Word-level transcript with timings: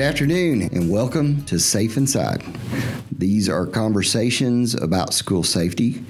Good 0.00 0.06
afternoon 0.06 0.62
and 0.72 0.88
welcome 0.88 1.44
to 1.44 1.58
Safe 1.58 1.98
Inside. 1.98 2.42
These 3.12 3.50
are 3.50 3.66
conversations 3.66 4.72
about 4.72 5.12
school 5.12 5.42
safety. 5.42 6.02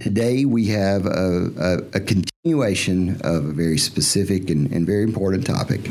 Today 0.00 0.44
we 0.44 0.66
have 0.66 1.06
a, 1.06 1.50
a, 1.58 1.96
a 1.96 2.00
continuation 2.48 3.20
of 3.24 3.44
a 3.44 3.52
very 3.52 3.76
specific 3.76 4.48
and, 4.48 4.72
and, 4.72 4.86
very 4.86 5.02
important 5.02 5.46
topic. 5.46 5.82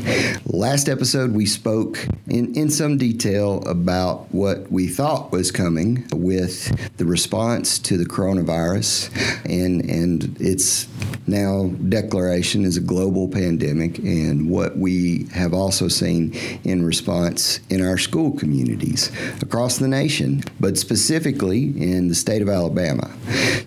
Last 0.44 0.88
episode 0.88 1.30
we 1.30 1.46
spoke 1.46 2.04
in, 2.26 2.52
in 2.56 2.68
some 2.68 2.98
detail 2.98 3.62
about 3.68 4.26
what 4.34 4.70
we 4.72 4.88
thought 4.88 5.30
was 5.30 5.52
coming 5.52 6.04
with 6.12 6.96
the 6.96 7.04
response 7.04 7.78
to 7.78 7.96
the 7.96 8.04
coronavirus 8.04 9.08
and, 9.44 9.88
and 9.88 10.36
its 10.40 10.88
now 11.28 11.68
declaration 11.88 12.64
as 12.64 12.76
a 12.76 12.80
global 12.80 13.28
pandemic 13.28 13.98
and 13.98 14.50
what 14.50 14.76
we 14.76 15.28
have 15.32 15.54
also 15.54 15.86
seen 15.86 16.34
in 16.64 16.84
response 16.84 17.60
in 17.68 17.86
our 17.86 17.98
school 17.98 18.32
communities 18.32 19.12
across 19.42 19.78
the 19.78 19.86
nation, 19.86 20.42
but 20.58 20.76
specifically 20.76 21.66
in 21.80 22.08
the 22.08 22.14
state 22.16 22.42
of 22.42 22.48
Alabama. 22.48 23.08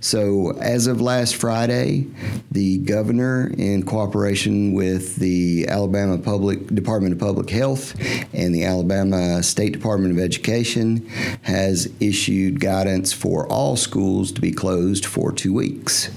So, 0.02 0.58
as 0.60 0.88
of 0.88 0.99
last 0.99 1.35
Friday, 1.35 2.08
the 2.49 2.80
governor, 2.84 3.53
in 3.58 3.84
cooperation 3.84 4.73
with 4.73 5.17
the 5.17 5.67
Alabama 5.67 6.17
Public 6.17 6.67
Department 6.67 7.13
of 7.13 7.20
Public 7.20 7.49
Health 7.52 7.94
and 8.34 8.55
the 8.55 8.63
Alabama 8.63 9.44
State 9.44 9.73
Department 9.73 10.13
of 10.13 10.20
Education, 10.20 11.07
has 11.44 11.91
issued 11.99 12.59
guidance 12.59 13.13
for 13.13 13.48
all 13.52 13.77
schools 13.77 14.32
to 14.32 14.41
be 14.41 14.51
closed 14.51 15.05
for 15.05 15.32
two 15.32 15.54
weeks. 15.54 16.10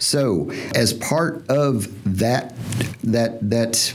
So, 0.00 0.50
as 0.74 0.88
as 0.88 0.94
part 0.94 1.44
of 1.50 1.88
that 2.18 2.54
that 3.02 3.50
that 3.50 3.92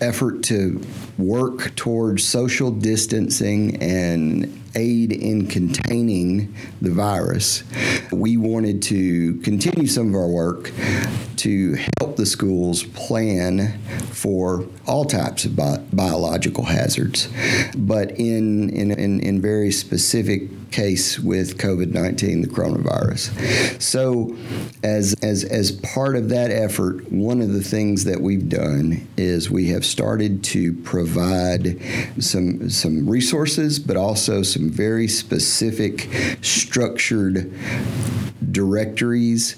effort 0.00 0.42
to 0.42 0.80
work 1.26 1.74
towards 1.76 2.24
social 2.26 2.70
distancing 2.70 3.80
and 3.82 4.60
aid 4.74 5.12
in 5.12 5.46
containing 5.46 6.54
the 6.80 6.90
virus, 6.90 7.64
we 8.12 8.36
wanted 8.36 8.82
to 8.82 9.36
continue 9.38 9.86
some 9.86 10.10
of 10.10 10.14
our 10.14 10.28
work 10.28 10.72
to 11.36 11.76
help 11.98 12.16
the 12.16 12.26
schools 12.26 12.84
plan 12.84 13.78
for 14.10 14.66
all 14.86 15.04
types 15.04 15.44
of 15.44 15.56
bi- 15.56 15.82
biological 15.92 16.64
hazards, 16.64 17.28
but 17.76 18.10
in, 18.12 18.70
in, 18.70 18.90
in, 18.90 19.20
in 19.20 19.40
very 19.40 19.70
specific 19.70 20.42
case 20.70 21.18
with 21.18 21.58
COVID 21.58 21.92
19, 21.92 22.42
the 22.42 22.48
coronavirus. 22.48 23.80
So, 23.80 24.36
as, 24.82 25.14
as, 25.22 25.44
as 25.44 25.72
part 25.72 26.16
of 26.16 26.28
that 26.30 26.50
effort, 26.50 27.10
one 27.10 27.40
of 27.42 27.52
the 27.52 27.62
things 27.62 28.04
that 28.04 28.20
we've 28.20 28.48
done 28.48 29.06
is 29.16 29.50
we 29.50 29.68
have 29.68 29.84
started 29.84 30.42
to 30.44 30.72
provide 30.72 31.80
some, 32.18 32.70
some 32.70 33.08
resources, 33.08 33.78
but 33.78 33.96
also 33.96 34.42
some 34.42 34.70
very 34.70 35.08
specific, 35.08 36.08
structured 36.42 37.52
directories 38.52 39.56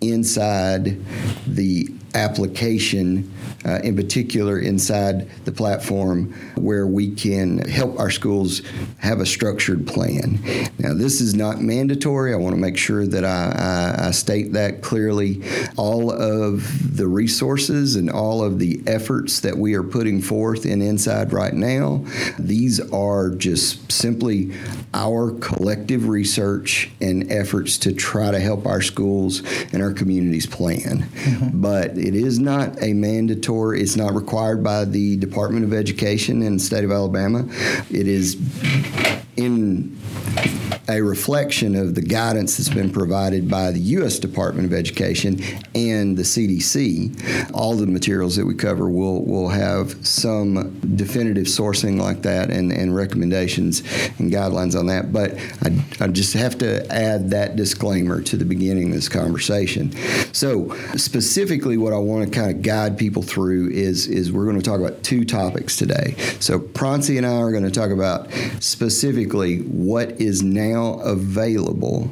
inside 0.00 0.98
the 1.46 1.88
application, 2.14 3.32
uh, 3.64 3.80
in 3.82 3.96
particular 3.96 4.60
inside 4.60 5.28
the 5.44 5.52
platform, 5.52 6.32
where 6.54 6.86
we 6.86 7.10
can 7.10 7.58
help 7.58 7.98
our 7.98 8.10
schools 8.10 8.62
have 8.98 9.20
a 9.20 9.26
structured 9.26 9.86
plan. 9.86 10.38
Now, 10.78 10.94
this 10.94 11.20
is 11.20 11.34
not 11.34 11.60
mandatory. 11.60 12.32
I 12.32 12.36
want 12.36 12.54
to 12.54 12.60
make 12.60 12.76
sure 12.76 13.06
that 13.06 13.24
I, 13.24 14.04
I, 14.04 14.08
I 14.08 14.10
state 14.12 14.52
that 14.52 14.82
clearly. 14.82 15.42
All 15.76 16.12
of 16.12 16.96
the 16.96 17.08
resources 17.08 17.96
and 17.96 18.08
all 18.10 18.44
of 18.44 18.58
the 18.58 18.80
efforts 18.86 19.40
that 19.40 19.56
we 19.56 19.74
are 19.74 19.82
putting 19.82 20.22
forth 20.22 20.64
in 20.64 20.84
Inside 20.84 21.32
right 21.32 21.54
now, 21.54 22.04
these 22.38 22.78
are 22.92 23.30
just 23.30 23.90
simply 23.90 24.54
our 24.92 25.32
collective 25.40 26.08
research 26.08 26.90
and 27.00 27.32
efforts 27.32 27.78
to 27.78 27.92
try 27.92 28.30
to 28.30 28.38
help 28.38 28.66
our 28.66 28.82
schools 28.82 29.42
and 29.72 29.82
our 29.82 29.92
communities 29.92 30.46
plan. 30.46 31.02
Mm-hmm. 31.02 31.60
But 31.60 31.96
it 32.04 32.14
is 32.14 32.38
not 32.38 32.82
a 32.82 32.92
mandatory, 32.92 33.80
it's 33.80 33.96
not 33.96 34.14
required 34.14 34.62
by 34.62 34.84
the 34.84 35.16
Department 35.16 35.64
of 35.64 35.72
Education 35.72 36.42
in 36.42 36.54
the 36.54 36.60
state 36.60 36.84
of 36.84 36.92
Alabama. 36.92 37.46
It 37.90 38.06
is 38.06 38.36
in 39.36 39.98
a 40.88 41.00
reflection 41.00 41.74
of 41.74 41.94
the 41.94 42.02
guidance 42.02 42.56
that's 42.56 42.68
been 42.68 42.90
provided 42.90 43.48
by 43.48 43.70
the 43.70 43.80
U.S. 43.80 44.18
Department 44.18 44.66
of 44.66 44.72
Education 44.72 45.40
and 45.74 46.16
the 46.16 46.22
CDC. 46.22 47.50
All 47.54 47.74
the 47.74 47.86
materials 47.86 48.36
that 48.36 48.44
we 48.44 48.54
cover 48.54 48.88
will 48.88 49.24
will 49.24 49.48
have 49.48 50.06
some 50.06 50.78
definitive 50.96 51.46
sourcing 51.46 51.98
like 51.98 52.22
that 52.22 52.50
and, 52.50 52.72
and 52.72 52.94
recommendations 52.94 53.80
and 54.18 54.30
guidelines 54.32 54.78
on 54.78 54.86
that. 54.86 55.12
But 55.12 55.34
I, 55.62 56.04
I 56.04 56.08
just 56.08 56.34
have 56.34 56.58
to 56.58 56.86
add 56.92 57.30
that 57.30 57.56
disclaimer 57.56 58.20
to 58.22 58.36
the 58.36 58.44
beginning 58.44 58.88
of 58.88 58.94
this 58.94 59.08
conversation. 59.08 59.92
So 60.32 60.74
specifically, 60.96 61.78
what 61.78 61.92
I 61.92 61.98
want 61.98 62.30
to 62.30 62.38
kind 62.38 62.50
of 62.50 62.62
guide 62.62 62.98
people 62.98 63.22
through 63.22 63.70
is 63.70 64.06
is 64.06 64.32
we're 64.32 64.44
going 64.44 64.60
to 64.60 64.64
talk 64.64 64.80
about 64.80 65.02
two 65.02 65.24
topics 65.24 65.76
today. 65.76 66.14
So 66.40 66.58
Prancy 66.58 67.16
and 67.16 67.26
I 67.26 67.36
are 67.36 67.50
going 67.50 67.64
to 67.64 67.70
talk 67.70 67.90
about 67.90 68.30
specifically 69.24 69.58
what 69.58 70.20
is 70.20 70.42
now 70.42 70.94
available 71.00 72.10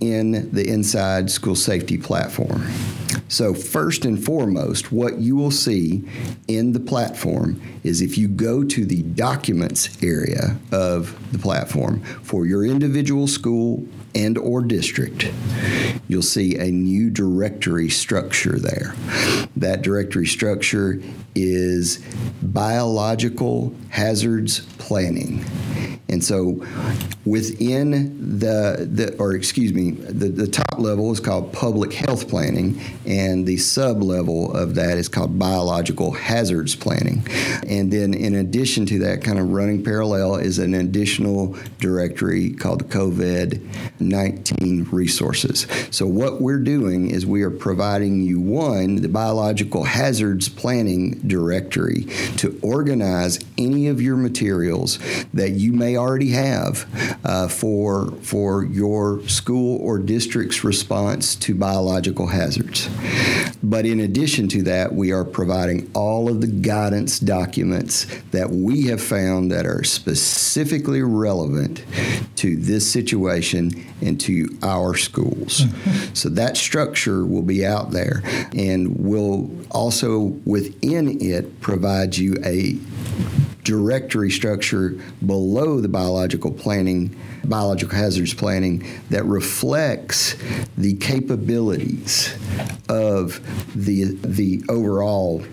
in 0.00 0.50
the 0.52 0.68
Inside 0.68 1.30
School 1.30 1.56
Safety 1.56 1.96
platform. 1.98 2.66
So, 3.28 3.54
first 3.54 4.04
and 4.04 4.22
foremost, 4.22 4.92
what 4.92 5.18
you 5.18 5.36
will 5.36 5.50
see 5.50 6.02
in 6.48 6.72
the 6.72 6.80
platform 6.80 7.60
is 7.84 8.00
if 8.00 8.18
you 8.18 8.28
go 8.28 8.64
to 8.64 8.84
the 8.84 9.02
documents 9.02 10.02
area 10.02 10.56
of 10.72 11.16
the 11.32 11.38
platform 11.38 12.00
for 12.22 12.46
your 12.46 12.64
individual 12.64 13.26
school 13.26 13.86
and 14.14 14.36
or 14.36 14.62
district, 14.62 15.30
you'll 16.08 16.22
see 16.22 16.56
a 16.56 16.70
new 16.70 17.10
directory 17.10 17.88
structure 17.88 18.58
there. 18.58 18.94
That 19.56 19.82
directory 19.82 20.26
structure 20.26 21.00
is 21.34 22.04
biological 22.42 23.74
hazards 23.90 24.60
planning. 24.78 25.44
And 26.10 26.24
so 26.24 26.66
within 27.24 28.38
the, 28.40 28.88
the 28.90 29.16
or 29.18 29.34
excuse 29.34 29.72
me, 29.72 29.92
the, 29.92 30.28
the 30.28 30.48
top 30.48 30.78
level 30.78 31.12
is 31.12 31.20
called 31.20 31.52
public 31.52 31.92
health 31.92 32.28
planning, 32.28 32.80
and 33.06 33.46
the 33.46 33.56
sub 33.58 34.02
level 34.02 34.52
of 34.52 34.74
that 34.74 34.98
is 34.98 35.08
called 35.08 35.38
biological 35.38 36.10
hazards 36.10 36.74
planning. 36.74 37.24
And 37.68 37.92
then 37.92 38.14
in 38.14 38.34
addition 38.34 38.86
to 38.86 38.98
that, 39.00 39.22
kind 39.22 39.38
of 39.38 39.52
running 39.52 39.84
parallel 39.84 40.36
is 40.36 40.58
an 40.58 40.74
additional 40.74 41.56
directory 41.78 42.50
called 42.54 42.88
COVID 42.88 44.00
19 44.00 44.88
resources. 44.90 45.66
So 45.92 46.06
what 46.06 46.40
we're 46.40 46.58
doing 46.58 47.10
is 47.10 47.24
we 47.24 47.42
are 47.42 47.50
providing 47.50 48.20
you 48.22 48.40
one, 48.40 48.96
the 48.96 49.08
biological 49.08 49.84
hazards 49.84 50.48
planning 50.48 51.19
directory 51.26 52.04
to 52.36 52.58
organize 52.62 53.38
any 53.58 53.88
of 53.88 54.00
your 54.00 54.16
materials 54.16 54.98
that 55.32 55.50
you 55.50 55.72
may 55.72 55.96
already 55.96 56.30
have 56.30 56.86
uh, 57.24 57.48
for, 57.48 58.12
for 58.22 58.64
your 58.64 59.26
school 59.28 59.80
or 59.80 59.98
district's 59.98 60.64
response 60.64 61.34
to 61.34 61.54
biological 61.54 62.28
hazards. 62.28 62.88
But 63.62 63.86
in 63.86 64.00
addition 64.00 64.48
to 64.48 64.62
that, 64.64 64.94
we 64.94 65.12
are 65.12 65.24
providing 65.24 65.90
all 65.94 66.28
of 66.28 66.40
the 66.40 66.46
guidance 66.46 67.18
documents 67.18 68.06
that 68.30 68.50
we 68.50 68.86
have 68.86 69.02
found 69.02 69.50
that 69.52 69.66
are 69.66 69.84
specifically 69.84 71.02
relevant 71.02 71.84
to 72.36 72.56
this 72.56 72.90
situation 72.90 73.70
and 74.00 74.20
to 74.20 74.48
our 74.62 74.96
schools. 74.96 75.60
Mm-hmm. 75.60 76.14
So 76.14 76.28
that 76.30 76.56
structure 76.56 77.24
will 77.24 77.42
be 77.42 77.64
out 77.64 77.90
there 77.90 78.22
and 78.54 78.96
we'll 78.98 79.50
also 79.70 80.40
within 80.44 81.09
it 81.12 81.60
provides 81.60 82.18
you 82.18 82.36
a 82.44 82.78
directory 83.64 84.30
structure 84.30 84.98
below 85.24 85.80
the 85.80 85.88
biological 85.88 86.50
planning, 86.50 87.14
biological 87.44 87.96
hazards 87.96 88.34
planning 88.34 88.86
that 89.10 89.24
reflects 89.24 90.34
the 90.78 90.94
capabilities 90.96 92.34
of 92.88 93.40
the 93.74 94.04
the 94.24 94.62
overall 94.68 95.44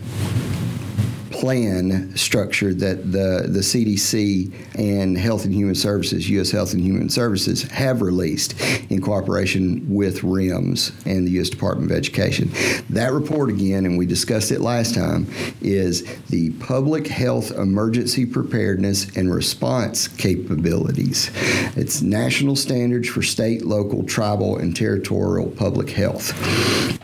plan 1.32 2.16
structure 2.16 2.74
that 2.74 3.12
the, 3.12 3.48
the 3.48 3.60
CDC 3.60 4.54
and 4.78 5.18
Health 5.18 5.46
and 5.46 5.54
Human 5.54 5.76
Services, 5.76 6.30
U.S. 6.30 6.52
Health 6.52 6.74
and 6.74 6.82
Human 6.82 7.10
Services, 7.10 7.64
have 7.64 8.02
released 8.02 8.60
in 8.90 9.02
cooperation 9.02 9.86
with 9.94 10.22
REMS 10.22 10.94
and 11.06 11.28
the 11.28 11.32
U.S. 11.32 11.50
Department 11.50 11.92
of 11.92 11.98
Education. 11.98 12.52
That 12.90 13.12
report, 13.12 13.50
again, 13.50 13.86
and 13.86 13.98
we 13.98 14.06
discussed 14.06 14.52
it 14.52 14.62
last 14.62 14.96
time, 14.96 15.28
is 15.62 16.04
the 16.30 16.52
Public 16.54 17.08
Health 17.08 17.52
Emergency 17.52 18.26
Preparedness 18.26 19.16
and 19.16 19.34
Response 19.34 20.08
Capabilities. 20.08 21.32
It's 21.76 22.02
national 22.02 22.56
standards 22.56 23.10
for 23.10 23.22
state, 23.22 23.66
local, 23.66 24.04
tribal, 24.04 24.58
and 24.58 24.76
territorial 24.76 25.50
public 25.52 25.90
health. 25.90 26.34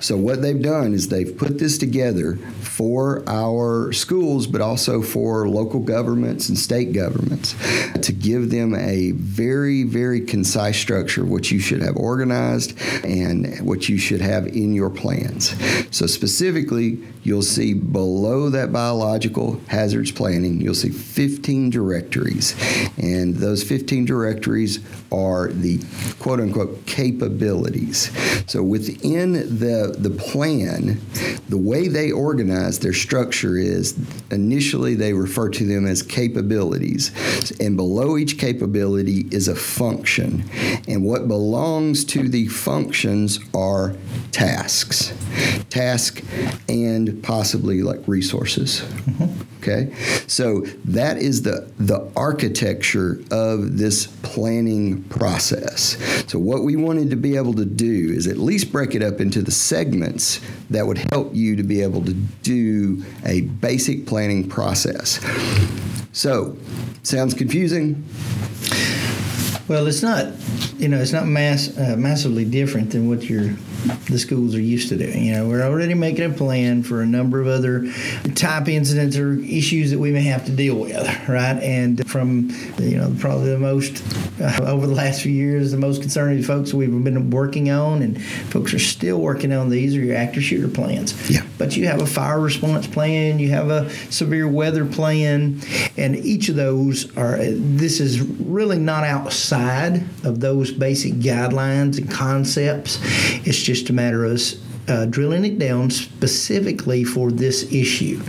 So, 0.03 0.17
what 0.17 0.41
they've 0.41 0.61
done 0.61 0.93
is 0.93 1.07
they've 1.07 1.37
put 1.37 1.59
this 1.59 1.77
together 1.77 2.35
for 2.35 3.23
our 3.27 3.91
school 3.93 4.12
schools, 4.13 4.45
but 4.45 4.61
also 4.61 5.01
for 5.01 5.49
local 5.49 5.79
governments 5.79 6.47
and 6.47 6.55
state 6.55 6.93
governments 6.93 7.55
to 7.99 8.13
give 8.13 8.51
them 8.51 8.75
a 8.75 9.09
very, 9.13 9.81
very 9.81 10.21
concise 10.21 10.77
structure 10.77 11.23
of 11.23 11.31
what 11.31 11.49
you 11.49 11.59
should 11.59 11.81
have 11.81 11.97
organized 11.97 12.79
and 13.03 13.59
what 13.65 13.89
you 13.89 13.97
should 13.97 14.21
have 14.21 14.45
in 14.45 14.71
your 14.71 14.91
plans. 14.91 15.55
So, 15.89 16.05
specifically, 16.05 16.99
you'll 17.23 17.41
see 17.41 17.73
below 17.73 18.49
that 18.49 18.71
biological 18.71 19.59
hazards 19.67 20.11
planning, 20.11 20.61
you'll 20.61 20.75
see 20.75 20.89
15 20.89 21.69
directories. 21.69 22.55
And 22.97 23.35
those 23.35 23.63
15 23.63 24.05
directories 24.05 24.79
are 25.11 25.47
the 25.49 25.83
quote 26.19 26.39
unquote 26.39 26.85
capabilities. 26.85 28.11
So 28.49 28.61
within 28.61 29.33
the, 29.33 29.95
the 29.97 30.09
plan, 30.09 30.99
the 31.49 31.57
way 31.57 31.87
they 31.87 32.11
organize 32.11 32.79
their 32.79 32.93
structure 32.93 33.57
is 33.57 33.97
initially 34.31 34.95
they 34.95 35.13
refer 35.13 35.49
to 35.49 35.65
them 35.65 35.85
as 35.85 36.01
capabilities. 36.01 37.11
And 37.59 37.77
below 37.77 38.17
each 38.17 38.37
capability 38.37 39.27
is 39.31 39.47
a 39.47 39.55
function. 39.55 40.43
And 40.87 41.05
what 41.05 41.27
belongs 41.27 42.03
to 42.05 42.27
the 42.27 42.47
functions 42.47 43.39
are 43.53 43.95
tasks. 44.31 45.13
Task 45.69 46.23
and 46.67 47.12
possibly 47.21 47.81
like 47.81 47.99
resources. 48.07 48.81
Mm-hmm. 48.81 49.41
Okay, 49.59 49.93
so 50.27 50.61
that 50.83 51.17
is 51.17 51.43
the 51.43 51.71
the 51.77 52.11
architecture 52.17 53.21
of 53.31 53.77
this 53.77 54.07
planning 54.21 55.03
process. 55.03 55.97
So 56.27 56.37
what 56.37 56.63
we 56.63 56.75
wanted 56.75 57.09
to 57.11 57.15
be 57.15 57.37
able 57.37 57.53
to 57.53 57.65
do 57.65 58.11
is 58.11 58.27
at 58.27 58.37
least 58.37 58.73
break 58.73 58.93
it 58.93 59.01
up 59.01 59.21
into 59.21 59.41
the 59.41 59.51
segments 59.51 60.41
that 60.69 60.85
would 60.85 60.97
help 61.11 61.33
you 61.33 61.55
to 61.55 61.63
be 61.63 61.81
able 61.81 62.03
to 62.03 62.13
do 62.13 63.05
a 63.25 63.41
basic 63.41 64.05
planning 64.05 64.49
process. 64.49 65.19
So, 66.11 66.57
sounds 67.03 67.33
confusing? 67.33 68.05
Well, 69.67 69.87
it's 69.87 70.03
not, 70.03 70.33
you 70.77 70.89
know, 70.89 70.99
it's 70.99 71.13
not 71.13 71.25
mass, 71.25 71.75
uh, 71.77 71.95
massively 71.97 72.45
different 72.45 72.91
than 72.91 73.07
what 73.07 73.23
you're 73.23 73.55
the 74.09 74.19
schools 74.19 74.55
are 74.55 74.61
used 74.61 74.89
to 74.89 74.97
doing. 74.97 75.25
You 75.25 75.33
know, 75.33 75.47
we're 75.47 75.63
already 75.63 75.93
making 75.93 76.25
a 76.25 76.33
plan 76.33 76.83
for 76.83 77.01
a 77.01 77.05
number 77.05 77.41
of 77.41 77.47
other 77.47 77.91
type 78.35 78.67
incidents 78.67 79.17
or 79.17 79.33
issues 79.39 79.91
that 79.91 79.99
we 79.99 80.11
may 80.11 80.21
have 80.23 80.45
to 80.45 80.51
deal 80.51 80.75
with, 80.75 80.93
right? 81.27 81.57
And 81.61 82.07
from, 82.09 82.49
you 82.79 82.97
know, 82.97 83.15
probably 83.19 83.49
the 83.49 83.59
most, 83.59 84.03
uh, 84.39 84.63
over 84.65 84.87
the 84.87 84.93
last 84.93 85.21
few 85.21 85.31
years, 85.31 85.71
the 85.71 85.77
most 85.77 86.01
concerning 86.01 86.43
folks 86.43 86.73
we've 86.73 87.03
been 87.03 87.29
working 87.29 87.69
on, 87.69 88.01
and 88.01 88.21
folks 88.23 88.73
are 88.73 88.79
still 88.79 89.19
working 89.19 89.51
on 89.51 89.69
these, 89.69 89.95
are 89.95 90.01
your 90.01 90.15
active 90.15 90.43
shooter 90.43 90.67
plans. 90.67 91.29
Yeah. 91.29 91.45
But 91.57 91.75
you 91.75 91.87
have 91.87 92.01
a 92.01 92.05
fire 92.05 92.39
response 92.39 92.87
plan, 92.87 93.39
you 93.39 93.49
have 93.49 93.69
a 93.69 93.89
severe 94.11 94.47
weather 94.47 94.85
plan, 94.85 95.59
and 95.97 96.15
each 96.15 96.49
of 96.49 96.55
those 96.55 97.15
are, 97.17 97.37
this 97.39 97.99
is 97.99 98.21
really 98.21 98.79
not 98.79 99.03
outside 99.03 100.03
of 100.23 100.39
those 100.39 100.71
basic 100.71 101.13
guidelines 101.13 101.97
and 101.97 102.09
concepts. 102.09 102.99
It's 103.45 103.61
just 103.61 103.72
just 103.73 103.89
a 103.89 103.93
matter 103.93 104.23
of 104.23 104.39
uh, 104.87 105.05
drilling 105.05 105.45
it 105.45 105.57
down 105.59 105.89
specifically 105.89 107.03
for 107.03 107.31
this 107.31 107.71
issue. 107.71 108.21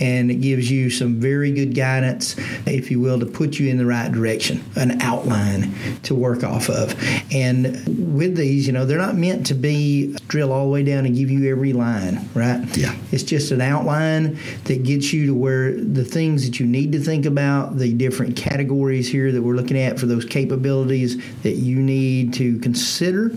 And 0.00 0.30
it 0.30 0.36
gives 0.36 0.70
you 0.70 0.90
some 0.90 1.20
very 1.20 1.52
good 1.52 1.74
guidance, 1.74 2.36
if 2.66 2.90
you 2.90 3.00
will, 3.00 3.20
to 3.20 3.26
put 3.26 3.58
you 3.58 3.70
in 3.70 3.76
the 3.76 3.86
right 3.86 4.10
direction, 4.10 4.64
an 4.76 5.00
outline 5.00 5.74
to 6.02 6.14
work 6.14 6.42
off 6.42 6.68
of. 6.68 6.94
And 7.32 8.16
with 8.16 8.36
these, 8.36 8.66
you 8.66 8.72
know, 8.72 8.86
they're 8.86 8.98
not 8.98 9.16
meant 9.16 9.46
to 9.46 9.54
be 9.54 10.16
drill 10.28 10.52
all 10.52 10.66
the 10.66 10.70
way 10.70 10.82
down 10.82 11.06
and 11.06 11.14
give 11.14 11.30
you 11.30 11.50
every 11.50 11.72
line, 11.72 12.28
right? 12.34 12.64
Yeah. 12.76 12.94
It's 13.12 13.22
just 13.22 13.52
an 13.52 13.60
outline 13.60 14.38
that 14.64 14.82
gets 14.82 15.12
you 15.12 15.26
to 15.26 15.34
where 15.34 15.72
the 15.72 16.04
things 16.04 16.44
that 16.44 16.58
you 16.58 16.66
need 16.66 16.92
to 16.92 16.98
think 16.98 17.26
about, 17.26 17.78
the 17.78 17.92
different 17.92 18.36
categories 18.36 19.08
here 19.08 19.30
that 19.32 19.42
we're 19.42 19.54
looking 19.54 19.78
at 19.78 19.98
for 19.98 20.06
those 20.06 20.24
capabilities 20.24 21.22
that 21.42 21.54
you 21.54 21.76
need 21.76 22.34
to 22.34 22.58
consider, 22.58 23.36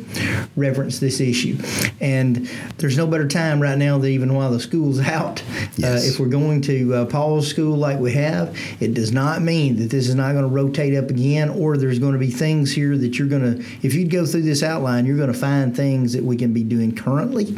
reference 0.56 1.00
this 1.00 1.20
issue. 1.20 1.58
And 2.02 2.47
there's 2.78 2.98
no 2.98 3.08
better 3.08 3.28
time 3.28 3.62
right 3.62 3.78
now 3.78 3.98
than 3.98 4.12
even 4.12 4.34
while 4.34 4.52
the 4.52 4.60
school's 4.60 5.00
out. 5.08 5.42
Uh, 5.42 5.68
yes. 5.78 6.06
Uh, 6.06 6.12
if 6.12 6.20
we're 6.20 6.28
going 6.28 6.62
to 6.62 6.94
uh, 6.94 7.06
pause 7.06 7.48
school 7.48 7.78
like 7.78 8.00
we 8.00 8.14
have, 8.14 8.58
it 8.80 8.94
does 8.94 9.12
not 9.12 9.42
mean 9.42 9.78
that 9.78 9.90
this 9.90 10.08
is 10.08 10.16
not 10.16 10.34
going 10.34 10.44
to 10.44 10.50
rotate 10.50 10.96
up 10.96 11.10
again, 11.10 11.50
or 11.50 11.78
there's 11.78 12.00
going 12.00 12.14
to 12.14 12.20
be 12.20 12.32
things 12.32 12.72
here 12.72 12.98
that 12.98 13.18
you're 13.18 13.28
going 13.28 13.42
to. 13.42 13.66
If 13.82 13.94
you 13.94 14.08
go 14.08 14.26
through 14.26 14.44
this 14.44 14.64
outline, 14.64 15.06
you're 15.06 15.18
going 15.18 15.32
to 15.32 15.38
find 15.38 15.76
things 15.76 16.14
that 16.14 16.24
we 16.24 16.36
can 16.36 16.54
be 16.54 16.64
doing 16.64 16.96
currently, 16.96 17.58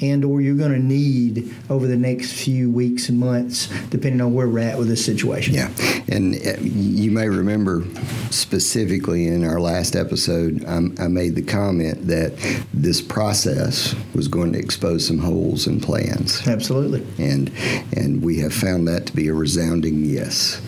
and 0.00 0.24
or 0.24 0.40
you're 0.40 0.56
going 0.56 0.72
to 0.72 0.78
need 0.78 1.54
over 1.70 1.86
the 1.86 1.96
next 1.96 2.32
few 2.32 2.70
weeks 2.70 3.08
and 3.08 3.18
months, 3.18 3.68
depending 3.90 4.20
on 4.20 4.34
where 4.34 4.48
we're 4.48 4.60
at 4.60 4.78
with 4.78 4.88
this 4.88 5.04
situation. 5.04 5.54
Yeah, 5.54 5.70
and 6.08 6.34
uh, 6.34 6.60
you 6.60 7.10
may 7.10 7.28
remember 7.28 7.84
specifically 8.30 9.26
in 9.26 9.44
our 9.44 9.60
last 9.60 9.96
episode, 9.96 10.64
um, 10.66 10.94
I 10.98 11.08
made 11.08 11.34
the 11.34 11.42
comment 11.42 12.06
that 12.08 12.36
this 12.72 13.00
process 13.00 13.94
was 14.14 14.28
going 14.28 14.52
to 14.52 14.58
expose 14.58 15.06
some 15.06 15.18
holes 15.18 15.66
in 15.66 15.80
plans. 15.80 16.46
Absolutely. 16.46 17.04
And 17.18 17.50
and 17.96 18.22
we 18.22 18.38
have 18.38 18.54
found 18.54 18.88
that 18.88 19.06
to 19.06 19.16
be 19.16 19.28
a 19.28 19.34
resounding 19.34 20.04
yes. 20.04 20.60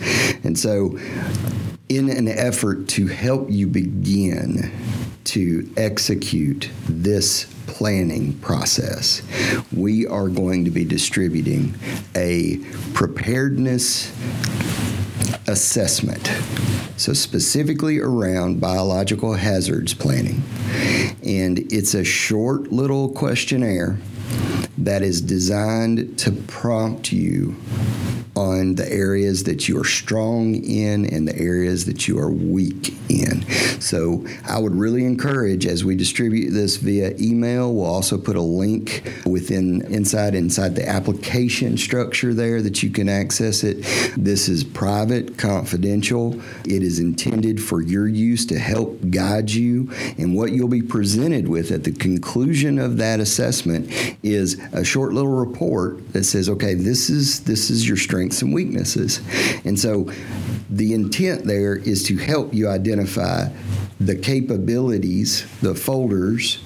And 0.43 0.57
so 0.57 0.97
in 1.89 2.09
an 2.09 2.27
effort 2.27 2.87
to 2.89 3.07
help 3.07 3.49
you 3.49 3.67
begin 3.67 4.71
to 5.23 5.69
execute 5.77 6.69
this 6.87 7.45
planning 7.65 8.33
process, 8.39 9.21
we 9.75 10.05
are 10.07 10.27
going 10.27 10.65
to 10.65 10.71
be 10.71 10.83
distributing 10.83 11.75
a 12.15 12.57
preparedness 12.93 14.11
assessment. 15.47 16.31
So, 16.97 17.13
specifically 17.13 17.99
around 17.99 18.59
biological 18.59 19.35
hazards 19.35 19.93
planning. 19.93 20.41
And 21.27 21.59
it's 21.73 21.93
a 21.93 22.05
short 22.05 22.71
little 22.71 23.09
questionnaire 23.09 23.99
that 24.77 25.01
is 25.01 25.19
designed 25.19 26.17
to 26.19 26.31
prompt 26.31 27.11
you 27.11 27.55
on 28.37 28.75
the 28.75 28.89
areas 28.91 29.45
that 29.45 29.67
you 29.67 29.79
are 29.79 29.83
strong 29.83 30.53
in 30.63 31.05
and 31.11 31.27
the 31.27 31.35
areas 31.37 31.85
that 31.85 32.07
you 32.07 32.19
are 32.19 32.29
weak 32.29 32.93
in. 33.09 33.41
So 33.81 34.25
I 34.47 34.59
would 34.59 34.75
really 34.75 35.05
encourage 35.05 35.65
as 35.65 35.83
we 35.83 35.95
distribute 35.95 36.51
this 36.51 36.77
via 36.77 37.15
email, 37.19 37.73
we'll 37.73 37.85
also 37.85 38.15
put 38.17 38.35
a 38.35 38.41
link 38.41 39.11
within 39.25 39.81
inside 39.91 40.35
inside 40.35 40.75
the 40.75 40.87
application 40.87 41.77
structure 41.77 42.33
there 42.33 42.61
that 42.61 42.83
you 42.83 42.91
can 42.91 43.09
access 43.09 43.63
it. 43.63 43.83
This 44.15 44.47
is 44.47 44.63
private, 44.63 45.39
confidential. 45.39 46.39
It 46.63 46.83
is 46.83 46.99
intended 46.99 47.61
for 47.61 47.81
your 47.81 48.07
use 48.07 48.45
to 48.47 48.59
help 48.59 49.09
guide 49.09 49.49
you 49.49 49.91
and 50.19 50.35
what 50.35 50.51
you'll 50.51 50.67
be 50.67 50.83
presented 50.83 51.47
with 51.47 51.71
at 51.71 51.85
the 51.85 51.91
conclusion 51.91 52.77
of 52.77 52.97
that 52.97 53.19
assessment 53.19 53.91
is 54.21 54.61
a 54.73 54.83
short 54.83 55.13
little 55.13 55.33
report 55.33 56.13
that 56.13 56.23
says, 56.23 56.49
okay, 56.49 56.75
this 56.75 57.09
is 57.09 57.43
this 57.45 57.71
is 57.71 57.87
your 57.87 57.97
strength 57.97 58.26
strengths 58.27 58.41
and 58.41 58.53
weaknesses. 58.53 59.21
And 59.65 59.79
so 59.79 60.11
the 60.69 60.93
intent 60.93 61.45
there 61.45 61.75
is 61.75 62.03
to 62.03 62.17
help 62.17 62.53
you 62.53 62.67
identify 62.67 63.49
the 63.99 64.15
capabilities, 64.15 65.45
the 65.61 65.73
folders 65.73 66.59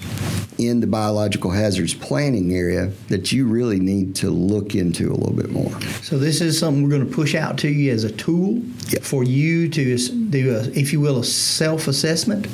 in 0.57 0.79
the 0.79 0.87
biological 0.87 1.49
hazards 1.49 1.93
planning 1.93 2.53
area 2.53 2.87
that 3.07 3.31
you 3.31 3.47
really 3.47 3.79
need 3.79 4.15
to 4.15 4.29
look 4.29 4.75
into 4.75 5.11
a 5.11 5.15
little 5.15 5.35
bit 5.35 5.49
more. 5.49 5.71
So 6.01 6.19
this 6.19 6.41
is 6.41 6.59
something 6.59 6.83
we're 6.83 6.89
going 6.89 7.07
to 7.07 7.13
push 7.13 7.33
out 7.33 7.57
to 7.59 7.69
you 7.69 7.91
as 7.91 8.03
a 8.03 8.11
tool 8.11 8.61
yep. 8.89 9.01
for 9.01 9.23
you 9.23 9.69
to 9.69 9.97
do, 10.29 10.55
a, 10.55 10.63
if 10.77 10.93
you 10.93 10.99
will, 10.99 11.19
a 11.19 11.23
self-assessment. 11.23 12.47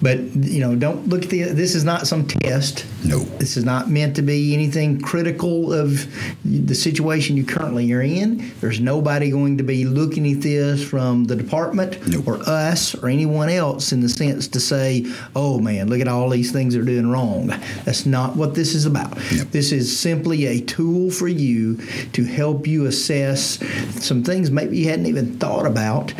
But 0.00 0.18
you 0.36 0.60
know, 0.60 0.74
don't 0.74 1.08
look 1.08 1.24
at 1.24 1.30
the. 1.30 1.42
This 1.42 1.74
is 1.74 1.84
not 1.84 2.06
some 2.06 2.26
test. 2.26 2.86
No. 3.04 3.18
This 3.18 3.56
is 3.56 3.64
not 3.64 3.90
meant 3.90 4.16
to 4.16 4.22
be 4.22 4.54
anything 4.54 5.00
critical 5.00 5.72
of 5.72 6.06
the 6.44 6.74
situation 6.74 7.36
you 7.36 7.44
currently 7.44 7.92
are 7.92 8.02
in. 8.02 8.33
There's 8.60 8.80
nobody 8.80 9.30
going 9.30 9.58
to 9.58 9.64
be 9.64 9.84
looking 9.84 10.30
at 10.30 10.40
this 10.40 10.82
from 10.82 11.24
the 11.24 11.36
department 11.36 12.06
nope. 12.08 12.26
or 12.26 12.38
us 12.48 12.94
or 12.94 13.08
anyone 13.08 13.48
else 13.48 13.92
in 13.92 14.00
the 14.00 14.08
sense 14.08 14.48
to 14.48 14.60
say, 14.60 15.06
"Oh 15.34 15.58
man, 15.60 15.88
look 15.88 16.00
at 16.00 16.08
all 16.08 16.28
these 16.30 16.52
things 16.52 16.74
they're 16.74 16.82
doing 16.82 17.10
wrong." 17.10 17.48
That's 17.84 18.06
not 18.06 18.36
what 18.36 18.54
this 18.54 18.74
is 18.74 18.86
about. 18.86 19.16
This 19.50 19.72
is 19.72 19.96
simply 19.98 20.46
a 20.46 20.60
tool 20.60 21.10
for 21.10 21.28
you 21.28 21.76
to 22.12 22.24
help 22.24 22.66
you 22.66 22.86
assess 22.86 23.58
some 24.04 24.22
things 24.22 24.50
maybe 24.50 24.78
you 24.78 24.88
hadn't 24.88 25.06
even 25.06 25.38
thought 25.38 25.66
about 25.66 26.12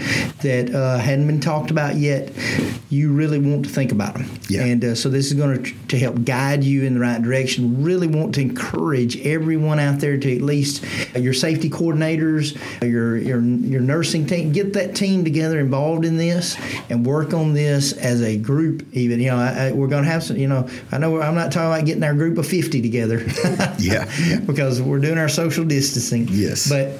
that 0.42 0.74
uh, 0.74 0.98
hadn't 0.98 1.26
been 1.26 1.40
talked 1.40 1.70
about 1.70 1.96
yet. 1.96 2.32
You 2.90 3.12
really 3.12 3.38
want 3.38 3.64
to 3.64 3.70
think 3.70 3.92
about 3.92 4.14
them. 4.14 4.30
Yeah. 4.48 4.64
And 4.64 4.84
uh, 4.84 4.94
so 4.94 5.08
this 5.08 5.26
is 5.26 5.34
going 5.34 5.62
to 5.62 5.74
to 5.88 5.98
help 5.98 6.24
guide 6.24 6.64
you 6.64 6.84
in 6.84 6.94
the 6.94 7.00
right 7.00 7.22
direction. 7.22 7.82
Really 7.82 8.06
want 8.06 8.34
to 8.36 8.40
encourage 8.40 9.16
everyone 9.24 9.78
out 9.78 10.00
there 10.00 10.18
to 10.18 10.36
at 10.36 10.42
least 10.42 10.84
uh, 11.14 11.18
your 11.18 11.34
safety 11.34 11.68
coordinators, 12.04 12.82
your 12.82 13.16
your 13.16 13.40
your 13.40 13.80
nursing 13.80 14.26
team, 14.26 14.52
get 14.52 14.72
that 14.74 14.94
team 14.94 15.24
together 15.24 15.58
involved 15.58 16.04
in 16.04 16.16
this 16.16 16.56
and 16.90 17.04
work 17.04 17.32
on 17.32 17.54
this 17.54 17.92
as 17.92 18.22
a 18.22 18.36
group. 18.36 18.86
Even 18.92 19.20
you 19.20 19.30
know, 19.30 19.36
I, 19.36 19.68
I, 19.68 19.72
we're 19.72 19.88
going 19.88 20.04
to 20.04 20.10
have 20.10 20.22
some. 20.22 20.36
You 20.36 20.48
know, 20.48 20.68
I 20.92 20.98
know 20.98 21.20
I'm 21.20 21.34
not 21.34 21.52
talking 21.52 21.72
about 21.72 21.86
getting 21.86 22.04
our 22.04 22.14
group 22.14 22.38
of 22.38 22.46
50 22.46 22.82
together. 22.82 23.24
yeah. 23.78 24.40
because 24.46 24.80
we're 24.80 24.98
doing 24.98 25.18
our 25.18 25.28
social 25.28 25.64
distancing. 25.64 26.28
Yes. 26.30 26.68
But 26.68 26.98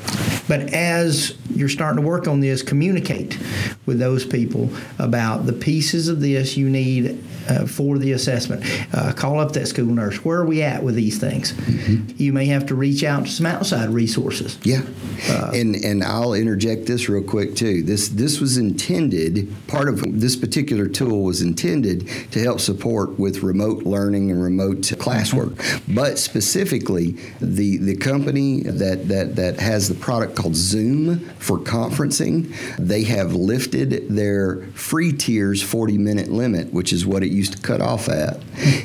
but 0.49 0.73
as 0.73 1.37
you're 1.51 1.69
starting 1.69 2.03
to 2.03 2.07
work 2.07 2.29
on 2.29 2.41
this, 2.41 2.63
communicate 2.63 3.39
with 3.87 3.99
those 3.99 4.25
people 4.25 4.71
about 4.99 5.47
the 5.47 5.53
pieces 5.53 6.09
of 6.09 6.21
this 6.21 6.57
you 6.57 6.69
need 6.69 7.23
uh, 7.49 7.67
for 7.67 7.99
the 7.99 8.13
assessment. 8.13 8.65
Uh, 8.93 9.13
call 9.13 9.41
up 9.41 9.53
that 9.53 9.67
school 9.67 9.87
nurse. 9.87 10.25
Where 10.25 10.41
are 10.41 10.47
we 10.47 10.63
at 10.63 10.83
with 10.83 10.95
these 10.95 11.19
things? 11.19 11.53
Mm-hmm. 11.53 12.15
You 12.17 12.33
may 12.33 12.47
have 12.47 12.67
to 12.67 12.75
reach 12.75 13.05
out 13.05 13.27
to 13.27 13.31
some 13.31 13.47
outside 13.47 13.91
resources. 13.91 14.59
Yeah, 14.63 14.83
uh, 15.29 15.53
and 15.55 15.77
and 15.77 16.03
I'll 16.03 16.35
interject 16.35 16.87
this 16.87 17.09
real 17.09 17.23
quick 17.23 17.55
too. 17.57 17.83
This 17.83 18.09
this 18.09 18.41
was 18.41 18.57
intended. 18.57 19.53
Part 19.67 19.89
of 19.89 20.21
this 20.21 20.37
particular 20.37 20.87
tool 20.87 21.23
was 21.25 21.43
intended 21.43 22.09
to 22.33 22.41
help 22.41 22.61
support 22.61 23.19
with 23.19 23.43
remote 23.43 23.85
learning 23.85 24.31
and 24.31 24.43
remote 24.43 24.83
classwork. 24.83 25.55
Mm-hmm. 25.55 25.95
But 25.95 26.19
specifically, 26.19 27.13
the 27.41 27.79
the 27.79 27.97
company 27.97 28.63
that 28.63 29.09
that 29.09 29.37
that 29.37 29.61
has 29.61 29.89
the 29.89 29.95
product 29.95 30.37
called 30.37 30.57
Zoom 30.57 31.21
for 31.39 31.59
conferencing, 31.59 32.55
they 32.79 33.05
have 33.05 33.35
lifted 33.35 34.09
their 34.09 34.63
free 34.75 35.13
tiers 35.13 35.63
40 35.63 35.99
minute 35.99 36.29
limit, 36.29 36.73
which 36.73 36.93
is 36.93 37.07
what 37.07 37.23
it 37.23 37.31
used 37.35 37.53
to 37.53 37.59
cut 37.59 37.81
off 37.81 38.09
at. 38.09 38.41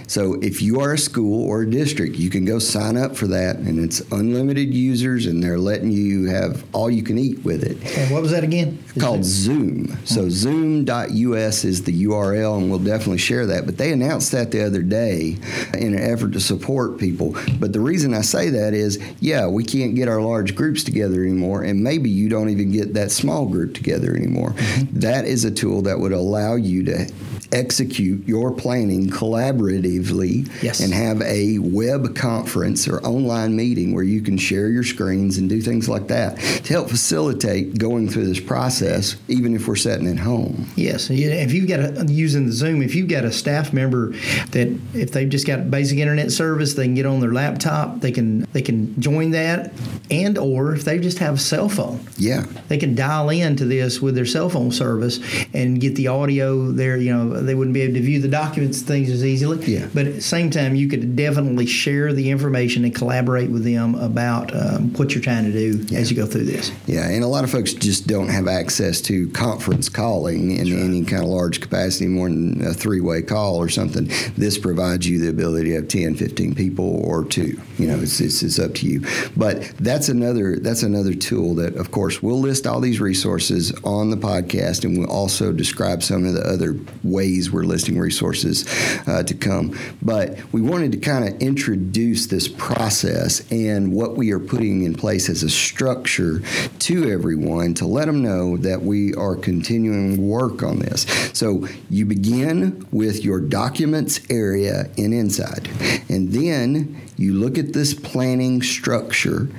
So 0.07 0.33
if 0.41 0.61
you 0.61 0.79
are 0.81 0.93
a 0.93 0.97
school 0.97 1.47
or 1.47 1.61
a 1.61 1.69
district, 1.69 2.15
you 2.15 2.29
can 2.29 2.45
go 2.45 2.59
sign 2.59 2.97
up 2.97 3.15
for 3.15 3.27
that, 3.27 3.57
and 3.57 3.79
it's 3.79 3.99
unlimited 4.11 4.73
users, 4.73 5.25
and 5.25 5.41
they're 5.43 5.59
letting 5.59 5.91
you 5.91 6.25
have 6.25 6.65
all 6.73 6.89
you 6.89 7.03
can 7.03 7.17
eat 7.17 7.43
with 7.43 7.63
it. 7.63 7.77
And 7.97 8.11
what 8.11 8.21
was 8.21 8.31
that 8.31 8.43
again? 8.43 8.83
Is 8.95 9.01
called 9.01 9.23
Zoom. 9.23 9.97
So 10.05 10.23
hmm. 10.23 10.29
Zoom.us 10.29 11.63
is 11.63 11.83
the 11.83 12.05
URL, 12.05 12.57
and 12.57 12.69
we'll 12.69 12.79
definitely 12.79 13.19
share 13.19 13.45
that. 13.45 13.65
But 13.65 13.77
they 13.77 13.91
announced 13.91 14.31
that 14.31 14.51
the 14.51 14.65
other 14.65 14.81
day 14.81 15.37
in 15.73 15.93
an 15.93 15.99
effort 15.99 16.33
to 16.33 16.39
support 16.39 16.97
people. 16.97 17.35
But 17.59 17.73
the 17.73 17.79
reason 17.79 18.13
I 18.13 18.21
say 18.21 18.49
that 18.49 18.73
is, 18.73 18.99
yeah, 19.19 19.47
we 19.47 19.63
can't 19.63 19.95
get 19.95 20.07
our 20.07 20.21
large 20.21 20.55
groups 20.55 20.83
together 20.83 21.23
anymore, 21.23 21.63
and 21.63 21.83
maybe 21.83 22.09
you 22.09 22.29
don't 22.29 22.49
even 22.49 22.71
get 22.71 22.93
that 22.95 23.11
small 23.11 23.45
group 23.45 23.73
together 23.73 24.15
anymore. 24.15 24.51
Mm-hmm. 24.51 24.99
That 24.99 25.25
is 25.25 25.45
a 25.45 25.51
tool 25.51 25.83
that 25.83 25.99
would 25.99 26.13
allow 26.13 26.55
you 26.55 26.83
to 26.85 27.05
execute 27.51 28.27
your 28.27 28.51
planning 28.51 29.09
collaboratively 29.09 30.49
yes. 30.61 30.79
and 30.79 30.93
have 30.93 31.21
a 31.21 31.59
web 31.59 32.15
conference 32.15 32.87
or 32.87 32.99
online 33.05 33.55
meeting 33.55 33.93
where 33.93 34.03
you 34.03 34.21
can 34.21 34.37
share 34.37 34.69
your 34.69 34.83
screens 34.83 35.37
and 35.37 35.49
do 35.49 35.61
things 35.61 35.89
like 35.89 36.07
that 36.07 36.37
to 36.37 36.73
help 36.73 36.89
facilitate 36.89 37.77
going 37.77 38.09
through 38.09 38.25
this 38.25 38.39
process, 38.39 39.15
even 39.27 39.55
if 39.55 39.67
we're 39.67 39.75
sitting 39.75 40.07
at 40.07 40.19
home. 40.19 40.67
Yes, 40.75 41.09
if 41.09 41.53
you've 41.53 41.67
got 41.67 41.79
a, 41.79 42.05
using 42.07 42.45
the 42.45 42.51
Zoom, 42.51 42.81
if 42.81 42.95
you've 42.95 43.09
got 43.09 43.25
a 43.25 43.31
staff 43.31 43.73
member 43.73 44.11
that 44.51 44.79
if 44.93 45.11
they've 45.11 45.29
just 45.29 45.47
got 45.47 45.71
basic 45.71 45.97
internet 45.97 46.31
service, 46.31 46.73
they 46.73 46.85
can 46.85 46.95
get 46.95 47.05
on 47.05 47.19
their 47.19 47.33
laptop, 47.33 47.99
they 48.01 48.11
can 48.11 48.41
they 48.53 48.61
can 48.61 48.99
join 49.01 49.31
that, 49.31 49.73
and 50.11 50.37
or 50.37 50.73
if 50.73 50.85
they 50.85 50.99
just 50.99 51.19
have 51.19 51.35
a 51.35 51.39
cell 51.39 51.69
phone, 51.69 51.99
yeah, 52.17 52.45
they 52.67 52.77
can 52.77 52.95
dial 52.95 53.29
into 53.29 53.65
this 53.65 54.01
with 54.01 54.15
their 54.15 54.25
cell 54.25 54.49
phone 54.49 54.71
service 54.71 55.19
and 55.53 55.79
get 55.79 55.95
the 55.95 56.07
audio 56.07 56.71
there. 56.71 56.97
You 56.97 57.13
know, 57.13 57.38
they 57.41 57.55
wouldn't 57.55 57.73
be 57.73 57.81
able 57.81 57.95
to 57.95 58.01
view 58.01 58.19
the 58.19 58.27
documents 58.27 58.81
things 58.81 59.09
as 59.09 59.25
easily. 59.25 59.63
Yeah. 59.65 59.87
But 59.93 60.07
at 60.07 60.15
the 60.15 60.21
same 60.21 60.49
time, 60.49 60.75
you 60.75 60.87
could 60.87 61.15
definitely 61.15 61.65
share 61.65 62.13
the 62.13 62.29
information 62.29 62.83
and 62.83 62.93
collaborate 62.93 63.49
with 63.49 63.63
them 63.63 63.95
about 63.95 64.55
um, 64.55 64.93
what 64.93 65.13
you're 65.13 65.23
trying 65.23 65.45
to 65.45 65.51
do 65.51 65.77
yeah. 65.87 65.99
as 65.99 66.11
you 66.11 66.17
go 66.17 66.25
through 66.25 66.45
this. 66.45 66.71
Yeah, 66.87 67.07
and 67.09 67.23
a 67.23 67.27
lot 67.27 67.43
of 67.43 67.51
folks 67.51 67.73
just 67.73 68.07
don't 68.07 68.29
have 68.29 68.47
access 68.47 69.01
to 69.01 69.29
conference 69.29 69.89
calling 69.89 70.51
in 70.57 70.73
right. 70.73 70.83
any 70.83 71.03
kind 71.03 71.23
of 71.23 71.29
large 71.29 71.61
capacity, 71.61 72.07
more 72.07 72.29
than 72.29 72.65
a 72.65 72.73
three-way 72.73 73.21
call 73.21 73.55
or 73.55 73.69
something. 73.69 74.09
This 74.35 74.57
provides 74.57 75.07
you 75.07 75.19
the 75.19 75.29
ability 75.29 75.69
to 75.69 75.75
have 75.75 75.87
10, 75.87 76.15
15 76.15 76.55
people 76.55 77.03
or 77.05 77.23
two. 77.25 77.59
You 77.77 77.87
know, 77.87 77.99
it's, 77.99 78.19
it's, 78.19 78.41
it's 78.43 78.59
up 78.59 78.73
to 78.75 78.87
you. 78.87 79.05
But 79.35 79.63
that's 79.79 80.09
another 80.09 80.57
that's 80.57 80.83
another 80.83 81.13
tool 81.13 81.55
that, 81.55 81.75
of 81.75 81.91
course, 81.91 82.21
we'll 82.21 82.39
list 82.39 82.67
all 82.67 82.79
these 82.79 82.99
resources 82.99 83.73
on 83.83 84.09
the 84.09 84.17
podcast, 84.17 84.83
and 84.83 84.97
we'll 84.97 85.09
also 85.09 85.51
describe 85.51 86.03
some 86.03 86.25
of 86.25 86.33
the 86.33 86.41
other 86.41 86.75
ways 87.03 87.28
we're 87.51 87.63
listing 87.63 87.99
resources 87.99 88.65
uh, 89.07 89.23
to 89.23 89.33
come. 89.33 89.77
But 90.01 90.39
we 90.51 90.61
wanted 90.61 90.91
to 90.93 90.97
kind 90.97 91.27
of 91.27 91.39
introduce 91.41 92.27
this 92.27 92.47
process 92.47 93.49
and 93.51 93.93
what 93.93 94.15
we 94.15 94.31
are 94.31 94.39
putting 94.39 94.83
in 94.83 94.95
place 94.95 95.29
as 95.29 95.43
a 95.43 95.49
structure 95.49 96.41
to 96.79 97.11
everyone 97.11 97.73
to 97.75 97.85
let 97.85 98.05
them 98.05 98.21
know 98.21 98.57
that 98.57 98.81
we 98.81 99.13
are 99.13 99.35
continuing 99.35 100.27
work 100.27 100.63
on 100.63 100.79
this. 100.79 101.05
So 101.33 101.67
you 101.89 102.05
begin 102.05 102.87
with 102.91 103.23
your 103.23 103.39
documents 103.39 104.19
area 104.29 104.89
in 104.97 105.13
Inside, 105.13 105.69
and 106.09 106.31
then 106.31 107.01
you 107.19 107.33
look 107.33 107.57
at 107.57 107.73
this 107.73 107.93
planning 107.93 108.61
structure 108.61 109.49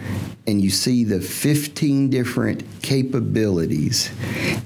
and 0.47 0.63
you 0.63 0.71
see 0.71 1.05
the 1.05 1.21
15 1.21 2.09
different 2.09 2.65
capabilities, 2.83 4.11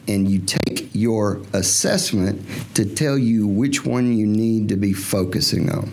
and 0.07 0.29
you 0.29 0.39
take 0.39 0.95
your 0.95 1.43
assessment 1.53 2.41
to 2.75 2.85
tell 2.85 3.19
you 3.19 3.49
which 3.49 3.85
one 3.85 4.17
you 4.17 4.27
need 4.27 4.69
to 4.69 4.77
be 4.77 4.93
focusing 4.93 5.71
on. 5.71 5.93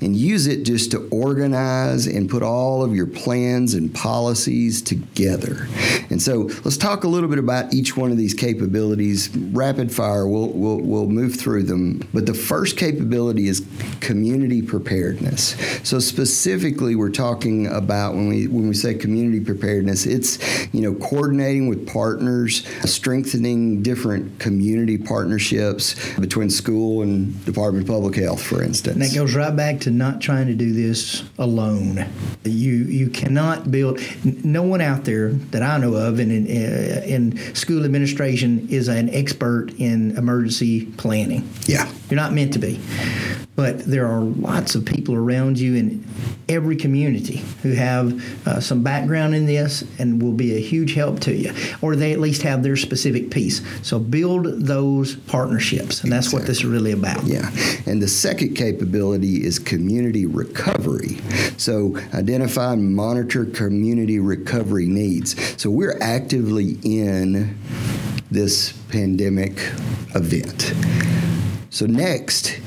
And 0.00 0.16
use 0.16 0.46
it 0.46 0.62
just 0.62 0.92
to 0.92 1.08
organize 1.10 2.06
and 2.06 2.30
put 2.30 2.42
all 2.42 2.82
of 2.82 2.94
your 2.94 3.06
plans 3.06 3.74
and 3.74 3.92
policies 3.92 4.80
together. 4.80 5.66
And 6.08 6.22
so 6.22 6.42
let's 6.64 6.78
talk 6.78 7.04
a 7.04 7.08
little 7.08 7.28
bit 7.28 7.38
about 7.38 7.74
each 7.74 7.96
one 7.96 8.10
of 8.10 8.16
these 8.16 8.32
capabilities. 8.32 9.28
Rapid 9.36 9.92
fire, 9.92 10.26
we'll, 10.26 10.48
we'll, 10.48 10.78
we'll 10.78 11.08
move 11.08 11.34
through 11.34 11.64
them. 11.64 12.08
But 12.14 12.24
the 12.24 12.34
first 12.34 12.78
capability 12.78 13.48
is 13.48 13.66
community 14.00 14.62
preparedness. 14.62 15.56
So 15.86 15.98
specifically, 16.20 16.94
we're 16.94 17.08
talking 17.08 17.66
about 17.68 18.14
when 18.14 18.28
we 18.28 18.46
when 18.46 18.68
we 18.68 18.74
say 18.74 18.92
community 18.92 19.40
preparedness, 19.40 20.04
it's 20.04 20.38
you 20.74 20.82
know 20.82 20.94
coordinating 20.94 21.66
with 21.66 21.88
partners, 21.88 22.66
strengthening 22.84 23.82
different 23.82 24.38
community 24.38 24.98
partnerships 24.98 25.94
between 26.18 26.50
school 26.50 27.00
and 27.00 27.42
Department 27.46 27.88
of 27.88 27.88
Public 27.88 28.16
Health, 28.16 28.42
for 28.42 28.62
instance. 28.62 28.96
And 28.96 29.02
that 29.02 29.14
goes 29.14 29.34
right 29.34 29.54
back 29.56 29.80
to 29.80 29.90
not 29.90 30.20
trying 30.20 30.46
to 30.48 30.54
do 30.54 30.74
this 30.74 31.24
alone. 31.38 32.06
You 32.44 32.74
you 32.84 33.08
cannot 33.08 33.70
build. 33.70 34.00
No 34.44 34.62
one 34.62 34.82
out 34.82 35.04
there 35.04 35.32
that 35.52 35.62
I 35.62 35.78
know 35.78 35.94
of 35.94 36.20
in 36.20 36.30
in, 36.30 36.44
uh, 36.46 37.00
in 37.06 37.54
school 37.54 37.86
administration 37.86 38.68
is 38.68 38.88
an 38.88 39.08
expert 39.08 39.70
in 39.78 40.18
emergency 40.18 40.84
planning. 40.98 41.48
Yeah, 41.64 41.90
you're 42.10 42.20
not 42.20 42.32
meant 42.32 42.52
to 42.54 42.58
be. 42.58 42.80
But 43.56 43.80
there 43.80 44.06
are 44.06 44.20
lots 44.20 44.74
of 44.74 44.86
people 44.86 45.14
around 45.14 45.58
you 45.58 45.74
in 45.74 46.06
every 46.48 46.76
community 46.76 47.38
who 47.62 47.72
have 47.72 48.46
uh, 48.46 48.60
some 48.60 48.82
background 48.82 49.34
in 49.34 49.44
this 49.44 49.84
and 49.98 50.22
will 50.22 50.32
be 50.32 50.56
a 50.56 50.60
huge 50.60 50.94
help 50.94 51.20
to 51.20 51.34
you, 51.34 51.52
or 51.82 51.94
they 51.94 52.12
at 52.12 52.20
least 52.20 52.42
have 52.42 52.62
their 52.62 52.76
specific 52.76 53.30
piece. 53.30 53.60
So 53.86 53.98
build 53.98 54.46
those 54.66 55.16
partnerships, 55.16 56.02
and 56.02 56.10
that's 56.10 56.28
exactly. 56.28 56.40
what 56.40 56.46
this 56.46 56.58
is 56.58 56.64
really 56.64 56.92
about. 56.92 57.22
Yeah. 57.24 57.50
And 57.86 58.00
the 58.00 58.08
second 58.08 58.54
capability 58.54 59.44
is 59.44 59.58
community 59.58 60.24
recovery. 60.24 61.18
So 61.58 61.98
identify 62.14 62.72
and 62.72 62.94
monitor 62.94 63.44
community 63.44 64.20
recovery 64.20 64.86
needs. 64.86 65.36
So 65.60 65.70
we're 65.70 65.98
actively 66.00 66.78
in 66.82 67.58
this 68.30 68.72
pandemic 68.88 69.58
event. 70.14 70.72
So, 71.72 71.86
next, 71.86 72.58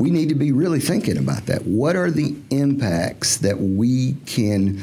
we 0.00 0.10
need 0.10 0.30
to 0.30 0.34
be 0.34 0.50
really 0.50 0.80
thinking 0.80 1.18
about 1.18 1.44
that. 1.46 1.66
What 1.66 1.94
are 1.94 2.10
the 2.10 2.34
impacts 2.48 3.36
that 3.38 3.60
we 3.60 4.14
can 4.24 4.82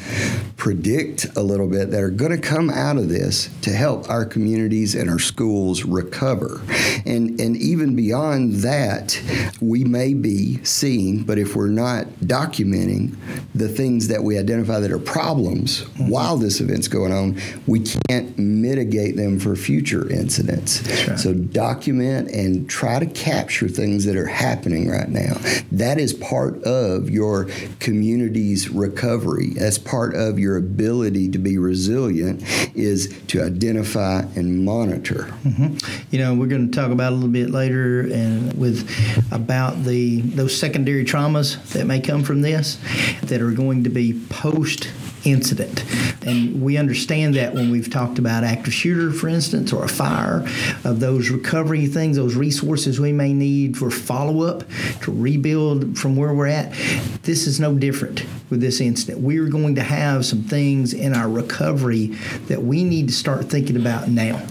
predict 0.58 1.26
a 1.36 1.42
little 1.42 1.68
bit 1.68 1.90
that 1.90 2.04
are 2.04 2.12
going 2.12 2.32
to 2.32 2.38
come 2.38 2.70
out 2.70 2.98
of 2.98 3.10
this 3.10 3.50
to 3.64 3.72
help 3.72 4.08
our 4.12 4.26
communities 4.26 4.94
and 4.94 5.10
our 5.10 5.18
schools 5.18 5.84
recover? 5.84 6.62
And, 7.04 7.42
and 7.42 7.58
even 7.58 7.96
beyond 7.96 8.58
that, 8.58 9.20
we 9.60 9.84
may 9.84 10.14
be 10.14 10.64
seeing, 10.64 11.24
but 11.24 11.40
if 11.40 11.56
we're 11.56 11.68
not 11.68 12.06
documenting 12.22 13.16
the 13.56 13.68
things 13.68 14.10
that 14.10 14.24
we 14.24 14.38
identify 14.38 14.80
that 14.80 14.92
are 14.92 15.00
problems 15.00 15.82
mm-hmm. 15.82 16.10
while 16.10 16.38
this 16.38 16.62
event's 16.62 16.88
going 16.88 17.12
on, 17.12 17.42
we 17.66 17.80
can't 17.80 18.38
mitigate 18.38 19.16
them 19.16 19.40
for 19.40 19.56
future 19.56 20.08
incidents. 20.12 20.88
Right. 21.08 21.18
So 21.18 21.34
document 21.34 22.30
and 22.30 22.70
try 22.70 23.00
to 23.00 23.08
capture 23.08 23.68
things 23.68 24.06
that 24.06 24.16
are 24.16 24.28
happening 24.28 24.88
right 24.88 25.07
right 25.08 25.28
now. 25.28 25.62
That 25.72 26.00
is 26.00 26.14
part 26.14 26.64
of 26.64 27.10
your 27.10 27.46
community's 27.80 28.70
recovery. 28.70 29.52
That's 29.56 29.78
part 29.78 30.16
of 30.16 30.40
your 30.40 30.58
ability 30.58 31.30
to 31.32 31.38
be 31.38 31.58
resilient 31.58 32.44
is 32.76 33.14
to 33.28 33.44
identify 33.44 34.22
and 34.36 34.64
monitor. 34.64 35.34
Mm-hmm. 35.44 35.78
You 36.12 36.20
know, 36.20 36.36
we're 36.36 36.48
going 36.48 36.70
to 36.70 36.76
talk 36.76 36.92
about 36.92 37.12
a 37.12 37.16
little 37.16 37.30
bit 37.30 37.50
later 37.50 38.02
and 38.02 38.54
with 38.54 38.90
about 39.32 39.84
the 39.84 40.22
those 40.22 40.58
secondary 40.58 41.06
traumas 41.06 41.62
that 41.74 41.86
may 41.86 42.00
come 42.00 42.24
from 42.24 42.42
this 42.42 42.80
that 43.24 43.42
are 43.42 43.52
going 43.52 43.84
to 43.84 43.90
be 43.90 44.20
post 44.30 44.92
incident. 45.32 45.84
And 46.26 46.62
we 46.62 46.78
understand 46.78 47.36
that 47.36 47.54
when 47.54 47.72
we've 47.72 47.90
talked 47.90 48.20
about 48.20 48.44
active 48.44 48.74
shooter, 48.74 49.12
for 49.12 49.28
instance, 49.28 49.72
or 49.72 49.84
a 49.84 49.90
fire, 49.90 50.46
of 50.84 51.00
those 51.00 51.30
recovery 51.30 51.88
things, 51.88 52.18
those 52.18 52.36
resources 52.36 53.00
we 53.00 53.12
may 53.12 53.34
need 53.34 53.78
for 53.78 53.90
follow 53.90 54.42
up 54.44 54.64
to 55.02 55.12
rebuild 55.12 55.98
from 55.98 56.16
where 56.16 56.34
we're 56.34 56.48
at. 56.48 56.72
This 57.24 57.48
is 57.48 57.60
no 57.60 57.76
different 57.76 58.26
with 58.50 58.62
this 58.62 58.82
incident. 58.82 59.20
We're 59.20 59.50
going 59.50 59.76
to 59.76 59.84
have 59.84 60.26
some 60.26 60.44
things 60.44 60.94
in 60.94 61.14
our 61.14 61.30
recovery 61.30 62.08
that 62.48 62.64
we 62.64 62.84
need 62.84 63.08
to 63.08 63.14
start 63.14 63.46
thinking 63.46 63.76
about 63.76 64.10
now. 64.10 64.46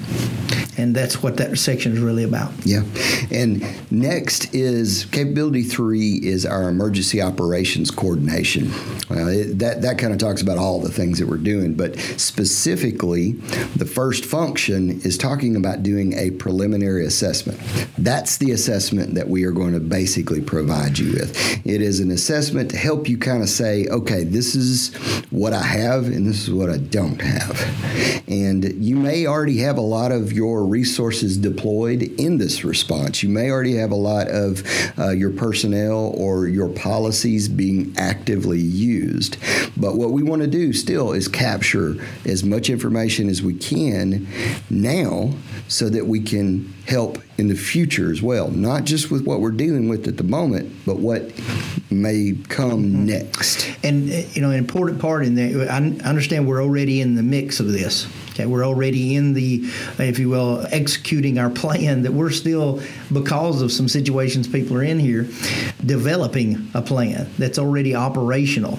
And 0.78 0.95
that's 0.95 1.23
what 1.23 1.37
that 1.38 1.56
section 1.59 1.92
is 1.92 2.00
really 2.00 2.25
about. 2.25 2.52
Yeah. 2.64 2.83
And 3.30 3.64
next 3.90 4.54
is 4.54 5.06
capability 5.06 5.62
three 5.62 6.14
is 6.23 6.45
our 6.45 6.68
emergency 6.68 7.23
operations 7.23 7.90
coordination. 7.90 8.71
Well, 9.09 9.28
it, 9.28 9.59
that, 9.59 9.83
that 9.83 9.99
kind 9.99 10.12
of 10.12 10.18
talks 10.18 10.42
about 10.42 10.59
all 10.59 10.80
the 10.80 10.90
things 10.90 11.18
that 11.18 11.28
we're 11.28 11.37
doing, 11.38 11.75
but 11.75 11.99
specifically, 11.99 13.33
the 13.76 13.87
first 13.87 14.25
function 14.25 15.00
is 15.02 15.16
talking 15.16 15.56
about 15.56 15.83
doing 15.83 16.12
a 16.14 16.30
preliminary 16.33 17.06
assessment. 17.06 17.61
That's 17.97 18.37
the 18.37 18.50
assessment 18.50 19.14
that 19.14 19.28
we 19.28 19.45
are 19.45 19.52
going 19.52 19.73
to 19.73 19.80
basically 19.80 20.40
provide 20.40 20.99
you 20.99 21.12
with. 21.12 21.66
It 21.66 21.80
is 21.80 22.00
an 22.00 22.11
assessment 22.11 22.71
to 22.73 22.76
help 22.76 23.09
you 23.09 23.16
kind 23.18 23.42
of 23.42 23.49
say, 23.49 23.87
okay, 23.88 24.25
this 24.25 24.54
is 24.54 24.95
what 25.30 25.52
I 25.52 25.62
have 25.62 26.06
and 26.06 26.26
this 26.26 26.42
is 26.42 26.50
what 26.52 26.71
I 26.71 26.78
don't 26.78 27.21
have. 27.21 28.25
And 28.28 28.64
you 28.83 28.97
may 28.97 29.26
already 29.26 29.59
have 29.59 29.78
a 29.78 29.83
lot 29.83 30.12
of 30.12 30.33
your 30.33 30.66
resources 30.67 31.37
deployed 31.37 32.03
in 32.03 32.39
this 32.39 32.65
response. 32.65 33.23
You 33.23 33.29
may 33.29 33.51
already 33.51 33.77
have 33.77 33.91
a 33.91 33.97
lot 33.97 34.29
of 34.29 34.63
uh, 34.99 35.11
your 35.11 35.31
personnel 35.31 36.13
or 36.17 36.49
your 36.49 36.69
policies 36.69 37.49
being 37.49 37.95
actively 37.97 38.61
used. 38.61 39.37
But 39.77 39.97
what 39.97 40.11
we 40.11 40.23
want 40.23 40.43
to 40.43 40.49
do 40.49 40.73
still 40.73 41.13
is 41.13 41.29
capture 41.29 41.97
as 42.25 42.45
much 42.45 42.71
information 42.71 43.29
as 43.29 43.43
we 43.43 43.55
can 43.55 44.27
now 44.71 45.33
so 45.69 45.89
that 45.89 46.07
we 46.07 46.21
can 46.21 46.73
help 46.87 47.19
in 47.39 47.49
the 47.49 47.55
future 47.55 48.11
as 48.11 48.23
well, 48.23 48.49
not 48.49 48.85
just 48.85 49.11
with 49.11 49.27
what 49.27 49.41
we're 49.41 49.51
dealing 49.51 49.89
with 49.89 50.07
at 50.09 50.17
the 50.17 50.25
moment, 50.25 50.73
but 50.87 50.97
what 50.97 51.33
may 51.91 52.37
come 52.49 52.85
mm-hmm. 52.85 53.07
next. 53.07 53.69
And 53.83 54.09
you 54.09 54.43
know, 54.43 54.51
an 54.51 54.59
important 54.59 55.01
part 55.01 55.25
in 55.25 55.35
that, 55.35 55.71
I 55.71 56.09
understand 56.09 56.47
we're 56.47 56.63
already 56.63 57.01
in 57.01 57.15
the 57.15 57.23
mix 57.23 57.61
of 57.61 57.73
this. 57.73 58.07
Okay, 58.37 58.45
we're 58.45 58.66
already 58.66 59.16
in 59.16 59.33
the, 59.33 59.62
if 59.99 60.19
you 60.19 60.28
will, 60.28 60.66
executing 60.71 61.38
our 61.38 61.49
plan. 61.49 62.02
That 62.02 62.12
we're 62.12 62.31
still, 62.31 62.83
because 63.11 63.62
of 63.62 63.73
some 63.73 63.88
situations 63.88 64.47
people 64.47 64.76
are 64.76 64.83
in 64.83 64.99
here, 64.99 65.23
developing 65.87 66.71
a 66.75 66.83
plan 66.83 67.31
that's 67.38 67.59
already 67.59 67.95
operational. 67.95 68.78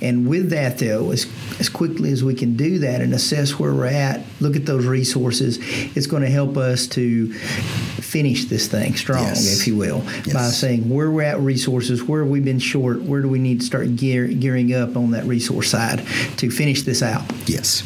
And 0.00 0.28
with 0.28 0.50
that, 0.50 0.78
though, 0.78 1.10
as, 1.10 1.26
as 1.58 1.68
quickly 1.68 2.12
as 2.12 2.22
we 2.22 2.36
can 2.36 2.56
do 2.56 2.78
that 2.78 3.00
and 3.00 3.12
assess 3.12 3.58
where 3.58 3.74
we're 3.74 3.86
at, 3.86 4.20
look 4.40 4.54
at 4.54 4.66
those 4.66 4.86
resources, 4.86 5.58
it's 5.96 6.06
going 6.06 6.22
to 6.22 6.30
help 6.30 6.56
us 6.56 6.86
to 6.88 7.32
finish 7.32 8.44
this 8.44 8.68
thing 8.68 8.94
strong, 8.94 9.24
yes. 9.24 9.58
if 9.60 9.66
you 9.66 9.76
will, 9.76 10.02
yes. 10.26 10.32
by 10.32 10.48
saying 10.48 10.88
where 10.88 11.10
we're 11.10 11.22
at 11.22 11.40
resources, 11.40 12.04
where 12.04 12.22
have 12.22 12.30
we 12.30 12.38
been 12.38 12.60
short, 12.60 13.02
where 13.02 13.22
do 13.22 13.28
we 13.28 13.40
need 13.40 13.60
to 13.60 13.66
start 13.66 13.96
gear, 13.96 14.28
gearing 14.28 14.72
up 14.74 14.96
on 14.96 15.10
that 15.10 15.24
resource 15.24 15.70
side 15.70 16.06
to 16.36 16.50
finish 16.50 16.82
this 16.82 17.02
out. 17.02 17.24
Yes. 17.46 17.82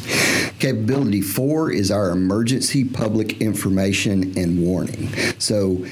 Capability 0.59 1.06
four 1.21 1.71
is 1.71 1.91
our 1.91 2.09
emergency 2.11 2.83
public 2.83 3.41
information 3.41 4.37
and 4.37 4.61
warning. 4.61 5.09
So, 5.39 5.85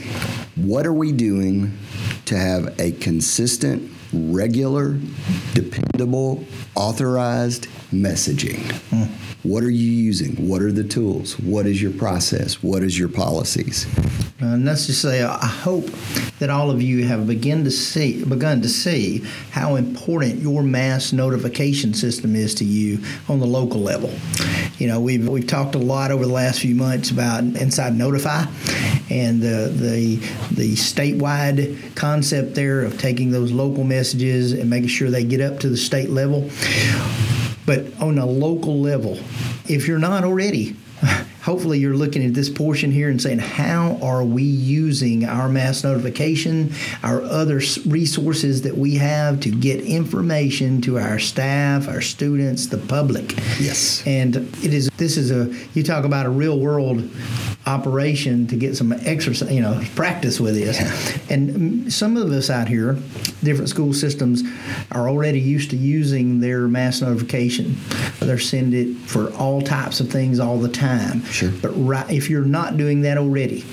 what 0.55 0.86
are 0.86 0.93
we 0.93 1.12
doing 1.12 1.77
to 2.25 2.38
have 2.38 2.79
a 2.79 2.91
consistent, 2.93 3.91
regular, 4.13 4.98
dependable, 5.53 6.45
authorized 6.75 7.67
messaging? 8.02 8.60
Mm. 8.90 9.08
What 9.44 9.64
are 9.64 9.70
you 9.70 9.92
using? 9.92 10.48
What 10.48 10.62
are 10.62 10.72
the 10.72 10.84
tools? 10.84 11.40
What 11.40 11.68
is 11.68 11.82
your 11.82 11.92
process? 11.92 12.64
What 12.64 12.82
is 12.82 12.98
your 12.98 13.10
policies? 13.10 13.86
And 14.40 14.66
let's 14.66 14.88
just 14.88 15.02
say, 15.02 15.24
I 15.24 15.46
hope 15.46 15.86
that 16.39 16.50
all 16.50 16.72
of 16.72 16.82
you 16.82 17.06
have 17.06 17.28
begun 17.28 17.63
to 17.63 17.72
see 17.72 18.24
begun 18.26 18.62
to 18.63 18.69
see 18.69 19.24
how 19.52 19.76
important 19.76 20.41
your 20.41 20.63
mass 20.63 21.13
notification 21.13 21.93
system 21.93 22.36
is 22.36 22.56
to 22.56 22.65
you 22.65 23.00
on 23.30 23.39
the 23.39 23.46
local 23.46 23.80
level. 23.80 24.12
You 24.78 24.88
know, 24.88 25.00
we've 25.00 25.28
we've 25.28 25.48
talked 25.48 25.76
a 25.76 25.80
lot 25.80 26.12
over 26.12 26.26
the 26.26 26.34
last 26.34 26.60
few 26.60 26.76
months 26.76 27.12
about 27.12 27.43
Inside 27.43 27.96
Notify 27.96 28.46
and 29.10 29.41
the 29.41 29.72
the 29.74 30.15
the 30.52 30.74
statewide 30.76 31.96
concept 31.96 32.56
there 32.56 32.82
of 32.82 33.00
taking 33.00 33.32
those 33.32 33.52
local 33.52 33.84
messages 33.84 34.52
and 34.52 34.69
making 34.69 34.89
sure 34.89 35.10
they 35.10 35.24
get 35.24 35.39
up 35.39 35.60
to 35.60 35.69
the 35.69 35.78
state 35.78 36.10
level. 36.10 36.50
But 37.65 37.99
on 37.99 38.17
a 38.17 38.25
local 38.25 38.80
level, 38.80 39.19
if 39.67 39.88
you're 39.88 39.99
not 39.99 40.23
already, 40.23 40.75
hopefully 41.41 41.78
you're 41.80 41.95
looking 41.95 42.25
at 42.25 42.34
this 42.34 42.49
portion 42.49 42.91
here 42.91 43.10
and 43.10 43.21
saying, 43.21 43.39
how 43.39 43.99
are 44.01 44.23
we 44.23 44.43
using 44.43 45.25
our 45.25 45.47
mass 45.47 45.84
notification, 45.84 46.73
our 47.04 47.21
other 47.21 47.62
resources 47.86 48.63
that 48.63 48.78
we 48.78 48.95
have 48.95 49.39
to 49.41 49.49
get 49.49 49.82
information 49.82 50.82
to 50.82 50.97
our 50.97 51.19
staff, 51.19 51.88
our 51.88 52.01
students, 52.01 52.67
the 52.67 52.78
public? 52.78 53.36
Yes. 53.60 54.06
And 54.06 54.36
it 54.36 54.73
is 54.73 54.89
this 54.97 55.17
is 55.17 55.32
a 55.32 55.54
you 55.73 55.84
talk 55.84 56.06
about 56.06 56.25
a 56.25 56.30
real 56.30 56.60
world 56.60 57.10
operation 57.65 58.47
to 58.47 58.56
get 58.56 58.75
some 58.75 58.91
exercise, 58.91 59.51
you 59.51 59.62
know, 59.62 59.82
practice 59.95 60.39
with 60.39 60.56
this. 60.56 60.80
Yeah. 60.80 61.34
And 61.34 61.91
some 61.91 62.15
of 62.15 62.32
us 62.32 62.49
out 62.49 62.67
here, 62.67 62.97
different 63.43 63.69
school 63.69 63.93
systems, 63.93 64.43
are 64.91 65.10
already 65.10 65.39
used 65.39 65.71
to 65.71 65.78
using 65.78 66.39
their 66.39 66.67
mass 66.67 67.01
notification. 67.01 67.75
They're 68.19 68.38
sending 68.38 68.95
it 68.95 68.97
for 69.08 69.34
all 69.34 69.62
types 69.62 69.99
of 69.99 70.10
things 70.10 70.39
all 70.39 70.60
the 70.60 70.69
time. 70.69 71.23
Sure. 71.25 71.51
But 71.62 71.69
right, 71.69 72.10
if 72.10 72.30
you're 72.30 72.45
not 72.45 72.78
doing 72.78 73.01
that 73.01 73.17
already, 73.17 73.65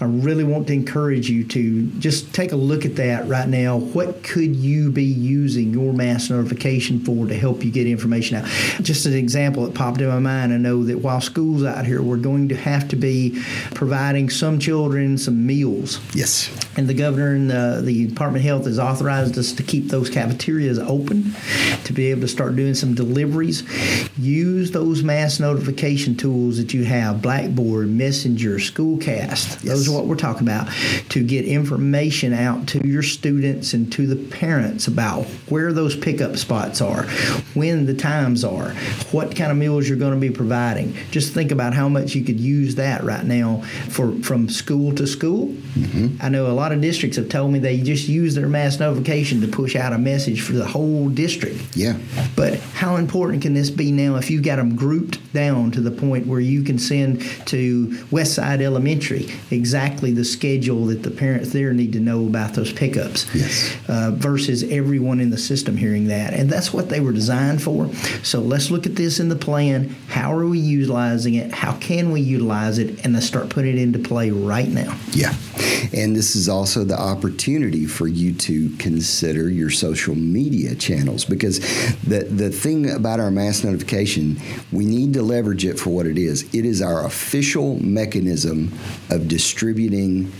I 0.00 0.04
really 0.04 0.44
want 0.44 0.66
to 0.68 0.72
encourage 0.72 1.28
you 1.28 1.44
to 1.44 1.86
just 1.98 2.32
take 2.32 2.52
a 2.52 2.56
look 2.56 2.84
at 2.84 2.96
that 2.96 3.26
right 3.26 3.48
now. 3.48 3.76
What 3.76 4.22
could 4.22 4.54
you 4.54 4.90
be 4.90 5.04
using 5.04 5.72
your 5.72 5.92
mass 5.92 6.30
notification 6.30 7.00
for 7.00 7.26
to 7.26 7.34
help 7.34 7.64
you 7.64 7.70
get 7.70 7.86
information 7.86 8.36
out? 8.36 8.46
Just 8.82 9.06
an 9.06 9.14
example 9.14 9.64
that 9.64 9.74
popped 9.74 10.00
in 10.00 10.08
my 10.08 10.18
mind. 10.18 10.52
I 10.52 10.56
know 10.56 10.84
that 10.84 10.98
while 10.98 11.20
school's 11.20 11.64
out 11.64 11.84
here, 11.84 12.00
we're 12.00 12.16
going 12.16 12.48
to 12.50 12.56
have 12.56 12.88
to 12.88 12.96
be 12.96 13.42
providing 13.74 14.30
some 14.30 14.58
children 14.58 15.18
some 15.18 15.46
meals. 15.46 16.00
Yes. 16.14 16.50
And 16.76 16.88
the 16.88 16.94
governor 16.94 17.34
and 17.34 17.50
the, 17.50 17.82
the 17.84 18.06
Department 18.06 18.44
of 18.44 18.46
Health 18.46 18.64
has 18.66 18.78
authorized 18.78 19.36
us 19.38 19.52
to 19.52 19.62
keep 19.62 19.88
those 19.88 20.08
cafeterias 20.08 20.78
open 20.78 21.34
to 21.84 21.92
be 21.92 22.10
able 22.10 22.22
to 22.22 22.28
start 22.28 22.56
doing 22.56 22.74
some 22.74 22.94
deliveries. 22.94 23.64
Use 24.18 24.70
those 24.70 25.02
mass 25.02 25.40
notification 25.40 26.16
tools 26.16 26.56
that 26.58 26.72
you 26.72 26.84
have 26.84 27.20
Blackboard, 27.22 27.88
Messenger, 27.88 28.56
Schoolcast. 28.56 29.62
Yes. 29.62 29.62
Those 29.62 29.87
is 29.88 29.94
what 29.94 30.06
we're 30.06 30.16
talking 30.16 30.42
about 30.42 30.68
to 31.10 31.22
get 31.24 31.44
information 31.44 32.32
out 32.32 32.66
to 32.68 32.86
your 32.86 33.02
students 33.02 33.72
and 33.72 33.92
to 33.92 34.06
the 34.06 34.16
parents 34.36 34.86
about 34.86 35.24
where 35.48 35.72
those 35.72 35.96
pickup 35.96 36.36
spots 36.36 36.80
are, 36.80 37.04
when 37.54 37.86
the 37.86 37.94
times 37.94 38.44
are, 38.44 38.70
what 39.10 39.34
kind 39.34 39.50
of 39.50 39.56
meals 39.56 39.88
you're 39.88 39.98
going 39.98 40.14
to 40.14 40.20
be 40.20 40.30
providing. 40.30 40.94
Just 41.10 41.32
think 41.32 41.50
about 41.50 41.74
how 41.74 41.88
much 41.88 42.14
you 42.14 42.24
could 42.24 42.40
use 42.40 42.74
that 42.76 43.02
right 43.02 43.24
now 43.24 43.62
for 43.88 44.12
from 44.22 44.48
school 44.48 44.94
to 44.94 45.06
school. 45.06 45.48
Mm-hmm. 45.48 46.16
I 46.20 46.28
know 46.28 46.46
a 46.48 46.52
lot 46.52 46.72
of 46.72 46.80
districts 46.80 47.16
have 47.16 47.28
told 47.28 47.52
me 47.52 47.58
they 47.58 47.80
just 47.80 48.08
use 48.08 48.34
their 48.34 48.48
mass 48.48 48.78
notification 48.78 49.40
to 49.40 49.48
push 49.48 49.76
out 49.76 49.92
a 49.92 49.98
message 49.98 50.42
for 50.42 50.52
the 50.52 50.66
whole 50.66 51.08
district. 51.08 51.76
Yeah. 51.76 51.98
But 52.36 52.58
how 52.74 52.96
important 52.96 53.42
can 53.42 53.54
this 53.54 53.70
be 53.70 53.92
now 53.92 54.16
if 54.16 54.30
you've 54.30 54.44
got 54.44 54.56
them 54.56 54.76
grouped 54.76 55.32
down 55.32 55.70
to 55.72 55.80
the 55.80 55.90
point 55.90 56.26
where 56.26 56.40
you 56.40 56.62
can 56.62 56.78
send 56.78 57.22
to 57.46 57.86
Westside 58.10 58.60
Elementary 58.60 59.28
exactly 59.50 59.77
exactly 59.78 60.10
the 60.12 60.24
schedule 60.24 60.86
that 60.86 61.04
the 61.04 61.10
parents 61.10 61.52
there 61.52 61.72
need 61.72 61.92
to 61.92 62.00
know 62.00 62.26
about 62.26 62.54
those 62.54 62.72
pickups 62.72 63.32
yes. 63.32 63.76
uh, 63.88 64.10
versus 64.12 64.64
everyone 64.64 65.20
in 65.20 65.30
the 65.30 65.38
system 65.38 65.76
hearing 65.76 66.08
that. 66.08 66.34
And 66.34 66.50
that's 66.50 66.72
what 66.72 66.88
they 66.88 66.98
were 66.98 67.12
designed 67.12 67.62
for. 67.62 67.92
So 68.24 68.40
let's 68.40 68.72
look 68.72 68.86
at 68.86 68.96
this 68.96 69.20
in 69.20 69.28
the 69.28 69.36
plan. 69.36 69.94
How 70.08 70.32
are 70.32 70.46
we 70.46 70.58
utilizing 70.58 71.34
it? 71.34 71.52
How 71.52 71.74
can 71.74 72.10
we 72.10 72.20
utilize 72.20 72.78
it? 72.78 73.04
And 73.04 73.14
let's 73.14 73.26
start 73.26 73.50
putting 73.50 73.78
it 73.78 73.80
into 73.80 74.00
play 74.00 74.30
right 74.30 74.68
now. 74.68 74.98
Yeah. 75.12 75.34
And 75.92 76.16
this 76.16 76.34
is 76.34 76.48
also 76.48 76.82
the 76.82 77.00
opportunity 77.00 77.86
for 77.86 78.08
you 78.08 78.32
to 78.34 78.70
consider 78.78 79.48
your 79.48 79.70
social 79.70 80.16
media 80.16 80.74
channels 80.74 81.24
because 81.24 81.60
the, 82.02 82.24
the 82.28 82.50
thing 82.50 82.90
about 82.90 83.20
our 83.20 83.30
mass 83.30 83.62
notification, 83.62 84.40
we 84.72 84.84
need 84.84 85.14
to 85.14 85.22
leverage 85.22 85.64
it 85.64 85.78
for 85.78 85.90
what 85.90 86.06
it 86.06 86.18
is. 86.18 86.42
It 86.52 86.64
is 86.64 86.82
our 86.82 87.06
official 87.06 87.80
mechanism 87.80 88.72
of 89.08 89.28
distributing 89.28 89.67
distributing 89.74 90.32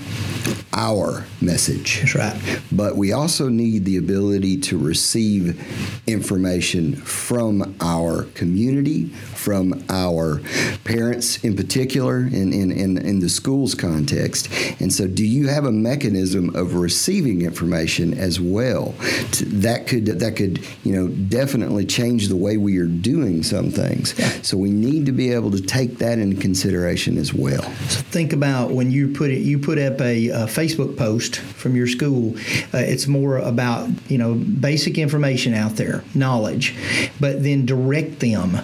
our 0.73 1.25
message. 1.41 2.01
That's 2.01 2.15
right. 2.15 2.61
But 2.71 2.97
we 2.97 3.13
also 3.13 3.49
need 3.49 3.85
the 3.85 3.97
ability 3.97 4.59
to 4.61 4.79
receive 4.79 5.61
information 6.07 6.95
from 6.97 7.77
our 7.81 8.25
community, 8.35 9.09
from 9.09 9.85
our 9.89 10.41
parents 10.85 11.43
in 11.43 11.57
particular, 11.57 12.19
in, 12.19 12.53
in, 12.53 12.71
in, 12.71 12.99
in 12.99 13.21
the 13.21 13.29
school's 13.29 13.75
context. 13.75 14.49
And 14.81 14.93
so, 14.93 15.07
do 15.07 15.27
you 15.27 15.49
have 15.49 15.65
a 15.65 15.73
mechanism 15.73 16.55
of 16.55 16.75
receiving 16.75 17.43
information 17.43 18.17
as 18.17 18.41
well? 18.41 18.95
To, 19.33 19.45
that 19.47 19.87
could 19.87 20.07
that 20.07 20.37
could 20.37 20.65
you 20.85 20.93
know 20.93 21.09
definitely 21.09 21.87
change 21.87 22.29
the 22.29 22.37
way 22.37 22.57
we 22.57 22.79
are 22.79 22.87
doing 22.87 23.43
some 23.43 23.71
things. 23.71 24.17
Yeah. 24.19 24.29
So 24.43 24.57
we 24.57 24.71
need 24.71 25.07
to 25.07 25.13
be 25.13 25.33
able 25.33 25.51
to 25.51 25.61
take 25.61 25.99
that 25.99 26.19
into 26.19 26.41
consideration 26.41 27.19
as 27.19 27.35
well. 27.35 27.63
So 27.63 28.01
think 28.03 28.33
about 28.33 28.71
when 28.71 28.91
you 28.91 29.13
put 29.19 29.31
it, 29.33 29.41
you 29.41 29.59
put 29.59 29.79
up 29.79 30.01
a, 30.01 30.29
a 30.29 30.47
Facebook 30.47 30.97
post 30.97 31.37
from 31.37 31.75
your 31.75 31.89
school. 31.89 32.37
Uh, 32.73 32.79
it's 32.79 33.09
more 33.09 33.39
about 33.39 33.91
you 34.09 34.17
know 34.17 34.35
basic 34.35 34.97
information 34.97 35.55
out 35.55 35.73
there, 35.73 36.05
knowledge, 36.15 36.77
but 37.19 37.43
then 37.43 37.67
direct 37.67 38.21
them 38.21 38.57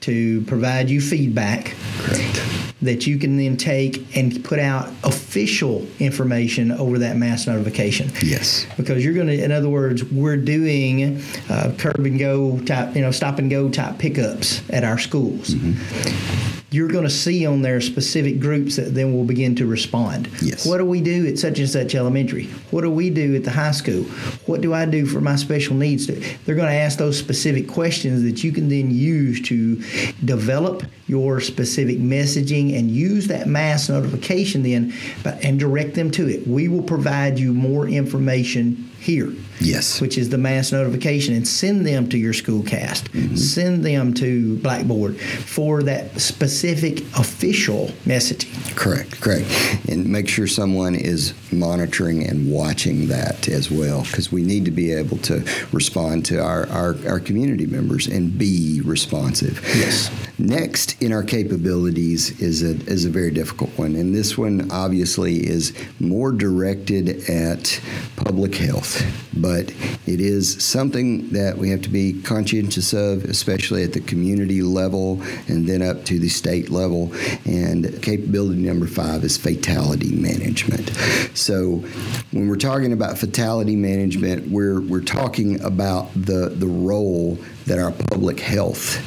to 0.00 0.40
provide 0.42 0.88
you 0.88 1.00
feedback. 1.00 1.74
Correct. 1.98 2.42
That 2.80 3.06
you 3.06 3.16
can 3.16 3.36
then 3.36 3.56
take 3.56 4.16
and 4.16 4.44
put 4.44 4.58
out 4.58 4.88
official 5.04 5.86
information 6.00 6.72
over 6.72 6.98
that 6.98 7.16
mass 7.16 7.46
notification. 7.46 8.10
Yes. 8.20 8.66
Because 8.76 9.04
you're 9.04 9.14
going 9.14 9.28
to, 9.28 9.40
in 9.40 9.52
other 9.52 9.68
words, 9.68 10.02
we're 10.02 10.36
doing 10.36 11.22
uh, 11.48 11.72
curb 11.78 12.04
and 12.04 12.18
go 12.18 12.58
type, 12.60 12.96
you 12.96 13.02
know, 13.02 13.12
stop 13.12 13.38
and 13.38 13.48
go 13.48 13.68
type 13.68 13.98
pickups 13.98 14.68
at 14.70 14.82
our 14.82 14.98
schools. 14.98 15.50
Mm-hmm 15.50 16.61
you're 16.72 16.88
going 16.88 17.04
to 17.04 17.10
see 17.10 17.44
on 17.46 17.62
there 17.62 17.80
specific 17.80 18.40
groups 18.40 18.76
that 18.76 18.94
then 18.94 19.14
will 19.14 19.24
begin 19.24 19.54
to 19.56 19.66
respond. 19.66 20.28
Yes. 20.40 20.66
What 20.66 20.78
do 20.78 20.86
we 20.86 21.00
do 21.00 21.26
at 21.26 21.38
such 21.38 21.58
and 21.58 21.68
such 21.68 21.94
elementary? 21.94 22.46
What 22.70 22.80
do 22.80 22.90
we 22.90 23.10
do 23.10 23.36
at 23.36 23.44
the 23.44 23.50
high 23.50 23.72
school? 23.72 24.04
What 24.46 24.62
do 24.62 24.72
I 24.72 24.86
do 24.86 25.04
for 25.06 25.20
my 25.20 25.36
special 25.36 25.74
needs? 25.76 26.06
They're 26.06 26.54
going 26.54 26.68
to 26.68 26.74
ask 26.74 26.98
those 26.98 27.18
specific 27.18 27.68
questions 27.68 28.22
that 28.22 28.42
you 28.42 28.52
can 28.52 28.68
then 28.68 28.90
use 28.90 29.42
to 29.42 29.76
develop 30.24 30.84
your 31.06 31.40
specific 31.40 31.98
messaging 31.98 32.78
and 32.78 32.90
use 32.90 33.26
that 33.28 33.46
mass 33.46 33.88
notification 33.88 34.62
then 34.62 34.92
and 35.24 35.58
direct 35.58 35.94
them 35.94 36.10
to 36.12 36.28
it. 36.28 36.46
We 36.46 36.68
will 36.68 36.82
provide 36.82 37.38
you 37.38 37.52
more 37.52 37.88
information 37.88 38.88
here. 39.00 39.32
Yes. 39.60 40.00
Which 40.00 40.16
is 40.18 40.28
the 40.28 40.38
mass 40.38 40.72
notification, 40.72 41.34
and 41.34 41.46
send 41.46 41.86
them 41.86 42.08
to 42.08 42.18
your 42.18 42.32
school 42.32 42.62
cast. 42.64 43.12
Mm-hmm. 43.12 43.36
Send 43.36 43.84
them 43.84 44.12
to 44.14 44.56
Blackboard 44.58 45.20
for 45.20 45.82
that 45.84 46.20
specific 46.20 47.00
official 47.16 47.88
messaging. 48.04 48.76
Correct, 48.76 49.20
correct. 49.20 49.46
And 49.88 50.06
make 50.06 50.28
sure 50.28 50.48
someone 50.48 50.94
is 50.96 51.34
monitoring 51.52 52.26
and 52.26 52.50
watching 52.50 53.08
that 53.08 53.48
as 53.48 53.70
well, 53.70 54.02
because 54.02 54.32
we 54.32 54.42
need 54.42 54.64
to 54.64 54.72
be 54.72 54.92
able 54.92 55.18
to 55.18 55.44
respond 55.70 56.24
to 56.26 56.40
our, 56.40 56.68
our, 56.70 56.96
our 57.06 57.20
community 57.20 57.66
members 57.66 58.08
and 58.08 58.36
be 58.36 58.80
responsive. 58.84 59.60
Yes. 59.76 60.10
Next 60.42 61.00
in 61.00 61.12
our 61.12 61.22
capabilities 61.22 62.40
is 62.40 62.64
a, 62.64 62.70
is 62.90 63.04
a 63.04 63.10
very 63.10 63.30
difficult 63.30 63.70
one, 63.78 63.94
and 63.94 64.12
this 64.12 64.36
one 64.36 64.72
obviously 64.72 65.36
is 65.36 65.72
more 66.00 66.32
directed 66.32 67.30
at 67.30 67.80
public 68.16 68.56
health, 68.56 69.04
but 69.36 69.70
it 70.04 70.20
is 70.20 70.60
something 70.60 71.30
that 71.30 71.56
we 71.56 71.70
have 71.70 71.80
to 71.82 71.88
be 71.88 72.20
conscientious 72.22 72.92
of, 72.92 73.24
especially 73.26 73.84
at 73.84 73.92
the 73.92 74.00
community 74.00 74.62
level 74.62 75.22
and 75.46 75.68
then 75.68 75.80
up 75.80 76.04
to 76.06 76.18
the 76.18 76.28
state 76.28 76.70
level. 76.70 77.12
And 77.44 78.02
capability 78.02 78.62
number 78.62 78.88
five 78.88 79.22
is 79.22 79.36
fatality 79.36 80.10
management. 80.10 80.88
So 81.36 81.84
when 82.32 82.48
we're 82.48 82.56
talking 82.56 82.92
about 82.92 83.16
fatality 83.16 83.76
management, 83.76 84.48
we're, 84.50 84.80
we're 84.80 85.02
talking 85.02 85.60
about 85.62 86.12
the, 86.14 86.48
the 86.48 86.66
role 86.66 87.38
that 87.66 87.78
our 87.78 87.92
public 87.92 88.40
health 88.40 88.98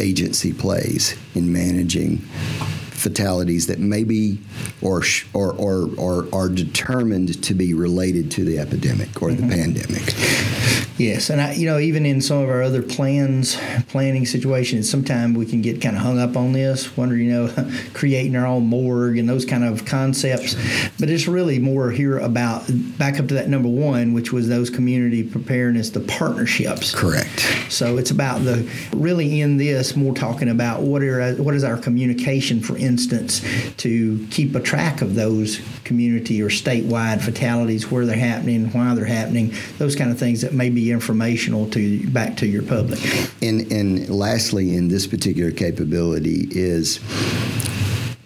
agency 0.00 0.52
plays 0.52 1.16
in 1.34 1.52
managing 1.52 2.18
fatalities 3.00 3.66
that 3.66 3.78
may 3.78 4.04
be 4.04 4.38
or, 4.82 5.02
or, 5.32 5.52
or, 5.52 5.90
or 5.96 6.28
are 6.32 6.48
determined 6.48 7.42
to 7.42 7.54
be 7.54 7.74
related 7.74 8.30
to 8.32 8.44
the 8.44 8.58
epidemic 8.58 9.22
or 9.22 9.30
mm-hmm. 9.30 9.48
the 9.48 9.56
pandemic. 9.56 10.90
Yes, 11.00 11.30
and 11.30 11.40
I, 11.40 11.54
you 11.54 11.64
know, 11.64 11.78
even 11.78 12.04
in 12.04 12.20
some 12.20 12.42
of 12.42 12.50
our 12.50 12.62
other 12.62 12.82
plans, 12.82 13.56
planning 13.88 14.26
situations, 14.26 14.90
sometimes 14.90 15.34
we 15.34 15.46
can 15.46 15.62
get 15.62 15.80
kind 15.80 15.96
of 15.96 16.02
hung 16.02 16.18
up 16.18 16.36
on 16.36 16.52
this, 16.52 16.94
wonder, 16.94 17.16
you 17.16 17.32
know, 17.32 17.70
creating 17.94 18.36
our 18.36 18.46
own 18.46 18.66
morgue 18.66 19.16
and 19.16 19.26
those 19.26 19.46
kind 19.46 19.64
of 19.64 19.86
concepts. 19.86 20.56
But 20.98 21.08
it's 21.08 21.26
really 21.26 21.58
more 21.58 21.90
here 21.90 22.18
about 22.18 22.64
back 22.98 23.18
up 23.18 23.28
to 23.28 23.34
that 23.34 23.48
number 23.48 23.68
one, 23.70 24.12
which 24.12 24.30
was 24.30 24.48
those 24.48 24.68
community 24.68 25.22
preparedness, 25.22 25.88
the 25.88 26.00
partnerships. 26.00 26.94
Correct. 26.94 27.48
So 27.70 27.96
it's 27.96 28.10
about 28.10 28.44
the 28.44 28.70
really 28.92 29.40
in 29.40 29.56
this 29.56 29.96
more 29.96 30.14
talking 30.14 30.50
about 30.50 30.82
what 30.82 31.02
are 31.02 31.34
what 31.36 31.54
is 31.54 31.64
our 31.64 31.78
communication, 31.78 32.60
for 32.60 32.76
instance, 32.90 33.40
to 33.78 34.26
keep 34.30 34.54
a 34.54 34.60
track 34.60 35.00
of 35.00 35.14
those 35.14 35.60
community 35.84 36.42
or 36.42 36.50
statewide 36.50 37.20
fatalities, 37.22 37.90
where 37.90 38.04
they're 38.04 38.16
happening, 38.32 38.70
why 38.72 38.94
they're 38.94 39.04
happening, 39.20 39.54
those 39.78 39.94
kind 39.96 40.10
of 40.10 40.18
things 40.18 40.42
that 40.42 40.52
may 40.52 40.70
be 40.70 40.90
informational 40.90 41.70
to 41.70 41.80
back 42.10 42.36
to 42.36 42.46
your 42.46 42.62
public. 42.62 43.00
And 43.40 43.70
and 43.72 44.08
lastly, 44.10 44.76
in 44.76 44.88
this 44.88 45.06
particular 45.06 45.52
capability 45.52 46.48
is 46.50 47.00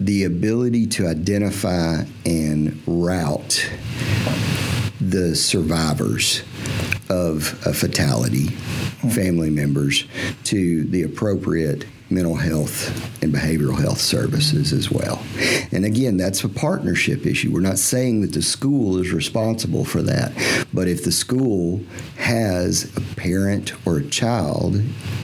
the 0.00 0.24
ability 0.24 0.87
to 0.87 1.07
identify 1.07 2.05
and 2.27 2.83
route 2.87 3.70
the 5.00 5.35
survivors 5.37 6.42
of 7.09 7.61
a 7.66 7.72
fatality, 7.72 8.46
mm-hmm. 8.46 9.09
family 9.11 9.50
members, 9.50 10.05
to 10.44 10.85
the 10.85 11.03
appropriate 11.03 11.87
mental 12.14 12.37
health 12.37 13.22
and 13.22 13.33
behavioral 13.33 13.79
health 13.79 14.00
services 14.00 14.72
as 14.72 14.90
well. 14.90 15.22
And 15.72 15.85
again, 15.85 16.16
that's 16.16 16.44
a 16.44 16.48
partnership 16.48 17.27
issue. 17.27 17.53
We're 17.53 17.61
not 17.61 17.79
saying 17.79 18.20
that 18.20 18.33
the 18.33 18.42
school 18.42 18.98
is 18.98 19.12
responsible 19.12 19.85
for 19.85 20.03
that, 20.03 20.33
but 20.72 20.88
if 20.88 21.05
the 21.05 21.12
school 21.12 21.81
has 22.16 22.96
a 22.96 23.00
parent 23.16 23.72
or 23.87 23.98
a 23.98 24.07
child 24.07 24.81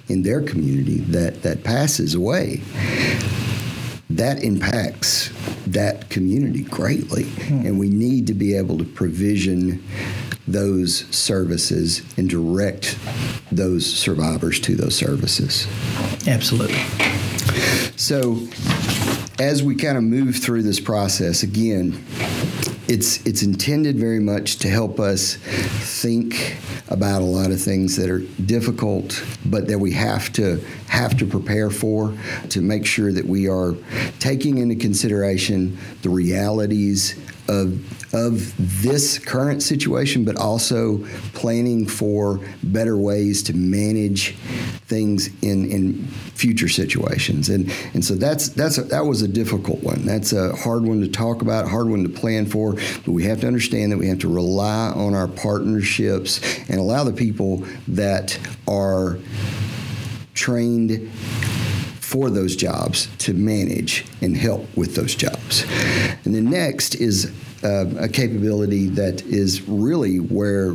in 0.09 0.22
their 0.22 0.42
community 0.42 0.98
that, 0.98 1.42
that 1.42 1.62
passes 1.62 2.14
away, 2.14 2.62
that 4.10 4.42
impacts 4.42 5.30
that 5.68 6.10
community 6.10 6.64
greatly. 6.64 7.24
Hmm. 7.24 7.66
And 7.66 7.78
we 7.78 7.88
need 7.88 8.26
to 8.26 8.34
be 8.34 8.54
able 8.54 8.78
to 8.78 8.84
provision 8.84 9.82
those 10.48 11.06
services 11.14 12.02
and 12.16 12.28
direct 12.28 12.98
those 13.52 13.86
survivors 13.86 14.58
to 14.60 14.74
those 14.74 14.96
services. 14.96 15.66
Absolutely. 16.26 16.80
So, 17.96 18.46
as 19.38 19.62
we 19.62 19.76
kind 19.76 19.96
of 19.96 20.02
move 20.02 20.36
through 20.36 20.64
this 20.64 20.80
process, 20.80 21.42
again, 21.42 22.04
it's 22.90 23.24
it's 23.24 23.44
intended 23.44 23.96
very 23.96 24.18
much 24.18 24.57
to 24.57 24.68
help 24.68 24.98
us 24.98 25.35
think 25.35 26.57
about 26.88 27.22
a 27.22 27.24
lot 27.24 27.53
of 27.53 27.61
things 27.62 27.94
that 27.94 28.11
are 28.11 28.18
difficult, 28.18 29.24
but 29.46 29.68
that 29.68 29.79
we 29.79 29.92
have 29.92 30.33
to 30.33 30.57
have 30.88 31.16
to 31.18 31.24
prepare 31.24 31.70
for 31.70 32.12
to 32.48 32.61
make 32.61 32.85
sure 32.85 33.12
that 33.12 33.24
we 33.24 33.48
are 33.48 33.76
taking 34.18 34.59
into 34.59 34.74
consideration 34.74 35.79
the 36.03 36.11
realities 36.11 37.16
of 37.48 37.79
of 38.12 38.82
this 38.82 39.18
current 39.18 39.62
situation, 39.62 40.24
but 40.24 40.36
also 40.36 40.98
planning 41.32 41.86
for 41.86 42.40
better 42.62 42.96
ways 42.96 43.42
to 43.44 43.54
manage 43.54 44.34
things 44.86 45.28
in, 45.42 45.70
in 45.70 46.04
future 46.34 46.68
situations. 46.68 47.48
And 47.48 47.72
and 47.94 48.04
so 48.04 48.14
that's 48.14 48.48
that's 48.48 48.78
a, 48.78 48.82
that 48.84 49.04
was 49.04 49.22
a 49.22 49.28
difficult 49.28 49.82
one. 49.82 50.04
That's 50.04 50.32
a 50.32 50.54
hard 50.56 50.84
one 50.84 51.00
to 51.00 51.08
talk 51.08 51.42
about, 51.42 51.68
hard 51.68 51.88
one 51.88 52.02
to 52.02 52.08
plan 52.08 52.46
for. 52.46 52.74
But 52.74 53.08
we 53.08 53.24
have 53.24 53.40
to 53.42 53.46
understand 53.46 53.92
that 53.92 53.98
we 53.98 54.08
have 54.08 54.18
to 54.20 54.28
rely 54.28 54.90
on 54.90 55.14
our 55.14 55.28
partnerships 55.28 56.40
and 56.68 56.80
allow 56.80 57.04
the 57.04 57.12
people 57.12 57.64
that 57.88 58.38
are 58.66 59.18
trained 60.34 61.10
for 62.00 62.28
those 62.28 62.56
jobs 62.56 63.08
to 63.18 63.32
manage 63.32 64.04
and 64.20 64.36
help 64.36 64.66
with 64.76 64.96
those 64.96 65.14
jobs. 65.14 65.64
And 66.24 66.34
then 66.34 66.50
next 66.50 66.96
is 66.96 67.32
uh, 67.62 67.86
a 67.98 68.08
capability 68.08 68.88
that 68.88 69.22
is 69.22 69.62
really 69.68 70.18
where 70.18 70.74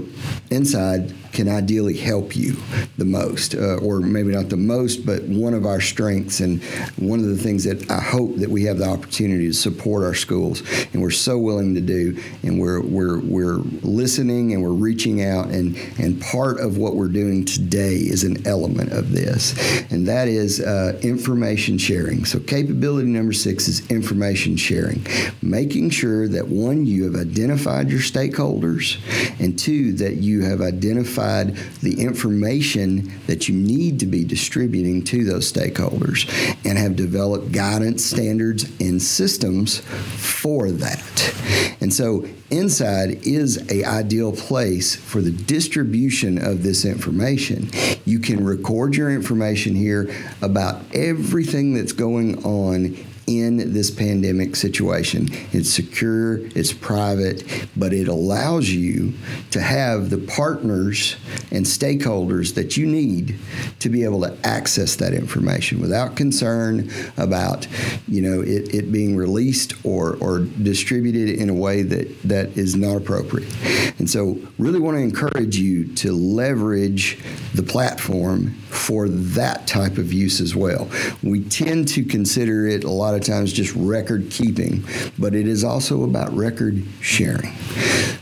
Inside 0.51 1.13
can 1.35 1.49
ideally 1.49 1.97
help 1.97 2.35
you 2.35 2.55
the 2.97 3.05
most, 3.05 3.55
uh, 3.55 3.75
or 3.77 3.99
maybe 3.99 4.31
not 4.31 4.49
the 4.49 4.57
most, 4.57 5.05
but 5.05 5.21
one 5.23 5.53
of 5.53 5.65
our 5.65 5.81
strengths 5.81 6.39
and 6.39 6.63
one 6.97 7.19
of 7.19 7.25
the 7.25 7.37
things 7.37 7.65
that 7.65 7.91
I 7.91 7.99
hope 7.99 8.37
that 8.37 8.49
we 8.49 8.63
have 8.63 8.77
the 8.77 8.87
opportunity 8.87 9.47
to 9.47 9.53
support 9.53 10.03
our 10.03 10.13
schools, 10.13 10.63
and 10.93 11.01
we're 11.01 11.11
so 11.11 11.37
willing 11.37 11.75
to 11.75 11.81
do, 11.81 12.17
and 12.43 12.59
we're 12.59 12.81
we're 12.81 13.19
we're 13.19 13.57
listening 13.83 14.53
and 14.53 14.63
we're 14.63 14.69
reaching 14.69 15.23
out, 15.23 15.47
and 15.47 15.75
and 15.99 16.21
part 16.21 16.59
of 16.59 16.77
what 16.77 16.95
we're 16.95 17.09
doing 17.09 17.43
today 17.43 17.95
is 17.95 18.23
an 18.23 18.47
element 18.47 18.93
of 18.93 19.11
this, 19.11 19.53
and 19.91 20.07
that 20.07 20.27
is 20.27 20.61
uh, 20.61 20.97
information 21.01 21.77
sharing. 21.77 22.23
So 22.23 22.39
capability 22.39 23.09
number 23.09 23.33
six 23.33 23.67
is 23.67 23.85
information 23.91 24.55
sharing, 24.55 25.05
making 25.41 25.89
sure 25.89 26.29
that 26.29 26.47
one 26.47 26.85
you 26.85 27.03
have 27.03 27.15
identified 27.15 27.89
your 27.89 27.99
stakeholders, 27.99 28.97
and 29.39 29.59
two 29.59 29.91
that 29.93 30.15
you 30.15 30.43
have 30.43 30.61
identified 30.61 31.24
provide 31.25 31.55
the 31.81 32.01
information 32.01 33.11
that 33.27 33.49
you 33.49 33.55
need 33.55 33.99
to 33.99 34.05
be 34.05 34.23
distributing 34.23 35.03
to 35.03 35.23
those 35.23 35.51
stakeholders 35.51 36.27
and 36.63 36.77
have 36.77 36.95
developed 36.95 37.51
guidance, 37.51 38.05
standards, 38.05 38.65
and 38.79 39.01
systems 39.01 39.79
for 39.79 40.71
that. 40.71 41.33
And 41.81 41.93
so 41.93 42.25
Inside 42.51 43.25
is 43.25 43.69
a 43.71 43.83
ideal 43.83 44.31
place 44.31 44.95
for 44.95 45.19
the 45.19 45.31
distribution 45.31 46.37
of 46.37 46.61
this 46.61 46.85
information. 46.85 47.71
You 48.05 48.19
can 48.19 48.45
record 48.45 48.95
your 48.95 49.09
information 49.09 49.73
here 49.73 50.13
about 50.43 50.83
everything 50.93 51.73
that's 51.73 51.91
going 51.91 52.45
on 52.45 52.95
in 53.27 53.73
this 53.73 53.89
pandemic 53.89 54.55
situation. 54.55 55.27
It's 55.51 55.69
secure, 55.69 56.37
it's 56.55 56.73
private, 56.73 57.43
but 57.75 57.93
it 57.93 58.07
allows 58.07 58.69
you 58.69 59.13
to 59.51 59.61
have 59.61 60.09
the 60.09 60.17
partners 60.17 61.15
and 61.51 61.65
stakeholders 61.65 62.53
that 62.55 62.77
you 62.77 62.85
need 62.85 63.35
to 63.79 63.89
be 63.89 64.03
able 64.03 64.21
to 64.21 64.37
access 64.43 64.95
that 64.97 65.13
information 65.13 65.81
without 65.81 66.15
concern 66.15 66.89
about, 67.17 67.67
you 68.07 68.21
know, 68.21 68.41
it, 68.41 68.73
it 68.73 68.91
being 68.91 69.15
released 69.15 69.73
or, 69.83 70.17
or 70.17 70.39
distributed 70.39 71.29
in 71.29 71.49
a 71.49 71.53
way 71.53 71.81
that, 71.81 72.21
that 72.23 72.57
is 72.57 72.75
not 72.75 72.97
appropriate. 72.97 73.51
And 73.99 74.09
so 74.09 74.37
really 74.57 74.79
want 74.79 74.97
to 74.97 75.01
encourage 75.01 75.57
you 75.57 75.93
to 75.95 76.11
leverage 76.11 77.19
the 77.53 77.63
platform 77.63 78.53
for 78.69 79.07
that 79.07 79.65
type 79.67 79.97
of 79.97 80.11
use 80.13 80.41
as 80.41 80.55
well. 80.55 80.89
We 81.23 81.43
tend 81.43 81.87
to 81.89 82.03
consider 82.03 82.67
it 82.67 82.83
a 82.83 82.91
lot 82.91 83.14
of 83.15 83.23
times 83.23 83.53
just 83.53 83.73
record 83.75 84.29
keeping, 84.31 84.83
but 85.17 85.35
it 85.35 85.47
is 85.47 85.63
also 85.63 86.03
about 86.03 86.35
record 86.35 86.83
sharing. 87.01 87.53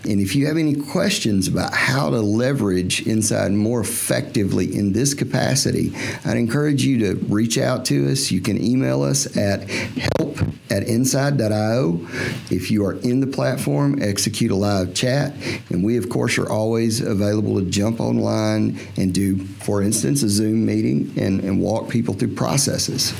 And 0.05 0.19
if 0.19 0.35
you 0.35 0.47
have 0.47 0.57
any 0.57 0.75
questions 0.75 1.47
about 1.47 1.73
how 1.73 2.09
to 2.09 2.19
leverage 2.19 3.05
Inside 3.13 3.51
more 3.51 3.79
effectively 3.79 4.75
in 4.75 4.93
this 4.93 5.13
capacity, 5.13 5.93
I'd 6.25 6.37
encourage 6.37 6.83
you 6.83 6.97
to 6.99 7.25
reach 7.25 7.57
out 7.57 7.85
to 7.85 8.11
us. 8.11 8.31
You 8.31 8.41
can 8.41 8.61
email 8.61 9.03
us 9.03 9.37
at 9.37 9.69
help 9.69 10.39
at 10.69 10.83
inside.io. 10.83 12.07
If 12.49 12.71
you 12.71 12.85
are 12.85 12.93
in 12.93 13.19
the 13.19 13.27
platform, 13.27 14.01
execute 14.01 14.51
a 14.51 14.55
live 14.55 14.93
chat. 14.93 15.33
And 15.69 15.83
we, 15.83 15.97
of 15.97 16.09
course, 16.09 16.37
are 16.37 16.49
always 16.49 17.01
available 17.01 17.59
to 17.59 17.65
jump 17.69 17.99
online 17.99 18.79
and 18.97 19.13
do, 19.13 19.37
for 19.37 19.81
instance, 19.83 20.23
a 20.23 20.29
Zoom 20.29 20.65
meeting 20.65 21.13
and, 21.17 21.39
and 21.41 21.61
walk 21.61 21.89
people 21.89 22.13
through 22.13 22.33
processes. 22.33 23.13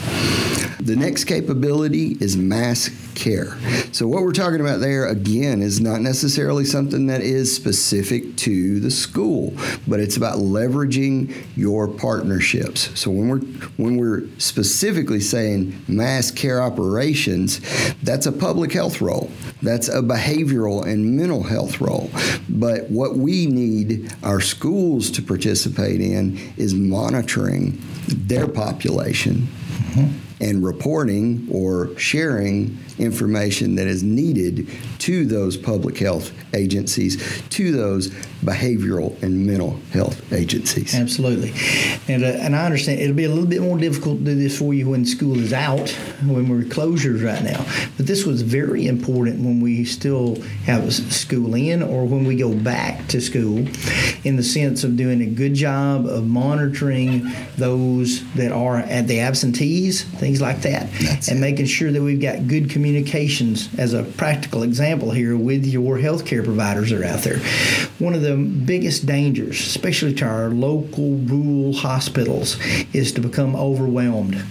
The 0.80 0.96
next 0.96 1.26
capability 1.26 1.63
is 1.64 2.36
mass 2.36 2.90
care. 3.16 3.58
So, 3.94 4.08
what 4.08 4.24
we're 4.24 4.34
talking 4.34 4.60
about 4.60 4.80
there, 4.80 5.08
again, 5.08 5.62
is 5.62 5.80
not 5.80 6.02
necessarily 6.02 6.66
something 6.66 7.08
that 7.08 7.22
is 7.22 7.56
specific 7.56 8.36
to 8.38 8.80
the 8.80 8.92
school, 8.92 9.54
but 9.88 10.00
it's 10.00 10.18
about 10.18 10.40
leveraging 10.40 11.34
your 11.56 11.88
partnerships. 11.88 13.00
So, 13.00 13.12
when 13.12 13.30
we're 13.30 13.40
when 13.78 13.98
we're 13.98 14.28
specifically 14.40 15.22
saying 15.22 15.84
mass 15.88 16.32
care 16.32 16.62
operations, 16.62 17.62
that's 18.04 18.26
a 18.26 18.32
public 18.32 18.74
health 18.74 19.00
role. 19.00 19.32
That's 19.62 19.88
a 19.88 20.02
behavioral 20.02 20.86
and 20.86 21.16
mental 21.16 21.44
health 21.44 21.80
role. 21.80 22.10
But 22.50 22.90
what 22.90 23.16
we 23.16 23.46
need 23.46 24.14
our 24.24 24.42
schools 24.42 25.10
to 25.12 25.22
participate 25.22 26.02
in 26.02 26.38
is 26.58 26.74
monitoring 26.74 27.82
their 28.08 28.48
population. 28.48 29.48
Mm-hmm 29.94 30.33
and 30.44 30.64
reporting 30.64 31.48
or 31.52 31.98
sharing 31.98 32.78
information 33.00 33.76
that 33.76 33.88
is 33.88 34.04
needed 34.04 34.70
to 35.00 35.26
those 35.26 35.58
public 35.58 35.98
health 35.98 36.32
agencies, 36.54 37.42
to 37.50 37.72
those 37.72 38.10
behavioral 38.44 39.22
and 39.24 39.46
mental 39.46 39.80
health 39.92 40.32
agencies. 40.34 40.94
Absolutely. 40.94 41.54
And, 42.08 42.24
uh, 42.24 42.28
and 42.28 42.56
I 42.56 42.66
understand 42.66 43.00
it'll 43.00 43.16
be 43.16 43.24
a 43.24 43.30
little 43.30 43.50
bit 43.50 43.62
more 43.62 43.78
difficult 43.78 44.20
to 44.20 44.26
do 44.26 44.36
this 44.36 44.58
for 44.58 44.74
you 44.74 44.90
when 44.90 45.06
school 45.06 45.40
is 45.40 45.54
out, 45.54 45.90
when 46.26 46.50
we're 46.50 46.64
closures 46.64 47.24
right 47.26 47.44
now. 47.44 47.66
But 47.98 48.08
this 48.08 48.26
was 48.26 48.42
very 48.42 48.88
important 48.88 49.40
when 49.40 49.62
we 49.62 49.86
still 49.86 50.42
have 50.66 50.94
school 50.94 51.56
in 51.56 51.82
or 51.82 52.06
when 52.06 52.26
we 52.26 52.36
go 52.36 52.54
back 52.54 53.08
to 53.08 53.22
school 53.22 53.66
in 54.24 54.36
the 54.36 54.44
sense 54.44 54.84
of 54.84 54.98
doing 54.98 55.22
a 55.22 55.26
good 55.26 55.54
job 55.54 56.06
of 56.06 56.28
monitoring 56.28 57.32
those 57.58 58.24
that 58.34 58.52
are 58.52 58.78
at 58.78 59.08
the 59.08 59.20
absentees, 59.20 60.04
things 60.04 60.42
like 60.42 60.62
that, 60.62 60.90
That's 61.02 61.28
and 61.30 61.38
it. 61.38 61.42
making 61.42 61.66
sure 61.66 61.92
that 61.92 62.02
we've 62.02 62.22
got 62.22 62.48
good 62.48 62.70
communications 62.84 63.70
as 63.78 63.94
a 63.94 64.04
practical 64.04 64.62
example 64.62 65.12
here 65.12 65.38
with 65.38 65.66
your 65.66 65.98
healthcare 66.00 66.44
providers 66.44 66.90
that 66.90 67.00
are 67.00 67.06
out 67.06 67.22
there. 67.22 67.40
One 67.98 68.14
of 68.14 68.22
the 68.22 68.36
biggest 68.36 69.06
dangers, 69.06 69.58
especially 69.62 70.14
to 70.16 70.26
our 70.26 70.50
local 70.50 71.12
rural 71.20 71.72
hospitals, 71.72 72.58
is 72.92 73.14
to 73.14 73.22
become 73.22 73.56
overwhelmed 73.56 74.44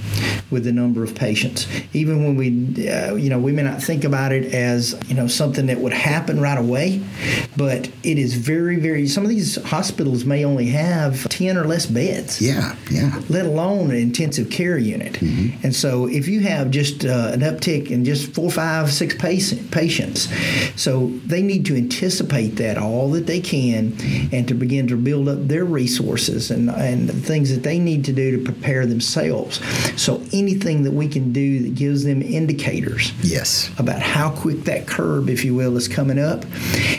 with 0.51 0.65
the 0.65 0.73
number 0.73 1.05
of 1.05 1.15
patients. 1.15 1.67
Even 1.93 2.25
when 2.25 2.37
we, 2.37 2.89
uh, 2.89 3.15
you 3.17 3.29
know, 3.29 3.39
we 3.39 3.53
may 3.53 3.63
not 3.63 3.83
think 3.83 4.03
about 4.03 4.33
it 4.33 4.55
as, 4.55 4.99
you 5.09 5.15
know, 5.15 5.27
something 5.27 5.67
that 5.67 5.79
would 5.79 5.93
happen 5.93 6.41
right 6.41 6.59
away, 6.59 7.03
but 7.55 7.91
it 8.03 8.17
is 8.17 8.33
very, 8.33 8.77
very, 8.77 9.07
some 9.09 9.25
of 9.25 9.29
these 9.29 9.63
hospitals 9.65 10.25
may 10.25 10.43
only 10.43 10.69
have 10.69 11.29
10 11.29 11.59
or 11.59 11.65
less 11.65 11.85
beds. 11.85 12.41
Yeah, 12.41 12.77
yeah. 12.91 13.21
Let 13.29 13.45
alone 13.45 13.91
an 13.91 13.97
intensive 13.97 14.49
care 14.49 14.79
unit. 14.79 15.15
Mm-hmm. 15.15 15.67
And 15.67 15.75
so 15.75 16.07
if 16.07 16.29
you 16.29 16.41
have 16.41 16.71
just 16.71 17.05
uh, 17.05 17.31
an 17.35 17.41
uptick 17.41 17.91
in 17.91 18.07
just 18.07 18.22
four, 18.27 18.51
five, 18.51 18.93
six 18.93 19.15
patients, 19.15 20.29
so 20.81 21.09
they 21.27 21.43
need 21.43 21.67
to 21.67 21.77
anticipate 21.77 22.57
that 22.57 22.79
all 22.79 23.11
that 23.13 23.27
they 23.27 23.41
can 23.41 23.95
and 24.33 24.49
to 24.49 24.55
begin 24.55 24.89
to 24.89 24.97
build 24.97 25.29
up 25.29 25.49
their 25.49 25.65
resources 25.65 26.51
and, 26.51 26.71
and 26.71 27.09
the 27.09 27.13
things 27.13 27.55
that 27.55 27.63
they 27.63 27.79
need 27.79 28.05
to 28.05 28.13
do 28.13 28.37
to 28.37 28.45
prepare 28.45 28.87
themselves. 28.87 29.61
So 30.01 30.23
anything 30.33 30.83
that 30.85 30.93
we 30.93 31.09
can 31.09 31.33
do 31.33 31.63
that 31.63 31.75
gives 31.75 32.05
them 32.05 32.23
indicators 32.23 33.13
yes. 33.23 33.71
about 33.79 34.01
how 34.01 34.31
quick 34.31 34.65
that 34.65 34.87
curve, 34.87 35.29
if 35.29 35.45
you 35.45 35.55
will, 35.55 35.77
is 35.77 35.89
coming 35.89 36.19
up. 36.19 36.45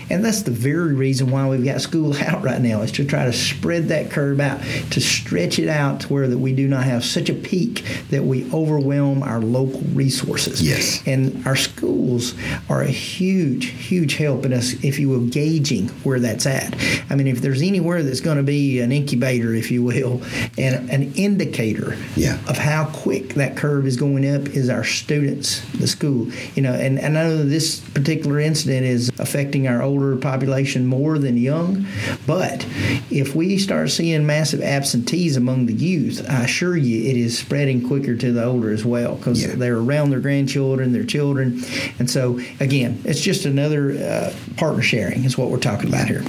And 0.10 0.24
that's 0.24 0.44
the 0.44 0.52
very 0.52 0.94
reason 0.94 1.32
why 1.32 1.48
we've 1.48 1.66
got 1.66 1.82
school 1.82 2.16
out 2.24 2.44
right 2.44 2.62
now 2.62 2.82
is 2.82 2.92
to 2.94 3.06
try 3.06 3.26
to 3.26 3.34
spread 3.34 3.90
that 3.90 4.12
curve 4.12 4.40
out, 4.40 4.62
to 4.92 5.02
stretch 5.02 5.60
it 5.60 5.70
out 5.70 6.02
to 6.02 6.14
where 6.14 6.28
that 6.28 6.38
we 6.38 6.54
do 6.54 6.68
not 6.68 6.84
have 6.84 7.04
such 7.04 7.30
a 7.30 7.34
peak 7.34 7.84
that 8.10 8.24
we 8.24 8.50
overwhelm 8.52 9.24
our 9.24 9.40
local 9.40 9.82
resources. 9.94 10.62
Yes. 10.62 11.02
And 11.06 11.12
our 11.45 11.56
schools 11.56 12.34
are 12.69 12.82
a 12.82 12.88
huge, 12.91 13.65
huge 13.65 14.15
help 14.15 14.45
in 14.45 14.54
us, 14.54 14.73
if 14.84 14.99
you 14.99 15.10
will, 15.10 15.26
gauging 15.28 15.89
where 16.04 16.19
that's 16.19 16.45
at. 16.45 16.76
I 17.10 17.15
mean, 17.15 17.28
if 17.28 17.41
there's 17.41 17.62
anywhere 17.62 18.04
that's 18.04 18.21
going 18.21 18.38
to 18.38 18.43
be 18.43 18.80
an 18.80 18.91
incubator, 18.91 19.54
if 19.54 19.71
you 19.71 19.84
will, 19.84 20.21
and 20.58 20.89
an 20.89 21.13
indicator 21.15 21.97
yeah. 22.15 22.39
of 22.47 22.58
how 22.58 22.86
quick 22.93 23.36
that 23.36 23.58
curve 23.58 23.86
is 23.86 23.97
going 23.97 24.28
up 24.28 24.47
is 24.49 24.69
our 24.69 24.84
students, 24.84 25.62
the 25.73 25.88
school. 25.88 26.32
You 26.56 26.62
know, 26.62 26.73
and, 26.73 26.99
and 26.99 27.17
I 27.17 27.23
know 27.23 27.43
this 27.43 27.80
particular 27.80 28.39
incident 28.39 28.86
is 28.86 29.12
affecting 29.19 29.67
our 29.67 29.82
older 29.82 30.15
population 30.15 30.86
more 30.86 31.17
than 31.17 31.38
young, 31.38 31.86
but 32.26 32.65
if 33.10 33.36
we 33.36 33.58
start 33.58 33.89
seeing 33.89 34.26
massive 34.26 34.62
absentees 34.62 35.38
among 35.38 35.65
the 35.65 35.73
youth, 35.73 36.26
I 36.30 36.43
assure 36.43 36.78
you 36.78 37.10
it 37.10 37.17
is 37.17 37.38
spreading 37.38 37.88
quicker 37.88 38.15
to 38.15 38.32
the 38.32 38.43
older 38.43 38.71
as 38.71 38.86
well 38.86 39.15
because 39.15 39.45
yeah. 39.45 39.56
they're 39.56 39.78
around 39.78 40.10
their 40.10 40.19
grandchildren, 40.19 40.91
children. 41.04 41.62
And 42.00 42.10
so, 42.10 42.39
again, 42.60 43.02
it's 43.06 43.22
just 43.22 43.46
another 43.46 43.92
uh, 43.92 44.34
partner 44.58 44.82
sharing 44.82 45.24
is 45.24 45.38
what 45.38 45.50
we're 45.50 45.60
talking 45.60 45.88
about 45.89 46.08
here. 46.08 46.24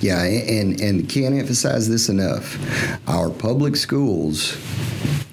Yeah, 0.00 0.22
and, 0.22 0.80
and 0.80 1.08
can't 1.08 1.34
emphasize 1.34 1.88
this 1.88 2.08
enough. 2.08 2.58
Our 3.08 3.30
public 3.30 3.76
schools 3.76 4.56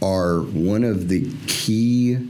are 0.01 0.39
one 0.41 0.83
of 0.83 1.09
the 1.09 1.31
key 1.47 2.29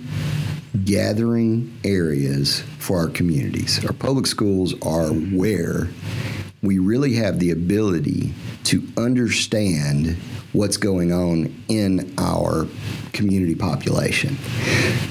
gathering 0.85 1.77
areas 1.83 2.61
for 2.79 2.97
our 2.97 3.07
communities. 3.07 3.83
Our 3.85 3.93
public 3.93 4.25
schools 4.25 4.73
are 4.81 5.09
where 5.09 5.87
we 6.61 6.79
really 6.79 7.15
have 7.15 7.39
the 7.39 7.51
ability 7.51 8.33
to 8.65 8.87
understand 8.97 10.15
what's 10.53 10.77
going 10.77 11.11
on 11.11 11.63
in 11.67 12.13
our 12.17 12.67
community 13.13 13.55
population. 13.55 14.37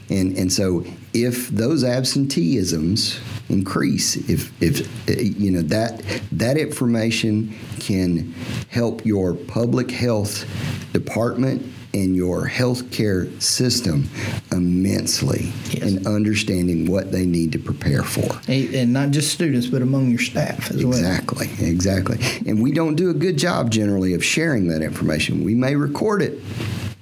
And, 0.09 0.37
and 0.37 0.53
so 0.53 0.85
if 1.13 1.49
those 1.49 1.83
absenteeisms 1.85 3.21
increase, 3.49 4.17
if 4.29 4.63
if 4.63 5.09
uh, 5.09 5.21
you 5.21 5.51
know 5.51 5.63
that 5.63 6.03
that 6.33 6.57
information 6.57 7.55
can 7.81 8.33
help 8.69 9.05
your 9.05 9.35
public 9.35 9.91
health 9.91 10.47
department 10.93 11.67
and 11.93 12.15
your 12.15 12.47
healthcare 12.47 13.41
system 13.43 14.09
immensely 14.53 15.53
yes. 15.71 15.83
in 15.83 16.07
understanding 16.07 16.89
what 16.89 17.11
they 17.11 17.27
need 17.27 17.51
to 17.51 17.59
prepare 17.59 18.05
for. 18.05 18.41
And 18.49 18.93
not 18.93 19.11
just 19.11 19.33
students, 19.33 19.67
but 19.67 19.83
among 19.83 20.11
your 20.11 20.21
staff 20.21 20.71
as 20.71 20.81
exactly, 20.81 21.49
well. 21.49 21.69
Exactly, 21.69 22.19
exactly. 22.19 22.49
And 22.49 22.63
we 22.63 22.71
don't 22.71 22.95
do 22.95 23.11
a 23.11 23.15
good 23.15 23.37
job 23.37 23.71
generally 23.73 24.15
of 24.15 24.25
sharing 24.25 24.69
that 24.69 24.83
information. 24.83 25.43
We 25.43 25.57
may 25.57 25.75
record 25.75 26.23
it 26.23 26.39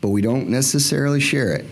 but 0.00 0.08
we 0.08 0.22
don't 0.22 0.48
necessarily 0.48 1.20
share 1.20 1.52
it. 1.52 1.66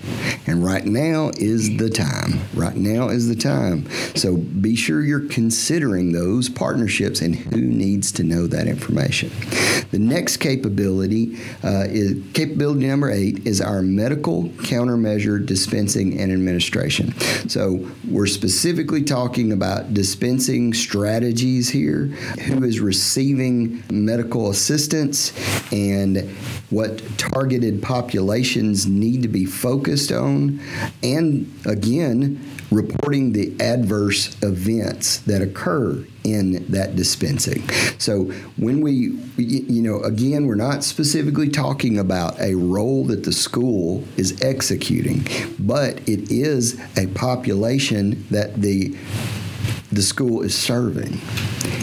And 0.46 0.64
right 0.64 0.84
now 0.84 1.30
is 1.36 1.76
the 1.76 1.90
time. 1.90 2.40
Right 2.54 2.76
now 2.76 3.08
is 3.08 3.28
the 3.28 3.36
time. 3.36 3.88
So 4.14 4.36
be 4.36 4.74
sure 4.74 5.02
you're 5.02 5.28
considering 5.28 6.12
those 6.12 6.48
partnerships 6.48 7.20
and 7.20 7.34
who 7.34 7.60
needs 7.60 8.10
to 8.12 8.22
know 8.22 8.46
that 8.48 8.66
information. 8.66 9.30
The 9.90 9.98
next 9.98 10.38
capability 10.38 11.38
uh, 11.62 11.86
is 11.88 12.22
capability 12.32 12.86
number 12.86 13.10
eight 13.10 13.46
is 13.46 13.60
our 13.60 13.82
medical 13.82 14.44
countermeasure 14.44 15.44
dispensing 15.44 16.18
and 16.18 16.32
administration. 16.32 17.12
So 17.48 17.88
we're 18.08 18.26
specifically 18.26 19.02
talking 19.02 19.52
about 19.52 19.94
dispensing 19.94 20.74
strategies 20.74 21.68
here, 21.68 22.06
who 22.06 22.64
is 22.64 22.80
receiving 22.80 23.82
medical 23.90 24.50
assistance, 24.50 25.32
and 25.72 26.30
what 26.70 27.00
targeted 27.18 27.82
populations 28.26 28.86
need 28.86 29.22
to 29.22 29.28
be 29.28 29.44
focused 29.44 30.10
on, 30.10 30.60
and 31.02 31.48
again, 31.64 32.40
reporting 32.72 33.32
the 33.32 33.54
adverse 33.60 34.36
events 34.42 35.18
that 35.18 35.40
occur 35.40 36.04
in 36.24 36.66
that 36.72 36.96
dispensing. 36.96 37.62
So 37.98 38.24
when 38.56 38.80
we, 38.80 39.16
you 39.36 39.80
know, 39.82 40.00
again, 40.00 40.46
we're 40.46 40.56
not 40.56 40.82
specifically 40.82 41.48
talking 41.48 41.98
about 41.98 42.40
a 42.40 42.56
role 42.56 43.04
that 43.04 43.22
the 43.22 43.32
school 43.32 44.02
is 44.16 44.42
executing, 44.42 45.24
but 45.60 45.98
it 46.08 46.32
is 46.32 46.80
a 46.96 47.06
population 47.08 48.26
that 48.30 48.56
the 48.56 48.96
the 49.92 50.02
school 50.02 50.42
is 50.42 50.54
serving. 50.54 51.20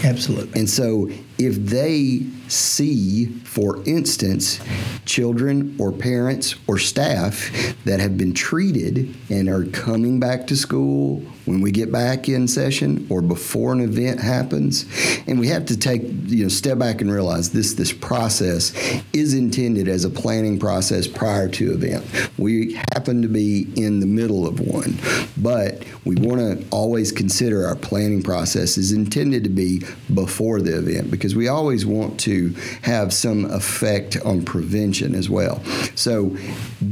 Absolutely. 0.04 0.60
And 0.60 0.68
so 0.68 1.08
if 1.38 1.56
they 1.56 2.22
see, 2.48 3.26
for 3.26 3.82
instance, 3.84 4.60
children 5.04 5.76
or 5.78 5.92
parents 5.92 6.54
or 6.66 6.78
staff 6.78 7.50
that 7.84 8.00
have 8.00 8.16
been 8.16 8.32
treated 8.32 9.14
and 9.30 9.48
are 9.48 9.64
coming 9.64 10.20
back 10.20 10.46
to 10.46 10.56
school 10.56 11.22
when 11.44 11.60
we 11.60 11.70
get 11.70 11.92
back 11.92 12.28
in 12.28 12.48
session 12.48 13.06
or 13.10 13.20
before 13.20 13.72
an 13.72 13.80
event 13.80 14.20
happens. 14.20 14.86
And 15.26 15.38
we 15.38 15.48
have 15.48 15.66
to 15.66 15.76
take, 15.76 16.02
you 16.26 16.44
know, 16.44 16.48
step 16.48 16.78
back 16.78 17.00
and 17.00 17.10
realize 17.10 17.50
this 17.50 17.74
this 17.74 17.92
process 17.92 18.72
is 19.12 19.34
intended 19.34 19.88
as 19.88 20.04
a 20.04 20.10
planning 20.10 20.58
process 20.58 21.06
prior 21.06 21.48
to 21.48 21.72
event. 21.72 22.04
We 22.38 22.74
happen 22.94 23.22
to 23.22 23.28
be 23.28 23.68
in 23.76 24.00
the 24.00 24.06
middle 24.06 24.46
of 24.46 24.60
one, 24.60 24.98
but 25.36 25.84
we 26.04 26.16
want 26.16 26.40
to 26.40 26.64
always 26.70 27.12
consider 27.12 27.66
our 27.66 27.76
planning 27.76 28.22
process 28.22 28.78
is 28.78 28.92
intended 28.92 29.44
to 29.44 29.50
be 29.50 29.82
before 30.12 30.60
the 30.60 30.78
event 30.78 31.10
because 31.10 31.23
we 31.32 31.46
always 31.46 31.86
want 31.86 32.18
to 32.20 32.48
have 32.82 33.12
some 33.12 33.44
effect 33.44 34.16
on 34.24 34.44
prevention 34.44 35.14
as 35.14 35.30
well. 35.30 35.62
So 35.94 36.36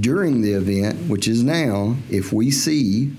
during 0.00 0.42
the 0.42 0.52
event, 0.52 1.10
which 1.10 1.26
is 1.26 1.42
now, 1.42 1.96
if 2.08 2.32
we 2.32 2.52
see 2.52 3.10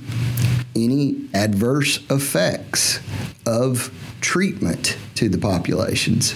any 0.75 1.27
adverse 1.33 1.99
effects 2.09 3.01
of 3.45 3.93
treatment 4.21 4.97
to 5.15 5.27
the 5.27 5.37
populations. 5.37 6.33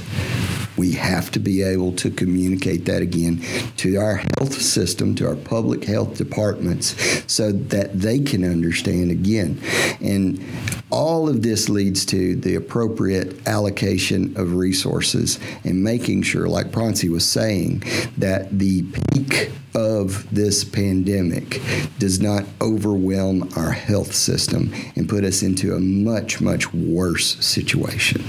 We 0.77 0.93
have 0.93 1.31
to 1.31 1.39
be 1.39 1.63
able 1.63 1.93
to 1.93 2.09
communicate 2.09 2.85
that 2.85 3.01
again 3.01 3.43
to 3.77 3.97
our 3.97 4.23
health 4.37 4.53
system, 4.61 5.15
to 5.15 5.27
our 5.27 5.35
public 5.35 5.83
health 5.83 6.17
departments, 6.17 6.95
so 7.31 7.51
that 7.51 7.99
they 7.99 8.19
can 8.19 8.43
understand 8.43 9.11
again. 9.11 9.59
And 10.01 10.43
all 10.89 11.27
of 11.27 11.41
this 11.41 11.67
leads 11.69 12.05
to 12.07 12.35
the 12.35 12.55
appropriate 12.55 13.47
allocation 13.47 14.37
of 14.37 14.55
resources 14.55 15.39
and 15.63 15.83
making 15.83 16.21
sure, 16.21 16.47
like 16.47 16.71
Proncy 16.71 17.09
was 17.09 17.27
saying, 17.27 17.83
that 18.17 18.57
the 18.57 18.83
peak 18.83 19.51
of 19.75 20.33
this 20.33 20.63
pandemic 20.63 21.61
does 21.99 22.19
not 22.19 22.45
overwhelm 22.61 23.49
our 23.55 23.71
health 23.71 24.13
system 24.13 24.73
and 24.95 25.07
put 25.07 25.23
us 25.23 25.43
into 25.43 25.75
a 25.75 25.79
much, 25.79 26.41
much 26.41 26.73
worse 26.73 27.35
situation. 27.45 28.23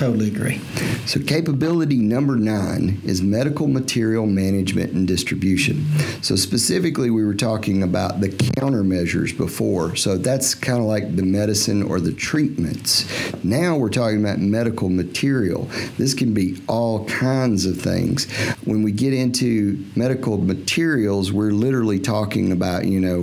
Totally 0.00 0.28
agree. 0.28 0.58
So, 1.04 1.20
capability 1.20 1.98
number 1.98 2.34
nine 2.34 3.02
is 3.04 3.20
medical 3.20 3.66
material 3.68 4.24
management 4.24 4.92
and 4.92 5.06
distribution. 5.06 5.84
So, 6.22 6.36
specifically, 6.36 7.10
we 7.10 7.22
were 7.22 7.34
talking 7.34 7.82
about 7.82 8.22
the 8.22 8.30
countermeasures 8.30 9.36
before. 9.36 9.96
So, 9.96 10.16
that's 10.16 10.54
kind 10.54 10.78
of 10.78 10.86
like 10.86 11.16
the 11.16 11.22
medicine 11.22 11.82
or 11.82 12.00
the 12.00 12.14
treatments. 12.14 13.04
Now, 13.44 13.76
we're 13.76 13.90
talking 13.90 14.24
about 14.24 14.38
medical 14.38 14.88
material. 14.88 15.64
This 15.98 16.14
can 16.14 16.32
be 16.32 16.62
all 16.66 17.04
kinds 17.04 17.66
of 17.66 17.78
things. 17.78 18.24
When 18.64 18.82
we 18.82 18.92
get 18.92 19.12
into 19.12 19.84
medical 19.96 20.38
materials, 20.38 21.30
we're 21.30 21.52
literally 21.52 22.00
talking 22.00 22.52
about, 22.52 22.86
you 22.86 23.00
know, 23.00 23.22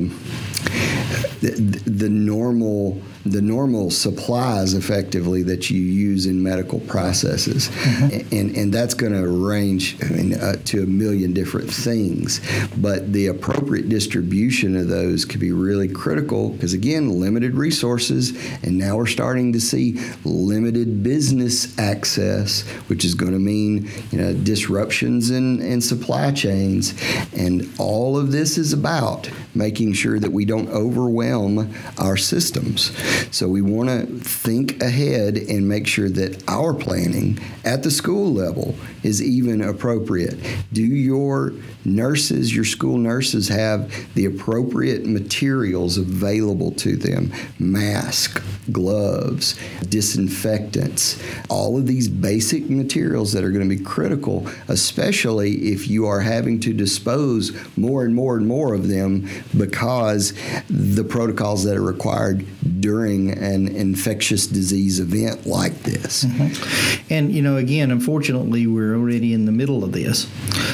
the, 1.42 1.82
the 1.88 2.10
normal 2.10 3.02
the 3.32 3.42
normal 3.42 3.92
supplies 3.92 4.74
effectively 4.74 5.44
that 5.44 5.70
you 5.70 5.80
use 5.80 6.26
in 6.26 6.42
medical 6.42 6.80
processes, 6.82 7.70
mm-hmm. 7.70 8.36
and 8.36 8.56
and 8.56 8.74
that's 8.74 8.94
going 8.94 9.13
to 9.13 9.28
range 9.28 9.98
I 10.04 10.10
mean, 10.10 10.34
uh, 10.34 10.58
to 10.66 10.84
a 10.84 10.86
million 10.86 11.34
different 11.34 11.72
things. 11.72 12.42
But 12.78 13.13
the 13.13 13.28
appropriate 13.28 13.90
distribution 13.90 14.76
of 14.76 14.88
those 14.88 15.26
could 15.26 15.40
be 15.40 15.52
really 15.52 15.88
critical 15.88 16.50
because 16.50 16.74
again, 16.74 17.20
limited 17.20 17.56
resources, 17.56 18.32
and 18.63 18.78
now 18.78 18.98
we're 18.98 19.08
starting 19.08 19.54
to 19.54 19.60
see 19.60 20.00
limited 20.24 21.04
business 21.04 21.78
access, 21.80 22.62
which 22.88 23.06
is 23.06 23.13
going 23.16 23.34
to 23.34 23.40
mean 23.40 23.90
you 24.12 24.20
know 24.20 24.34
disruptions 24.34 25.30
in, 25.30 25.62
in 25.62 25.82
supply 25.82 26.32
chains, 26.32 26.94
and 27.34 27.70
all 27.78 28.18
of 28.18 28.32
this 28.32 28.58
is 28.58 28.74
about 28.74 29.30
making 29.58 29.93
sure 29.93 30.20
that 30.20 30.32
we 30.32 30.46
don't 30.46 30.70
overwhelm 30.70 31.74
our 31.98 32.15
systems. 32.15 32.91
So 33.36 33.48
we 33.48 33.62
want 33.62 33.89
to 33.89 34.06
think 34.20 34.82
ahead 34.82 35.38
and 35.38 35.67
make 35.67 35.88
sure 35.88 36.10
that 36.10 36.43
our 36.48 36.74
planning 36.74 37.39
at 37.65 37.84
the 37.84 37.91
school 37.91 38.32
level 38.34 38.76
is 39.04 39.22
even 39.22 39.62
appropriate. 39.62 40.38
Do 40.72 40.84
your 40.84 41.54
nurses, 41.84 42.56
your 42.56 42.65
school 42.65 42.98
nurses, 42.98 43.48
have 43.50 43.91
the 44.13 44.26
appropriate 44.26 45.06
materials 45.06 45.98
available 45.98 46.72
to 46.74 46.96
them? 46.96 47.34
Mask, 47.60 48.43
gloves, 48.72 49.58
disinfectants, 49.89 51.22
all 51.50 51.78
of 51.78 51.88
these 51.88 52.08
basic 52.08 52.70
materials 52.70 53.34
that 53.34 53.43
are 53.43 53.52
going 53.52 53.67
to 53.67 53.76
be 53.76 53.84
critical, 53.84 54.48
especially 54.67 55.72
if 55.72 55.88
you 55.88 56.06
are 56.06 56.22
having 56.22 56.60
to 56.60 56.74
dispose 56.74 57.56
more 57.78 58.04
and 58.04 58.13
more 58.13 58.38
and 58.38 58.48
more 58.48 58.74
of 58.74 58.88
them 58.88 59.28
because 59.55 60.33
the 60.69 61.03
protocols 61.03 61.63
that 61.63 61.77
are 61.77 61.81
required 61.81 62.45
during 62.79 63.31
an 63.31 63.67
infectious 63.67 64.47
disease 64.47 64.99
event 64.99 65.45
like 65.45 65.83
this. 65.83 66.23
Mm-hmm. 66.23 67.13
And, 67.13 67.31
you 67.31 67.41
know, 67.41 67.57
again, 67.57 67.91
unfortunately, 67.91 68.67
we're 68.67 68.95
already 68.95 69.33
in 69.33 69.45
the 69.45 69.51
middle 69.51 69.83
of 69.83 69.91
this, 69.91 70.27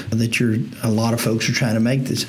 that 0.10 0.40
you're, 0.40 0.58
a 0.84 0.90
lot 0.90 1.14
of 1.14 1.22
folks 1.22 1.50
are 1.50 1.54
trying 1.54 1.76
to 1.76 1.80
make 1.80 2.04
this 2.04 2.26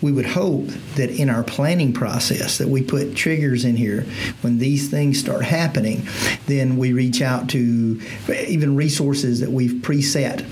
we 0.00 0.12
would 0.12 0.26
hope 0.26 0.66
that 0.94 1.10
in 1.10 1.28
our 1.28 1.42
planning 1.42 1.92
process 1.92 2.58
that 2.58 2.68
we 2.68 2.82
put 2.82 3.16
triggers 3.16 3.64
in 3.64 3.76
here 3.76 4.02
when 4.42 4.58
these 4.58 4.88
things 4.90 5.18
start 5.18 5.44
happening 5.44 6.06
then 6.46 6.76
we 6.76 6.92
reach 6.92 7.20
out 7.20 7.48
to 7.48 8.00
even 8.46 8.76
resources 8.76 9.40
that 9.40 9.50
we've 9.50 9.82
preset 9.82 10.46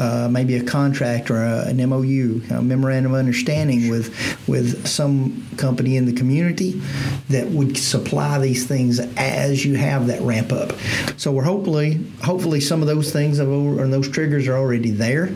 uh, 0.00 0.28
maybe 0.30 0.56
a 0.56 0.64
contract 0.64 1.30
or 1.30 1.44
a, 1.44 1.66
an 1.66 1.76
MOU, 1.76 2.40
a 2.50 2.62
memorandum 2.62 3.12
of 3.12 3.18
understanding 3.18 3.90
with 3.90 4.08
with 4.48 4.86
some 4.86 5.46
company 5.58 5.98
in 5.98 6.06
the 6.06 6.12
community 6.14 6.80
that 7.28 7.46
would 7.48 7.76
supply 7.76 8.38
these 8.38 8.66
things 8.66 8.98
as 9.18 9.62
you 9.64 9.74
have 9.74 10.06
that 10.06 10.22
ramp 10.22 10.52
up. 10.52 10.72
So 11.18 11.30
we're 11.30 11.44
hopefully 11.44 12.02
hopefully 12.22 12.60
some 12.60 12.80
of 12.80 12.88
those 12.88 13.12
things 13.12 13.38
or 13.38 13.86
those 13.88 14.08
triggers 14.08 14.48
are 14.48 14.56
already 14.56 14.90
there 14.90 15.28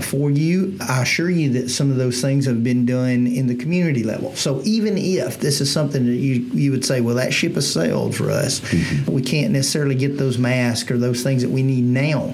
for 0.00 0.30
you. 0.30 0.78
I 0.80 1.02
assure 1.02 1.30
you 1.30 1.50
that 1.54 1.68
some 1.68 1.90
of 1.90 1.96
those 1.96 2.20
things 2.20 2.46
have 2.46 2.62
been 2.62 2.86
done 2.86 3.26
in 3.26 3.48
the 3.48 3.56
community 3.56 4.04
level. 4.04 4.36
So 4.36 4.62
even 4.62 4.96
if 4.96 5.40
this 5.40 5.60
is 5.60 5.72
something 5.72 6.06
that 6.06 6.12
you 6.12 6.34
you 6.54 6.70
would 6.70 6.84
say, 6.84 7.00
well, 7.00 7.16
that 7.16 7.34
ship 7.34 7.54
has 7.56 7.70
sailed 7.70 8.14
for 8.14 8.30
us, 8.30 8.60
mm-hmm. 8.60 9.12
we 9.12 9.22
can't 9.22 9.50
necessarily 9.50 9.96
get 9.96 10.18
those 10.18 10.38
masks 10.38 10.88
or 10.88 10.98
those 10.98 11.24
things 11.24 11.42
that 11.42 11.50
we 11.50 11.64
need 11.64 11.82
now. 11.82 12.32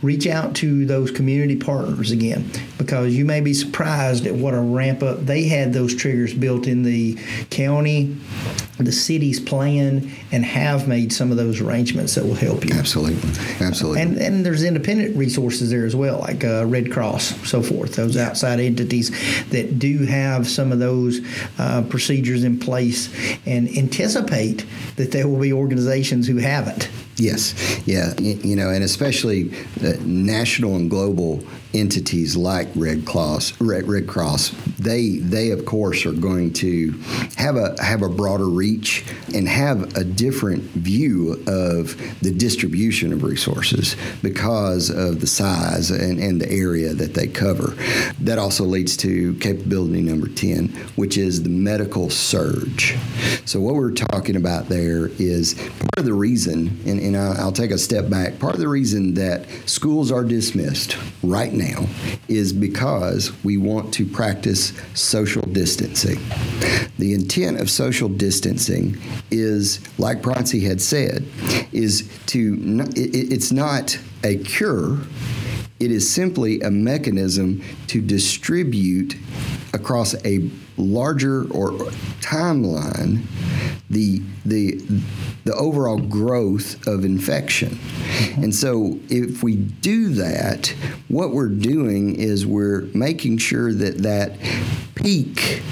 Reach 0.00 0.26
out 0.26 0.54
to 0.56 0.86
those 0.86 1.01
those 1.02 1.10
community 1.10 1.56
partners 1.56 2.12
again 2.12 2.48
because 2.82 3.14
you 3.14 3.24
may 3.24 3.40
be 3.40 3.54
surprised 3.54 4.26
at 4.26 4.34
what 4.34 4.54
a 4.54 4.60
ramp 4.60 5.02
up 5.02 5.24
they 5.24 5.44
had 5.44 5.72
those 5.72 5.94
triggers 5.94 6.34
built 6.34 6.66
in 6.66 6.82
the 6.82 7.16
county 7.50 8.16
the 8.78 8.92
city's 8.92 9.38
plan 9.38 10.10
and 10.30 10.44
have 10.44 10.88
made 10.88 11.12
some 11.12 11.30
of 11.30 11.36
those 11.36 11.60
arrangements 11.60 12.14
that 12.14 12.24
will 12.24 12.34
help 12.34 12.64
you. 12.64 12.74
Absolutely, 12.74 13.30
absolutely. 13.64 14.00
And 14.00 14.16
and 14.18 14.46
there's 14.46 14.64
independent 14.64 15.16
resources 15.16 15.70
there 15.70 15.84
as 15.84 15.94
well, 15.94 16.18
like 16.20 16.44
uh, 16.44 16.66
Red 16.66 16.90
Cross, 16.90 17.48
so 17.48 17.62
forth. 17.62 17.94
Those 17.94 18.16
yeah. 18.16 18.28
outside 18.28 18.60
entities 18.60 19.10
that 19.50 19.78
do 19.78 20.04
have 20.06 20.48
some 20.48 20.72
of 20.72 20.78
those 20.78 21.20
uh, 21.58 21.82
procedures 21.82 22.44
in 22.44 22.58
place 22.58 23.08
and 23.46 23.68
anticipate 23.76 24.64
that 24.96 25.12
there 25.12 25.28
will 25.28 25.40
be 25.40 25.52
organizations 25.52 26.26
who 26.26 26.38
haven't. 26.38 26.90
Yes, 27.16 27.54
yeah, 27.86 28.14
you 28.18 28.56
know, 28.56 28.70
and 28.70 28.82
especially 28.82 29.52
national 30.00 30.76
and 30.76 30.90
global 30.90 31.44
entities 31.74 32.36
like 32.36 32.68
Red 32.74 33.06
Cross, 33.06 33.60
Red, 33.60 33.88
Red 33.88 34.06
Cross, 34.06 34.50
they 34.78 35.18
they 35.18 35.50
of 35.50 35.64
course 35.64 36.04
are 36.06 36.12
going 36.12 36.52
to 36.52 36.92
have 37.36 37.56
a 37.56 37.74
have 37.82 38.02
a 38.02 38.08
broader 38.08 38.48
reach 38.48 39.04
and 39.34 39.48
have 39.48 39.96
a 39.96 40.04
different 40.04 40.62
view 40.62 41.42
of 41.46 41.96
the 42.20 42.32
distribution 42.32 43.12
of 43.12 43.22
resources 43.22 43.96
because 44.22 44.90
of 44.90 45.20
the 45.20 45.26
size 45.26 45.90
and, 45.90 46.18
and 46.18 46.40
the 46.40 46.50
area 46.50 46.92
that 46.94 47.14
they 47.14 47.26
cover. 47.26 47.74
That 48.20 48.38
also 48.38 48.64
leads 48.64 48.96
to 48.98 49.34
capability 49.34 50.02
number 50.02 50.28
10, 50.28 50.68
which 50.96 51.16
is 51.16 51.42
the 51.42 51.48
medical 51.48 52.10
surge. 52.10 52.96
So 53.44 53.60
what 53.60 53.74
we're 53.74 53.92
talking 53.92 54.36
about 54.36 54.68
there 54.68 55.08
is 55.18 55.54
part 55.54 55.98
of 55.98 56.04
the 56.04 56.14
reason, 56.14 56.80
and, 56.86 57.00
and 57.00 57.16
I'll, 57.16 57.46
I'll 57.46 57.52
take 57.52 57.70
a 57.70 57.78
step 57.78 58.08
back, 58.08 58.38
part 58.38 58.54
of 58.54 58.60
the 58.60 58.68
reason 58.68 59.14
that 59.14 59.48
schools 59.66 60.10
are 60.12 60.24
dismissed 60.24 60.96
right 61.22 61.52
now 61.52 61.61
now 61.62 61.86
is 62.28 62.52
because 62.52 63.32
we 63.44 63.56
want 63.56 63.94
to 63.94 64.06
practice 64.06 64.72
social 64.94 65.42
distancing. 65.42 66.18
The 66.98 67.14
intent 67.14 67.60
of 67.60 67.70
social 67.70 68.08
distancing 68.08 68.98
is, 69.30 69.80
like 69.98 70.22
Prancy 70.22 70.60
had 70.60 70.80
said, 70.80 71.26
is 71.72 72.10
to, 72.26 72.56
it's 72.94 73.52
not 73.52 73.98
a 74.24 74.36
cure, 74.38 74.98
it 75.80 75.90
is 75.90 76.08
simply 76.08 76.60
a 76.60 76.70
mechanism 76.70 77.62
to 77.88 78.00
distribute 78.00 79.16
across 79.72 80.14
a 80.24 80.48
larger 80.82 81.42
or 81.50 81.70
timeline 82.20 83.22
the 83.90 84.22
the 84.44 84.80
the 85.44 85.54
overall 85.54 85.98
growth 85.98 86.86
of 86.86 87.04
infection. 87.04 87.70
Mm-hmm. 87.70 88.44
And 88.44 88.54
so 88.54 88.98
if 89.08 89.42
we 89.42 89.56
do 89.56 90.08
that, 90.14 90.74
what 91.08 91.32
we're 91.32 91.48
doing 91.48 92.16
is 92.16 92.46
we're 92.46 92.82
making 92.94 93.38
sure 93.38 93.72
that 93.74 93.98
that 93.98 94.38
peak 94.94 95.62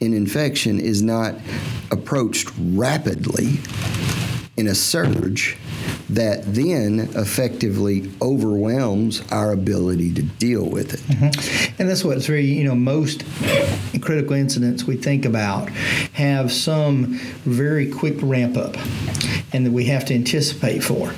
in 0.00 0.14
infection 0.14 0.80
is 0.80 1.02
not 1.02 1.34
approached 1.90 2.50
rapidly 2.58 3.58
in 4.56 4.66
a 4.66 4.74
surge 4.74 5.56
that 6.10 6.42
then 6.54 7.00
effectively 7.14 8.10
overwhelms 8.22 9.22
our 9.30 9.52
ability 9.52 10.12
to 10.14 10.22
deal 10.22 10.64
with 10.64 10.94
it. 10.94 11.00
Mm-hmm. 11.00 11.80
And 11.80 11.88
that's 11.88 12.04
what's 12.04 12.26
very, 12.26 12.44
you 12.44 12.64
know, 12.64 12.74
most 12.74 13.24
critical 14.00 14.32
incidents 14.32 14.84
we 14.84 14.96
think 14.96 15.24
about 15.24 15.68
have 16.12 16.52
some 16.52 17.18
very 17.44 17.90
quick 17.90 18.16
ramp 18.20 18.56
up 18.56 18.76
and 19.52 19.66
that 19.66 19.72
we 19.72 19.84
have 19.86 20.04
to 20.06 20.14
anticipate 20.14 20.82
for. 20.82 21.12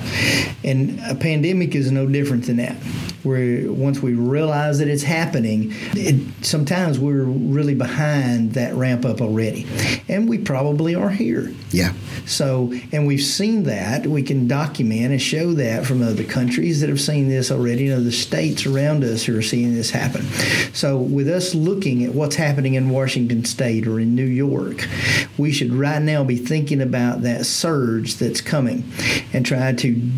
And 0.63 0.99
a 1.01 1.15
pandemic 1.15 1.75
is 1.75 1.91
no 1.91 2.07
different 2.07 2.45
than 2.45 2.57
that 2.57 2.77
where 3.23 3.71
once 3.71 4.01
we 4.01 4.13
realize 4.13 4.79
that 4.79 4.87
it's 4.87 5.03
happening, 5.03 5.71
it, 5.93 6.43
sometimes 6.43 6.99
we're 6.99 7.23
really 7.23 7.75
behind 7.75 8.53
that 8.53 8.73
ramp 8.73 9.05
up 9.05 9.21
already. 9.21 9.67
And 10.07 10.27
we 10.27 10.37
probably 10.39 10.95
are 10.95 11.09
here. 11.09 11.51
Yeah. 11.69 11.93
So, 12.25 12.73
and 12.91 13.05
we've 13.05 13.21
seen 13.21 13.63
that. 13.63 14.07
We 14.07 14.23
can 14.23 14.47
document 14.47 15.11
and 15.11 15.21
show 15.21 15.53
that 15.53 15.85
from 15.85 16.01
other 16.01 16.23
countries 16.23 16.81
that 16.81 16.89
have 16.89 17.01
seen 17.01 17.29
this 17.29 17.51
already, 17.51 17.89
and 17.89 18.05
the 18.05 18.11
states 18.11 18.65
around 18.65 19.03
us 19.03 19.23
who 19.23 19.37
are 19.37 19.41
seeing 19.41 19.73
this 19.73 19.91
happen. 19.91 20.23
So, 20.73 20.97
with 20.97 21.29
us 21.29 21.53
looking 21.53 22.03
at 22.03 22.13
what's 22.13 22.35
happening 22.35 22.73
in 22.73 22.89
Washington 22.89 23.45
State 23.45 23.87
or 23.87 23.99
in 23.99 24.15
New 24.15 24.25
York, 24.25 24.87
we 25.37 25.51
should 25.51 25.73
right 25.73 26.01
now 26.01 26.23
be 26.23 26.37
thinking 26.37 26.81
about 26.81 27.21
that 27.21 27.45
surge 27.45 28.15
that's 28.21 28.39
coming 28.39 28.89
and 29.33 29.45
try 29.45 29.73
to, 29.73 30.09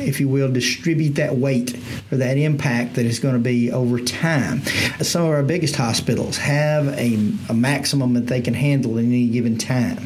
if 0.00 0.18
you 0.18 0.28
will, 0.28 0.50
distribute 0.50 1.10
that 1.10 1.36
weight 1.36 1.76
or 2.10 2.16
that 2.16 2.36
impact 2.36 2.94
that 2.94 3.06
is 3.06 3.20
going 3.20 3.34
to 3.34 3.40
be 3.40 3.70
over 3.70 4.00
time. 4.00 4.62
Some 5.00 5.22
of 5.22 5.28
our 5.30 5.44
biggest 5.44 5.76
hospitals 5.76 6.36
have 6.38 6.88
a, 6.98 7.32
a 7.48 7.54
maximum 7.54 8.14
that 8.14 8.26
they 8.26 8.40
can 8.40 8.54
handle 8.54 8.98
in 8.98 9.06
any 9.06 9.28
given 9.28 9.56
time. 9.56 9.98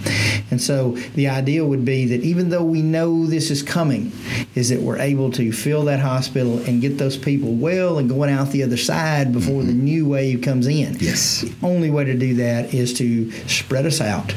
And 0.50 0.60
so 0.60 0.92
the 1.14 1.28
idea 1.28 1.64
would 1.64 1.84
be 1.84 2.06
that 2.06 2.20
even 2.20 2.50
though 2.50 2.64
we 2.64 2.82
know 2.82 3.26
this 3.26 3.50
is 3.50 3.62
coming, 3.62 4.12
is 4.54 4.68
that 4.68 4.80
we're 4.80 4.98
able 4.98 5.30
to 5.32 5.52
fill 5.52 5.84
that 5.84 6.00
hospital 6.00 6.58
and 6.64 6.80
get 6.80 6.98
those 6.98 7.16
people 7.16 7.54
well 7.54 7.98
and 7.98 8.08
going 8.08 8.30
out 8.30 8.50
the 8.50 8.62
other 8.62 8.76
side 8.76 9.32
before 9.32 9.62
mm-hmm. 9.62 9.68
the 9.68 9.74
new 9.74 10.08
wave 10.08 10.42
comes 10.42 10.66
in. 10.66 10.96
Yes. 10.98 11.40
The 11.42 11.54
only 11.66 11.90
way 11.90 12.04
to 12.04 12.14
do 12.14 12.34
that 12.34 12.74
is 12.74 12.92
to 12.98 13.30
spread 13.48 13.86
us 13.86 14.00
out 14.00 14.34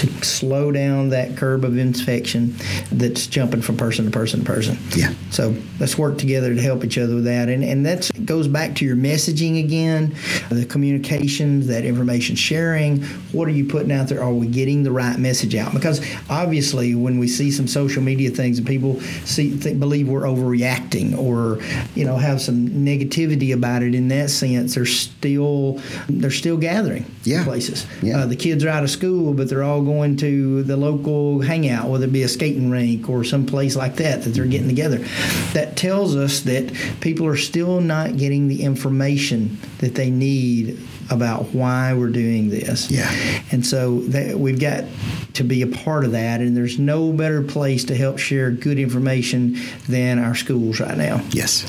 to 0.00 0.24
slow 0.24 0.72
down 0.72 1.10
that 1.10 1.36
curve 1.36 1.62
of 1.62 1.76
infection 1.76 2.54
that's 2.90 3.26
jumping 3.26 3.60
from 3.60 3.76
person 3.76 4.06
to 4.06 4.10
person 4.10 4.40
to 4.40 4.46
person. 4.46 4.78
Yeah. 4.96 5.12
So 5.30 5.54
let's 5.78 5.98
work 5.98 6.16
together 6.16 6.54
to 6.54 6.60
help 6.60 6.84
each 6.84 6.96
other 6.96 7.16
with 7.16 7.24
that. 7.24 7.48
And 7.48 7.62
and 7.62 7.84
that 7.84 8.10
goes 8.24 8.48
back 8.48 8.74
to 8.76 8.84
your 8.86 8.96
messaging 8.96 9.62
again, 9.62 10.14
the 10.50 10.64
communications, 10.64 11.66
that 11.66 11.84
information 11.84 12.34
sharing. 12.34 13.02
What 13.32 13.46
are 13.46 13.52
you 13.52 13.66
putting 13.66 13.92
out 13.92 14.08
there? 14.08 14.22
Are 14.22 14.32
we 14.32 14.46
getting 14.46 14.82
the 14.82 14.90
right 14.90 15.18
message 15.18 15.54
out? 15.54 15.74
Because 15.74 16.00
obviously, 16.30 16.94
when 16.94 17.18
we 17.18 17.28
see 17.28 17.50
some 17.50 17.66
social 17.66 18.02
media 18.02 18.30
things 18.30 18.58
and 18.58 18.66
people 18.66 19.00
see 19.24 19.50
think, 19.50 19.78
believe 19.78 20.08
we're 20.08 20.22
overreacting 20.22 21.16
or 21.16 21.62
you 21.94 22.06
know 22.06 22.16
have 22.16 22.40
some 22.40 22.68
negativity 22.68 23.52
about 23.52 23.82
it 23.82 23.94
in 23.94 24.08
that 24.08 24.30
sense, 24.30 24.74
they're 24.74 24.86
still 24.86 25.80
they're 26.08 26.30
still 26.30 26.56
gathering 26.56 27.04
yeah. 27.24 27.44
places. 27.44 27.86
Yeah. 28.02 28.20
Uh, 28.20 28.26
the 28.26 28.36
kids 28.36 28.64
are 28.64 28.70
out 28.70 28.82
of 28.82 28.90
school, 28.90 29.34
but 29.34 29.48
they're 29.50 29.62
all 29.62 29.82
going 29.82 29.89
to 30.16 30.62
the 30.62 30.76
local 30.76 31.40
hangout, 31.40 31.88
whether 31.88 32.06
it 32.06 32.12
be 32.12 32.22
a 32.22 32.28
skating 32.28 32.70
rink 32.70 33.08
or 33.08 33.24
some 33.24 33.46
place 33.46 33.76
like 33.76 33.96
that 33.96 34.22
that 34.22 34.30
they're 34.30 34.46
getting 34.46 34.68
together. 34.68 34.98
That 35.52 35.76
tells 35.76 36.16
us 36.16 36.40
that 36.40 36.72
people 37.00 37.26
are 37.26 37.36
still 37.36 37.80
not 37.80 38.16
getting 38.16 38.48
the 38.48 38.62
information 38.62 39.58
that 39.78 39.94
they 39.94 40.10
need 40.10 40.78
about 41.10 41.46
why 41.52 41.92
we're 41.92 42.10
doing 42.10 42.50
this. 42.50 42.90
Yeah. 42.90 43.10
And 43.50 43.66
so 43.66 44.00
that 44.02 44.38
we've 44.38 44.60
got 44.60 44.84
to 45.34 45.44
be 45.44 45.62
a 45.62 45.66
part 45.66 46.04
of 46.04 46.12
that, 46.12 46.40
and 46.40 46.56
there's 46.56 46.78
no 46.78 47.12
better 47.12 47.42
place 47.42 47.84
to 47.84 47.96
help 47.96 48.18
share 48.18 48.50
good 48.50 48.78
information 48.78 49.56
than 49.88 50.18
our 50.18 50.34
schools 50.34 50.80
right 50.80 50.96
now. 50.96 51.20
Yes. 51.30 51.66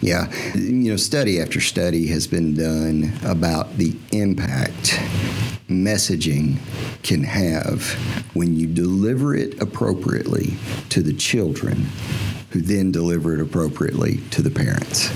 Yeah. 0.00 0.30
You 0.54 0.90
know, 0.90 0.96
study 0.96 1.40
after 1.40 1.60
study 1.60 2.08
has 2.08 2.26
been 2.26 2.54
done 2.54 3.12
about 3.24 3.76
the 3.78 3.96
impact 4.12 5.00
messaging 5.72 6.56
can 7.02 7.24
have 7.24 7.84
when 8.34 8.56
you 8.56 8.66
deliver 8.66 9.34
it 9.34 9.60
appropriately 9.60 10.54
to 10.90 11.02
the 11.02 11.12
children 11.12 11.86
who 12.50 12.60
then 12.60 12.92
deliver 12.92 13.34
it 13.34 13.40
appropriately 13.40 14.18
to 14.30 14.42
the 14.42 14.50
parents. 14.50 15.08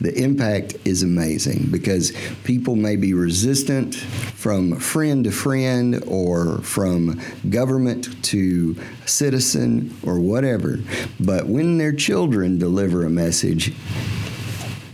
The 0.00 0.14
impact 0.16 0.76
is 0.86 1.02
amazing 1.02 1.68
because 1.70 2.12
people 2.44 2.76
may 2.76 2.96
be 2.96 3.12
resistant 3.12 3.94
from 3.94 4.78
friend 4.78 5.24
to 5.24 5.30
friend 5.30 6.02
or 6.06 6.58
from 6.62 7.20
government 7.50 8.24
to 8.24 8.74
citizen 9.04 9.94
or 10.02 10.18
whatever, 10.18 10.78
but 11.20 11.46
when 11.46 11.76
their 11.76 11.92
children 11.92 12.58
deliver 12.58 13.04
a 13.04 13.10
message, 13.10 13.74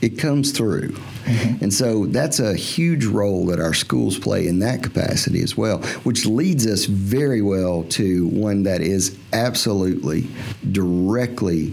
it 0.01 0.19
comes 0.19 0.51
through. 0.51 0.97
Mm-hmm. 1.29 1.65
And 1.65 1.75
so 1.75 2.07
that's 2.07 2.41
a 2.41 2.55
huge 2.55 3.05
role 3.05 3.47
that 3.47 3.61
our 3.61 3.75
schools 3.75 4.19
play 4.19 4.47
in 4.47 4.61
that 4.61 4.83
capacity 4.83 5.43
as 5.43 5.57
well, 5.57 5.79
which 6.05 6.27
leads 6.27 6.67
us 6.67 6.87
very 6.87 7.43
well 7.43 7.85
to 7.91 8.29
one 8.29 8.63
that 8.63 8.81
is 8.81 9.19
absolutely 9.33 10.27
directly 10.73 11.73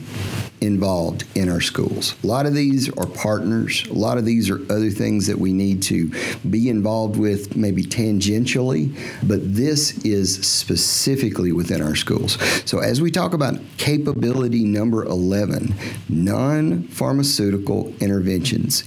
involved 0.61 1.25
in 1.35 1.49
our 1.49 1.61
schools. 1.61 2.15
A 2.23 2.27
lot 2.27 2.45
of 2.45 2.53
these 2.53 2.89
are 2.97 3.05
partners. 3.05 3.85
A 3.87 3.93
lot 3.93 4.17
of 4.17 4.25
these 4.25 4.49
are 4.49 4.61
other 4.71 4.89
things 4.89 5.27
that 5.27 5.37
we 5.37 5.53
need 5.53 5.81
to 5.83 6.11
be 6.49 6.69
involved 6.69 7.17
with, 7.17 7.55
maybe 7.55 7.83
tangentially, 7.83 8.95
but 9.23 9.39
this 9.55 10.03
is 10.05 10.45
specifically 10.45 11.51
within 11.51 11.81
our 11.81 11.95
schools. 11.95 12.37
So, 12.69 12.79
as 12.79 13.01
we 13.01 13.11
talk 13.11 13.33
about 13.33 13.59
capability 13.77 14.63
number 14.63 15.03
11, 15.03 15.73
non 16.09 16.83
pharmaceutical 16.83 17.93
interventions, 17.99 18.83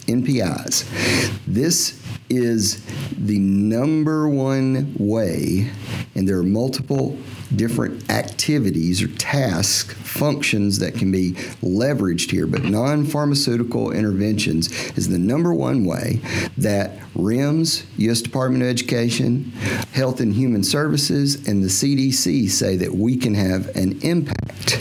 This 1.47 1.98
is 2.29 2.85
the 3.13 3.39
number 3.39 4.29
one 4.29 4.95
way, 4.99 5.71
and 6.15 6.29
there 6.29 6.39
are 6.39 6.43
multiple 6.43 7.19
different 7.55 8.11
activities 8.11 9.03
or 9.03 9.09
tasks, 9.17 9.95
functions 9.95 10.79
that 10.81 10.95
can 10.95 11.11
be 11.11 11.33
leveraged 11.63 12.31
here, 12.31 12.47
but 12.47 12.65
non 12.65 13.05
pharmaceutical 13.05 13.91
interventions 13.91 14.71
is 14.97 15.09
the 15.09 15.19
number 15.19 15.55
one 15.55 15.85
way 15.85 16.21
that 16.57 16.99
REMS, 17.15 17.85
U.S. 17.97 18.23
Department 18.23 18.63
of 18.63 18.69
Education, 18.69 19.53
Health 19.93 20.21
and 20.21 20.35
Human 20.35 20.63
Services, 20.63 21.49
and 21.49 21.63
the 21.63 21.69
CDC 21.69 22.49
say 22.49 22.77
that 22.77 22.95
we 22.95 23.17
can 23.17 23.35
have 23.35 23.75
an 23.77 24.01
impact. 24.03 24.81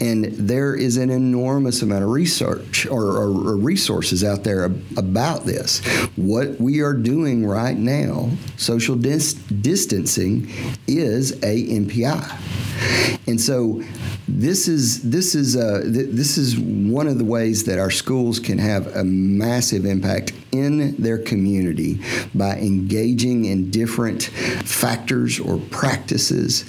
And 0.00 0.24
there 0.24 0.74
is 0.74 0.96
an 0.96 1.10
enormous 1.10 1.80
amount 1.80 2.02
of 2.02 2.10
research 2.10 2.86
or, 2.86 3.04
or, 3.04 3.28
or 3.28 3.56
resources 3.56 4.24
out 4.24 4.42
there 4.42 4.64
about 4.96 5.46
this. 5.46 5.78
What 6.16 6.51
we 6.60 6.80
are 6.80 6.94
doing 6.94 7.46
right 7.46 7.76
now, 7.76 8.30
social 8.56 8.96
dis- 8.96 9.34
distancing, 9.34 10.50
is 10.86 11.32
a 11.42 11.66
NPI. 11.66 13.28
And 13.28 13.40
so 13.40 13.82
this 14.26 14.68
is 14.68 15.10
this 15.10 15.34
is 15.34 15.56
uh, 15.56 15.82
th- 15.82 16.10
this 16.10 16.38
is 16.38 16.58
one 16.58 17.06
of 17.06 17.18
the 17.18 17.24
ways 17.24 17.64
that 17.64 17.78
our 17.78 17.90
schools 17.90 18.38
can 18.38 18.58
have 18.58 18.96
a 18.96 19.04
massive 19.04 19.84
impact 19.84 20.32
in 20.52 20.96
their 20.96 21.18
community 21.18 22.00
by 22.34 22.56
engaging 22.56 23.44
in 23.44 23.70
different 23.70 24.24
factors 24.24 25.38
or 25.38 25.58
practices 25.70 26.64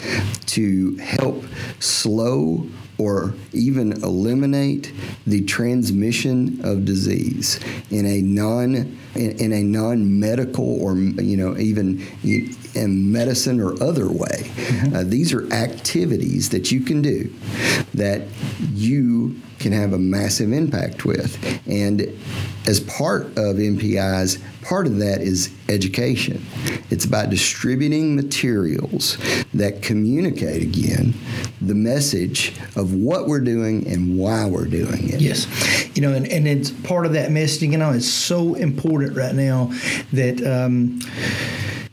to 0.45 0.95
help 0.97 1.43
slow 1.79 2.67
or 2.97 3.33
even 3.51 3.91
eliminate 4.03 4.93
the 5.25 5.43
transmission 5.45 6.59
of 6.63 6.85
disease 6.85 7.59
in 7.89 8.05
a 8.05 8.21
non 8.21 8.75
in, 9.15 9.31
in 9.39 9.51
a 9.51 9.63
non-medical 9.63 10.81
or 10.81 10.95
you 10.95 11.37
know 11.37 11.57
even 11.57 11.99
in 12.75 13.11
medicine 13.11 13.59
or 13.59 13.81
other 13.81 14.09
way. 14.09 14.51
Mm-hmm. 14.55 14.95
Uh, 14.95 15.03
these 15.05 15.33
are 15.33 15.51
activities 15.53 16.49
that 16.49 16.71
you 16.71 16.81
can 16.81 17.01
do 17.01 17.33
that 17.93 18.23
you 18.73 19.39
can 19.59 19.71
have 19.71 19.93
a 19.93 19.97
massive 19.97 20.51
impact 20.51 21.05
with. 21.05 21.37
And 21.67 22.01
as 22.67 22.79
part 22.81 23.27
of 23.37 23.57
NPIs, 23.57 24.41
part 24.61 24.87
of 24.87 24.97
that 24.99 25.21
is 25.21 25.53
education. 25.69 26.45
It's 26.89 27.05
about 27.05 27.29
distributing 27.29 28.15
materials 28.15 29.17
that 29.53 29.81
communicate 29.81 30.61
again 30.61 31.13
the 31.61 31.75
message 31.75 32.53
of 32.75 32.93
what 32.93 33.27
we're 33.27 33.41
doing 33.41 33.87
and 33.87 34.17
why 34.17 34.45
we're 34.45 34.65
doing 34.65 35.09
it. 35.09 35.21
Yes. 35.21 35.47
You 35.95 36.01
know, 36.01 36.13
and, 36.13 36.27
and 36.27 36.47
it's 36.47 36.71
part 36.71 37.05
of 37.05 37.13
that 37.13 37.29
messaging, 37.29 37.71
you 37.71 37.77
know, 37.77 37.91
it's 37.91 38.09
so 38.09 38.55
important 38.55 39.15
right 39.15 39.35
now 39.35 39.71
that 40.11 40.45
um, 40.45 40.99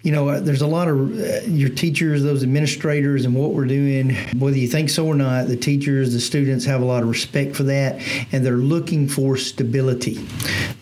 you 0.03 0.13
know, 0.13 0.31
uh, 0.31 0.41
there's 0.41 0.63
a 0.63 0.67
lot 0.67 0.89
of 0.89 1.21
uh, 1.21 1.41
your 1.43 1.69
teachers, 1.69 2.23
those 2.23 2.43
administrators, 2.43 3.27
and 3.27 3.35
what 3.35 3.51
we're 3.51 3.67
doing, 3.67 4.15
whether 4.39 4.57
you 4.57 4.67
think 4.67 4.89
so 4.89 5.07
or 5.07 5.15
not, 5.15 5.47
the 5.47 5.57
teachers, 5.57 6.15
the 6.15 6.21
students 6.21 6.65
have 6.65 6.81
a 6.81 6.85
lot 6.85 7.03
of 7.03 7.09
respect 7.11 7.55
for 7.55 7.65
that, 7.65 8.01
and 8.33 8.45
they're 8.45 8.55
looking 8.55 9.09
for 9.09 9.37
stability. 9.37 10.15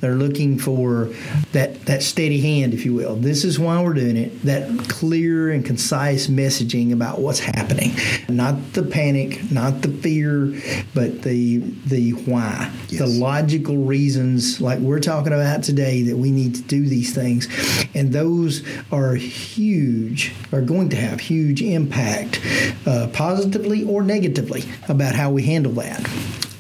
They're 0.00 0.14
looking 0.14 0.56
for 0.56 1.10
that 1.52 1.84
that 1.86 2.04
steady 2.04 2.40
hand, 2.40 2.74
if 2.74 2.84
you 2.84 2.94
will. 2.94 3.16
This 3.16 3.44
is 3.44 3.58
why 3.58 3.82
we're 3.82 3.94
doing 3.94 4.16
it. 4.16 4.42
That 4.42 4.88
clear 4.88 5.50
and 5.50 5.64
concise 5.64 6.28
messaging 6.28 6.92
about 6.92 7.20
what's 7.20 7.40
happening, 7.40 7.96
not 8.28 8.72
the 8.72 8.84
panic, 8.84 9.50
not 9.50 9.82
the 9.82 9.88
fear, 9.88 10.54
but 10.94 11.22
the 11.22 11.58
the 11.86 12.12
why, 12.12 12.70
yes. 12.88 13.00
the 13.00 13.06
logical 13.06 13.78
reasons, 13.78 14.60
like 14.60 14.78
we're 14.78 15.00
talking 15.00 15.32
about 15.32 15.64
today, 15.64 16.02
that 16.02 16.16
we 16.16 16.30
need 16.30 16.54
to 16.54 16.62
do 16.62 16.86
these 16.86 17.12
things, 17.12 17.48
and 17.94 18.12
those 18.12 18.64
are 18.92 19.07
are 19.08 19.14
huge, 19.14 20.32
are 20.52 20.60
going 20.60 20.88
to 20.90 20.96
have 20.96 21.20
huge 21.20 21.62
impact, 21.62 22.40
uh, 22.86 23.08
positively 23.12 23.84
or 23.84 24.02
negatively, 24.02 24.64
about 24.88 25.14
how 25.14 25.30
we 25.30 25.42
handle 25.42 25.72
that 25.72 26.06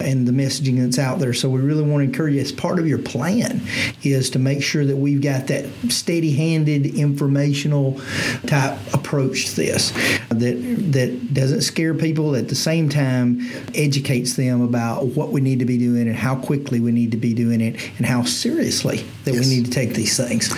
and 0.00 0.26
the 0.26 0.32
messaging 0.32 0.80
that's 0.80 0.98
out 0.98 1.18
there. 1.18 1.34
So 1.34 1.48
we 1.48 1.60
really 1.60 1.82
want 1.82 2.00
to 2.02 2.04
encourage 2.04 2.34
you 2.34 2.40
as 2.40 2.52
part 2.52 2.78
of 2.78 2.86
your 2.86 2.98
plan 2.98 3.60
is 4.02 4.30
to 4.30 4.38
make 4.38 4.62
sure 4.62 4.84
that 4.84 4.96
we've 4.96 5.20
got 5.20 5.48
that 5.48 5.66
steady-handed, 5.88 6.86
informational 6.86 8.00
type 8.46 8.78
approach 8.94 9.50
to 9.50 9.56
this 9.56 9.90
that 10.28 10.92
that 10.92 11.34
doesn't 11.34 11.62
scare 11.62 11.94
people. 11.94 12.36
At 12.36 12.48
the 12.48 12.54
same 12.54 12.88
time, 12.88 13.40
educates 13.74 14.34
them 14.34 14.62
about 14.62 15.06
what 15.06 15.30
we 15.30 15.40
need 15.40 15.58
to 15.58 15.64
be 15.64 15.78
doing 15.78 16.06
and 16.06 16.16
how 16.16 16.36
quickly 16.36 16.80
we 16.80 16.92
need 16.92 17.10
to 17.10 17.16
be 17.16 17.34
doing 17.34 17.60
it 17.60 17.74
and 17.98 18.06
how 18.06 18.22
seriously 18.22 19.04
that 19.24 19.34
yes. 19.34 19.44
we 19.44 19.54
need 19.54 19.64
to 19.66 19.70
take 19.70 19.94
these 19.94 20.16
things. 20.16 20.48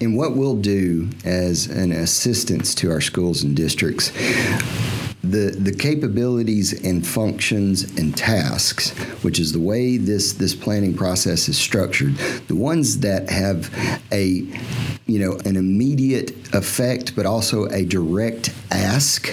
And 0.00 0.16
what 0.16 0.36
we'll 0.36 0.56
do 0.56 1.10
as 1.24 1.66
an 1.66 1.90
assistance 1.90 2.74
to 2.76 2.90
our 2.90 3.00
schools 3.00 3.42
and 3.42 3.56
districts 3.56 4.12
the 5.30 5.50
the 5.50 5.72
capabilities 5.72 6.84
and 6.84 7.06
functions 7.06 7.84
and 7.98 8.16
tasks, 8.16 8.90
which 9.22 9.38
is 9.38 9.52
the 9.52 9.60
way 9.60 9.96
this 9.96 10.32
this 10.34 10.54
planning 10.54 10.94
process 10.94 11.48
is 11.48 11.58
structured, 11.58 12.14
the 12.48 12.54
ones 12.54 13.00
that 13.00 13.28
have 13.30 13.72
a 14.12 14.46
you 15.06 15.18
know 15.18 15.38
an 15.44 15.56
immediate 15.56 16.30
effect, 16.54 17.14
but 17.14 17.26
also 17.26 17.66
a 17.66 17.84
direct 17.84 18.50
ask 18.70 19.28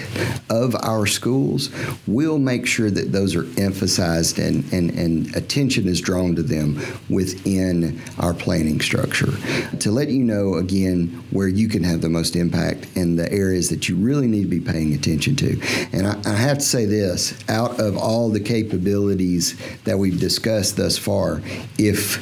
of 0.49 0.75
our 0.75 1.05
schools, 1.05 1.69
we'll 2.07 2.39
make 2.39 2.65
sure 2.65 2.89
that 2.89 3.11
those 3.11 3.35
are 3.35 3.45
emphasized 3.59 4.39
and, 4.39 4.71
and, 4.71 4.91
and 4.91 5.35
attention 5.35 5.87
is 5.87 5.99
drawn 6.01 6.35
to 6.35 6.43
them 6.43 6.79
within 7.09 8.01
our 8.19 8.33
planning 8.33 8.79
structure. 8.79 9.31
To 9.79 9.91
let 9.91 10.09
you 10.09 10.23
know 10.23 10.55
again 10.55 11.23
where 11.31 11.47
you 11.47 11.67
can 11.67 11.83
have 11.83 12.01
the 12.01 12.09
most 12.09 12.35
impact 12.35 12.87
and 12.95 13.17
the 13.17 13.31
areas 13.31 13.69
that 13.69 13.89
you 13.89 13.95
really 13.95 14.27
need 14.27 14.43
to 14.43 14.49
be 14.49 14.59
paying 14.59 14.93
attention 14.93 15.35
to. 15.37 15.84
And 15.91 16.07
I, 16.07 16.21
I 16.25 16.35
have 16.35 16.59
to 16.59 16.63
say 16.63 16.85
this 16.85 17.33
out 17.49 17.79
of 17.79 17.97
all 17.97 18.29
the 18.29 18.39
capabilities 18.39 19.55
that 19.83 19.97
we've 19.97 20.19
discussed 20.19 20.77
thus 20.77 20.97
far, 20.97 21.41
if 21.77 22.21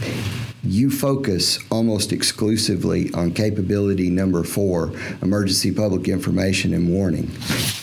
you 0.63 0.89
focus 0.89 1.59
almost 1.69 2.13
exclusively 2.13 3.11
on 3.13 3.31
capability 3.33 4.09
number 4.09 4.43
four, 4.43 4.93
emergency 5.21 5.71
public 5.73 6.07
information 6.07 6.73
and 6.73 6.89
warning, 6.89 7.29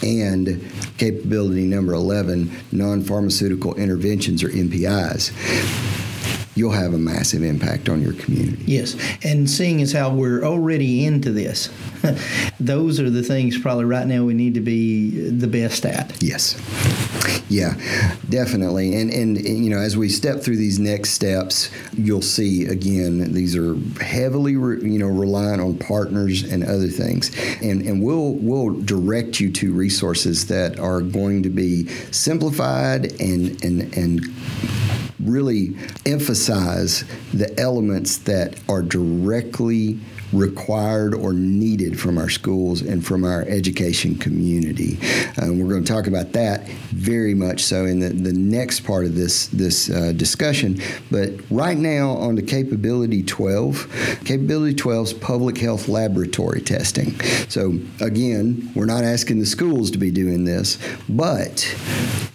and 0.03 0.67
capability 0.97 1.67
number 1.67 1.93
11, 1.93 2.51
non 2.73 3.03
pharmaceutical 3.03 3.75
interventions 3.75 4.43
or 4.43 4.49
NPIs 4.49 5.31
you'll 6.55 6.73
have 6.73 6.95
a 6.95 6.99
massive 6.99 7.43
impact 7.43 7.89
on 7.89 8.03
your 8.03 8.13
community. 8.15 8.63
Yes, 8.67 8.97
and 9.23 9.49
seeing 9.49 9.81
as 9.83 9.93
how 9.93 10.11
we're 10.11 10.45
already 10.45 11.05
into 11.05 11.31
this, 11.31 11.71
those 12.61 13.01
are 13.01 13.11
the 13.11 13.23
things 13.23 13.59
probably 13.59 13.85
right 13.85 14.07
now 14.07 14.25
we 14.25 14.35
need 14.35 14.55
to 14.55 14.61
be 14.61 15.31
the 15.31 15.47
best 15.47 15.85
at. 15.87 16.23
Yes. 16.23 16.57
Yeah, 17.51 17.75
definitely. 18.29 18.95
And, 18.95 19.11
and, 19.11 19.37
and 19.37 19.65
you 19.65 19.71
know, 19.71 19.79
as 19.79 19.97
we 19.97 20.09
step 20.09 20.41
through 20.41 20.57
these 20.57 20.79
next 20.79 21.11
steps, 21.11 21.69
you'll 21.97 22.23
see 22.23 22.67
again 22.67 23.33
these 23.35 23.57
are 23.57 23.75
heavily 24.01 24.57
re, 24.57 24.81
you 24.89 25.01
know 25.01 25.09
reliant 25.09 25.61
on 25.61 25.77
partners 25.77 26.45
and 26.45 26.63
other 26.63 26.87
things, 26.87 27.37
and 27.61 27.83
and 27.83 28.03
we'll 28.03 28.35
we'll 28.35 28.79
direct 28.81 29.41
you 29.41 29.51
to 29.51 29.73
resources 29.73 30.47
that 30.47 30.79
are 30.79 31.01
going 31.01 31.43
to 31.43 31.51
be 31.51 31.89
simplified 32.13 33.21
and 33.21 33.63
and 33.65 33.97
and 33.97 34.21
really 35.25 35.77
emphasize 36.07 37.05
the 37.33 37.59
elements 37.59 38.19
that 38.19 38.59
are 38.69 38.83
directly 38.83 39.99
required 40.33 41.15
or 41.15 41.33
needed 41.33 41.99
from 41.99 42.19
our 42.19 42.29
schools 42.29 42.83
and 42.83 43.05
from 43.05 43.25
our 43.25 43.43
education 43.43 44.15
community. 44.17 44.99
Um, 45.41 45.59
we're 45.59 45.69
going 45.69 45.85
to 45.85 45.93
talk 45.93 46.07
about 46.07 46.33
that 46.33 46.69
very 46.91 47.35
much 47.35 47.65
so 47.65 47.85
in 47.85 48.01
the, 48.01 48.11
the 48.11 48.33
next 48.33 48.81
part 48.81 49.05
of 49.05 49.15
this 49.15 49.49
this 49.49 49.91
uh, 49.91 50.13
discussion. 50.13 50.81
But 51.11 51.31
right 51.51 51.77
now 51.77 52.11
on 52.11 52.35
the 52.35 52.43
capability 52.43 53.23
12, 53.23 54.21
capability 54.25 54.75
12 54.75 55.07
is 55.07 55.13
public 55.15 55.59
health 55.59 55.89
laboratory 55.89 56.61
testing. 56.61 57.19
So 57.49 57.79
again, 58.01 58.71
we're 58.75 58.87
not 58.87 59.05
asking 59.05 59.41
the 59.41 59.47
schools 59.47 59.91
to 59.93 59.99
be 59.99 60.11
doing 60.11 60.45
this, 60.45 60.79
but 61.09 61.67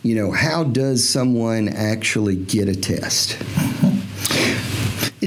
you 0.04 0.16
know, 0.16 0.32
how 0.32 0.64
does 0.64 1.08
someone 1.08 1.68
actually 1.70 2.36
get 2.36 2.68
a 2.68 2.76
test? 2.76 3.38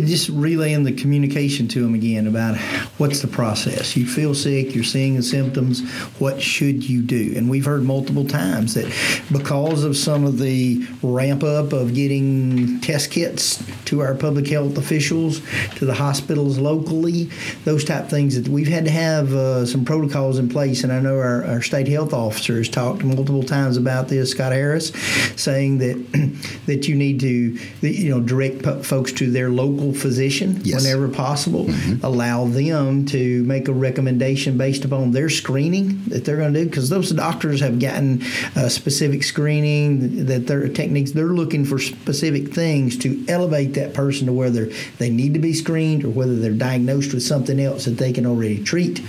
Just 0.08 0.28
relaying 0.30 0.84
the 0.84 0.92
communication 0.92 1.68
to 1.68 1.82
them 1.82 1.94
again 1.94 2.26
about 2.26 2.56
what's 2.98 3.20
the 3.20 3.28
process. 3.28 3.96
You 3.96 4.06
feel 4.06 4.34
sick, 4.34 4.74
you're 4.74 4.84
seeing 4.84 5.16
the 5.16 5.22
symptoms, 5.22 5.88
what 6.18 6.40
should 6.40 6.88
you 6.88 7.02
do? 7.02 7.34
And 7.36 7.48
we've 7.48 7.64
heard 7.64 7.84
multiple 7.84 8.26
times 8.26 8.74
that 8.74 8.92
because 9.30 9.84
of 9.84 9.96
some 9.96 10.24
of 10.24 10.38
the 10.38 10.86
ramp 11.02 11.42
up 11.42 11.72
of 11.72 11.94
getting 11.94 12.80
test 12.80 13.10
kits 13.10 13.62
to 13.86 14.00
our 14.00 14.14
public 14.14 14.48
health 14.48 14.76
officials, 14.76 15.40
to 15.76 15.84
the 15.84 15.94
hospitals 15.94 16.58
locally, 16.58 17.30
those 17.64 17.84
type 17.84 18.08
things 18.08 18.40
that 18.40 18.48
we've 18.48 18.68
had 18.68 18.84
to 18.84 18.90
have 18.90 19.32
uh, 19.32 19.66
some 19.66 19.84
protocols 19.84 20.38
in 20.38 20.48
place. 20.48 20.84
And 20.84 20.92
I 20.92 21.00
know 21.00 21.18
our, 21.18 21.44
our 21.44 21.62
state 21.62 21.88
health 21.88 22.12
officer 22.12 22.56
has 22.56 22.68
talked 22.68 23.04
multiple 23.04 23.42
times 23.42 23.76
about 23.76 24.08
this, 24.08 24.32
Scott 24.32 24.52
Harris, 24.52 24.92
saying 25.36 25.78
that 25.78 25.98
that 26.66 26.88
you 26.88 26.94
need 26.94 27.20
to 27.20 27.58
you 27.80 28.10
know 28.10 28.20
direct 28.20 28.84
folks 28.84 29.12
to 29.12 29.30
their 29.30 29.50
local 29.50 29.92
physician 29.98 30.60
Yes. 30.64 30.82
whenever 30.82 31.08
possible. 31.08 31.68
Allow 32.02 32.46
them 32.46 33.04
to 33.06 33.44
make 33.44 33.68
a 33.68 33.72
recommendation 33.72 34.56
based 34.56 34.84
upon 34.84 35.10
their 35.12 35.28
screening 35.28 36.00
that 36.08 36.24
they're 36.24 36.36
going 36.36 36.52
to 36.54 36.60
do 36.60 36.66
because 36.66 36.88
those 36.88 37.10
doctors 37.10 37.60
have 37.60 37.78
gotten 37.78 38.22
uh, 38.56 38.68
specific 38.68 39.22
screening 39.22 40.26
that 40.26 40.46
their 40.46 40.68
techniques 40.68 41.12
they're 41.12 41.26
looking 41.26 41.64
for 41.64 41.78
specific 41.78 42.52
things 42.54 42.96
to 42.98 43.24
elevate 43.28 43.74
that 43.74 43.94
person 43.94 44.26
to 44.26 44.32
whether 44.32 44.66
they 44.98 45.10
need 45.10 45.34
to 45.34 45.40
be 45.40 45.52
screened 45.52 46.04
or 46.04 46.08
whether 46.10 46.36
they're 46.36 46.52
diagnosed 46.52 47.12
with 47.12 47.22
something 47.22 47.58
else 47.60 47.84
that 47.84 47.98
they 47.98 48.12
can 48.12 48.24
already 48.26 48.62
treat 48.62 49.00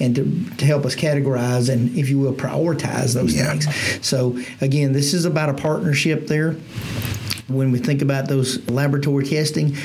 and 0.00 0.14
to, 0.14 0.24
to 0.56 0.64
help 0.64 0.84
us 0.84 0.94
categorize 0.94 1.68
and 1.72 1.96
if 1.96 2.08
you 2.08 2.18
will 2.18 2.32
prioritize 2.34 3.14
those 3.14 3.34
Yeah. 3.34 3.50
things 3.56 3.66
so 4.06 4.38
again 4.60 4.92
this 4.92 5.14
is 5.14 5.24
about 5.24 5.48
a 5.48 5.54
partnership 5.54 6.26
there 6.26 6.56
when 7.48 7.70
we 7.70 7.78
think 7.78 8.02
about 8.02 8.28
those 8.28 8.68
laboratory 8.68 9.24
testing, 9.24 9.76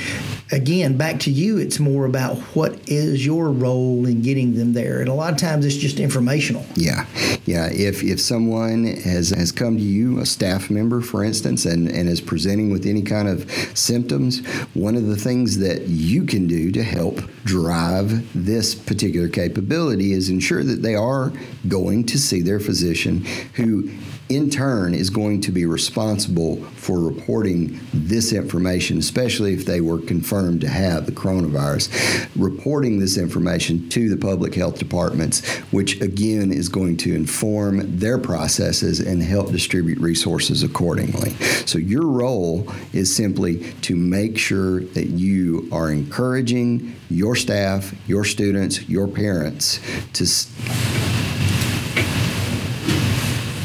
again, 0.51 0.97
back 0.97 1.20
to 1.22 1.32
you, 1.32 1.57
it's 1.57 1.80
more 1.80 2.05
about 2.05 2.38
what 2.55 2.89
is 2.89 3.26
your 3.26 3.51
role 3.51 4.05
in 4.07 4.22
getting 4.22 4.55
them 4.55 4.74
there. 4.74 4.99
And 4.99 5.09
a 5.09 5.14
lot 5.14 5.32
of 5.32 5.38
times 5.38 5.66
it's 5.66 5.76
just 5.76 5.99
informational. 5.99 6.66
Yeah, 6.76 7.05
yeah. 7.45 7.70
If 7.72 8.03
if 8.03 8.20
someone 8.20 8.86
has 8.86 9.30
has 9.30 9.51
come 9.51 9.78
to 9.78 9.84
you, 9.84 10.20
a 10.20 10.26
staff 10.26 10.70
member, 10.70 11.01
for 11.01 11.24
instance, 11.24 11.66
and 11.66 11.88
and 11.88 12.09
is 12.09 12.22
presenting 12.22 12.72
with 12.72 12.86
any 12.86 13.03
kind 13.03 13.28
of 13.28 13.49
symptoms, 13.78 14.45
one 14.74 14.95
of 14.95 15.05
the 15.05 15.18
things 15.18 15.59
that 15.59 15.88
you 15.88 16.26
can 16.26 16.47
do 16.47 16.72
to 16.72 16.84
help 16.84 17.22
drive 17.43 18.28
this 18.34 18.74
particular 18.74 19.28
capability 19.28 20.14
is 20.14 20.30
ensure 20.30 20.64
that 20.64 20.82
they 20.82 20.95
are 20.95 21.32
going 21.68 22.05
to 22.05 22.18
see 22.18 22.41
their 22.41 22.59
physician, 22.59 23.24
who 23.55 23.91
in 24.32 24.50
turn 24.50 24.94
is 24.94 25.10
going 25.10 25.42
to 25.42 25.52
be 25.52 25.66
responsible 25.66 26.56
for 26.78 27.00
reporting 27.00 27.80
this 27.94 28.32
information, 28.32 28.98
especially 28.98 29.54
if 29.54 29.66
they 29.66 29.82
were 29.82 30.00
confirmed 30.00 30.62
to 30.62 30.70
have 30.70 31.06
the 31.06 31.12
coronavirus, 31.12 32.30
reporting 32.36 32.98
this 33.00 33.18
information 33.18 33.90
to 33.90 34.10
the 34.10 34.16
public 34.16 34.56
health 34.56 34.80
departments, 34.80 35.46
which 35.72 36.00
again 36.00 36.52
is 36.54 36.70
going 36.70 36.96
to 36.96 37.14
inform 37.14 37.98
their 37.98 38.18
processes 38.18 39.02
and 39.02 39.22
help 39.22 39.52
distribute 39.52 40.00
resources 40.00 40.64
accordingly. 40.64 41.32
So 41.66 41.78
your 41.78 42.08
role 42.08 42.72
is 42.94 43.14
simply 43.14 43.74
to 43.82 43.98
make 43.98 44.38
sure 44.38 44.80
that 44.80 45.08
you 45.08 45.68
are 45.74 45.92
encouraging 45.92 46.96
your 47.10 47.36
staff, 47.36 47.94
your 48.08 48.24
students, 48.24 48.88
your 48.88 49.10
parents 49.10 49.82
to 50.14 50.24
s- 50.24 50.48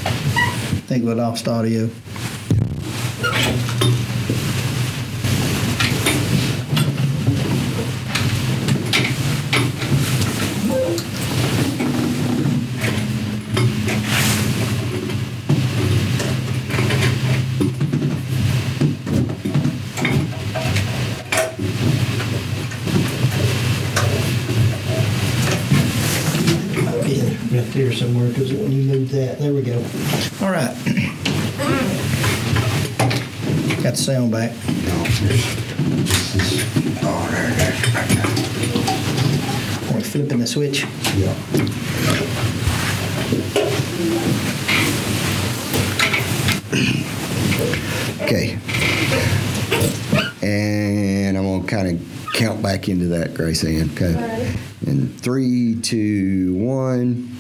I 0.09 0.76
think 0.87 1.05
we 1.05 1.13
lost 1.15 1.49
audio. 1.49 1.91
Somewhere 27.93 28.29
because 28.29 28.53
when 28.53 28.73
you 28.73 28.83
move 28.83 29.11
that, 29.13 29.39
there 29.39 29.55
we 29.55 29.63
go. 29.63 29.77
All 30.43 30.51
right. 30.51 30.75
Got 34.07 34.13
the 34.13 34.19
sound 34.19 34.31
back. 34.31 34.51
We're 39.93 40.01
flipping 40.01 40.39
the 40.39 40.47
switch. 40.47 40.85
Okay. 48.23 48.59
And 50.43 51.37
I'm 51.37 51.45
going 51.45 51.63
to 51.63 51.69
kind 51.69 51.89
of 51.89 52.33
count 52.35 52.63
back 52.63 52.89
into 52.89 53.07
that, 53.09 53.35
Grace 53.35 53.65
Ann. 53.65 53.91
Okay. 53.95 54.55
In 54.87 55.09
three, 55.09 55.81
two, 55.81 56.55
one. 56.55 57.36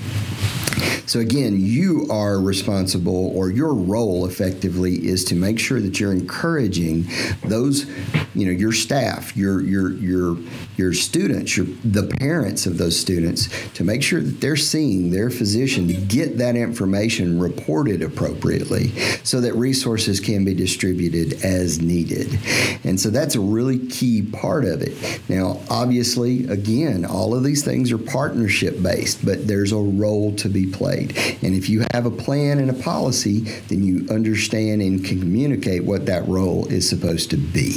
So 1.06 1.20
again, 1.20 1.60
you 1.60 2.08
are 2.10 2.40
responsible, 2.40 3.36
or 3.36 3.50
your 3.50 3.72
role 3.74 4.26
effectively 4.26 5.06
is 5.06 5.24
to 5.26 5.36
make 5.36 5.58
sure 5.60 5.80
that 5.80 6.00
you're 6.00 6.12
encouraging 6.12 7.06
those, 7.44 7.86
you 8.34 8.44
know, 8.46 8.50
your 8.50 8.72
staff, 8.72 9.36
your 9.36 9.60
your 9.60 9.92
your 9.92 10.36
your 10.76 10.92
students, 10.92 11.56
your 11.56 11.66
the 11.84 12.08
parents 12.18 12.66
of 12.66 12.78
those 12.78 12.98
students, 12.98 13.48
to 13.74 13.84
make 13.84 14.02
sure 14.02 14.20
that 14.20 14.40
they're 14.40 14.56
seeing 14.56 15.10
their 15.10 15.30
physician 15.30 15.86
to 15.86 15.94
get 15.94 16.38
that 16.38 16.56
information 16.56 17.38
reported 17.38 18.02
appropriately, 18.02 18.88
so 19.22 19.40
that 19.40 19.54
resources 19.54 20.18
can 20.18 20.44
be 20.44 20.54
distributed 20.54 21.44
as 21.44 21.80
needed. 21.80 22.38
And 22.82 22.98
so 22.98 23.10
that's 23.10 23.36
a 23.36 23.40
really 23.40 23.78
key 23.86 24.22
part 24.22 24.64
of 24.64 24.82
it. 24.82 25.20
Now, 25.28 25.60
obviously, 25.70 26.48
again, 26.48 27.04
all 27.04 27.34
of 27.34 27.44
these 27.44 27.64
things 27.64 27.92
are 27.92 27.98
partnership 27.98 28.82
based, 28.82 29.24
but 29.24 29.46
there's 29.46 29.70
a 29.70 29.76
role 29.76 30.34
to 30.36 30.48
be 30.48 30.66
played. 30.66 30.95
And 31.04 31.54
if 31.54 31.68
you 31.68 31.84
have 31.92 32.06
a 32.06 32.10
plan 32.10 32.58
and 32.58 32.70
a 32.70 32.74
policy, 32.74 33.40
then 33.68 33.82
you 33.82 34.06
understand 34.10 34.82
and 34.82 35.04
can 35.04 35.20
communicate 35.20 35.84
what 35.84 36.06
that 36.06 36.26
role 36.28 36.66
is 36.66 36.88
supposed 36.88 37.30
to 37.30 37.36
be. 37.36 37.72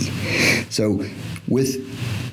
So, 0.70 1.06
with 1.48 1.86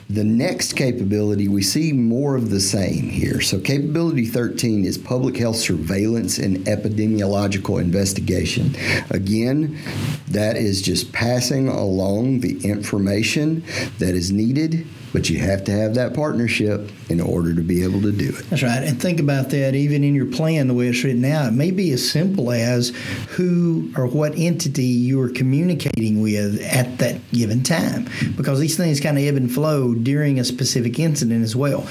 the 0.09 0.22
next 0.22 0.74
capability, 0.74 1.49
we 1.49 1.62
see 1.62 1.93
more 1.93 2.37
of 2.37 2.51
the 2.51 2.61
same 2.61 3.09
here. 3.09 3.41
So, 3.41 3.59
capability 3.59 4.26
13 4.26 4.84
is 4.84 4.99
public 4.99 5.37
health 5.37 5.57
surveillance 5.57 6.39
and 6.39 6.59
epidemiological 6.66 7.80
investigation. 7.80 8.76
Again, 9.11 9.78
that 10.28 10.57
is 10.57 10.80
just 10.82 11.12
passing 11.12 11.68
along 11.68 12.41
the 12.41 12.64
information 12.64 13.64
that 13.99 14.14
is 14.14 14.30
needed, 14.30 14.87
but 15.17 15.31
you 15.31 15.39
have 15.39 15.64
to 15.64 15.73
have 15.73 15.95
that 15.95 16.12
partnership 16.12 16.91
in 17.09 17.23
order 17.23 17.55
to 17.55 17.62
be 17.62 17.83
able 17.83 18.03
to 18.03 18.12
do 18.12 18.29
it. 18.29 18.51
That's 18.51 18.62
right. 18.62 18.83
And 18.83 19.01
think 19.01 19.19
about 19.19 19.49
that 19.49 19.75
even 19.75 20.05
in 20.05 20.14
your 20.14 20.27
plan, 20.27 20.69
the 20.69 20.75
way 20.75 20.89
it's 20.89 21.03
written 21.03 21.25
out. 21.25 21.49
It 21.49 21.53
may 21.53 21.71
be 21.71 21.91
as 21.93 22.07
simple 22.07 22.53
as 22.53 22.91
who 23.31 23.91
or 23.97 24.09
what 24.09 24.35
entity 24.37 24.83
you 24.83 25.19
are 25.23 25.31
communicating 25.31 26.21
with 26.21 26.61
at 26.61 26.99
that 26.99 27.19
given 27.33 27.62
time, 27.62 28.11
because 28.37 28.61
these 28.61 28.77
things 28.77 29.01
kind 29.01 29.17
of 29.17 29.25
ebb 29.25 29.37
and 29.37 29.51
flow 29.51 29.95
during 29.95 30.39
a 30.39 30.45
specific 30.45 30.99
incident 30.99 31.43
as 31.43 31.57
well. 31.57 31.89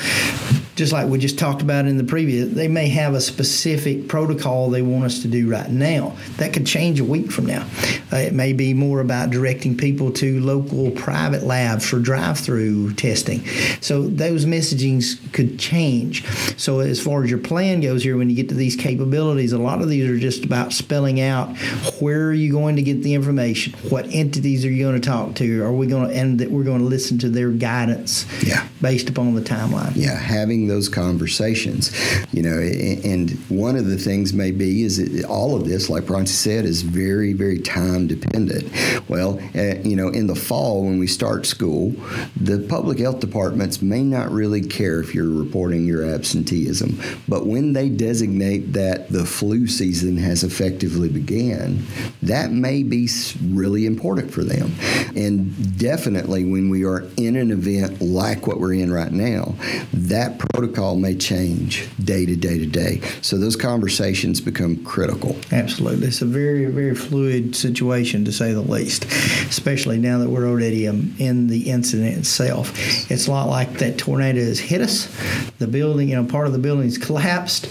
Just 0.75 0.91
like 0.91 1.07
we 1.07 1.17
just 1.17 1.39
talked 1.39 1.61
about 1.61 1.85
in 1.85 1.95
the 1.97 2.03
previous, 2.03 2.53
they 2.53 2.67
may 2.67 2.89
have 2.89 3.13
a 3.13 3.21
specific 3.21 4.09
protocol 4.09 4.69
they 4.69 4.81
want 4.81 5.05
us 5.05 5.21
to 5.21 5.27
do 5.29 5.49
right 5.49 5.69
now. 5.69 6.17
That 6.37 6.51
could 6.51 6.65
change 6.67 6.99
a 6.99 7.05
week 7.05 7.31
from 7.31 7.45
now. 7.45 7.65
Uh, 8.11 8.17
it 8.17 8.33
may 8.33 8.51
be 8.51 8.73
more 8.73 8.99
about 8.99 9.29
directing 9.29 9.77
people 9.77 10.11
to 10.13 10.39
local 10.41 10.91
private 10.91 11.43
labs 11.43 11.87
for 11.89 11.99
drive 11.99 12.39
through 12.39 12.93
testing. 12.95 13.45
So 13.79 14.03
those 14.07 14.45
messagings 14.45 15.15
could 15.31 15.57
change. 15.57 16.25
So 16.59 16.81
as 16.81 17.01
far 17.01 17.23
as 17.23 17.29
your 17.29 17.39
plan 17.39 17.79
goes 17.79 18.03
here, 18.03 18.17
when 18.17 18.29
you 18.29 18.35
get 18.35 18.49
to 18.49 18.55
these 18.55 18.75
capabilities, 18.75 19.53
a 19.53 19.57
lot 19.57 19.81
of 19.81 19.87
these 19.87 20.09
are 20.09 20.19
just 20.19 20.43
about 20.43 20.73
spelling 20.73 21.21
out 21.21 21.55
where 22.01 22.27
are 22.27 22.33
you 22.33 22.51
going 22.51 22.75
to 22.75 22.81
get 22.81 23.01
the 23.01 23.13
information, 23.13 23.71
what 23.89 24.07
entities 24.11 24.65
are 24.65 24.69
you 24.71 24.83
going 24.83 24.99
to 24.99 25.07
talk 25.07 25.35
to, 25.35 25.63
are 25.63 25.71
we 25.71 25.87
going 25.87 26.09
to, 26.09 26.13
and 26.15 26.39
that 26.39 26.51
we're 26.51 26.63
going 26.65 26.79
to 26.79 26.85
listen 26.85 27.17
to 27.19 27.29
their 27.29 27.49
guidance 27.51 28.25
Yeah. 28.43 28.67
based 28.81 29.07
upon 29.09 29.35
the 29.35 29.41
timeline. 29.41 29.93
Yeah, 29.95 30.17
having 30.19 30.64
those 30.67 30.89
conversations, 30.89 31.91
you 32.31 32.41
know, 32.41 32.57
and 32.57 33.31
one 33.49 33.75
of 33.75 33.85
the 33.85 33.97
things 33.97 34.33
may 34.33 34.51
be 34.51 34.83
is 34.83 34.97
that 34.97 35.25
all 35.25 35.55
of 35.55 35.65
this, 35.65 35.89
like 35.89 36.05
Bronte 36.05 36.27
said, 36.27 36.65
is 36.65 36.81
very, 36.81 37.33
very 37.33 37.59
time 37.59 38.07
dependent. 38.07 38.71
Well, 39.09 39.39
uh, 39.55 39.79
you 39.83 39.95
know, 39.95 40.09
in 40.09 40.27
the 40.27 40.35
fall 40.35 40.85
when 40.85 40.99
we 40.99 41.07
start 41.07 41.45
school, 41.45 41.91
the 42.35 42.65
public 42.67 42.99
health 42.99 43.19
departments 43.19 43.81
may 43.81 44.03
not 44.03 44.31
really 44.31 44.61
care 44.61 44.99
if 44.99 45.13
you're 45.13 45.29
reporting 45.29 45.85
your 45.85 46.05
absenteeism, 46.05 46.99
but 47.27 47.45
when 47.45 47.73
they 47.73 47.89
designate 47.89 48.73
that 48.73 49.09
the 49.09 49.25
flu 49.25 49.67
season 49.67 50.17
has 50.17 50.43
effectively 50.43 51.09
began, 51.09 51.85
that 52.21 52.51
may 52.51 52.83
be 52.83 53.07
really 53.49 53.85
important 53.85 54.31
for 54.31 54.43
them. 54.43 54.73
And 55.15 55.77
definitely 55.77 56.45
when 56.45 56.69
we 56.69 56.83
are 56.85 57.03
in 57.17 57.35
an 57.35 57.51
event 57.51 58.01
like 58.01 58.47
what 58.47 58.59
we're 58.59 58.73
in 58.73 58.91
right 58.91 59.11
now, 59.11 59.55
that 59.93 60.39
protocol 60.55 60.95
may 60.95 61.13
change 61.13 61.85
day 62.05 62.25
to 62.25 62.35
day 62.35 62.57
to 62.57 62.65
day. 62.65 63.01
So 63.21 63.37
those 63.37 63.57
conversations 63.57 64.39
become 64.39 64.81
critical. 64.85 65.35
Absolutely. 65.51 66.07
It's 66.07 66.21
a 66.21 66.25
very, 66.25 66.65
very 66.67 66.95
fluid 66.95 67.57
situation 67.57 68.23
to 68.23 68.31
say 68.31 68.53
the 68.53 68.61
least, 68.61 69.03
especially 69.49 69.97
now 69.97 70.17
that 70.19 70.29
we're 70.29 70.47
already 70.47 70.87
um, 70.87 71.13
in 71.19 71.47
the 71.47 71.69
incident 71.69 72.17
itself. 72.17 72.71
It's 73.11 73.27
a 73.27 73.31
lot 73.31 73.49
like 73.49 73.73
that 73.79 73.97
tornado 73.97 74.39
has 74.39 74.57
hit 74.57 74.79
us. 74.79 75.13
The 75.57 75.67
building, 75.67 76.07
you 76.07 76.15
know, 76.15 76.23
part 76.23 76.47
of 76.47 76.53
the 76.53 76.59
building's 76.59 76.97
collapsed. 76.97 77.67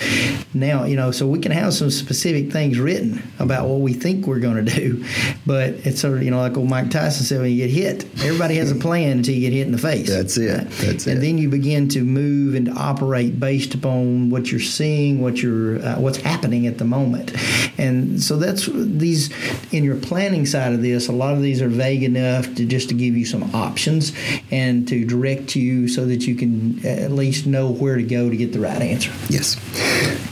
Now, 0.53 0.85
you 0.85 0.97
know, 0.97 1.11
so 1.11 1.27
we 1.27 1.39
can 1.39 1.53
have 1.53 1.73
some 1.73 1.91
specific 1.91 2.53
things 2.53 2.79
written 2.79 3.23
about 3.39 3.67
what 3.67 3.81
we 3.81 3.95
think 3.95 4.27
we're 4.27 4.41
going 4.41 4.63
to 4.63 4.75
do, 4.75 5.05
but 5.47 5.71
it's 5.87 6.03
sort 6.03 6.19
of, 6.19 6.23
you 6.23 6.31
know, 6.31 6.39
like 6.39 6.57
old 6.59 6.69
Mike 6.69 6.91
Tyson 6.91 7.25
said, 7.25 7.41
when 7.41 7.51
you 7.51 7.67
get 7.67 7.71
hit, 7.71 8.05
everybody 8.25 8.57
has 8.57 8.71
a 8.71 8.75
plan 8.75 9.19
until 9.19 9.35
you 9.35 9.41
get 9.41 9.55
hit 9.55 9.67
in 9.67 9.73
the 9.73 9.79
face. 9.79 10.09
That's 10.09 10.37
it. 10.37 10.59
Right? 10.59 10.71
That's 10.71 11.07
and 11.07 11.13
it. 11.13 11.15
And 11.15 11.23
then 11.23 11.39
you 11.39 11.49
begin 11.49 11.89
to 11.89 12.05
move 12.05 12.55
and 12.55 12.74
operate 12.77 13.39
based 13.39 13.75
upon 13.75 14.31
what 14.31 14.51
you're 14.51 14.61
seeing, 14.61 15.21
what 15.21 15.43
you're, 15.43 15.85
uh, 15.85 15.99
what's 15.99 16.19
happening 16.19 16.67
at 16.67 16.79
the 16.79 16.85
moment. 16.85 17.33
And 17.79 18.23
so 18.23 18.37
that's 18.37 18.69
these 18.73 19.33
in 19.73 19.85
your 19.85 19.97
planning 19.97 20.47
side 20.47 20.73
of 20.73 20.83
this. 20.83 21.09
A 21.09 21.13
lot 21.13 21.35
of 21.35 21.43
these 21.43 21.61
are 21.61 21.69
vague 21.69 22.03
enough 22.03 22.55
to 22.55 22.65
just 22.65 22.89
to 22.89 22.95
give 22.95 23.17
you 23.17 23.25
some 23.25 23.55
options 23.55 24.13
and 24.51 24.87
to 24.89 25.05
direct 25.05 25.57
you 25.57 25.89
so 25.89 26.07
that 26.07 26.27
you 26.27 26.35
can 26.35 26.85
at 26.87 27.13
least 27.13 27.47
know 27.47 27.71
where 27.71 27.97
to 27.97 28.03
go 28.03 28.31
to 28.31 28.37
get 28.37 28.53
the 28.53 28.61
right 28.61 28.83
answer. 28.83 29.13
Yes. 29.29 29.57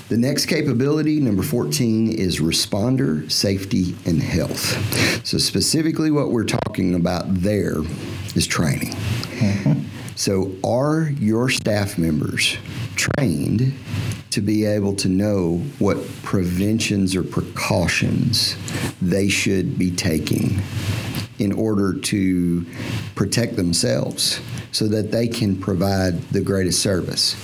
The 0.09 0.19
next 0.19 0.47
capability, 0.47 1.21
number 1.21 1.43
14, 1.43 2.13
is 2.13 2.41
responder 2.41 3.31
safety 3.33 3.97
and 4.05 4.23
health. 4.23 5.27
So, 5.27 5.39
specifically, 5.39 6.11
what 6.11 6.31
we're 6.31 6.45
talking 6.45 6.95
about 6.95 7.25
there 7.29 7.79
is 8.35 8.47
training. 8.47 8.91
Mm-hmm. 8.91 9.92
So, 10.15 10.53
are 10.63 11.11
your 11.19 11.49
staff 11.49 11.99
members 11.99 12.57
trained 12.97 13.75
to 14.31 14.41
be 14.41 14.65
able 14.65 14.95
to 14.97 15.09
know 15.09 15.59
what 15.79 15.99
preventions 16.23 17.15
or 17.15 17.23
precautions 17.23 18.57
they 19.01 19.29
should 19.29 19.79
be 19.79 19.91
taking 19.91 20.61
in 21.39 21.53
order 21.53 21.93
to 21.93 22.65
protect 23.15 23.57
themselves 23.57 24.41
so 24.71 24.87
that 24.89 25.11
they 25.11 25.29
can 25.29 25.57
provide 25.57 26.21
the 26.31 26.41
greatest 26.41 26.81
service. 26.81 27.37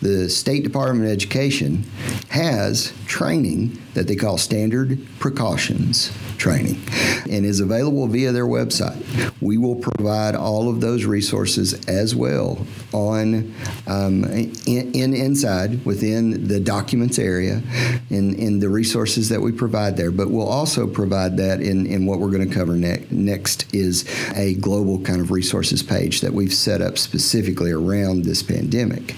The 0.00 0.30
State 0.30 0.62
Department 0.62 1.06
of 1.06 1.12
Education 1.12 1.84
has 2.30 2.94
training 3.06 3.78
that 3.94 4.06
they 4.06 4.16
call 4.16 4.38
standard 4.38 5.06
precautions 5.18 6.10
training 6.40 6.82
and 7.30 7.44
is 7.44 7.60
available 7.60 8.06
via 8.08 8.32
their 8.32 8.46
website. 8.46 8.98
We 9.40 9.58
will 9.58 9.76
provide 9.76 10.34
all 10.34 10.68
of 10.68 10.80
those 10.80 11.04
resources 11.04 11.74
as 11.86 12.14
well 12.14 12.66
on 12.92 13.54
um, 13.86 14.24
in, 14.24 14.90
in, 14.92 15.14
inside 15.14 15.84
within 15.84 16.48
the 16.48 16.58
documents 16.58 17.18
area 17.18 17.62
in, 18.08 18.34
in 18.34 18.58
the 18.58 18.68
resources 18.68 19.28
that 19.28 19.40
we 19.40 19.52
provide 19.52 19.96
there. 19.96 20.10
But 20.10 20.30
we'll 20.30 20.48
also 20.48 20.86
provide 20.86 21.36
that 21.36 21.60
in, 21.60 21.86
in 21.86 22.06
what 22.06 22.18
we're 22.18 22.30
going 22.30 22.48
to 22.48 22.54
cover 22.54 22.74
ne- 22.74 23.06
next 23.10 23.72
is 23.74 24.08
a 24.34 24.54
global 24.54 25.00
kind 25.00 25.20
of 25.20 25.30
resources 25.30 25.82
page 25.82 26.22
that 26.22 26.32
we've 26.32 26.54
set 26.54 26.80
up 26.80 26.96
specifically 26.96 27.70
around 27.70 28.24
this 28.24 28.42
pandemic. 28.42 29.14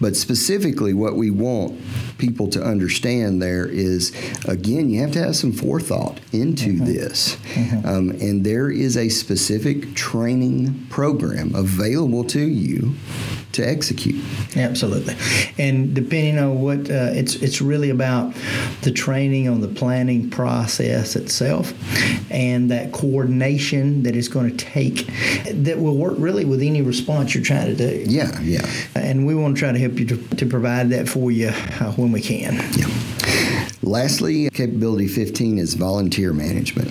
But 0.00 0.14
specifically, 0.14 0.94
what 0.94 1.16
we 1.16 1.30
want 1.30 1.80
people 2.18 2.48
to 2.48 2.62
understand 2.62 3.42
there 3.42 3.66
is 3.66 4.12
again, 4.46 4.88
you 4.90 5.00
have 5.00 5.12
to 5.12 5.22
have 5.22 5.36
some 5.36 5.52
forethought 5.52 6.20
into 6.32 6.74
mm-hmm. 6.74 6.86
this. 6.86 7.36
Mm-hmm. 7.54 7.86
Um, 7.86 8.10
and 8.10 8.44
there 8.44 8.70
is 8.70 8.96
a 8.96 9.08
specific 9.08 9.94
training 9.94 10.86
program 10.90 11.54
available 11.54 12.24
to 12.24 12.40
you 12.40 12.94
to 13.52 13.66
execute. 13.66 14.22
Absolutely, 14.54 15.16
and 15.58 15.94
depending 15.94 16.38
on 16.38 16.60
what 16.60 16.90
uh, 16.90 17.10
it's, 17.12 17.36
it's 17.36 17.62
really 17.62 17.90
about 17.90 18.34
the 18.82 18.90
training 18.90 19.48
on 19.48 19.60
the 19.60 19.68
planning 19.68 20.28
process 20.28 21.16
itself, 21.16 21.72
and 22.30 22.70
that 22.70 22.92
coordination 22.92 24.02
that 24.02 24.14
is 24.14 24.28
going 24.28 24.54
to 24.54 24.56
take 24.64 25.06
that 25.50 25.78
will 25.78 25.96
work 25.96 26.14
really 26.18 26.44
with 26.44 26.62
any 26.62 26.82
response 26.82 27.34
you're 27.34 27.44
trying 27.44 27.74
to 27.74 27.76
do. 27.76 28.04
Yeah, 28.06 28.38
yeah. 28.40 28.66
And 28.94 29.26
we 29.26 29.34
want 29.34 29.56
to 29.56 29.60
try 29.60 29.72
to 29.72 29.78
help 29.78 29.98
you 29.98 30.04
to, 30.06 30.16
to 30.36 30.46
provide 30.46 30.90
that 30.90 31.08
for 31.08 31.30
you 31.30 31.48
uh, 31.48 31.92
when 32.06 32.12
we 32.12 32.20
can. 32.20 32.54
Yeah. 32.78 33.68
Lastly, 33.82 34.48
capability 34.50 35.08
15 35.08 35.58
is 35.58 35.74
volunteer 35.74 36.32
management. 36.32 36.88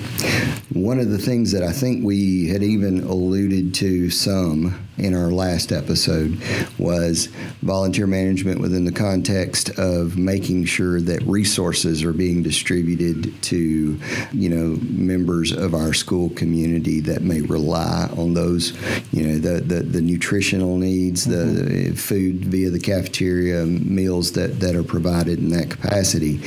One 0.75 0.99
of 0.99 1.09
the 1.09 1.17
things 1.17 1.53
that 1.53 1.63
I 1.63 1.71
think 1.71 2.03
we 2.03 2.49
had 2.49 2.61
even 2.61 2.99
alluded 3.03 3.73
to 3.75 4.09
some 4.09 4.85
in 4.97 5.13
our 5.13 5.31
last 5.31 5.71
episode 5.71 6.41
was 6.77 7.27
volunteer 7.61 8.07
management 8.07 8.59
within 8.59 8.83
the 8.83 8.91
context 8.91 9.69
of 9.79 10.17
making 10.17 10.65
sure 10.65 10.99
that 10.99 11.21
resources 11.23 12.03
are 12.03 12.11
being 12.11 12.43
distributed 12.43 13.41
to, 13.43 13.97
you 14.33 14.49
know, 14.49 14.77
members 14.81 15.53
of 15.53 15.73
our 15.73 15.93
school 15.93 16.29
community 16.31 16.99
that 16.99 17.21
may 17.21 17.39
rely 17.39 18.09
on 18.17 18.33
those, 18.33 18.73
you 19.13 19.25
know, 19.25 19.37
the 19.37 19.61
the, 19.61 19.81
the 19.81 20.01
nutritional 20.01 20.77
needs, 20.77 21.23
the, 21.23 21.45
the 21.45 21.91
food 21.95 22.43
via 22.43 22.69
the 22.69 22.79
cafeteria 22.79 23.65
meals 23.65 24.33
that, 24.33 24.59
that 24.59 24.75
are 24.75 24.83
provided 24.83 25.39
in 25.39 25.49
that 25.49 25.69
capacity. 25.69 26.41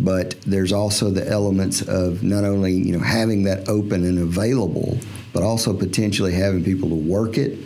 But 0.00 0.40
there's 0.42 0.72
also 0.72 1.10
the 1.10 1.28
elements 1.28 1.80
of 1.82 2.24
not 2.24 2.42
only, 2.42 2.72
you 2.72 2.96
know, 2.96 3.04
having 3.04 3.44
that 3.44 3.67
open 3.68 4.04
and 4.04 4.18
available, 4.18 4.98
but 5.32 5.42
also 5.42 5.72
potentially 5.72 6.32
having 6.32 6.64
people 6.64 6.88
to 6.88 6.94
work 6.94 7.38
it 7.38 7.58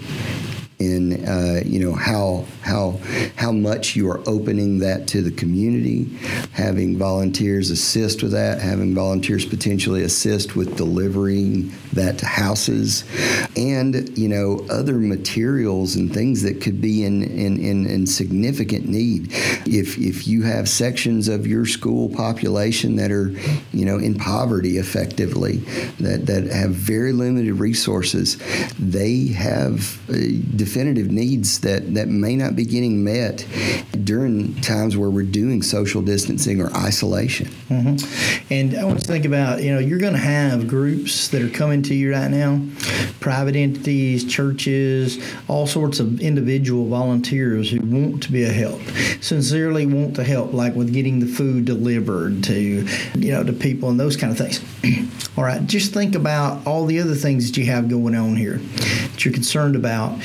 in 0.82 1.26
uh, 1.26 1.62
you 1.64 1.78
know 1.78 1.94
how 1.94 2.44
how 2.62 2.98
how 3.36 3.52
much 3.52 3.96
you 3.96 4.08
are 4.10 4.20
opening 4.26 4.78
that 4.80 5.06
to 5.08 5.22
the 5.22 5.30
community, 5.30 6.04
having 6.52 6.98
volunteers 6.98 7.70
assist 7.70 8.22
with 8.22 8.32
that, 8.32 8.60
having 8.60 8.94
volunteers 8.94 9.44
potentially 9.44 10.02
assist 10.02 10.56
with 10.56 10.76
delivering 10.76 11.72
that 11.92 12.18
to 12.18 12.26
houses, 12.26 13.04
and 13.56 14.16
you 14.18 14.28
know 14.28 14.64
other 14.70 14.98
materials 14.98 15.96
and 15.96 16.12
things 16.12 16.42
that 16.42 16.60
could 16.60 16.80
be 16.80 17.04
in 17.04 17.22
in, 17.22 17.58
in, 17.58 17.86
in 17.86 18.06
significant 18.06 18.88
need. 18.88 19.28
If 19.66 19.98
if 19.98 20.26
you 20.26 20.42
have 20.42 20.68
sections 20.68 21.28
of 21.28 21.46
your 21.46 21.66
school 21.66 22.08
population 22.08 22.96
that 22.96 23.10
are 23.10 23.30
you 23.72 23.84
know 23.84 23.98
in 23.98 24.14
poverty 24.14 24.78
effectively, 24.78 25.58
that 26.00 26.26
that 26.26 26.44
have 26.44 26.70
very 26.70 27.12
limited 27.12 27.54
resources, 27.54 28.38
they 28.78 29.26
have 29.28 30.00
uh, 30.10 30.14
definitive 30.72 31.10
needs 31.10 31.60
that, 31.60 31.92
that 31.92 32.08
may 32.08 32.34
not 32.34 32.56
be 32.56 32.64
getting 32.64 33.04
met 33.04 33.46
during 34.04 34.54
times 34.62 34.96
where 34.96 35.10
we're 35.10 35.22
doing 35.22 35.60
social 35.60 36.00
distancing 36.00 36.62
or 36.62 36.74
isolation. 36.74 37.46
Mm-hmm. 37.68 38.52
And 38.52 38.74
I 38.78 38.84
want 38.84 38.98
to 39.00 39.06
think 39.06 39.26
about, 39.26 39.62
you 39.62 39.70
know, 39.70 39.78
you're 39.78 39.98
going 39.98 40.14
to 40.14 40.18
have 40.18 40.66
groups 40.66 41.28
that 41.28 41.42
are 41.42 41.50
coming 41.50 41.82
to 41.82 41.94
you 41.94 42.12
right 42.12 42.30
now, 42.30 42.58
private 43.20 43.54
entities, 43.54 44.24
churches, 44.24 45.22
all 45.46 45.66
sorts 45.66 46.00
of 46.00 46.22
individual 46.22 46.86
volunteers 46.86 47.70
who 47.70 47.80
want 47.80 48.22
to 48.22 48.32
be 48.32 48.44
a 48.44 48.52
help, 48.52 48.80
sincerely 49.20 49.84
want 49.84 50.16
to 50.16 50.24
help, 50.24 50.54
like 50.54 50.74
with 50.74 50.94
getting 50.94 51.20
the 51.20 51.26
food 51.26 51.66
delivered 51.66 52.42
to, 52.44 52.86
you 53.14 53.30
know, 53.30 53.44
to 53.44 53.52
people 53.52 53.90
and 53.90 54.00
those 54.00 54.16
kind 54.16 54.32
of 54.32 54.38
things. 54.38 54.62
all 55.36 55.44
right, 55.44 55.66
just 55.66 55.92
think 55.92 56.14
about 56.14 56.66
all 56.66 56.86
the 56.86 56.98
other 56.98 57.14
things 57.14 57.50
that 57.50 57.58
you 57.58 57.66
have 57.66 57.88
going 57.88 58.14
on 58.14 58.36
here 58.36 58.56
that 58.56 59.24
you're 59.24 59.34
concerned 59.34 59.76
about 59.76 60.18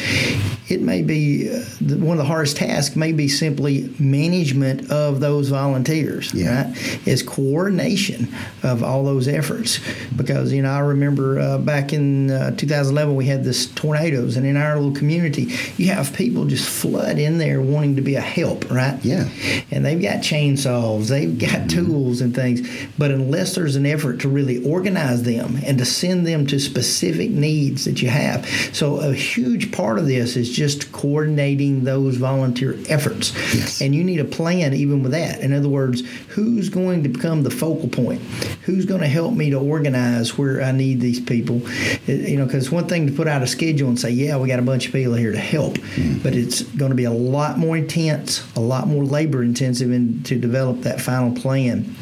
it 0.67 0.81
may 0.81 1.01
be 1.01 1.49
uh, 1.49 1.63
one 1.97 2.17
of 2.17 2.17
the 2.17 2.25
hardest 2.25 2.57
tasks 2.57 2.95
may 2.95 3.11
be 3.11 3.27
simply 3.27 3.93
management 3.99 4.91
of 4.91 5.19
those 5.19 5.49
volunteers 5.49 6.33
yeah. 6.33 6.67
right? 6.67 7.07
Is 7.07 7.23
coordination 7.23 8.33
of 8.63 8.83
all 8.83 9.03
those 9.03 9.27
efforts. 9.27 9.79
Because 10.15 10.51
you 10.53 10.61
know 10.61 10.71
i 10.71 10.79
remember 10.79 11.39
uh, 11.39 11.57
back 11.57 11.93
in 11.93 12.31
uh, 12.31 12.51
2011 12.51 13.15
we 13.15 13.25
had 13.25 13.43
this 13.43 13.67
tornadoes 13.67 14.38
and 14.38 14.45
in 14.45 14.57
our 14.57 14.75
little 14.75 14.95
community 14.95 15.53
you 15.77 15.88
have 15.88 16.13
people 16.13 16.45
just 16.45 16.67
flood 16.67 17.17
in 17.17 17.38
there 17.38 17.61
wanting 17.61 17.95
to 17.95 18.01
be 18.01 18.15
a 18.15 18.21
help 18.21 18.69
right? 18.69 19.03
Yeah. 19.03 19.29
And 19.71 19.85
they've 19.85 20.01
got 20.01 20.17
chainsaws 20.17 21.09
they've 21.09 21.38
got 21.38 21.49
mm-hmm. 21.49 21.67
tools 21.67 22.21
and 22.21 22.33
things 22.33 22.67
but 22.97 23.11
unless 23.11 23.55
there's 23.55 23.75
an 23.75 23.85
effort 23.85 24.19
to 24.21 24.29
really 24.29 24.63
organize 24.69 25.23
them 25.23 25.59
and 25.65 25.77
to 25.77 25.85
send 25.85 26.25
them 26.25 26.45
to 26.47 26.59
specific 26.59 27.29
needs 27.31 27.85
that 27.85 28.01
you 28.01 28.09
have. 28.09 28.47
So 28.73 28.97
a 28.99 29.13
huge 29.13 29.71
part 29.71 29.99
of 29.99 30.05
this 30.18 30.36
is 30.36 30.49
just 30.49 30.91
coordinating 30.91 31.84
those 31.84 32.18
volunteer 32.18 32.78
efforts. 32.89 33.34
Yes. 33.53 33.82
And 33.82 33.93
you 33.93 34.03
need 34.03 34.20
a 34.20 34.26
plan 34.26 34.74
even 34.74 35.03
with 35.03 35.11
that. 35.11 35.39
In 35.41 35.53
other 35.53 35.70
words, 35.70 36.01
who's 36.30 36.70
going 36.70 37.03
to 37.03 37.09
become 37.09 37.43
the 37.43 37.51
focal 37.51 37.88
point? 37.88 38.22
Who's 38.63 38.86
going 38.86 39.01
to 39.01 39.07
help 39.07 39.34
me 39.34 39.49
to 39.51 39.59
organize 39.59 40.38
where 40.38 40.61
I 40.61 40.72
need 40.72 41.01
these 41.01 41.20
people? 41.20 41.61
You 42.07 42.38
know, 42.38 42.45
because 42.45 42.72
one 42.72 42.88
thing 42.88 43.07
to 43.07 43.13
put 43.13 43.28
out 43.28 43.43
a 43.43 43.47
schedule 43.47 43.89
and 43.89 43.99
say, 43.99 44.09
yeah, 44.09 44.38
we 44.38 44.47
got 44.47 44.59
a 44.59 44.63
bunch 44.63 44.88
of 44.88 44.93
people 44.93 45.13
here 45.13 45.32
to 45.32 45.39
help, 45.39 45.76
mm-hmm. 45.76 46.20
but 46.20 46.36
it's 46.36 46.63
going 46.63 46.89
to 46.89 46.95
be 46.95 47.05
a 47.05 47.11
lot 47.11 47.57
more 47.57 47.78
intense, 47.78 48.43
a 48.55 48.59
lot 48.59 48.88
more 48.88 49.03
labor 49.03 49.43
intensive 49.43 49.91
in, 49.91 50.24
to 50.24 50.38
develop 50.38 50.82
that 50.82 50.99
final 50.99 51.34
plan 51.34 51.95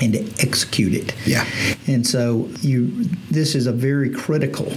and 0.00 0.12
to 0.12 0.20
execute 0.40 0.94
it. 0.94 1.14
Yeah. 1.26 1.46
And 1.86 2.06
so 2.06 2.48
you, 2.60 3.04
this 3.30 3.54
is 3.54 3.66
a 3.66 3.72
very 3.72 4.10
critical 4.10 4.72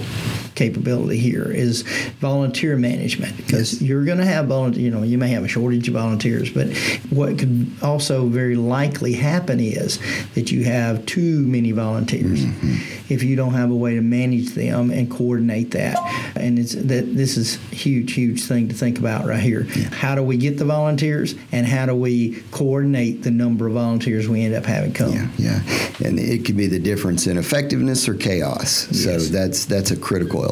capability 0.58 1.18
here 1.18 1.50
is 1.50 1.82
volunteer 2.20 2.76
management 2.76 3.36
because 3.36 3.74
Yes. 3.74 3.82
you're 3.82 4.04
going 4.04 4.18
to 4.18 4.24
have 4.26 4.46
volunteer. 4.46 4.82
You 4.82 4.90
know, 4.90 5.02
you 5.04 5.16
may 5.18 5.28
have 5.28 5.44
a 5.44 5.48
shortage 5.48 5.86
of 5.88 5.94
volunteers, 5.94 6.50
but 6.50 6.76
what 7.10 7.38
could 7.38 7.70
also 7.80 8.26
very 8.26 8.56
likely 8.56 9.12
happen 9.12 9.60
is 9.60 9.98
that 10.34 10.50
you 10.50 10.64
have 10.64 11.06
too 11.06 11.46
many 11.46 11.70
volunteers 11.72 12.44
mm-hmm. 12.44 13.12
if 13.12 13.22
you 13.22 13.36
don't 13.36 13.54
have 13.54 13.70
a 13.70 13.74
way 13.74 13.94
to 13.94 14.00
manage 14.00 14.50
them 14.50 14.90
and 14.90 15.10
coordinate 15.10 15.70
that. 15.70 15.96
And 16.36 16.58
it's 16.58 16.74
that 16.74 17.14
this 17.16 17.36
is 17.36 17.54
huge, 17.70 18.14
huge 18.14 18.42
thing 18.42 18.68
to 18.68 18.74
think 18.74 18.98
about 18.98 19.26
right 19.26 19.40
here. 19.40 19.64
How 19.92 20.14
do 20.14 20.22
we 20.22 20.36
get 20.36 20.58
the 20.58 20.64
volunteers, 20.64 21.34
and 21.52 21.66
how 21.66 21.86
do 21.86 21.94
we 21.94 22.42
coordinate 22.50 23.22
the 23.22 23.30
number 23.30 23.66
of 23.66 23.74
volunteers 23.74 24.28
we 24.28 24.42
end 24.44 24.54
up 24.54 24.64
having 24.66 24.92
come? 24.92 25.12
Yeah, 25.12 25.28
yeah, 25.38 26.06
and 26.06 26.18
it 26.18 26.44
could 26.44 26.56
be 26.56 26.66
the 26.66 26.78
difference 26.78 27.26
in 27.26 27.38
effectiveness 27.38 28.08
or 28.08 28.14
chaos. 28.14 28.88
So 28.92 29.18
that's 29.18 29.66
that's 29.66 29.90
a 29.90 29.96
critical 29.96 30.44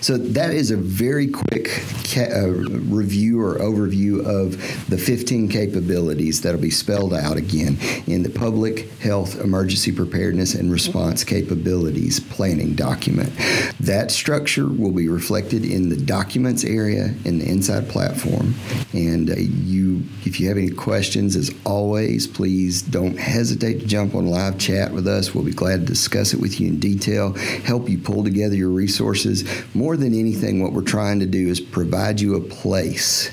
So 0.00 0.18
that 0.18 0.50
is 0.50 0.70
a 0.70 0.76
very 0.76 1.28
quick 1.28 1.68
ca- 2.04 2.30
uh, 2.30 2.48
review 2.48 3.40
or 3.40 3.54
overview 3.54 4.24
of 4.24 4.52
the 4.90 4.98
15 4.98 5.48
capabilities 5.48 6.42
that'll 6.42 6.60
be 6.60 6.70
spelled 6.70 7.14
out 7.14 7.36
again 7.36 7.78
in 8.06 8.22
the 8.22 8.30
Public 8.30 8.90
Health 8.98 9.40
Emergency 9.40 9.92
Preparedness 9.92 10.54
and 10.54 10.70
Response 10.70 11.24
Capabilities 11.24 12.20
Planning 12.20 12.74
document. 12.74 13.32
That 13.80 14.10
structure 14.10 14.66
will 14.66 14.92
be 14.92 15.08
reflected 15.08 15.64
in 15.64 15.88
the 15.88 15.96
documents 15.96 16.64
area 16.64 17.14
in 17.24 17.38
the 17.38 17.48
inside 17.48 17.88
platform, 17.88 18.54
and 18.92 19.30
uh, 19.30 19.36
you, 19.36 20.02
if 20.24 20.38
you 20.38 20.48
have 20.48 20.58
any 20.58 20.70
questions, 20.70 21.34
as 21.34 21.50
always, 21.64 22.26
please 22.26 22.82
don't 22.82 23.18
hesitate 23.18 23.80
to 23.80 23.86
jump 23.86 24.14
on 24.14 24.26
live 24.26 24.58
chat 24.58 24.92
with 24.92 25.08
us. 25.08 25.34
We'll 25.34 25.44
be 25.44 25.52
glad 25.52 25.80
to 25.80 25.86
discuss 25.86 26.34
it 26.34 26.40
with 26.40 26.60
you 26.60 26.68
in 26.68 26.78
detail, 26.78 27.32
help 27.64 27.88
you 27.88 27.98
pull 27.98 28.22
together 28.22 28.54
your 28.54 28.70
resources. 28.70 29.33
More 29.74 29.96
than 29.96 30.14
anything, 30.14 30.62
what 30.62 30.72
we're 30.72 30.82
trying 30.82 31.20
to 31.20 31.26
do 31.26 31.48
is 31.48 31.60
provide 31.60 32.20
you 32.20 32.36
a 32.36 32.40
place 32.40 33.30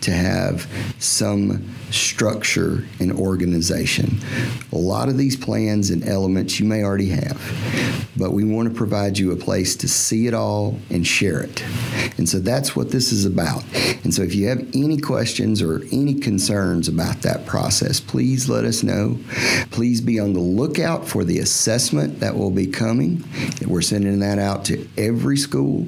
to 0.00 0.10
have 0.10 0.66
some 0.98 1.74
structure 1.90 2.84
and 3.00 3.12
organization. 3.12 4.18
A 4.72 4.78
lot 4.78 5.08
of 5.08 5.16
these 5.16 5.36
plans 5.36 5.90
and 5.90 6.06
elements 6.06 6.58
you 6.58 6.66
may 6.66 6.82
already 6.82 7.10
have, 7.10 8.10
but 8.16 8.32
we 8.32 8.44
want 8.44 8.68
to 8.68 8.74
provide 8.74 9.18
you 9.18 9.32
a 9.32 9.36
place 9.36 9.76
to 9.76 9.88
see 9.88 10.26
it 10.26 10.34
all 10.34 10.78
and 10.90 11.06
share 11.06 11.42
it. 11.42 11.62
And 12.16 12.28
so 12.28 12.38
that's 12.38 12.74
what 12.74 12.90
this 12.90 13.12
is 13.12 13.24
about. 13.24 13.64
And 14.04 14.12
so 14.12 14.22
if 14.22 14.34
you 14.34 14.48
have 14.48 14.60
any 14.74 14.98
questions 14.98 15.62
or 15.62 15.82
any 15.92 16.14
concerns 16.14 16.88
about 16.88 17.22
that 17.22 17.46
process, 17.46 18.00
please 18.00 18.48
let 18.48 18.64
us 18.64 18.82
know. 18.82 19.18
Please 19.70 20.00
be 20.00 20.18
on 20.18 20.32
the 20.32 20.40
lookout 20.40 21.08
for 21.08 21.24
the 21.24 21.38
assessment 21.38 22.20
that 22.20 22.36
will 22.36 22.50
be 22.50 22.66
coming. 22.66 23.24
We're 23.66 23.82
sending 23.82 24.20
that 24.20 24.38
out 24.38 24.64
to 24.66 24.88
every 24.96 25.36
school. 25.36 25.86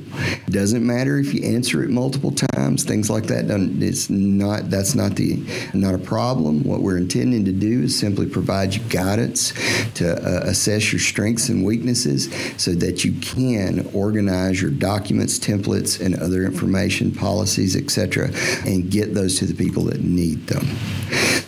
Doesn't 0.48 0.86
matter 0.86 1.18
if 1.18 1.34
you 1.34 1.44
answer 1.44 1.82
it 1.82 1.90
multiple 1.90 2.32
times, 2.32 2.84
things 2.84 3.10
like 3.10 3.24
that. 3.24 3.46
It's 3.80 4.10
not 4.10 4.70
that's 4.70 4.94
not 4.94 5.16
the 5.16 5.42
not 5.74 5.94
a 5.96 5.98
problem. 5.98 6.62
What 6.62 6.80
we're 6.80 6.98
intending 6.98 7.44
to 7.46 7.52
do 7.52 7.82
is 7.82 7.98
simply 7.98 8.26
provide 8.26 8.74
you 8.74 8.82
guidance 8.84 9.52
to 9.94 10.14
uh, 10.14 10.48
assess 10.48 10.92
your 10.92 11.00
strengths 11.00 11.48
and 11.48 11.64
weaknesses 11.64 12.32
so 12.56 12.72
that 12.74 13.04
you 13.04 13.12
can 13.20 13.88
organize 13.92 14.62
your 14.62 14.70
documents, 14.70 15.38
templates, 15.38 16.00
and 16.04 16.14
other 16.16 16.44
information, 16.44 17.10
policies, 17.12 17.76
etc., 17.76 18.30
and 18.64 18.90
get 18.90 19.14
those 19.14 19.38
to 19.38 19.46
the 19.46 19.54
people 19.54 19.84
that 19.84 20.02
need 20.02 20.46
them. 20.46 20.64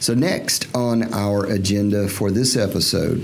So, 0.01 0.15
next 0.15 0.75
on 0.75 1.13
our 1.13 1.45
agenda 1.47 2.09
for 2.09 2.31
this 2.31 2.57
episode 2.57 3.21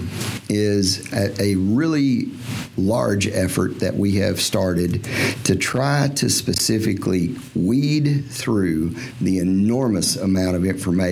is 0.49 1.13
a, 1.13 1.41
a 1.41 1.55
really 1.57 2.29
large 2.77 3.29
effort 3.29 3.81
that 3.81 3.95
we 3.95 4.17
have 4.17 4.41
started 4.41 5.05
to 5.45 5.55
try 5.55 6.09
to 6.17 6.29
specifically 6.29 7.37
weed 7.55 8.25
through 8.29 8.91
the 9.21 9.39
enormous 9.39 10.17
amount 10.17 10.57
of 10.57 10.65
information 10.65 11.04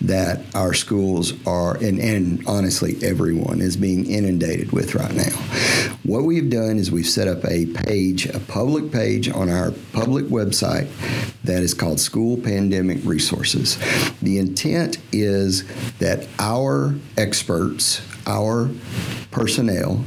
that 0.00 0.42
our 0.54 0.74
schools 0.74 1.32
are, 1.46 1.76
and, 1.76 1.98
and 1.98 2.46
honestly, 2.46 2.96
everyone 3.02 3.60
is 3.60 3.76
being 3.76 4.06
inundated 4.06 4.72
with 4.72 4.94
right 4.94 5.14
now. 5.14 5.36
What 6.02 6.24
we've 6.24 6.50
done 6.50 6.78
is 6.78 6.90
we've 6.90 7.06
set 7.06 7.28
up 7.28 7.44
a 7.44 7.66
page, 7.66 8.26
a 8.26 8.40
public 8.40 8.92
page 8.92 9.28
on 9.28 9.48
our 9.48 9.72
public 9.92 10.26
website 10.26 10.88
that 11.44 11.62
is 11.62 11.74
called 11.74 11.98
School 12.00 12.36
Pandemic 12.36 12.98
Resources. 13.04 13.78
The 14.20 14.38
intent 14.38 14.98
is 15.12 15.64
that 15.98 16.28
our 16.38 16.94
experts, 17.16 18.00
our 18.26 18.70
personnel, 19.30 20.04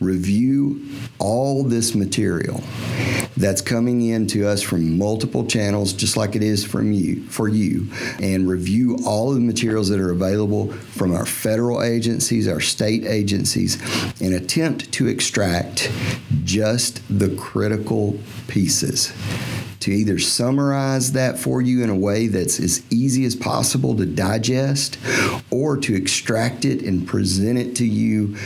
review 0.00 0.84
all 1.18 1.62
this 1.62 1.94
material 1.94 2.60
that's 3.36 3.60
coming 3.60 4.02
in 4.02 4.26
to 4.26 4.46
us 4.46 4.60
from 4.60 4.98
multiple 4.98 5.46
channels 5.46 5.92
just 5.92 6.16
like 6.16 6.34
it 6.36 6.42
is 6.42 6.64
from 6.64 6.92
you 6.92 7.22
for 7.28 7.48
you 7.48 7.86
and 8.20 8.48
review 8.48 8.98
all 9.06 9.28
of 9.28 9.34
the 9.36 9.40
materials 9.40 9.88
that 9.88 10.00
are 10.00 10.10
available 10.10 10.70
from 10.72 11.14
our 11.14 11.24
federal 11.24 11.82
agencies 11.82 12.46
our 12.46 12.60
state 12.60 13.04
agencies 13.04 13.80
and 14.20 14.34
attempt 14.34 14.90
to 14.92 15.06
extract 15.06 15.90
just 16.44 17.00
the 17.08 17.34
critical 17.36 18.18
pieces 18.48 19.12
to 19.82 19.90
either 19.90 20.16
summarize 20.18 21.10
that 21.12 21.36
for 21.36 21.60
you 21.60 21.82
in 21.82 21.90
a 21.90 21.96
way 21.96 22.28
that's 22.28 22.60
as 22.60 22.82
easy 22.92 23.24
as 23.24 23.34
possible 23.34 23.96
to 23.96 24.06
digest 24.06 24.96
or 25.50 25.76
to 25.76 25.94
extract 25.94 26.64
it 26.64 26.82
and 26.82 27.06
present 27.06 27.58
it 27.58 27.74
to 27.74 27.84
you 27.84 28.36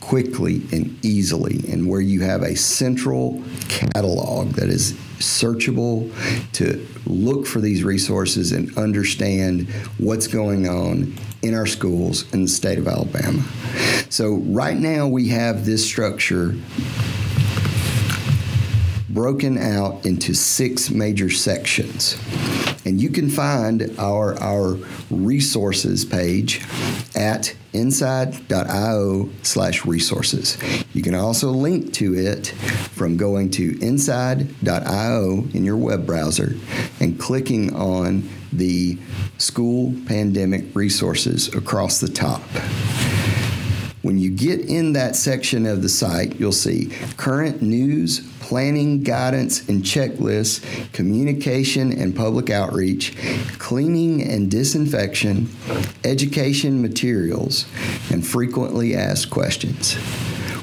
quickly 0.00 0.62
and 0.72 1.04
easily 1.04 1.60
and 1.70 1.88
where 1.88 2.00
you 2.00 2.20
have 2.20 2.42
a 2.42 2.54
central 2.54 3.42
catalog 3.68 4.50
that 4.52 4.68
is 4.68 4.92
searchable 5.18 6.10
to 6.52 6.86
look 7.06 7.44
for 7.44 7.60
these 7.60 7.82
resources 7.82 8.52
and 8.52 8.76
understand 8.78 9.68
what's 9.98 10.28
going 10.28 10.68
on 10.68 11.12
in 11.42 11.54
our 11.54 11.66
schools 11.66 12.32
in 12.32 12.42
the 12.42 12.48
state 12.48 12.78
of 12.78 12.86
Alabama. 12.86 13.42
So 14.10 14.34
right 14.34 14.76
now 14.76 15.08
we 15.08 15.28
have 15.28 15.66
this 15.66 15.84
structure 15.84 16.54
broken 19.18 19.58
out 19.58 20.06
into 20.06 20.32
six 20.32 20.90
major 20.90 21.28
sections. 21.28 22.16
And 22.86 23.00
you 23.00 23.10
can 23.10 23.28
find 23.28 23.92
our, 23.98 24.40
our 24.40 24.78
resources 25.10 26.04
page 26.04 26.64
at 27.16 27.52
inside.io 27.72 29.28
slash 29.42 29.84
resources. 29.84 30.56
You 30.94 31.02
can 31.02 31.16
also 31.16 31.50
link 31.50 31.92
to 31.94 32.14
it 32.14 32.46
from 32.92 33.16
going 33.16 33.50
to 33.50 33.76
inside.io 33.84 35.48
in 35.52 35.64
your 35.64 35.76
web 35.76 36.06
browser 36.06 36.54
and 37.00 37.18
clicking 37.18 37.74
on 37.74 38.22
the 38.52 38.98
school 39.38 39.96
pandemic 40.06 40.76
resources 40.76 41.52
across 41.56 41.98
the 41.98 42.08
top. 42.08 42.40
When 44.02 44.16
you 44.16 44.30
get 44.30 44.60
in 44.60 44.92
that 44.92 45.16
section 45.16 45.66
of 45.66 45.82
the 45.82 45.88
site, 45.88 46.38
you'll 46.38 46.52
see 46.52 46.92
current 47.16 47.60
news, 47.60 48.20
planning, 48.48 49.02
guidance, 49.02 49.68
and 49.68 49.82
checklists, 49.82 50.64
communication 50.94 51.92
and 51.92 52.16
public 52.16 52.48
outreach, 52.48 53.14
cleaning 53.58 54.22
and 54.22 54.50
disinfection, 54.50 55.46
education 56.02 56.80
materials, 56.80 57.66
and 58.10 58.26
frequently 58.26 58.96
asked 58.96 59.28
questions. 59.28 59.96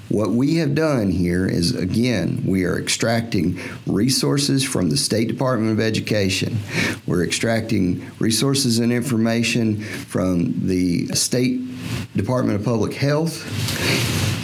What 0.10 0.32
we 0.32 0.56
have 0.56 0.74
done 0.74 1.12
here 1.12 1.46
is, 1.46 1.76
again, 1.76 2.42
we 2.44 2.64
are 2.64 2.80
extracting 2.80 3.60
resources 3.86 4.64
from 4.64 4.90
the 4.90 4.98
State 4.98 5.28
Department 5.28 5.72
of 5.72 5.80
Education. 5.80 6.58
We're 7.06 7.24
extracting 7.24 8.10
resources 8.18 8.80
and 8.80 8.92
information 8.92 9.80
from 9.82 10.66
the 10.66 11.06
State 11.10 11.62
Department 12.16 12.60
of 12.60 12.66
Public 12.66 12.96
Health. 12.96 14.35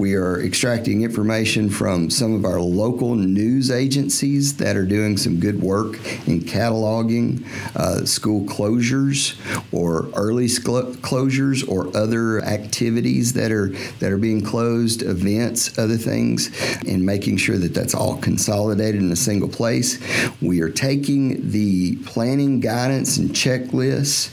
We 0.00 0.14
are 0.14 0.40
extracting 0.40 1.02
information 1.02 1.68
from 1.68 2.08
some 2.08 2.32
of 2.32 2.46
our 2.46 2.58
local 2.58 3.16
news 3.16 3.70
agencies 3.70 4.56
that 4.56 4.74
are 4.74 4.86
doing 4.86 5.18
some 5.18 5.38
good 5.38 5.60
work 5.60 5.96
in 6.26 6.40
cataloging 6.40 7.44
uh, 7.76 8.06
school 8.06 8.46
closures 8.46 9.36
or 9.74 10.08
early 10.14 10.46
sclo- 10.46 10.94
closures 11.02 11.68
or 11.68 11.94
other 11.94 12.42
activities 12.42 13.34
that 13.34 13.52
are 13.52 13.68
that 13.98 14.10
are 14.10 14.16
being 14.16 14.40
closed, 14.40 15.02
events, 15.02 15.78
other 15.78 15.98
things, 15.98 16.48
and 16.88 17.04
making 17.04 17.36
sure 17.36 17.58
that 17.58 17.74
that's 17.74 17.94
all 17.94 18.16
consolidated 18.22 19.02
in 19.02 19.12
a 19.12 19.16
single 19.16 19.50
place. 19.50 19.98
We 20.40 20.62
are 20.62 20.70
taking 20.70 21.50
the 21.50 21.96
planning 22.06 22.60
guidance 22.60 23.18
and 23.18 23.32
checklists 23.32 24.30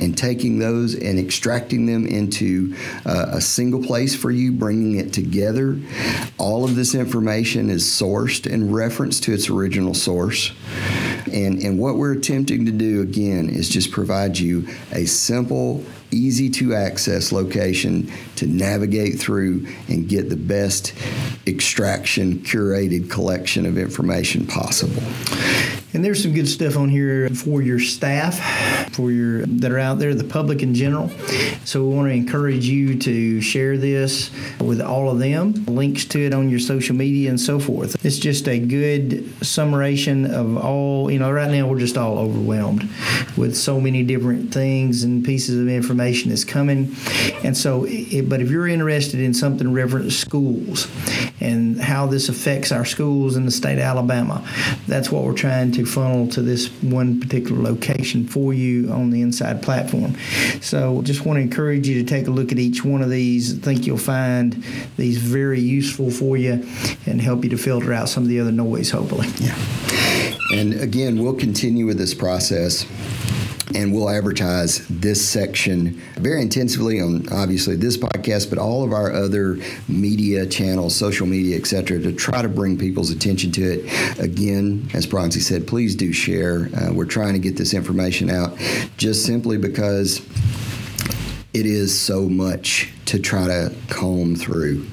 and 0.00 0.16
taking 0.16 0.60
those 0.60 0.94
and 0.94 1.18
extracting 1.18 1.84
them 1.84 2.06
into 2.06 2.74
uh, 3.04 3.26
a 3.32 3.40
single 3.42 3.82
place 3.82 4.16
for 4.16 4.30
you, 4.30 4.50
bringing 4.50 4.96
it 4.96 5.09
together. 5.12 5.78
All 6.38 6.64
of 6.64 6.76
this 6.76 6.94
information 6.94 7.70
is 7.70 7.84
sourced 7.84 8.50
and 8.50 8.74
referenced 8.74 9.24
to 9.24 9.32
its 9.32 9.48
original 9.48 9.94
source. 9.94 10.52
And, 11.32 11.60
and 11.60 11.78
what 11.78 11.96
we're 11.96 12.12
attempting 12.12 12.66
to 12.66 12.72
do, 12.72 13.02
again, 13.02 13.48
is 13.48 13.68
just 13.68 13.90
provide 13.90 14.38
you 14.38 14.68
a 14.92 15.04
simple, 15.06 15.84
easy 16.10 16.50
to 16.50 16.74
access 16.74 17.32
location 17.32 18.10
to 18.36 18.46
navigate 18.46 19.18
through 19.18 19.66
and 19.88 20.08
get 20.08 20.28
the 20.28 20.36
best 20.36 20.92
extraction, 21.46 22.38
curated 22.40 23.10
collection 23.10 23.66
of 23.66 23.78
information 23.78 24.46
possible. 24.46 25.02
And 25.92 26.04
there's 26.04 26.22
some 26.22 26.32
good 26.32 26.48
stuff 26.48 26.76
on 26.76 26.88
here 26.88 27.28
for 27.30 27.62
your 27.62 27.80
staff, 27.80 28.38
for 28.94 29.10
your 29.10 29.44
that 29.46 29.72
are 29.72 29.78
out 29.78 29.98
there, 29.98 30.14
the 30.14 30.22
public 30.22 30.62
in 30.62 30.72
general. 30.72 31.10
So 31.64 31.84
we 31.84 31.96
want 31.96 32.08
to 32.08 32.14
encourage 32.14 32.66
you 32.66 32.96
to 33.00 33.40
share 33.40 33.76
this 33.76 34.30
with 34.60 34.80
all 34.80 35.10
of 35.10 35.18
them. 35.18 35.52
Links 35.66 36.04
to 36.06 36.24
it 36.24 36.32
on 36.32 36.48
your 36.48 36.60
social 36.60 36.94
media 36.94 37.28
and 37.28 37.40
so 37.40 37.58
forth. 37.58 38.04
It's 38.04 38.18
just 38.18 38.48
a 38.48 38.58
good 38.60 39.28
summation 39.44 40.32
of 40.32 40.56
all. 40.56 41.10
You 41.10 41.18
know, 41.18 41.32
right 41.32 41.50
now 41.50 41.66
we're 41.66 41.80
just 41.80 41.98
all 41.98 42.18
overwhelmed 42.18 42.88
with 43.36 43.56
so 43.56 43.80
many 43.80 44.04
different 44.04 44.54
things 44.54 45.02
and 45.02 45.24
pieces 45.24 45.60
of 45.60 45.68
information 45.68 45.99
that's 46.00 46.44
coming. 46.44 46.94
And 47.42 47.56
so, 47.56 47.84
it, 47.88 48.28
but 48.28 48.40
if 48.40 48.50
you're 48.50 48.68
interested 48.68 49.18
in 49.20 49.34
something 49.34 49.66
referent 49.66 50.12
schools 50.12 50.86
and 51.40 51.80
how 51.80 52.06
this 52.06 52.28
affects 52.28 52.70
our 52.70 52.84
schools 52.84 53.36
in 53.36 53.44
the 53.44 53.50
state 53.50 53.74
of 53.74 53.80
Alabama, 53.80 54.46
that's 54.86 55.10
what 55.10 55.24
we're 55.24 55.34
trying 55.34 55.72
to 55.72 55.80
to 55.80 55.90
funnel 55.90 56.28
to 56.28 56.42
this 56.42 56.68
one 56.82 57.20
particular 57.20 57.60
location 57.60 58.26
for 58.26 58.52
you 58.52 58.90
on 58.92 59.10
the 59.10 59.22
inside 59.22 59.62
platform. 59.62 60.14
So 60.60 61.02
just 61.02 61.24
want 61.24 61.38
to 61.38 61.40
encourage 61.40 61.88
you 61.88 62.02
to 62.02 62.08
take 62.08 62.26
a 62.26 62.30
look 62.30 62.52
at 62.52 62.58
each 62.58 62.84
one 62.84 63.02
of 63.02 63.10
these. 63.10 63.58
I 63.58 63.60
think 63.60 63.86
you'll 63.86 63.98
find 63.98 64.64
these 64.96 65.18
very 65.18 65.60
useful 65.60 66.10
for 66.10 66.36
you 66.36 66.66
and 67.06 67.20
help 67.20 67.44
you 67.44 67.50
to 67.50 67.58
filter 67.58 67.92
out 67.92 68.08
some 68.08 68.22
of 68.22 68.28
the 68.28 68.40
other 68.40 68.52
noise, 68.52 68.90
hopefully. 68.90 69.28
Yeah. 69.38 70.38
And 70.52 70.74
again, 70.74 71.22
we'll 71.22 71.34
continue 71.34 71.86
with 71.86 71.98
this 71.98 72.12
process 72.12 72.84
and 73.74 73.92
we'll 73.94 74.10
advertise 74.10 74.84
this 74.88 75.26
section 75.26 76.00
very 76.16 76.42
intensively 76.42 77.00
on 77.00 77.28
obviously 77.32 77.76
this 77.76 77.96
podcast, 77.96 78.50
but 78.50 78.58
all 78.58 78.82
of 78.82 78.92
our 78.92 79.12
other 79.12 79.58
media 79.88 80.44
channels, 80.46 80.94
social 80.96 81.26
media, 81.26 81.56
etc., 81.56 82.00
to 82.00 82.12
try 82.12 82.42
to 82.42 82.48
bring 82.48 82.76
people's 82.76 83.10
attention 83.10 83.52
to 83.52 83.62
it. 83.62 84.18
Again, 84.18 84.88
as 84.92 85.06
Bronzy 85.06 85.40
said, 85.40 85.68
please 85.68 85.94
do 85.94 86.12
share. 86.12 86.68
Uh, 86.76 86.92
we're 86.92 87.04
trying 87.04 87.34
to 87.34 87.38
get 87.38 87.56
this 87.56 87.72
information 87.72 88.28
out 88.28 88.58
just 88.96 89.24
simply 89.24 89.56
because 89.56 90.20
it 91.52 91.66
is 91.66 91.98
so 91.98 92.28
much 92.28 92.92
to 93.10 93.18
try 93.18 93.48
to 93.48 93.74
comb 93.88 94.36
through. 94.36 94.86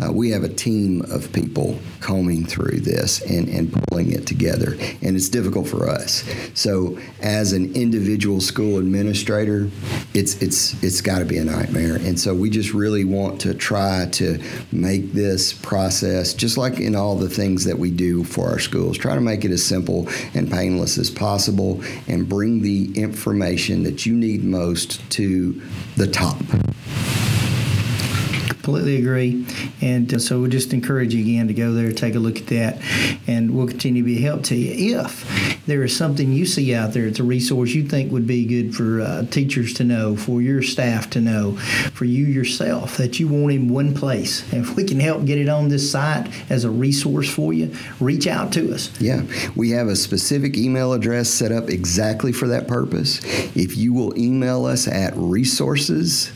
Uh, 0.00 0.12
we 0.12 0.30
have 0.30 0.44
a 0.44 0.48
team 0.48 1.02
of 1.10 1.32
people 1.32 1.76
combing 1.98 2.46
through 2.46 2.78
this 2.78 3.20
and, 3.22 3.48
and 3.48 3.72
pulling 3.88 4.12
it 4.12 4.28
together, 4.28 4.76
and 5.02 5.16
it's 5.16 5.28
difficult 5.28 5.66
for 5.66 5.90
us. 5.90 6.22
So, 6.54 6.96
as 7.20 7.52
an 7.52 7.74
individual 7.74 8.40
school 8.40 8.78
administrator, 8.78 9.68
it's 10.14 10.40
it's 10.40 10.80
it's 10.84 11.00
got 11.00 11.18
to 11.18 11.24
be 11.24 11.36
a 11.38 11.44
nightmare. 11.44 11.96
And 11.96 12.18
so, 12.18 12.32
we 12.32 12.48
just 12.48 12.72
really 12.72 13.04
want 13.04 13.40
to 13.40 13.54
try 13.54 14.06
to 14.12 14.40
make 14.70 15.12
this 15.12 15.52
process, 15.52 16.32
just 16.32 16.56
like 16.56 16.78
in 16.78 16.94
all 16.94 17.16
the 17.16 17.28
things 17.28 17.64
that 17.64 17.76
we 17.76 17.90
do 17.90 18.22
for 18.22 18.50
our 18.50 18.60
schools, 18.60 18.96
try 18.96 19.16
to 19.16 19.20
make 19.20 19.44
it 19.44 19.50
as 19.50 19.66
simple 19.66 20.08
and 20.34 20.48
painless 20.48 20.96
as 20.96 21.10
possible, 21.10 21.82
and 22.06 22.28
bring 22.28 22.62
the 22.62 22.92
information 22.94 23.82
that 23.82 24.06
you 24.06 24.14
need 24.14 24.44
most 24.44 25.00
to 25.10 25.60
the 25.96 26.06
top 26.06 26.36
completely 28.64 28.96
agree. 28.96 29.46
And 29.82 30.12
uh, 30.12 30.18
so 30.18 30.40
we 30.40 30.48
just 30.48 30.72
encourage 30.72 31.14
you 31.14 31.22
again 31.22 31.48
to 31.48 31.54
go 31.54 31.74
there, 31.74 31.92
take 31.92 32.14
a 32.14 32.18
look 32.18 32.38
at 32.38 32.46
that, 32.46 32.80
and 33.26 33.54
we'll 33.54 33.68
continue 33.68 34.02
to 34.02 34.06
be 34.06 34.16
a 34.16 34.20
help 34.22 34.42
to 34.44 34.56
you. 34.56 35.00
If 35.00 35.64
there 35.66 35.84
is 35.84 35.94
something 35.94 36.32
you 36.32 36.46
see 36.46 36.74
out 36.74 36.94
there, 36.94 37.06
it's 37.06 37.20
a 37.20 37.24
resource 37.24 37.70
you 37.70 37.86
think 37.86 38.10
would 38.10 38.26
be 38.26 38.46
good 38.46 38.74
for 38.74 39.02
uh, 39.02 39.26
teachers 39.26 39.74
to 39.74 39.84
know, 39.84 40.16
for 40.16 40.40
your 40.40 40.62
staff 40.62 41.10
to 41.10 41.20
know, 41.20 41.56
for 41.92 42.06
you 42.06 42.24
yourself, 42.24 42.96
that 42.96 43.20
you 43.20 43.28
want 43.28 43.52
in 43.52 43.68
one 43.68 43.94
place. 43.94 44.50
And 44.50 44.64
if 44.64 44.74
we 44.76 44.84
can 44.84 44.98
help 44.98 45.26
get 45.26 45.36
it 45.36 45.50
on 45.50 45.68
this 45.68 45.90
site 45.90 46.30
as 46.50 46.64
a 46.64 46.70
resource 46.70 47.28
for 47.28 47.52
you, 47.52 47.74
reach 48.00 48.26
out 48.26 48.50
to 48.54 48.72
us. 48.72 48.90
Yeah, 48.98 49.24
we 49.54 49.70
have 49.70 49.88
a 49.88 49.96
specific 49.96 50.56
email 50.56 50.94
address 50.94 51.28
set 51.28 51.52
up 51.52 51.68
exactly 51.68 52.32
for 52.32 52.48
that 52.48 52.66
purpose. 52.66 53.20
If 53.54 53.76
you 53.76 53.92
will 53.92 54.18
email 54.18 54.64
us 54.64 54.88
at 54.88 55.12
resources 55.16 56.32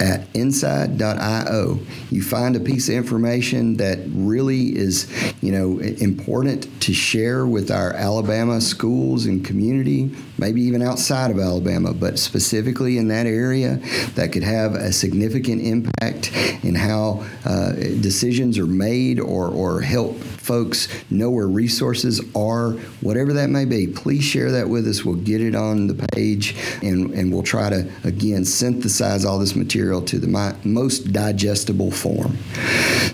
at 0.00 0.26
inside.io. 0.34 1.78
You 2.10 2.22
find 2.22 2.56
a 2.56 2.60
piece 2.60 2.88
of 2.88 2.94
information 2.94 3.76
that 3.76 3.98
really 4.08 4.76
is, 4.76 5.06
you 5.40 5.52
know, 5.52 5.78
important 5.78 6.68
to 6.82 6.92
share 6.92 7.46
with 7.46 7.70
our 7.70 7.92
Alabama 7.92 8.60
schools 8.60 9.26
and 9.26 9.44
community, 9.44 10.10
maybe 10.38 10.62
even 10.62 10.82
outside 10.82 11.30
of 11.30 11.38
Alabama, 11.38 11.92
but 11.92 12.18
specifically 12.18 12.98
in 12.98 13.08
that 13.08 13.26
area 13.26 13.76
that 14.14 14.32
could 14.32 14.42
have 14.42 14.74
a 14.74 14.92
significant 14.92 15.62
impact 15.62 16.32
in 16.64 16.74
how 16.74 17.24
uh, 17.44 17.72
decisions 17.72 18.58
are 18.58 18.66
made 18.66 19.20
or, 19.20 19.48
or 19.48 19.80
help 19.80 20.16
folks 20.42 20.88
know 21.10 21.30
where 21.30 21.46
resources 21.46 22.20
are, 22.34 22.72
whatever 23.00 23.32
that 23.32 23.48
may 23.48 23.64
be. 23.64 23.86
Please 23.86 24.24
share 24.24 24.50
that 24.50 24.68
with 24.68 24.86
us. 24.88 25.04
We'll 25.04 25.14
get 25.14 25.40
it 25.40 25.54
on 25.54 25.86
the 25.86 25.94
page 26.12 26.56
and, 26.82 27.12
and 27.12 27.32
we'll 27.32 27.44
try 27.44 27.70
to, 27.70 27.90
again, 28.04 28.44
synthesize 28.44 29.24
all 29.24 29.38
this 29.38 29.54
material 29.54 30.02
to 30.02 30.18
the 30.18 30.56
most 30.64 31.12
digestible 31.12 31.90
form. 31.90 32.36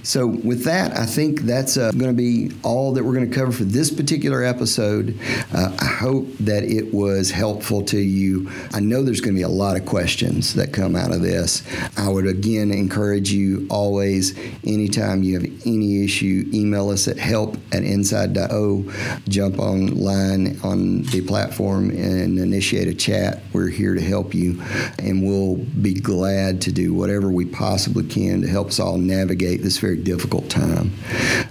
So, 0.03 0.27
with 0.27 0.65
that, 0.65 0.97
I 0.97 1.05
think 1.05 1.43
that's 1.43 1.77
uh, 1.77 1.91
going 1.93 2.11
to 2.11 2.17
be 2.17 2.53
all 2.63 2.95
that 2.95 3.05
we're 3.05 3.15
going 3.15 3.29
to 3.29 3.37
cover 3.37 3.53
for 3.53 3.65
this 3.65 3.91
particular 3.91 4.43
episode. 4.43 5.19
Uh, 5.53 5.77
I 5.79 5.85
hope 5.85 6.29
that 6.39 6.65
it 6.65 6.95
was 6.95 7.08
helpful 7.31 7.83
to 7.85 7.99
you. 7.99 8.51
I 8.73 8.81
know 8.81 9.03
there's 9.03 9.21
going 9.21 9.35
to 9.35 9.39
be 9.39 9.43
a 9.43 9.49
lot 9.49 9.77
of 9.77 9.87
questions 9.87 10.55
that 10.55 10.73
come 10.73 10.97
out 10.97 11.13
of 11.13 11.23
this. 11.23 11.63
I 11.97 12.09
would 12.09 12.27
again 12.27 12.71
encourage 12.71 13.31
you 13.31 13.67
always, 13.71 14.39
anytime 14.65 15.23
you 15.23 15.35
have 15.39 15.51
any 15.67 16.05
issue, 16.05 16.49
email 16.53 16.91
us 16.91 17.09
at 17.09 17.19
help 17.19 17.57
at 17.73 17.83
inside.o. 17.83 18.93
Jump 19.29 19.59
online 19.59 20.59
on 20.63 21.03
the 21.03 21.21
platform 21.27 21.91
and 21.91 22.39
initiate 22.39 22.89
a 22.89 22.95
chat. 22.95 23.43
We're 23.53 23.69
here 23.69 23.95
to 23.95 24.01
help 24.01 24.35
you, 24.35 24.63
and 24.99 25.27
we'll 25.27 25.57
be 25.57 25.95
glad 25.95 26.61
to 26.63 26.73
do 26.73 26.95
whatever 26.95 27.31
we 27.31 27.45
possibly 27.45 28.05
can 28.05 28.43
to 28.43 28.49
help 28.49 28.69
us 28.69 28.81
all 28.81 28.99
navigate 28.99 29.63
this 29.63 29.79
very 29.79 29.97
difficult 29.97 30.49
time. 30.51 30.93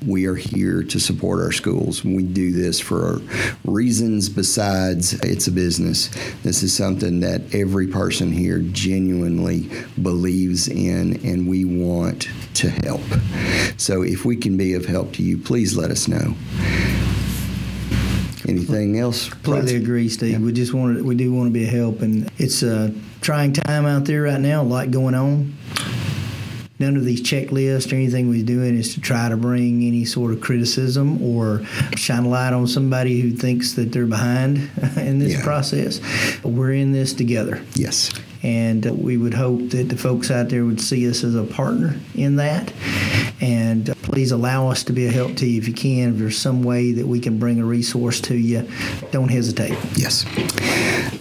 We 0.05 0.25
are 0.25 0.35
here 0.35 0.83
to 0.83 0.99
support 0.99 1.39
our 1.39 1.51
schools. 1.51 2.03
We 2.03 2.23
do 2.23 2.51
this 2.51 2.79
for 2.79 3.21
reasons 3.65 4.29
besides 4.29 5.13
it's 5.13 5.46
a 5.47 5.51
business. 5.51 6.09
This 6.43 6.63
is 6.63 6.75
something 6.75 7.19
that 7.21 7.41
every 7.53 7.87
person 7.87 8.31
here 8.31 8.59
genuinely 8.59 9.69
believes 10.01 10.67
in, 10.67 11.25
and 11.25 11.47
we 11.47 11.65
want 11.65 12.27
to 12.55 12.69
help. 12.69 13.01
So 13.77 14.01
if 14.01 14.25
we 14.25 14.35
can 14.35 14.57
be 14.57 14.73
of 14.73 14.85
help 14.85 15.13
to 15.13 15.23
you, 15.23 15.37
please 15.37 15.75
let 15.77 15.91
us 15.91 16.07
know. 16.07 16.35
Anything 18.47 18.97
else? 18.97 19.29
Completely 19.29 19.75
agree, 19.75 20.07
Steve. 20.09 20.33
Yeah. 20.33 20.39
We 20.39 20.53
just 20.53 20.73
want 20.73 20.97
to, 20.97 21.03
we 21.03 21.15
do 21.15 21.33
want 21.33 21.47
to 21.47 21.53
be 21.53 21.65
a 21.65 21.67
help, 21.67 22.01
and 22.01 22.31
it's 22.37 22.63
a 22.63 22.93
trying 23.21 23.53
time 23.53 23.85
out 23.85 24.05
there 24.05 24.23
right 24.23 24.39
now. 24.39 24.61
A 24.61 24.63
lot 24.63 24.91
going 24.91 25.15
on. 25.15 25.53
None 26.79 26.95
of 26.95 27.05
these 27.05 27.21
checklists 27.21 27.91
or 27.91 27.95
anything 27.95 28.29
we're 28.29 28.45
doing 28.45 28.77
is 28.77 28.93
to 28.93 29.01
try 29.01 29.29
to 29.29 29.37
bring 29.37 29.83
any 29.83 30.05
sort 30.05 30.31
of 30.31 30.41
criticism 30.41 31.21
or 31.21 31.63
shine 31.95 32.25
a 32.25 32.29
light 32.29 32.53
on 32.53 32.67
somebody 32.67 33.19
who 33.19 33.31
thinks 33.31 33.73
that 33.73 33.91
they're 33.91 34.05
behind 34.05 34.57
in 34.97 35.19
this 35.19 35.33
yeah. 35.33 35.43
process. 35.43 35.99
We're 36.43 36.73
in 36.73 36.91
this 36.91 37.13
together. 37.13 37.63
Yes. 37.73 38.11
And 38.47 38.85
we 39.03 39.17
would 39.17 39.33
hope 39.33 39.71
that 39.71 39.89
the 39.89 39.97
folks 39.97 40.31
out 40.31 40.47
there 40.47 40.63
would 40.63 40.79
see 40.79 41.09
us 41.09 41.21
as 41.25 41.35
a 41.35 41.43
partner 41.43 41.97
in 42.15 42.37
that. 42.37 42.71
And 43.41 43.93
please 44.03 44.31
allow 44.31 44.69
us 44.69 44.85
to 44.85 44.93
be 44.93 45.05
a 45.05 45.11
help 45.11 45.35
to 45.37 45.45
you 45.45 45.59
if 45.59 45.67
you 45.67 45.73
can. 45.73 46.13
If 46.13 46.19
there's 46.19 46.37
some 46.37 46.63
way 46.63 46.93
that 46.93 47.05
we 47.05 47.19
can 47.19 47.39
bring 47.39 47.59
a 47.59 47.65
resource 47.65 48.21
to 48.21 48.35
you, 48.35 48.65
don't 49.11 49.27
hesitate. 49.27 49.77
Yes. 49.97 50.25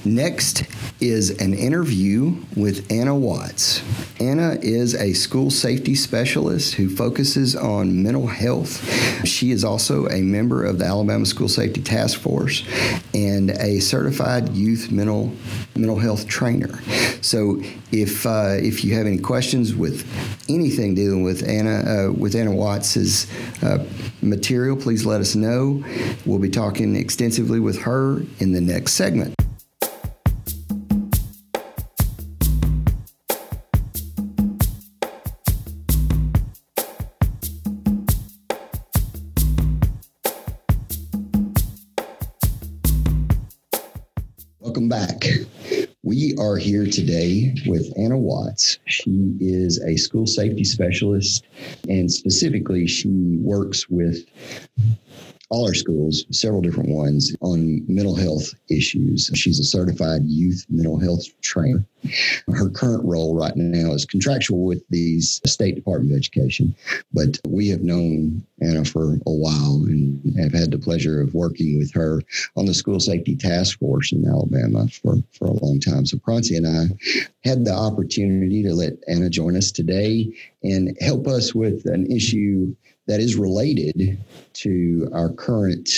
Next 0.04 0.62
is 1.00 1.30
an 1.42 1.52
interview 1.52 2.36
with 2.56 2.90
Anna 2.92 3.14
Watts. 3.14 3.82
Anna 4.20 4.56
is 4.62 4.94
a 4.94 5.12
school 5.12 5.50
safety 5.50 5.94
specialist 5.96 6.74
who 6.74 6.88
focuses 6.88 7.56
on 7.56 8.02
mental 8.04 8.28
health. 8.28 9.26
She 9.26 9.50
is 9.50 9.64
also 9.64 10.06
a 10.06 10.22
member 10.22 10.64
of 10.64 10.78
the 10.78 10.84
Alabama 10.84 11.26
School 11.26 11.48
Safety 11.48 11.82
Task 11.82 12.20
Force 12.20 12.64
and 13.12 13.50
a 13.50 13.80
certified 13.80 14.50
youth 14.50 14.90
mental 14.90 15.34
mental 15.74 15.98
health 15.98 16.26
trainer. 16.26 16.80
So 17.20 17.62
if 17.92 18.26
uh, 18.26 18.56
if 18.58 18.84
you 18.84 18.94
have 18.94 19.06
any 19.06 19.18
questions 19.18 19.74
with 19.74 20.06
anything 20.48 20.94
dealing 20.94 21.22
with 21.22 21.46
Anna 21.48 22.08
uh, 22.08 22.12
with 22.12 22.34
Anna 22.34 22.52
Watts's 22.52 23.26
uh, 23.62 23.84
material, 24.22 24.76
please 24.76 25.06
let 25.06 25.20
us 25.20 25.34
know. 25.34 25.84
We'll 26.24 26.38
be 26.38 26.50
talking 26.50 26.96
extensively 26.96 27.60
with 27.60 27.82
her 27.82 28.22
in 28.38 28.52
the 28.52 28.60
next 28.60 28.94
segment. 28.94 29.45
Here 46.66 46.84
today 46.84 47.54
with 47.66 47.96
Anna 47.96 48.18
Watts. 48.18 48.80
She 48.86 49.36
is 49.38 49.80
a 49.84 49.96
school 49.96 50.26
safety 50.26 50.64
specialist, 50.64 51.44
and 51.88 52.10
specifically, 52.10 52.88
she 52.88 53.38
works 53.40 53.88
with 53.88 54.26
all 55.48 55.66
our 55.66 55.74
schools, 55.74 56.24
several 56.30 56.60
different 56.60 56.88
ones, 56.88 57.34
on 57.40 57.84
mental 57.86 58.16
health 58.16 58.52
issues. 58.68 59.30
She's 59.34 59.60
a 59.60 59.64
certified 59.64 60.22
youth 60.24 60.66
mental 60.68 60.98
health 60.98 61.24
trainer. 61.40 61.84
Her 62.52 62.68
current 62.70 63.04
role 63.04 63.34
right 63.36 63.56
now 63.56 63.92
is 63.92 64.04
contractual 64.04 64.64
with 64.64 64.86
the 64.90 65.20
State 65.20 65.74
Department 65.74 66.12
of 66.12 66.18
Education, 66.18 66.74
but 67.12 67.38
we 67.48 67.68
have 67.68 67.82
known 67.82 68.44
Anna 68.60 68.84
for 68.84 69.14
a 69.26 69.32
while 69.32 69.84
and 69.86 70.20
have 70.38 70.52
had 70.52 70.70
the 70.70 70.78
pleasure 70.78 71.20
of 71.20 71.34
working 71.34 71.78
with 71.78 71.92
her 71.94 72.22
on 72.56 72.66
the 72.66 72.74
school 72.74 73.00
safety 73.00 73.36
task 73.36 73.78
force 73.78 74.12
in 74.12 74.26
Alabama 74.26 74.86
for, 74.88 75.16
for 75.32 75.46
a 75.46 75.64
long 75.64 75.80
time. 75.80 76.06
So 76.06 76.18
Francie 76.24 76.56
and 76.56 76.66
I 76.66 77.48
had 77.48 77.64
the 77.64 77.74
opportunity 77.74 78.62
to 78.62 78.74
let 78.74 78.94
Anna 79.08 79.28
join 79.28 79.56
us 79.56 79.72
today 79.72 80.32
and 80.62 80.96
help 81.00 81.26
us 81.26 81.54
with 81.54 81.86
an 81.86 82.10
issue 82.10 82.74
that 83.06 83.20
is 83.20 83.36
related 83.36 84.18
to 84.54 85.08
our 85.12 85.30
current 85.30 85.88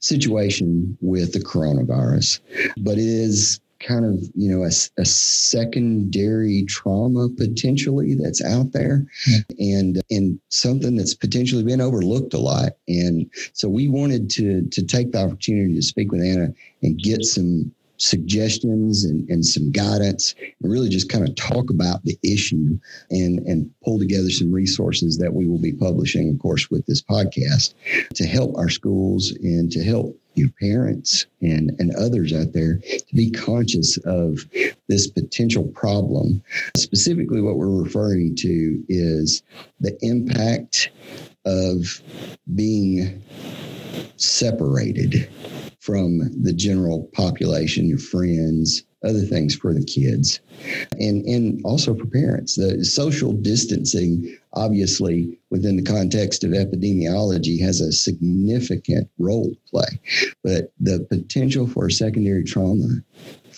situation 0.00 0.96
with 1.00 1.32
the 1.32 1.40
coronavirus, 1.40 2.40
but 2.78 2.94
it 2.94 3.06
is 3.06 3.60
kind 3.80 4.04
of 4.04 4.20
you 4.34 4.50
know 4.50 4.62
a, 4.62 4.70
a 5.00 5.04
secondary 5.04 6.64
trauma 6.68 7.28
potentially 7.30 8.14
that's 8.14 8.44
out 8.44 8.72
there 8.72 9.06
yeah. 9.26 9.38
and 9.58 10.02
and 10.10 10.38
something 10.50 10.96
that's 10.96 11.14
potentially 11.14 11.64
been 11.64 11.80
overlooked 11.80 12.34
a 12.34 12.38
lot 12.38 12.72
and 12.88 13.30
so 13.54 13.68
we 13.68 13.88
wanted 13.88 14.28
to 14.28 14.62
to 14.68 14.84
take 14.84 15.12
the 15.12 15.18
opportunity 15.18 15.74
to 15.74 15.82
speak 15.82 16.12
with 16.12 16.20
anna 16.20 16.52
and 16.82 16.98
get 16.98 17.24
some 17.24 17.72
suggestions 18.00 19.04
and, 19.04 19.28
and 19.28 19.44
some 19.44 19.70
guidance 19.70 20.34
and 20.40 20.72
really 20.72 20.88
just 20.88 21.10
kind 21.10 21.28
of 21.28 21.34
talk 21.36 21.70
about 21.70 22.02
the 22.04 22.18
issue 22.22 22.78
and, 23.10 23.40
and 23.40 23.70
pull 23.84 23.98
together 23.98 24.30
some 24.30 24.50
resources 24.50 25.18
that 25.18 25.32
we 25.32 25.46
will 25.46 25.60
be 25.60 25.72
publishing, 25.72 26.30
of 26.30 26.38
course, 26.38 26.70
with 26.70 26.84
this 26.86 27.02
podcast 27.02 27.74
to 28.14 28.26
help 28.26 28.56
our 28.56 28.70
schools 28.70 29.32
and 29.42 29.70
to 29.70 29.84
help 29.84 30.18
your 30.34 30.48
parents 30.60 31.26
and, 31.42 31.72
and 31.78 31.94
others 31.96 32.32
out 32.32 32.52
there 32.52 32.78
to 32.78 33.14
be 33.14 33.30
conscious 33.30 33.98
of 34.04 34.38
this 34.88 35.06
potential 35.06 35.64
problem. 35.68 36.42
Specifically, 36.76 37.42
what 37.42 37.56
we're 37.56 37.82
referring 37.82 38.34
to 38.36 38.82
is 38.88 39.42
the 39.80 39.96
impact 40.00 40.90
of 41.44 42.02
being 42.54 43.22
separated 44.16 45.28
from 45.80 46.30
the 46.42 46.52
general 46.52 47.08
population, 47.14 47.86
your 47.88 47.98
friends, 47.98 48.84
other 49.02 49.20
things 49.20 49.54
for 49.54 49.72
the 49.72 49.84
kids, 49.84 50.40
and 50.98 51.24
and 51.24 51.60
also 51.64 51.94
for 51.94 52.04
parents. 52.06 52.56
The 52.56 52.84
social 52.84 53.32
distancing, 53.32 54.36
obviously, 54.52 55.38
within 55.48 55.76
the 55.76 55.82
context 55.82 56.44
of 56.44 56.50
epidemiology, 56.50 57.58
has 57.60 57.80
a 57.80 57.92
significant 57.92 59.08
role 59.18 59.50
to 59.50 59.56
play, 59.70 60.00
but 60.44 60.72
the 60.78 61.00
potential 61.08 61.66
for 61.66 61.88
secondary 61.88 62.44
trauma 62.44 63.02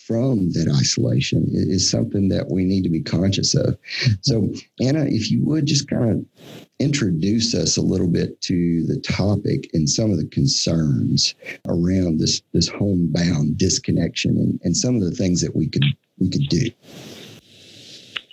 from 0.07 0.53
that 0.53 0.69
isolation 0.69 1.47
is 1.53 1.89
something 1.89 2.29
that 2.29 2.51
we 2.51 2.65
need 2.65 2.83
to 2.83 2.91
be 2.91 3.03
conscious 3.03 3.55
of. 3.55 3.77
So, 4.21 4.53
Anna, 4.81 5.05
if 5.05 5.31
you 5.31 5.45
would 5.45 5.67
just 5.67 5.89
kind 5.89 6.11
of 6.11 6.62
introduce 6.79 7.55
us 7.55 7.77
a 7.77 7.83
little 7.83 8.09
bit 8.09 8.41
to 8.43 8.85
the 8.87 8.99
topic 9.01 9.71
and 9.73 9.89
some 9.89 10.11
of 10.11 10.17
the 10.17 10.27
concerns 10.27 11.35
around 11.69 12.19
this 12.19 12.43
this 12.53 12.69
homebound 12.69 13.57
disconnection 13.57 14.37
and, 14.37 14.61
and 14.65 14.77
some 14.77 14.97
of 14.97 15.03
the 15.03 15.13
things 15.13 15.41
that 15.41 15.55
we 15.55 15.69
could 15.69 15.85
we 16.19 16.29
could 16.29 16.49
do. 16.49 16.71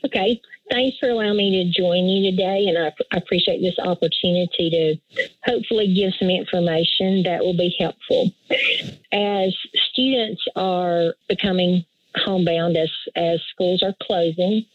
Okay. 0.05 0.41
Thanks 0.71 0.97
for 0.99 1.09
allowing 1.09 1.37
me 1.37 1.63
to 1.63 1.81
join 1.81 2.05
you 2.05 2.29
today, 2.29 2.65
and 2.67 2.77
I, 2.77 2.93
I 3.11 3.17
appreciate 3.17 3.59
this 3.59 3.73
opportunity 3.79 4.69
to 4.69 5.21
hopefully 5.43 5.91
give 5.91 6.13
some 6.19 6.29
information 6.29 7.23
that 7.23 7.39
will 7.41 7.57
be 7.57 7.75
helpful. 7.79 8.31
As 9.11 9.55
students 9.91 10.43
are 10.55 11.15
becoming 11.27 11.85
homebound 12.15 12.77
as, 12.77 12.89
as 13.15 13.39
schools 13.51 13.83
are 13.83 13.95
closing, 14.01 14.65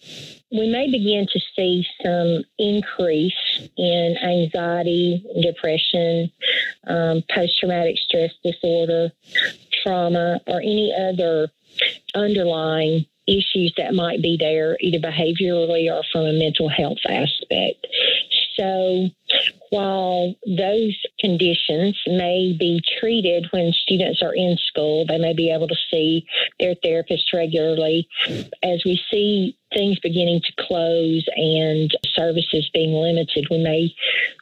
we 0.51 0.69
may 0.69 0.91
begin 0.91 1.27
to 1.33 1.41
see 1.57 1.87
some 2.03 2.45
increase 2.59 3.33
in 3.77 4.17
anxiety, 4.23 5.25
depression, 5.43 6.31
um, 6.87 7.23
post 7.35 7.59
traumatic 7.59 7.97
stress 7.99 8.33
disorder, 8.45 9.11
trauma, 9.83 10.41
or 10.47 10.61
any 10.61 10.95
other 10.95 11.51
underlying 12.15 13.07
issues 13.27 13.73
that 13.77 13.95
might 13.95 14.23
be 14.23 14.37
there, 14.39 14.77
either 14.81 14.99
behaviorally 14.99 15.91
or 15.91 16.03
from 16.13 16.27
a 16.27 16.33
mental 16.33 16.69
health 16.69 16.99
aspect. 17.09 17.87
So, 18.57 19.09
while 19.71 20.35
those 20.47 20.97
conditions 21.19 21.99
may 22.07 22.55
be 22.59 22.81
treated 23.01 23.47
when 23.51 23.73
students 23.73 24.23
are 24.23 24.35
in 24.35 24.57
school, 24.69 25.05
they 25.07 25.19
may 25.19 25.33
be 25.33 25.51
able 25.51 25.67
to 25.69 25.77
see 25.91 26.27
their 26.61 26.75
therapist 26.83 27.33
regularly. 27.33 28.09
As 28.63 28.83
we 28.85 29.01
see 29.11 29.57
things 29.73 29.99
beginning 29.99 30.41
to 30.43 30.67
close 30.67 31.25
and 31.35 31.91
services 32.15 32.71
being 32.73 32.93
limited, 32.93 33.47
we 33.51 33.59
may 33.59 33.93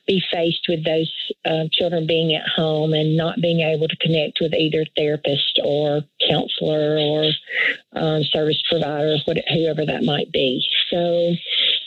be 0.07 0.23
faced 0.31 0.67
with 0.69 0.85
those 0.85 1.11
uh, 1.45 1.65
children 1.73 2.07
being 2.07 2.35
at 2.35 2.47
home 2.49 2.93
and 2.93 3.17
not 3.17 3.41
being 3.41 3.61
able 3.61 3.89
to 3.89 3.97
connect 3.97 4.39
with 4.41 4.53
either 4.53 4.85
therapist 4.97 5.59
or 5.65 6.03
counselor 6.29 6.99
or 6.99 7.31
um, 7.95 8.23
service 8.25 8.63
provider, 8.69 9.17
whoever 9.49 9.87
that 9.87 10.05
might 10.05 10.31
be. 10.33 10.63
So, 10.91 11.35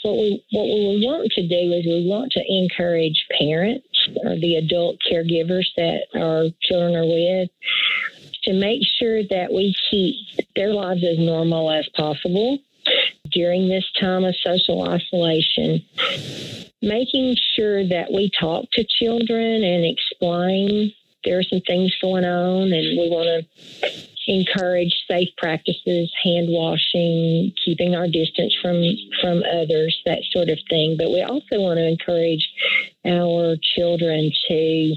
what 0.06 0.18
we 0.18 0.46
what 0.52 0.66
we 0.66 1.02
want 1.04 1.32
to 1.32 1.48
do 1.48 1.74
is 1.74 1.84
we 1.84 2.08
want 2.08 2.32
to 2.34 2.44
encourage 2.48 3.26
parents 3.40 3.88
or 4.24 4.36
the 4.36 4.56
adult 4.56 4.98
caregivers 5.12 5.66
that 5.76 6.06
our 6.14 6.46
children 6.62 6.96
are 6.96 7.08
with 7.08 7.50
to 8.44 8.54
make 8.54 8.82
sure 9.00 9.24
that 9.24 9.52
we 9.52 9.76
keep 9.90 10.16
their 10.56 10.74
lives 10.74 11.04
as 11.04 11.18
normal 11.18 11.72
as 11.72 11.90
possible 11.96 12.60
during 13.32 13.68
this 13.68 13.86
time 14.00 14.24
of 14.24 14.36
social 14.36 14.88
isolation. 14.88 15.84
Making 16.84 17.36
sure 17.56 17.88
that 17.88 18.12
we 18.14 18.30
talk 18.40 18.66
to 18.74 18.86
children 19.00 19.64
and 19.64 19.84
explain 19.84 20.94
there 21.24 21.40
are 21.40 21.44
some 21.44 21.62
things 21.62 21.92
going 22.00 22.26
on 22.26 22.72
and 22.72 23.00
we 23.00 23.10
want 23.10 23.26
to 23.26 24.15
encourage 24.28 24.94
safe 25.10 25.30
practices, 25.38 26.12
hand 26.24 26.48
washing, 26.50 27.54
keeping 27.64 27.96
our 27.96 28.08
distance 28.08 28.56
from 28.62 28.82
from 29.22 29.44
others, 29.44 29.98
that 30.06 30.20
sort 30.32 30.50
of 30.50 30.60
thing. 30.70 30.98
But 30.98 31.12
we 31.12 31.22
also 31.22 31.62
want 31.62 31.78
to 31.78 31.88
encourage 31.88 32.48
our 33.06 33.56
children 33.76 34.32
to 34.48 34.96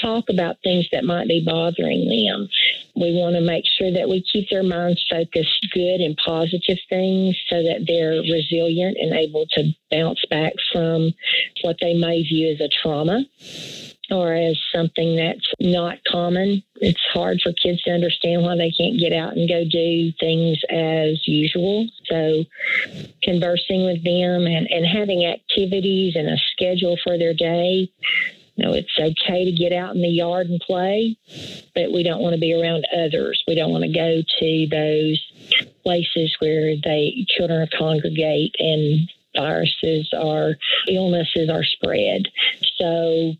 talk 0.00 0.24
about 0.28 0.56
things 0.62 0.86
that 0.92 1.04
might 1.04 1.28
be 1.28 1.42
bothering 1.44 2.08
them. 2.08 2.48
We 2.94 3.14
want 3.14 3.36
to 3.36 3.40
make 3.40 3.64
sure 3.78 3.92
that 3.92 4.08
we 4.08 4.22
keep 4.32 4.50
their 4.50 4.62
minds 4.62 5.02
focused 5.08 5.66
good 5.72 6.00
and 6.00 6.16
positive 6.16 6.78
things 6.90 7.36
so 7.48 7.62
that 7.62 7.84
they're 7.86 8.20
resilient 8.20 8.98
and 9.00 9.14
able 9.14 9.46
to 9.52 9.72
bounce 9.90 10.24
back 10.28 10.54
from 10.72 11.12
what 11.62 11.76
they 11.80 11.94
may 11.94 12.22
view 12.22 12.52
as 12.52 12.60
a 12.60 12.68
trauma 12.82 13.24
or 14.10 14.34
as 14.34 14.58
something 14.74 15.16
that's 15.16 15.46
not 15.60 15.98
common. 16.08 16.62
It's 16.76 17.00
hard 17.12 17.40
for 17.42 17.52
kids 17.52 17.82
to 17.82 17.92
understand 17.92 18.42
why 18.42 18.56
they 18.56 18.72
can't 18.72 18.98
get 18.98 19.12
out 19.12 19.36
and 19.36 19.48
go 19.48 19.64
do 19.64 20.12
things 20.18 20.58
as 20.70 21.26
usual. 21.26 21.86
So, 22.06 22.44
conversing 23.22 23.84
with 23.84 24.02
them 24.04 24.46
and, 24.46 24.66
and 24.70 24.86
having 24.86 25.24
activities 25.24 26.14
and 26.16 26.28
a 26.28 26.36
schedule 26.52 26.96
for 27.04 27.18
their 27.18 27.34
day. 27.34 27.90
You 28.56 28.66
know, 28.66 28.74
it's 28.74 28.98
okay 28.98 29.46
to 29.46 29.52
get 29.52 29.72
out 29.72 29.94
in 29.94 30.02
the 30.02 30.08
yard 30.08 30.48
and 30.48 30.60
play, 30.60 31.16
but 31.74 31.90
we 31.90 32.02
don't 32.02 32.20
want 32.20 32.34
to 32.34 32.40
be 32.40 32.52
around 32.52 32.84
others. 32.94 33.42
We 33.48 33.54
don't 33.54 33.70
want 33.70 33.84
to 33.84 33.92
go 33.92 34.22
to 34.40 34.66
those 34.70 35.32
places 35.82 36.36
where 36.38 36.74
they 36.76 37.24
children 37.28 37.66
congregate 37.78 38.54
and 38.58 39.08
viruses 39.34 40.12
or 40.12 40.56
illnesses 40.88 41.48
are 41.48 41.64
spread. 41.64 42.28
So 42.78 43.34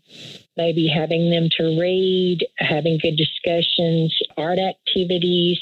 maybe 0.57 0.87
having 0.87 1.29
them 1.29 1.49
to 1.57 1.79
read, 1.79 2.45
having 2.57 2.99
good 3.01 3.17
discussions, 3.17 4.15
art 4.37 4.59
activities, 4.59 5.59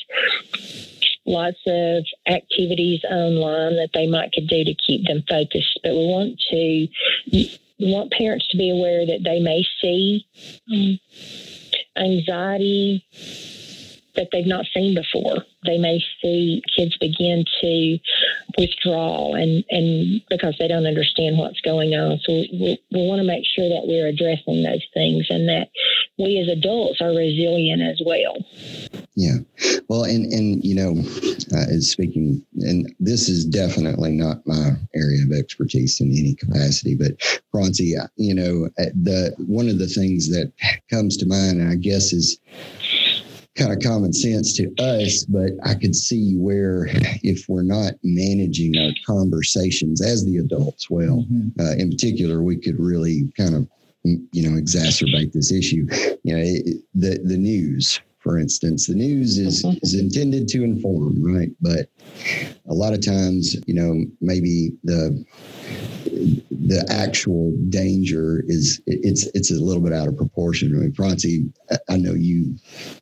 lots 1.25 1.59
of 1.67 2.05
activities 2.27 3.01
online 3.09 3.75
that 3.75 3.89
they 3.93 4.07
might 4.07 4.31
could 4.33 4.47
do 4.47 4.63
to 4.63 4.73
keep 4.75 5.05
them 5.07 5.23
focused. 5.29 5.79
But 5.83 5.91
we 5.91 6.05
want 6.05 6.41
to 6.51 6.87
we 7.31 7.59
want 7.79 8.11
parents 8.11 8.47
to 8.49 8.57
be 8.57 8.69
aware 8.69 9.05
that 9.05 9.23
they 9.23 9.39
may 9.39 9.65
see 9.81 10.25
um, 10.71 10.99
anxiety 11.97 13.03
that 14.15 14.29
they've 14.31 14.47
not 14.47 14.65
seen 14.73 14.95
before. 14.95 15.43
They 15.65 15.77
may 15.77 16.03
see 16.21 16.61
kids 16.75 16.97
begin 16.97 17.45
to 17.61 17.99
withdraw 18.57 19.33
and, 19.33 19.63
and 19.69 20.21
because 20.29 20.55
they 20.57 20.67
don't 20.67 20.87
understand 20.87 21.37
what's 21.37 21.61
going 21.61 21.93
on. 21.93 22.19
So 22.19 22.31
we, 22.31 22.81
we 22.91 23.07
want 23.07 23.19
to 23.19 23.27
make 23.27 23.45
sure 23.45 23.69
that 23.69 23.83
we're 23.85 24.07
addressing 24.07 24.63
those 24.63 24.85
things 24.93 25.27
and 25.29 25.47
that 25.49 25.69
we 26.17 26.39
as 26.39 26.47
adults 26.47 27.01
are 27.01 27.09
resilient 27.15 27.81
as 27.81 28.01
well. 28.05 28.37
Yeah. 29.15 29.37
Well, 29.87 30.03
and 30.03 30.31
and 30.31 30.63
you 30.63 30.73
know, 30.73 30.91
uh, 31.55 31.79
speaking, 31.79 32.43
and 32.61 32.93
this 32.99 33.27
is 33.27 33.45
definitely 33.45 34.11
not 34.11 34.45
my 34.47 34.71
area 34.95 35.23
of 35.23 35.33
expertise 35.33 35.99
in 35.99 36.11
any 36.11 36.33
capacity, 36.33 36.95
but 36.95 37.21
Francie, 37.51 37.95
you 38.15 38.33
know, 38.33 38.69
uh, 38.79 38.91
the 38.95 39.35
one 39.37 39.67
of 39.67 39.79
the 39.79 39.87
things 39.87 40.29
that 40.29 40.51
comes 40.89 41.17
to 41.17 41.25
mind, 41.25 41.61
I 41.61 41.75
guess 41.75 42.13
is 42.13 42.39
kind 43.57 43.71
of 43.71 43.79
common 43.79 44.13
sense 44.13 44.53
to 44.53 44.73
us, 44.79 45.25
but 45.25 45.51
I 45.63 45.75
could 45.75 45.95
see 45.95 46.35
where 46.35 46.87
if 47.23 47.47
we're 47.49 47.63
not 47.63 47.93
managing 48.03 48.77
our 48.77 48.91
conversations 49.05 50.01
as 50.01 50.25
the 50.25 50.37
adults 50.37 50.89
well, 50.89 51.25
mm-hmm. 51.29 51.59
uh, 51.59 51.73
in 51.73 51.89
particular, 51.89 52.41
we 52.41 52.57
could 52.57 52.79
really 52.79 53.31
kind 53.37 53.55
of 53.55 53.67
you 54.03 54.49
know 54.49 54.59
exacerbate 54.59 55.31
this 55.33 55.51
issue. 55.51 55.87
You 56.23 56.35
know, 56.35 56.43
it, 56.43 56.83
the 56.95 57.19
the 57.23 57.37
news 57.37 57.99
for 58.21 58.37
instance. 58.37 58.85
The 58.85 58.93
news 58.93 59.37
is, 59.39 59.63
mm-hmm. 59.63 59.79
is 59.81 59.95
intended 59.95 60.47
to 60.49 60.63
inform, 60.63 61.23
right? 61.23 61.49
But 61.59 61.89
a 62.69 62.73
lot 62.73 62.93
of 62.93 63.03
times, 63.03 63.55
you 63.65 63.73
know, 63.73 64.05
maybe 64.21 64.73
the 64.83 65.25
the 66.49 66.85
actual 66.89 67.55
danger 67.69 68.43
is 68.47 68.81
it's 68.85 69.27
it's 69.33 69.51
a 69.51 69.55
little 69.55 69.81
bit 69.81 69.93
out 69.93 70.07
of 70.07 70.17
proportion. 70.17 70.75
I 70.75 70.79
mean, 70.79 70.93
Francie, 70.93 71.51
I 71.89 71.97
know 71.97 72.13
you 72.13 72.55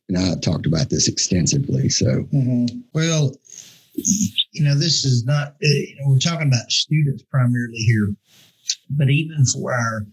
and 0.07 0.17
I 0.17 0.35
talked 0.39 0.65
about 0.65 0.89
this 0.89 1.07
extensively. 1.07 1.89
So, 1.89 2.05
mm-hmm. 2.05 2.79
well, 2.93 3.35
you 3.95 4.63
know, 4.63 4.75
this 4.75 5.05
is 5.05 5.25
not. 5.25 5.55
You 5.61 5.95
know, 5.99 6.11
we're 6.11 6.19
talking 6.19 6.47
about 6.47 6.71
students 6.71 7.23
primarily 7.23 7.77
here, 7.77 8.15
but 8.89 9.09
even 9.09 9.45
for 9.45 9.73
our 9.73 10.05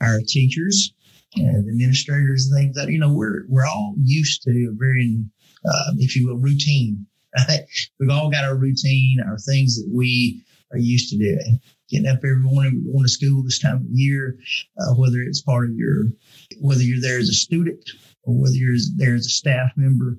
our 0.00 0.20
teachers, 0.26 0.92
and 1.36 1.68
administrators 1.68 2.46
and 2.46 2.56
things 2.56 2.76
that 2.76 2.90
you 2.90 2.98
know 2.98 3.12
we're 3.12 3.44
we're 3.48 3.66
all 3.66 3.94
used 4.02 4.42
to 4.42 4.50
a 4.50 4.74
very 4.76 5.22
uh, 5.64 5.92
if 5.98 6.16
you 6.16 6.28
will 6.28 6.38
routine 6.38 7.06
right 7.48 7.60
we've 7.98 8.10
all 8.10 8.30
got 8.30 8.44
our 8.44 8.56
routine 8.56 9.20
our 9.20 9.38
things 9.38 9.76
that 9.76 9.88
we 9.92 10.42
are 10.72 10.78
used 10.78 11.10
to 11.10 11.18
doing. 11.18 11.60
Getting 11.88 12.08
up 12.08 12.18
every 12.18 12.36
morning 12.36 12.84
going 12.90 13.04
to 13.04 13.08
school 13.08 13.42
this 13.42 13.58
time 13.58 13.76
of 13.76 13.86
year 13.90 14.38
uh, 14.78 14.94
whether 14.94 15.18
it's 15.20 15.42
part 15.42 15.70
of 15.70 15.76
your 15.76 16.04
whether 16.60 16.82
you're 16.82 17.00
there 17.00 17.18
as 17.18 17.28
a 17.28 17.34
student 17.34 17.90
or 18.22 18.34
whether 18.34 18.54
you're 18.54 18.76
there 18.96 19.14
as 19.14 19.26
a 19.26 19.30
staff 19.30 19.72
member. 19.76 20.16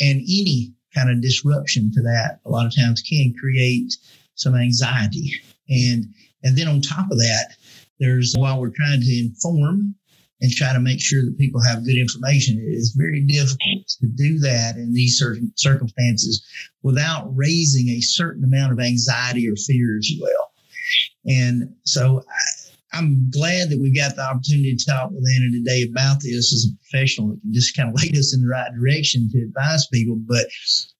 And 0.00 0.20
any 0.20 0.72
kind 0.94 1.10
of 1.10 1.22
disruption 1.22 1.90
to 1.92 2.02
that 2.02 2.40
a 2.44 2.50
lot 2.50 2.66
of 2.66 2.76
times 2.76 3.02
can 3.02 3.34
create 3.38 3.96
some 4.34 4.54
anxiety. 4.54 5.32
And 5.68 6.06
and 6.42 6.56
then 6.56 6.68
on 6.68 6.80
top 6.80 7.10
of 7.10 7.18
that 7.18 7.56
there's 7.98 8.34
while 8.36 8.60
we're 8.60 8.70
trying 8.70 9.00
to 9.00 9.18
inform 9.18 9.94
and 10.42 10.50
try 10.50 10.72
to 10.72 10.80
make 10.80 11.00
sure 11.00 11.24
that 11.24 11.38
people 11.38 11.62
have 11.62 11.86
good 11.86 11.96
information. 11.96 12.58
It 12.58 12.74
is 12.74 12.94
very 12.98 13.20
difficult 13.20 13.86
to 14.00 14.06
do 14.08 14.40
that 14.40 14.74
in 14.76 14.92
these 14.92 15.16
certain 15.16 15.52
circumstances 15.54 16.44
without 16.82 17.30
raising 17.34 17.88
a 17.90 18.00
certain 18.00 18.42
amount 18.42 18.72
of 18.72 18.80
anxiety 18.80 19.48
or 19.48 19.54
fear, 19.54 19.96
as 19.96 20.10
you 20.10 20.20
will. 20.20 21.32
And 21.32 21.72
so 21.84 22.24
I, 22.28 22.98
I'm 22.98 23.30
glad 23.30 23.70
that 23.70 23.78
we've 23.80 23.94
got 23.94 24.16
the 24.16 24.22
opportunity 24.22 24.74
to 24.76 24.84
talk 24.84 25.10
with 25.12 25.24
Anna 25.36 25.52
today 25.52 25.88
about 25.88 26.20
this 26.20 26.52
as 26.52 26.66
a 26.66 26.76
professional 26.90 27.28
that 27.28 27.40
can 27.40 27.52
just 27.52 27.76
kind 27.76 27.88
of 27.88 27.94
lead 28.02 28.16
us 28.18 28.34
in 28.34 28.42
the 28.42 28.48
right 28.48 28.70
direction 28.74 29.30
to 29.30 29.42
advise 29.42 29.86
people. 29.86 30.16
But 30.26 30.46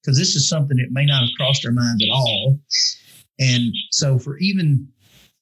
because 0.01 0.17
this 0.17 0.37
is 0.37 0.49
something 0.49 0.77
that 0.77 0.93
may 0.93 1.05
not 1.05 1.21
have 1.21 1.37
crossed 1.37 1.67
our 1.67 1.73
minds 1.73 2.03
at 2.03 2.15
all. 2.15 2.61
And 3.41 3.75
so 3.91 4.21
for 4.21 4.39
even 4.39 4.87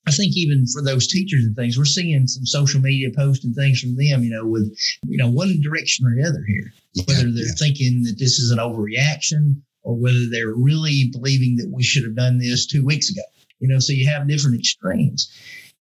I 0.06 0.12
think 0.12 0.36
even 0.36 0.66
for 0.66 0.82
those 0.82 1.06
teachers 1.06 1.44
and 1.44 1.55
things, 1.55 1.77
we're 1.77 1.85
seeing 1.85 2.27
some 2.27 2.47
social 2.47 2.81
media 2.81 3.10
posts 3.14 3.44
and 3.44 3.55
things 3.55 3.81
from 3.81 3.97
them, 3.97 4.24
you 4.24 4.31
know, 4.31 4.47
with, 4.47 4.74
you 5.05 5.18
know, 5.18 5.31
one 5.31 5.60
direction 5.60 6.06
or 6.06 6.14
the 6.14 6.28
other 6.28 6.43
here, 6.47 6.72
yeah, 6.94 7.05
whether 7.06 7.31
they're 7.31 7.44
yeah. 7.47 7.52
thinking 7.59 8.02
that 8.05 8.18
this 8.18 8.39
is 8.39 8.51
an 8.51 8.59
overreaction 8.59 9.60
or 9.82 9.97
whether 9.97 10.27
they're 10.31 10.55
really 10.55 11.10
believing 11.12 11.56
that 11.56 11.70
we 11.70 11.82
should 11.82 12.05
have 12.05 12.16
done 12.16 12.39
this 12.39 12.66
two 12.66 12.85
weeks 12.85 13.10
ago, 13.10 13.22
you 13.59 13.68
know, 13.68 13.78
so 13.78 13.93
you 13.93 14.09
have 14.09 14.28
different 14.28 14.59
extremes. 14.59 15.31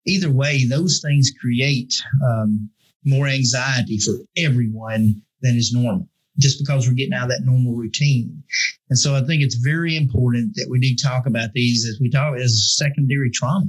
Either 0.06 0.30
way, 0.30 0.64
those 0.64 1.00
things 1.00 1.32
create 1.40 1.94
um, 2.24 2.70
more 3.04 3.26
anxiety 3.26 3.98
for 3.98 4.14
everyone 4.36 5.22
than 5.42 5.56
is 5.56 5.72
normal 5.72 6.08
just 6.38 6.60
because 6.60 6.86
we're 6.86 6.94
getting 6.94 7.12
out 7.12 7.24
of 7.24 7.30
that 7.30 7.44
normal 7.44 7.74
routine. 7.74 8.42
And 8.90 8.98
so 8.98 9.14
I 9.14 9.22
think 9.22 9.42
it's 9.42 9.56
very 9.56 9.96
important 9.96 10.54
that 10.54 10.68
we 10.70 10.78
do 10.78 10.94
talk 10.94 11.26
about 11.26 11.52
these 11.52 11.84
as 11.86 11.98
we 12.00 12.10
talk 12.10 12.36
as 12.36 12.76
secondary 12.76 13.30
trauma. 13.30 13.66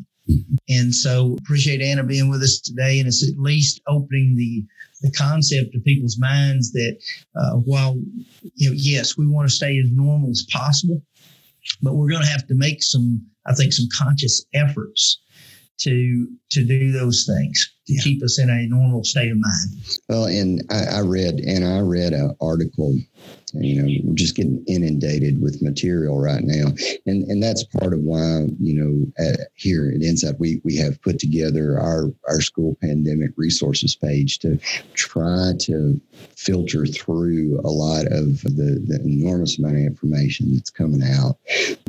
And 0.67 0.93
so 0.93 1.35
appreciate 1.39 1.81
Anna 1.81 2.03
being 2.03 2.29
with 2.29 2.41
us 2.41 2.59
today. 2.59 2.99
And 2.99 3.07
it's 3.07 3.27
at 3.27 3.37
least 3.37 3.81
opening 3.87 4.35
the, 4.35 4.63
the 5.01 5.11
concept 5.11 5.75
of 5.75 5.83
people's 5.83 6.17
minds 6.19 6.71
that 6.73 6.97
uh, 7.35 7.55
while, 7.57 7.99
you 8.55 8.69
know, 8.69 8.75
yes, 8.77 9.17
we 9.17 9.27
want 9.27 9.49
to 9.49 9.55
stay 9.55 9.79
as 9.79 9.91
normal 9.91 10.29
as 10.29 10.45
possible, 10.51 11.01
but 11.81 11.95
we're 11.95 12.09
going 12.09 12.23
to 12.23 12.29
have 12.29 12.47
to 12.47 12.55
make 12.55 12.83
some, 12.83 13.25
I 13.45 13.53
think, 13.53 13.73
some 13.73 13.87
conscious 13.97 14.45
efforts 14.53 15.21
to 15.79 16.27
to 16.51 16.63
do 16.65 16.91
those 16.91 17.25
things 17.25 17.73
to 17.89 17.95
yeah. 17.95 18.01
keep 18.03 18.23
us 18.23 18.39
in 18.39 18.49
a 18.49 18.67
normal 18.67 19.03
state 19.03 19.31
of 19.31 19.37
mind. 19.37 19.99
Well, 20.07 20.25
and 20.25 20.61
I, 20.69 20.97
I 20.97 20.99
read 21.01 21.39
and 21.39 21.65
I 21.65 21.79
read 21.79 22.13
an 22.13 22.35
article 22.39 22.95
you 23.53 23.81
know 23.81 24.01
we're 24.03 24.15
just 24.15 24.35
getting 24.35 24.63
inundated 24.67 25.41
with 25.41 25.61
material 25.61 26.19
right 26.19 26.43
now 26.43 26.67
and 27.05 27.23
and 27.23 27.41
that's 27.41 27.63
part 27.63 27.93
of 27.93 27.99
why 28.01 28.45
you 28.59 28.73
know 28.73 29.25
at, 29.25 29.47
here 29.55 29.91
at 29.93 30.01
insight 30.01 30.39
we 30.39 30.61
we 30.63 30.75
have 30.75 31.01
put 31.01 31.19
together 31.19 31.79
our 31.79 32.11
our 32.27 32.41
school 32.41 32.77
pandemic 32.81 33.31
resources 33.37 33.95
page 33.95 34.39
to 34.39 34.57
try 34.93 35.51
to 35.59 35.99
filter 36.35 36.85
through 36.85 37.59
a 37.63 37.69
lot 37.69 38.05
of 38.07 38.41
the, 38.41 38.81
the 38.85 38.99
enormous 39.03 39.57
amount 39.57 39.75
of 39.75 39.81
information 39.81 40.53
that's 40.53 40.69
coming 40.69 41.03
out 41.03 41.37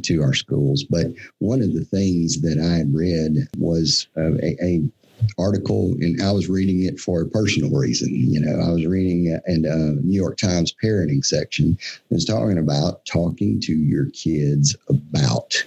to 0.02 0.22
our 0.22 0.34
schools 0.34 0.84
but 0.84 1.06
one 1.38 1.62
of 1.62 1.74
the 1.74 1.84
things 1.84 2.40
that 2.40 2.58
i 2.58 2.76
had 2.76 2.94
read 2.94 3.36
was 3.58 4.08
uh, 4.16 4.34
a, 4.42 4.56
a 4.62 4.82
article 5.38 5.92
and 6.00 6.22
I 6.22 6.32
was 6.32 6.48
reading 6.48 6.84
it 6.84 6.98
for 6.98 7.22
a 7.22 7.28
personal 7.28 7.70
reason. 7.70 8.14
You 8.14 8.40
know, 8.40 8.60
I 8.60 8.72
was 8.72 8.86
reading 8.86 9.38
in 9.46 9.64
a 9.64 9.76
New 10.02 10.16
York 10.16 10.36
Times 10.36 10.74
parenting 10.82 11.24
section. 11.24 11.78
It's 12.10 12.24
talking 12.24 12.58
about 12.58 13.04
talking 13.06 13.60
to 13.60 13.72
your 13.72 14.10
kids 14.10 14.76
about 14.88 15.64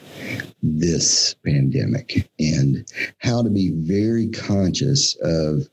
this 0.62 1.36
pandemic 1.46 2.30
and 2.40 2.86
how 3.20 3.44
to 3.44 3.50
be 3.50 3.72
very 3.72 4.30
conscious 4.30 5.16
of 5.22 5.68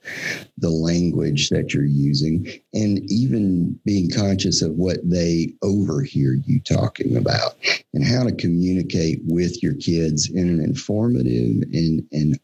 the 0.59 0.71
language 0.71 1.49
that 1.51 1.73
you're 1.73 1.85
using 1.85 2.51
and 2.73 3.01
even 3.11 3.79
being 3.85 4.11
conscious 4.11 4.63
of 4.63 4.73
what 4.73 4.99
they 5.03 5.53
overhear 5.63 6.35
you 6.47 6.61
talking 6.61 7.17
about 7.17 7.57
and 7.93 8.05
how 8.05 8.23
to 8.23 8.33
communicate 8.33 9.21
with 9.25 9.63
your 9.63 9.75
kids 9.75 10.31
in 10.31 10.49
an 10.49 10.61
informative 10.61 11.63
and, 11.73 12.07
and 12.13 12.39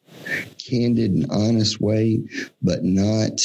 candid 0.58 1.12
and 1.12 1.30
honest 1.30 1.80
way, 1.80 2.20
but 2.62 2.82
not 2.82 3.40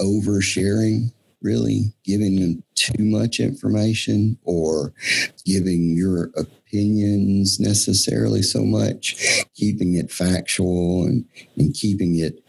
oversharing 0.00 1.12
really 1.42 1.92
giving 2.04 2.40
them 2.40 2.62
too 2.74 3.02
much 3.04 3.40
information 3.40 4.36
or 4.44 4.92
giving 5.44 5.96
your 5.96 6.30
opinions 6.70 7.58
necessarily 7.58 8.42
so 8.42 8.62
much 8.62 9.44
keeping 9.54 9.94
it 9.94 10.10
factual 10.10 11.04
and, 11.04 11.24
and 11.56 11.74
keeping 11.74 12.18
it 12.18 12.44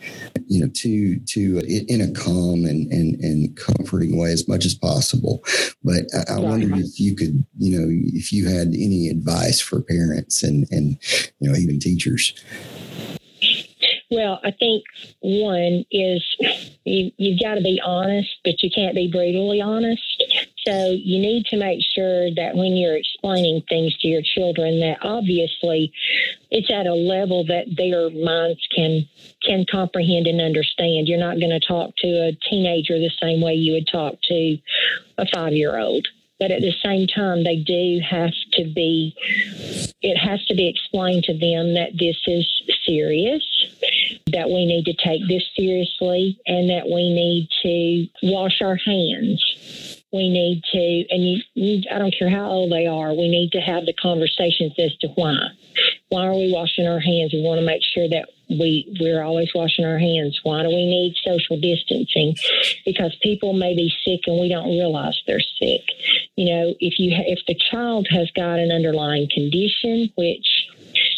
you 0.48 0.62
know 0.62 0.70
to 0.74 1.20
to 1.22 1.58
uh, 1.58 1.62
in 1.88 2.02
a 2.02 2.12
calm 2.12 2.66
and, 2.66 2.92
and 2.92 3.20
and 3.24 3.58
comforting 3.58 4.18
way 4.18 4.32
as 4.32 4.48
much 4.48 4.66
as 4.66 4.76
possible. 4.76 5.44
But 5.84 6.06
i, 6.14 6.36
I 6.36 6.40
wondered 6.40 6.78
if 6.78 7.00
you 7.00 7.16
could 7.16 7.46
you 7.58 7.80
know 7.80 7.88
if 7.90 8.32
you 8.32 8.48
had 8.48 8.68
any 8.68 9.10
advice 9.10 9.60
for 9.60 9.82
parents 9.82 10.44
and 10.44 10.68
and 10.72 10.98
you 11.40 11.50
know 11.50 11.58
even 11.58 11.80
teachers. 11.80 12.34
Well, 14.12 14.42
I 14.44 14.52
think 14.52 14.84
one 15.22 15.86
is 15.90 16.24
you, 16.84 17.12
you've 17.18 17.40
got 17.40 17.56
to 17.56 17.62
be 17.62 17.82
honest, 17.84 18.30
but 18.44 18.62
you 18.62 18.70
can't 18.70 18.94
be 18.94 19.10
brutally 19.10 19.62
honest. 19.62 20.02
So 20.68 20.92
you 20.92 21.20
need 21.20 21.46
to 21.48 21.58
make 21.58 21.80
sure 21.96 22.30
that 22.36 22.56
when 22.56 22.76
you're 22.76 22.98
explaining 22.98 23.64
things 23.68 23.98
to 24.00 24.08
your 24.08 24.22
children, 24.22 24.80
that 24.82 25.00
obviously 25.02 25.92
it's 26.52 26.70
at 26.72 26.86
a 26.86 26.94
level 26.94 27.46
that 27.46 27.66
their 27.76 28.10
minds 28.10 28.62
can 28.76 29.08
can 29.44 29.66
comprehend 29.70 30.28
and 30.28 30.40
understand. 30.40 31.08
You're 31.08 31.18
not 31.18 31.40
going 31.40 31.60
to 31.60 31.60
talk 31.60 31.94
to 31.98 32.08
a 32.08 32.38
teenager 32.50 33.00
the 33.00 33.12
same 33.22 33.42
way 33.42 33.56
you 33.56 33.74
would 33.74 33.88
talk 33.88 34.16
to 34.30 34.58
a 35.18 35.26
five 35.34 35.54
year 35.54 35.80
old 35.80 36.08
but 36.42 36.50
at 36.50 36.62
the 36.62 36.74
same 36.84 37.06
time, 37.06 37.44
they 37.44 37.58
do 37.58 38.02
have 38.04 38.34
to 38.54 38.64
be, 38.64 39.14
it 40.02 40.18
has 40.18 40.44
to 40.48 40.56
be 40.56 40.68
explained 40.68 41.26
to 41.26 41.34
them 41.34 41.76
that 41.76 41.92
this 42.00 42.18
is 42.26 42.48
serious, 42.84 43.44
that 44.26 44.50
we 44.50 44.66
need 44.66 44.86
to 44.86 44.94
take 44.94 45.22
this 45.28 45.44
seriously, 45.56 46.40
and 46.48 46.72
that 46.72 46.88
we 46.88 47.14
need 47.14 47.48
to 47.62 48.08
wash 48.28 48.60
our 48.64 48.76
hands. 48.76 50.01
We 50.12 50.30
need 50.30 50.62
to, 50.74 51.06
and 51.10 51.24
you, 51.24 51.42
you, 51.54 51.84
I 51.90 51.98
don't 51.98 52.14
care 52.18 52.30
how 52.30 52.50
old 52.50 52.72
they 52.72 52.86
are, 52.86 53.14
we 53.14 53.30
need 53.30 53.52
to 53.54 53.62
have 53.62 53.86
the 53.86 53.94
conversations 53.94 54.74
as 54.78 54.96
to 54.98 55.08
why. 55.16 55.38
Why 56.10 56.28
are 56.28 56.36
we 56.36 56.52
washing 56.52 56.86
our 56.86 57.00
hands? 57.00 57.32
We 57.34 57.42
want 57.42 57.60
to 57.60 57.66
make 57.66 57.82
sure 57.94 58.10
that 58.10 58.28
we 58.50 58.94
we're 59.00 59.24
always 59.24 59.50
washing 59.56 59.86
our 59.86 59.98
hands. 59.98 60.40
Why 60.44 60.64
do 60.64 60.70
we 60.70 60.86
need 60.86 61.16
social 61.24 61.60
distancing? 61.60 62.36
Because 62.86 63.16
people 63.22 63.54
may 63.54 63.76
be 63.76 63.94
sick 64.04 64.22
and 64.28 64.40
we 64.40 64.50
don't 64.50 64.70
realize 64.70 65.18
they're 65.26 65.40
sick. 65.40 65.82
You 66.36 66.54
know, 66.54 66.76
if 66.80 67.00
you 67.00 67.16
if 67.16 67.40
the 67.48 67.56
child 67.72 68.08
has 68.12 68.30
got 68.36 68.60
an 68.60 68.72
underlying 68.72 69.30
condition, 69.34 70.12
which 70.16 70.68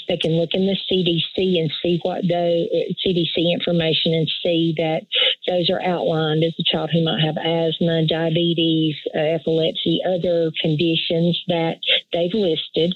they 0.07 0.17
can 0.17 0.33
look 0.33 0.49
in 0.53 0.65
the 0.65 0.77
CDC 0.91 1.59
and 1.59 1.71
see 1.81 1.99
what 2.03 2.21
the 2.21 2.93
CDC 3.05 3.51
information 3.51 4.13
and 4.13 4.29
see 4.43 4.73
that 4.77 5.01
those 5.47 5.69
are 5.69 5.81
outlined 5.81 6.43
as 6.43 6.53
a 6.59 6.63
child 6.63 6.89
who 6.91 7.03
might 7.03 7.23
have 7.23 7.37
asthma, 7.37 8.05
diabetes, 8.07 8.95
uh, 9.15 9.19
epilepsy, 9.19 10.01
other 10.07 10.51
conditions 10.61 11.41
that 11.47 11.77
they've 12.11 12.33
listed. 12.33 12.95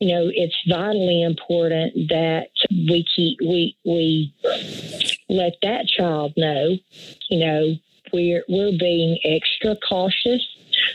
You 0.00 0.08
know, 0.08 0.30
it's 0.32 0.56
vitally 0.68 1.22
important 1.22 2.08
that 2.08 2.48
we 2.70 3.06
keep 3.14 3.38
we 3.40 3.76
we 3.84 4.34
let 5.28 5.54
that 5.62 5.86
child 5.86 6.34
know. 6.36 6.76
You 7.30 7.38
know, 7.38 7.76
we're 8.12 8.44
we're 8.48 8.76
being 8.78 9.18
extra 9.24 9.76
cautious 9.88 10.42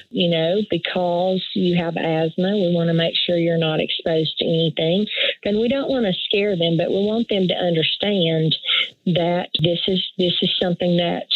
you 0.10 0.30
know, 0.30 0.62
because 0.70 1.46
you 1.54 1.76
have 1.76 1.98
asthma, 1.98 2.52
we 2.54 2.74
want 2.74 2.88
to 2.90 2.94
make 2.94 3.16
sure 3.16 3.38
you're 3.38 3.58
not 3.58 3.80
exposed 3.80 4.38
to 4.38 4.46
anything. 4.46 5.06
And 5.44 5.60
we 5.60 5.68
don't 5.68 5.90
want 5.90 6.06
to 6.06 6.14
scare 6.26 6.56
them, 6.56 6.78
but 6.78 6.90
we 6.90 7.04
want 7.06 7.30
them 7.30 7.48
to 7.48 7.54
understand 7.54 8.56
that 9.06 9.50
this 9.62 9.80
is 9.88 10.04
this 10.18 10.34
is 10.42 10.58
something 10.62 10.98
that 10.98 11.28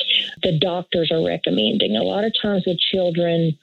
the 0.44 0.58
doctors 0.58 1.12
are 1.12 1.26
recommending. 1.26 1.96
A 1.96 2.04
lot 2.04 2.24
of 2.24 2.34
times 2.42 2.64
with 2.66 2.80
children, 2.80 3.58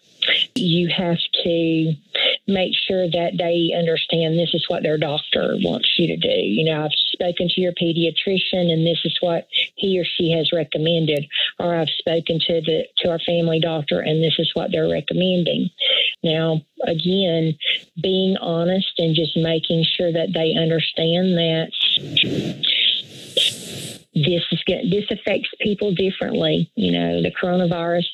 you 0.55 0.89
have 0.89 1.19
to 1.45 1.95
make 2.48 2.72
sure 2.74 3.08
that 3.08 3.32
they 3.36 3.76
understand 3.76 4.38
this 4.38 4.54
is 4.54 4.64
what 4.68 4.82
their 4.82 4.96
doctor 4.96 5.56
wants 5.60 5.88
you 5.98 6.08
to 6.08 6.16
do. 6.16 6.28
You 6.28 6.64
know, 6.64 6.84
I've 6.84 6.92
spoken 7.12 7.48
to 7.48 7.60
your 7.60 7.72
pediatrician 7.72 8.72
and 8.72 8.86
this 8.86 9.00
is 9.04 9.16
what 9.20 9.46
he 9.76 10.00
or 10.00 10.04
she 10.04 10.32
has 10.32 10.50
recommended, 10.52 11.26
or 11.58 11.76
I've 11.76 11.90
spoken 11.98 12.40
to 12.46 12.60
the 12.62 12.84
to 12.98 13.10
our 13.10 13.18
family 13.20 13.60
doctor 13.60 14.00
and 14.00 14.24
this 14.24 14.36
is 14.38 14.50
what 14.54 14.72
they're 14.72 14.88
recommending. 14.88 15.68
Now, 16.22 16.62
again, 16.84 17.56
being 18.02 18.36
honest 18.38 18.92
and 18.98 19.14
just 19.14 19.36
making 19.36 19.84
sure 19.84 20.12
that 20.12 20.32
they 20.32 20.54
understand 20.56 21.36
that 21.36 21.70
this 24.24 24.43
is 24.51 24.62
good. 24.66 24.90
This 24.90 25.05
affects 25.11 25.51
people 25.61 25.93
differently. 25.95 26.70
You 26.74 26.93
know, 26.93 27.23
the 27.23 27.31
coronavirus 27.31 28.07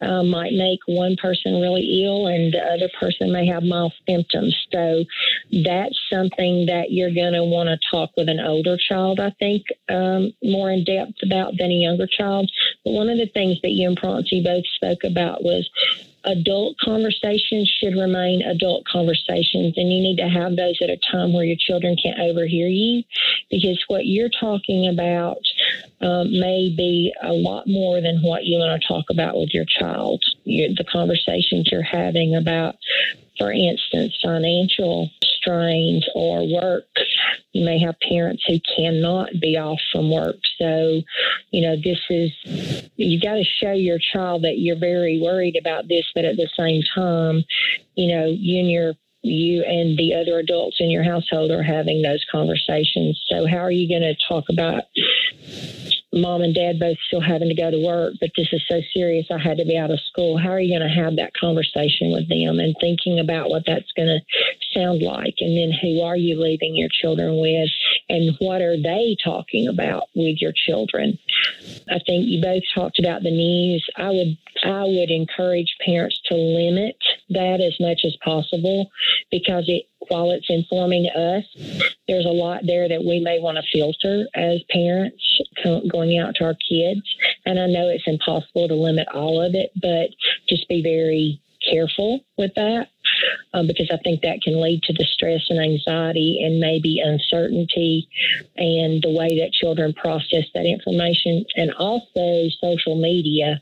uh, 0.00 0.22
might 0.22 0.52
make 0.52 0.80
one 0.86 1.16
person 1.16 1.60
really 1.60 2.04
ill, 2.04 2.26
and 2.26 2.52
the 2.52 2.62
other 2.62 2.90
person 2.98 3.32
may 3.32 3.46
have 3.46 3.62
mild 3.62 3.92
symptoms. 4.08 4.56
So 4.72 5.04
that's 5.64 5.98
something 6.10 6.66
that 6.66 6.90
you're 6.90 7.14
going 7.14 7.34
to 7.34 7.44
want 7.44 7.68
to 7.68 7.78
talk 7.90 8.10
with 8.16 8.28
an 8.28 8.40
older 8.40 8.76
child, 8.76 9.20
I 9.20 9.30
think, 9.38 9.66
um, 9.88 10.32
more 10.42 10.70
in 10.70 10.84
depth 10.84 11.22
about 11.22 11.54
than 11.58 11.70
a 11.70 11.74
younger 11.74 12.06
child. 12.06 12.50
But 12.84 12.92
one 12.92 13.08
of 13.08 13.18
the 13.18 13.26
things 13.26 13.60
that 13.62 13.70
you 13.70 13.88
and 13.88 13.98
Francie 13.98 14.42
both 14.42 14.64
spoke 14.74 15.04
about 15.04 15.42
was 15.42 15.68
adult 16.26 16.76
conversations 16.78 17.72
should 17.80 17.94
remain 17.94 18.42
adult 18.42 18.84
conversations, 18.84 19.74
and 19.76 19.92
you 19.92 20.00
need 20.00 20.16
to 20.16 20.28
have 20.28 20.56
those 20.56 20.78
at 20.82 20.90
a 20.90 20.98
time 21.10 21.32
where 21.32 21.44
your 21.44 21.56
children 21.58 21.96
can't 22.02 22.18
overhear 22.18 22.68
you 22.68 23.02
because 23.50 23.82
what 23.88 24.06
you're 24.06 24.30
talking 24.40 24.88
about 24.88 25.38
um, 26.00 26.30
may 26.32 26.74
be 26.76 27.12
a 27.22 27.32
lot 27.32 27.66
more 27.66 28.00
than 28.00 28.18
what 28.22 28.44
you 28.44 28.58
want 28.58 28.80
to 28.80 28.88
talk 28.88 29.04
about 29.10 29.36
with 29.36 29.54
your 29.54 29.64
child. 29.64 30.22
You, 30.44 30.74
the 30.74 30.84
conversations 30.84 31.68
you're 31.70 31.82
having 31.82 32.34
about, 32.34 32.76
for 33.38 33.52
instance, 33.52 34.18
financial 34.22 35.10
strains 35.22 36.06
or 36.14 36.46
work. 36.52 36.84
You 37.52 37.64
may 37.64 37.78
have 37.80 37.96
parents 38.00 38.42
who 38.46 38.58
cannot 38.76 39.30
be 39.40 39.56
off 39.56 39.80
from 39.92 40.10
work. 40.10 40.36
So, 40.58 41.02
you 41.50 41.62
know, 41.62 41.76
this 41.76 41.98
is, 42.10 42.30
you 42.96 43.20
got 43.20 43.34
to 43.34 43.44
show 43.44 43.72
your 43.72 43.98
child 43.98 44.42
that 44.42 44.58
you're 44.58 44.78
very 44.78 45.20
worried 45.20 45.56
about 45.56 45.88
this, 45.88 46.04
but 46.14 46.24
at 46.24 46.36
the 46.36 46.48
same 46.56 46.82
time, 46.94 47.44
you 47.94 48.14
know, 48.14 48.26
you 48.26 48.60
and 48.60 48.70
your 48.70 48.92
you 49.22 49.64
and 49.64 49.98
the 49.98 50.14
other 50.14 50.38
adults 50.38 50.76
in 50.78 50.88
your 50.88 51.02
household 51.02 51.50
are 51.50 51.62
having 51.62 52.00
those 52.02 52.24
conversations. 52.30 53.20
So, 53.28 53.46
how 53.46 53.58
are 53.58 53.70
you 53.70 53.88
going 53.88 54.02
to 54.02 54.14
talk 54.28 54.44
about 54.48 54.84
mom 56.16 56.42
and 56.42 56.54
dad 56.54 56.78
both 56.78 56.96
still 57.06 57.20
having 57.20 57.48
to 57.48 57.54
go 57.54 57.70
to 57.70 57.84
work, 57.84 58.14
but 58.20 58.30
this 58.36 58.48
is 58.52 58.62
so 58.68 58.80
serious, 58.92 59.26
I 59.30 59.38
had 59.38 59.58
to 59.58 59.64
be 59.64 59.76
out 59.76 59.90
of 59.90 60.00
school. 60.00 60.38
How 60.38 60.50
are 60.50 60.60
you 60.60 60.76
going 60.76 60.88
to 60.88 61.02
have 61.02 61.16
that 61.16 61.32
conversation 61.34 62.12
with 62.12 62.28
them 62.28 62.58
and 62.58 62.74
thinking 62.80 63.20
about 63.20 63.50
what 63.50 63.64
that's 63.66 63.92
going 63.96 64.08
to 64.08 64.20
sound 64.78 65.02
like? 65.02 65.34
And 65.40 65.56
then 65.56 65.72
who 65.80 66.02
are 66.02 66.16
you 66.16 66.40
leaving 66.40 66.76
your 66.76 66.88
children 66.90 67.38
with? 67.40 67.70
And 68.08 68.36
what 68.38 68.60
are 68.62 68.80
they 68.80 69.16
talking 69.22 69.68
about 69.68 70.04
with 70.14 70.36
your 70.40 70.52
children? 70.54 71.18
I 71.90 71.98
think 72.06 72.26
you 72.26 72.40
both 72.40 72.62
talked 72.74 72.98
about 72.98 73.22
the 73.22 73.30
news. 73.30 73.84
I 73.96 74.10
would 74.10 74.38
I 74.64 74.84
would 74.84 75.10
encourage 75.10 75.76
parents 75.84 76.20
to 76.26 76.34
limit 76.34 76.96
that 77.30 77.60
as 77.60 77.76
much 77.78 78.00
as 78.04 78.16
possible 78.24 78.90
because 79.30 79.64
it 79.68 79.84
while 80.08 80.30
it's 80.30 80.46
informing 80.48 81.06
us, 81.06 81.44
there's 82.08 82.26
a 82.26 82.28
lot 82.28 82.62
there 82.66 82.88
that 82.88 83.04
we 83.04 83.20
may 83.20 83.38
want 83.38 83.58
to 83.58 83.64
filter 83.72 84.26
as 84.34 84.62
parents 84.70 85.22
going 85.90 86.18
out 86.18 86.34
to 86.36 86.44
our 86.44 86.56
kids. 86.68 87.02
And 87.44 87.58
I 87.58 87.66
know 87.66 87.88
it's 87.88 88.06
impossible 88.06 88.68
to 88.68 88.74
limit 88.74 89.08
all 89.12 89.40
of 89.40 89.54
it, 89.54 89.70
but 89.80 90.10
just 90.48 90.68
be 90.68 90.82
very 90.82 91.40
careful 91.70 92.20
with 92.36 92.52
that 92.54 92.88
um, 93.54 93.66
because 93.66 93.90
I 93.90 93.96
think 93.98 94.22
that 94.22 94.42
can 94.42 94.60
lead 94.60 94.82
to 94.84 94.92
the 94.92 95.04
stress 95.04 95.42
and 95.48 95.58
anxiety 95.58 96.40
and 96.44 96.60
maybe 96.60 97.00
uncertainty 97.02 98.08
and 98.56 99.02
the 99.02 99.10
way 99.10 99.40
that 99.40 99.52
children 99.52 99.92
process 99.94 100.44
that 100.54 100.66
information. 100.66 101.44
And 101.56 101.72
also 101.74 102.48
social 102.60 102.96
media. 102.96 103.60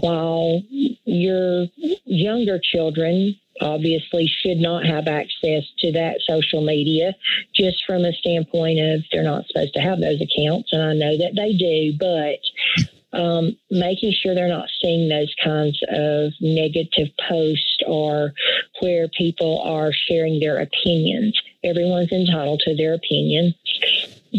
While 0.00 0.62
your 1.04 1.66
younger 2.04 2.60
children 2.62 3.36
obviously 3.60 4.26
should 4.26 4.58
not 4.58 4.84
have 4.86 5.06
access 5.06 5.64
to 5.78 5.92
that 5.92 6.20
social 6.26 6.60
media 6.60 7.14
just 7.54 7.82
from 7.86 8.04
a 8.04 8.12
standpoint 8.12 8.78
of 8.80 9.02
they're 9.12 9.22
not 9.22 9.46
supposed 9.46 9.74
to 9.74 9.80
have 9.80 10.00
those 10.00 10.20
accounts. 10.20 10.72
And 10.72 10.82
i 10.82 10.92
know 10.92 11.16
that 11.18 11.34
they 11.34 11.52
do 11.54 11.96
but 11.98 12.38
um, 13.12 13.56
making 13.70 14.12
sure 14.12 14.34
they're 14.34 14.48
not 14.48 14.68
seeing 14.82 15.08
those 15.08 15.34
kinds 15.42 15.80
of 15.88 16.32
negative 16.40 17.08
posts 17.28 17.78
or 17.86 18.32
where 18.80 19.08
people 19.08 19.62
are 19.62 19.90
sharing 19.92 20.38
their 20.38 20.60
opinions. 20.60 21.40
Everyone's 21.64 22.12
entitled 22.12 22.60
to 22.66 22.76
their 22.76 22.92
opinion 22.94 23.54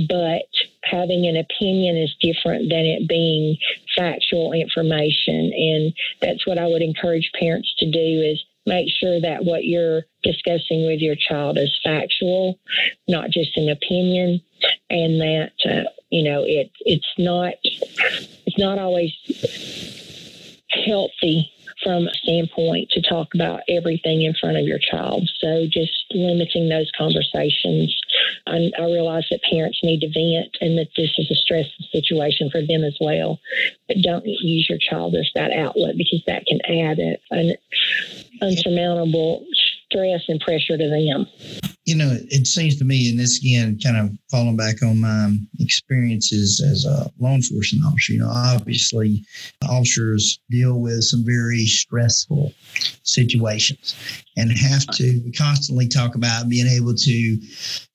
but 0.07 0.45
having 0.83 1.25
an 1.25 1.35
opinion 1.35 1.97
is 1.97 2.15
different 2.21 2.69
than 2.69 2.85
it 2.85 3.07
being 3.07 3.57
factual 3.95 4.53
information. 4.53 5.51
And 5.53 5.93
that's 6.21 6.45
what 6.45 6.57
i 6.57 6.67
would 6.67 6.81
encourage 6.81 7.31
parents 7.39 7.73
to 7.79 7.89
do 7.89 7.99
is 7.99 8.43
make 8.67 8.89
sure 8.91 9.19
that 9.21 9.45
what 9.45 9.65
you're 9.65 10.03
discussing 10.23 10.85
with 10.85 10.99
your 10.99 11.15
child 11.15 11.57
is 11.57 11.75
factual, 11.83 12.59
not 13.07 13.31
just 13.31 13.57
an 13.57 13.69
opinion, 13.69 14.41
and 14.89 15.21
that 15.21 15.51
uh, 15.65 15.89
you 16.09 16.23
know 16.23 16.43
it 16.45 16.71
it's 16.81 17.13
not 17.17 17.53
it's 17.63 18.59
not 18.59 18.77
always 18.77 19.11
healthy 20.85 21.51
from 21.83 22.07
a 22.07 22.13
standpoint 22.13 22.89
to 22.89 23.01
talk 23.01 23.33
about 23.33 23.61
everything 23.69 24.23
in 24.23 24.33
front 24.33 24.57
of 24.57 24.63
your 24.63 24.79
child. 24.79 25.29
So 25.39 25.67
just 25.69 25.91
limiting 26.11 26.69
those 26.69 26.91
conversations. 26.97 27.95
I, 28.47 28.71
I 28.77 28.85
realize 28.85 29.27
that 29.29 29.43
parents 29.49 29.79
need 29.83 30.01
to 30.01 30.07
vent 30.07 30.57
and 30.59 30.77
that 30.77 30.89
this 30.97 31.11
is 31.17 31.29
a 31.29 31.35
stressful 31.35 31.85
situation 31.91 32.49
for 32.49 32.61
them 32.61 32.83
as 32.83 32.97
well. 32.99 33.39
But 33.87 34.01
don't 34.01 34.25
use 34.25 34.67
your 34.69 34.79
child 34.79 35.15
as 35.15 35.29
that 35.35 35.51
outlet 35.51 35.97
because 35.97 36.23
that 36.25 36.45
can 36.45 36.59
add 36.65 36.99
a, 36.99 37.17
an 37.31 37.55
unsurmountable 38.41 39.45
stress 39.89 40.21
and 40.27 40.39
pressure 40.41 40.77
to 40.77 40.89
them. 40.89 41.25
You 41.85 41.95
know, 41.95 42.17
it 42.29 42.47
seems 42.47 42.77
to 42.77 42.85
me, 42.85 43.09
and 43.09 43.17
this 43.17 43.39
again, 43.39 43.79
kind 43.81 43.95
of 43.95 44.11
falling 44.29 44.57
back 44.57 44.83
on 44.83 44.99
my 44.99 45.33
experiences 45.59 46.59
as 46.59 46.85
a 46.85 47.09
law 47.17 47.33
enforcement 47.33 47.85
officer, 47.85 48.13
you 48.13 48.19
know, 48.19 48.29
obviously 48.29 49.23
officers 49.69 50.39
deal 50.49 50.81
with 50.81 51.03
some 51.03 51.23
very 51.25 51.65
stressful 51.65 52.53
situations 53.03 53.95
and 54.35 54.51
have 54.51 54.85
to 54.87 55.31
constantly 55.37 55.87
talk 55.87 56.15
about 56.15 56.49
being 56.49 56.67
able 56.67 56.93
to 56.93 57.37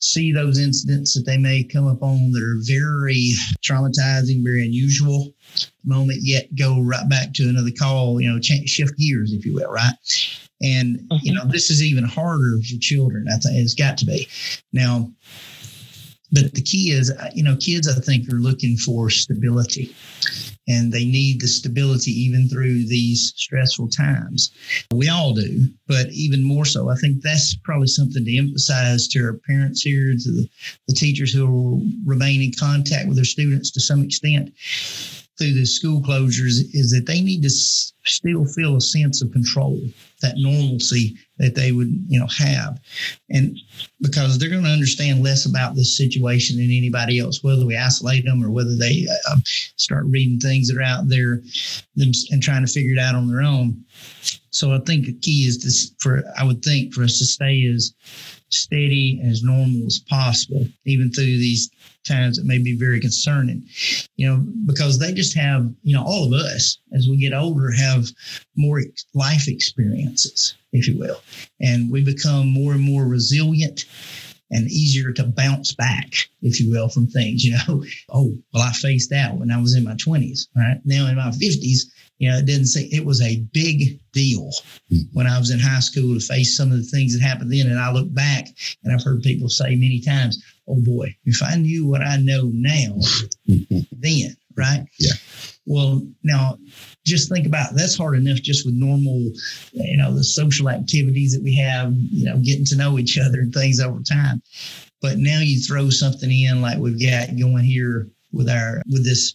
see 0.01 0.33
those 0.33 0.59
incidents 0.59 1.13
that 1.13 1.27
they 1.27 1.37
may 1.37 1.63
come 1.63 1.87
up 1.87 2.03
on 2.03 2.31
that 2.33 2.43
are 2.43 2.63
very 2.67 3.33
traumatizing, 3.63 4.43
very 4.43 4.65
unusual 4.65 5.35
moment, 5.85 6.21
yet 6.23 6.55
go 6.55 6.81
right 6.81 7.09
back 7.09 7.33
to 7.35 7.49
another 7.49 7.71
call, 7.77 8.21
you 8.21 8.31
know, 8.31 8.39
change, 8.39 8.69
shift 8.69 8.97
gears, 8.99 9.33
if 9.33 9.45
you 9.45 9.55
will, 9.55 9.71
right? 9.71 9.95
And, 10.63 10.99
mm-hmm. 11.01 11.17
you 11.23 11.35
know, 11.35 11.45
this 11.47 11.71
is 11.71 11.83
even 11.83 12.05
harder 12.05 12.59
for 12.59 12.79
children. 12.81 13.27
I 13.29 13.37
think 13.39 13.57
it's 13.57 13.75
got 13.75 13.99
to 13.99 14.07
be. 14.07 14.29
Now, 14.73 15.11
but 16.31 16.55
the 16.55 16.63
key 16.63 16.93
is, 16.93 17.11
uh, 17.11 17.31
you 17.35 17.43
know, 17.43 17.57
kids, 17.57 17.89
I 17.89 18.01
think, 18.01 18.29
are 18.33 18.37
looking 18.37 18.77
for 18.77 19.11
stability. 19.11 19.95
and 20.69 20.93
they 20.93 21.05
need 21.05 21.41
the 21.41 21.49
stability 21.49 22.13
even 22.13 22.49
through 22.49 22.87
these 22.87 23.33
stressful 23.37 23.89
times. 23.89 24.53
We 24.93 25.09
all 25.09 25.35
do, 25.35 25.69
but 25.89 26.11
even 26.13 26.45
more 26.45 26.65
so, 26.65 26.89
I 26.89 26.95
think 26.97 27.23
that's 27.23 27.57
probably 27.65 27.89
something 27.89 28.25
to 28.25 28.37
emphasize 28.37 29.09
to 29.09 29.25
our 29.25 29.35
parents 29.47 29.83
here, 29.83 30.13
to 30.13 30.31
the, 30.31 30.49
the 30.89 30.95
teachers 30.95 31.33
who 31.33 31.47
will 31.47 31.83
remain 32.07 32.43
in 32.43 32.53
contact 32.59 33.09
with 33.09 33.17
their 33.17 33.25
students 33.25 33.71
to 33.73 33.81
some 33.81 34.03
extent 34.03 34.53
through 35.39 35.55
the 35.55 35.65
school 35.65 36.01
closures 36.03 36.61
is 36.75 36.91
that 36.91 37.07
they 37.07 37.21
need 37.21 37.43
to 37.43 37.49
s- 37.49 37.93
still 38.05 38.45
feel 38.45 38.77
a 38.77 38.81
sense 38.81 39.23
of 39.23 39.33
control, 39.33 39.81
that 40.21 40.35
normalcy 40.37 41.17
that 41.39 41.55
they 41.55 41.73
would, 41.73 41.89
you 42.07 42.21
know, 42.21 42.27
have, 42.27 42.79
and 43.31 43.57
because 44.01 44.39
they're 44.39 44.51
going 44.51 44.63
to 44.63 44.69
understand 44.69 45.23
less 45.23 45.47
about 45.47 45.75
this 45.75 45.97
situation 45.97 46.57
than 46.57 46.71
anybody 46.71 47.19
else, 47.19 47.43
whether 47.43 47.65
we 47.65 47.77
isolate 47.77 48.25
them 48.25 48.45
or 48.45 48.51
whether 48.51 48.77
they 48.77 49.07
uh, 49.29 49.37
start 49.77 50.05
reading 50.07 50.39
things 50.39 50.69
that 50.69 50.77
are 50.77 50.83
out 50.83 51.09
there 51.09 51.43
and 51.97 52.43
trying 52.43 52.65
to 52.65 52.73
figure 52.73 52.93
it 52.93 52.99
out 52.99 53.15
on 53.15 53.29
their 53.29 53.43
own. 53.43 53.83
So 54.51 54.73
I 54.75 54.81
think 54.81 55.07
the 55.07 55.15
key 55.15 55.47
is 55.47 55.63
this 55.63 55.95
for 55.99 56.23
I 56.39 56.45
would 56.45 56.63
think 56.63 56.93
for 56.93 57.03
us 57.03 57.19
to 57.19 57.25
stay 57.25 57.67
as 57.67 57.95
steady 58.53 59.19
and 59.21 59.31
as 59.31 59.43
normal 59.43 59.87
as 59.87 59.99
possible, 59.99 60.67
even 60.85 61.11
through 61.11 61.25
these 61.25 61.71
times 62.07 62.37
that 62.37 62.47
may 62.47 62.59
be 62.59 62.77
very 62.77 63.01
concerning, 63.01 63.67
you 64.17 64.27
know, 64.27 64.45
because 64.67 64.99
they 64.99 65.13
just 65.13 65.37
have, 65.37 65.71
you 65.83 65.95
know, 65.95 66.05
all 66.05 66.27
of 66.27 66.33
us 66.33 66.79
as 66.93 67.09
we 67.09 67.17
get 67.17 67.33
older 67.33 67.71
have 67.71 68.09
more 68.57 68.83
life 69.15 69.49
experiences, 69.49 70.55
if 70.73 70.87
you 70.89 70.99
will, 70.99 71.21
and 71.61 71.91
we 71.91 72.05
become 72.05 72.49
more 72.49 72.73
and 72.73 72.83
more 72.83 73.07
resilient 73.07 73.85
and 74.53 74.71
easier 74.71 75.13
to 75.13 75.25
bounce 75.25 75.75
back, 75.75 76.13
if 76.43 76.61
you 76.61 76.71
will, 76.71 76.89
from 76.89 77.07
things. 77.07 77.43
You 77.45 77.57
know, 77.67 77.85
oh, 78.11 78.37
well, 78.53 78.63
I 78.63 78.73
faced 78.73 79.11
that 79.11 79.35
when 79.37 79.51
I 79.51 79.61
was 79.61 79.75
in 79.75 79.85
my 79.85 79.95
20s. 79.95 80.49
Right 80.55 80.79
now, 80.85 81.09
in 81.09 81.17
my 81.17 81.31
50s, 81.31 81.85
you 82.23 82.31
know, 82.31 82.39
it 82.39 82.47
didn't 82.47 82.67
say 82.67 82.83
it 82.83 83.05
was 83.05 83.21
a 83.21 83.41
big 83.53 83.99
deal 84.13 84.49
hmm. 84.89 84.99
when 85.13 85.27
I 85.27 85.41
was 85.41 85.51
in 85.51 85.59
high 85.59 85.81
school 85.81 86.15
to 86.15 86.21
face 86.21 86.57
some 86.57 86.71
of 86.71 86.79
the 86.79 86.85
things 86.85 87.13
that 87.13 87.27
happened 87.27 87.53
then. 87.53 87.67
And 87.67 87.81
I 87.81 87.91
look 87.91 88.15
back 88.15 88.47
and 88.85 88.95
I've 88.95 89.03
heard 89.03 89.25
people 89.25 89.49
say 89.49 89.75
many 89.75 90.01
times, 90.01 90.41
oh 90.69 90.81
boy, 90.83 91.13
if 91.25 91.43
I 91.43 91.57
knew 91.57 91.85
what 91.85 92.01
I 92.01 92.19
know 92.19 92.49
now, 92.55 92.95
then, 93.49 94.37
right? 94.57 94.87
Yeah. 95.01 95.15
Well, 95.67 96.07
now 96.23 96.59
just 97.05 97.29
think 97.29 97.45
about 97.45 97.75
that's 97.75 97.99
hard 97.99 98.17
enough 98.17 98.39
just 98.39 98.65
with 98.65 98.77
normal, 98.77 99.33
you 99.73 99.97
know, 99.97 100.15
the 100.15 100.23
social 100.23 100.69
activities 100.69 101.35
that 101.35 101.43
we 101.43 101.57
have, 101.57 101.93
you 101.93 102.25
know, 102.25 102.37
getting 102.37 102.67
to 102.67 102.77
know 102.77 103.01
each 103.01 103.19
other 103.19 103.41
and 103.41 103.53
things 103.53 103.81
over 103.81 103.99
time. 104.01 104.41
But 105.01 105.19
now 105.19 105.41
you 105.41 105.61
throw 105.61 105.91
something 105.91 106.31
in 106.31 106.63
like 106.63 106.79
we've 106.79 107.03
got 107.03 107.37
going 107.37 107.65
here 107.65 108.07
with 108.31 108.49
our 108.49 108.81
with 108.87 109.05
this 109.05 109.35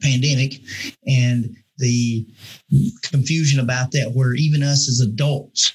pandemic 0.00 0.60
and 1.04 1.56
the 1.80 2.26
confusion 3.02 3.60
about 3.60 3.90
that, 3.92 4.12
where 4.14 4.34
even 4.34 4.62
us 4.62 4.88
as 4.88 5.00
adults 5.00 5.72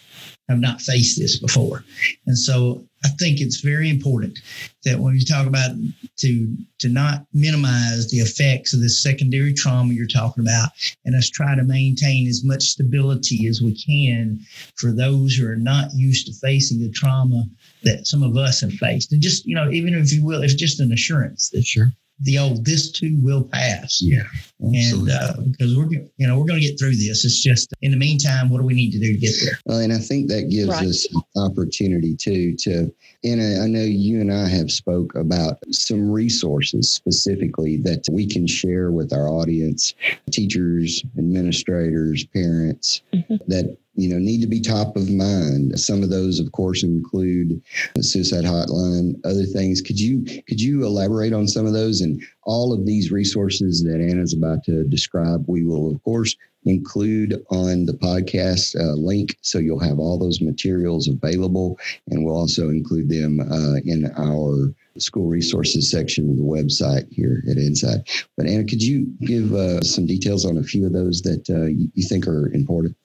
have 0.47 0.59
not 0.59 0.79
faced 0.79 1.19
this 1.19 1.39
before. 1.39 1.83
And 2.27 2.37
so 2.37 2.85
I 3.03 3.09
think 3.19 3.41
it's 3.41 3.61
very 3.61 3.89
important 3.89 4.39
that 4.83 4.99
when 4.99 5.15
you 5.15 5.25
talk 5.25 5.47
about 5.47 5.71
to 6.17 6.57
to 6.79 6.89
not 6.89 7.25
minimize 7.33 8.09
the 8.09 8.17
effects 8.17 8.73
of 8.73 8.81
this 8.81 9.01
secondary 9.01 9.53
trauma 9.53 9.93
you're 9.93 10.07
talking 10.07 10.43
about, 10.43 10.69
and 11.03 11.15
us 11.15 11.29
try 11.29 11.55
to 11.55 11.63
maintain 11.63 12.27
as 12.27 12.43
much 12.43 12.63
stability 12.63 13.47
as 13.47 13.61
we 13.61 13.75
can 13.75 14.39
for 14.75 14.91
those 14.91 15.35
who 15.35 15.47
are 15.47 15.55
not 15.55 15.93
used 15.93 16.27
to 16.27 16.33
facing 16.33 16.79
the 16.79 16.91
trauma 16.91 17.45
that 17.83 18.07
some 18.07 18.23
of 18.23 18.37
us 18.37 18.61
have 18.61 18.73
faced. 18.73 19.11
And 19.11 19.21
just, 19.21 19.45
you 19.45 19.55
know, 19.55 19.71
even 19.71 19.93
if 19.93 20.13
you 20.13 20.23
will, 20.23 20.43
it's 20.43 20.53
just 20.53 20.79
an 20.79 20.91
assurance 20.91 21.49
that 21.49 21.65
Sure. 21.65 21.91
The 22.21 22.37
old 22.39 22.63
this 22.65 22.91
too 22.91 23.17
will 23.19 23.43
pass 23.43 23.99
Yeah. 24.01 24.23
and 24.59 25.09
uh, 25.09 25.33
because 25.51 25.75
we're 25.75 25.89
you 25.91 26.09
know 26.27 26.39
we're 26.39 26.45
going 26.45 26.61
to 26.61 26.65
get 26.65 26.79
through 26.79 26.95
this 26.95 27.25
it's 27.25 27.41
just 27.43 27.73
in 27.81 27.91
the 27.91 27.97
meantime 27.97 28.49
what 28.49 28.59
do 28.59 28.65
we 28.65 28.73
need 28.73 28.91
to 28.91 28.99
do 28.99 29.11
to 29.13 29.19
get 29.19 29.33
there 29.43 29.59
Well, 29.65 29.79
and 29.79 29.91
I 29.91 29.97
think 29.97 30.29
that 30.29 30.49
gives 30.49 30.69
Right. 30.69 30.87
us 30.87 31.05
opportunity 31.35 32.15
too 32.15 32.55
to, 32.57 32.93
and 33.25 33.41
I 33.41 33.63
I 33.65 33.67
know 33.67 33.81
you 33.83 34.21
and 34.21 34.31
I 34.31 34.47
have 34.47 34.71
spoke 34.71 35.13
about 35.15 35.57
some 35.71 36.09
resources 36.09 36.89
specifically 36.89 37.77
that 37.77 38.05
we 38.09 38.25
can 38.25 38.47
share 38.47 38.91
with 38.91 39.11
our 39.11 39.27
audience, 39.27 39.93
teachers, 40.31 41.03
administrators, 41.17 42.25
parents, 42.25 43.01
Mhm. 43.13 43.39
that 43.47 43.77
you 43.95 44.09
know 44.09 44.19
need 44.19 44.41
to 44.41 44.47
be 44.47 44.61
top 44.61 44.95
of 44.95 45.09
mind. 45.09 45.79
Some 45.79 46.03
of 46.03 46.09
those, 46.09 46.39
of 46.39 46.51
course, 46.51 46.83
include 46.83 47.61
the 47.95 48.03
suicide 48.03 48.43
hotline, 48.45 49.15
other 49.25 49.45
things. 49.45 49.81
Could 49.81 49.99
you 49.99 50.23
could 50.47 50.61
you 50.61 50.85
elaborate 50.85 51.33
on 51.33 51.47
some 51.47 51.65
of 51.65 51.73
those 51.73 52.01
and 52.01 52.21
all 52.43 52.73
of 52.73 52.85
these 52.85 53.11
resources 53.11 53.83
that 53.83 54.01
Anna's 54.01 54.33
about 54.33 54.63
to 54.65 54.83
describe? 54.83 55.45
We 55.47 55.63
will, 55.63 55.91
of 55.91 56.03
course, 56.03 56.35
include 56.65 57.43
on 57.49 57.85
the 57.85 57.93
podcast 57.93 58.75
uh, 58.79 58.93
link 58.93 59.37
so 59.41 59.59
you'll 59.59 59.79
have 59.79 59.99
all 59.99 60.17
those 60.17 60.41
materials 60.41 61.07
available 61.07 61.77
and 62.09 62.25
we'll 62.25 62.35
also 62.35 62.69
include 62.69 63.07
them 63.07 63.39
uh, 63.39 63.75
in 63.85 64.11
our 64.17 64.73
school 64.97 65.27
resources 65.27 65.89
section 65.89 66.29
of 66.29 66.37
the 66.37 66.41
website 66.41 67.11
here 67.11 67.43
at 67.49 67.57
inside 67.57 68.07
but 68.35 68.47
anna 68.47 68.63
could 68.63 68.81
you 68.81 69.05
give 69.21 69.53
uh, 69.53 69.79
some 69.81 70.05
details 70.05 70.45
on 70.45 70.57
a 70.57 70.63
few 70.63 70.85
of 70.85 70.93
those 70.93 71.21
that 71.21 71.47
uh, 71.49 71.65
you, 71.65 71.89
you 71.93 72.07
think 72.07 72.27
are 72.27 72.51
important 72.53 72.95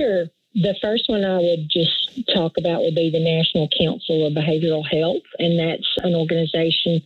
Sure. 0.00 0.26
The 0.54 0.74
first 0.80 1.04
one 1.08 1.24
I 1.24 1.38
would 1.38 1.68
just 1.70 2.26
talk 2.34 2.52
about 2.58 2.82
would 2.82 2.94
be 2.94 3.10
the 3.10 3.20
National 3.20 3.68
Council 3.78 4.26
of 4.26 4.32
Behavioral 4.32 4.84
Health, 4.90 5.22
and 5.38 5.58
that's 5.58 5.86
an 5.98 6.14
organization 6.14 7.02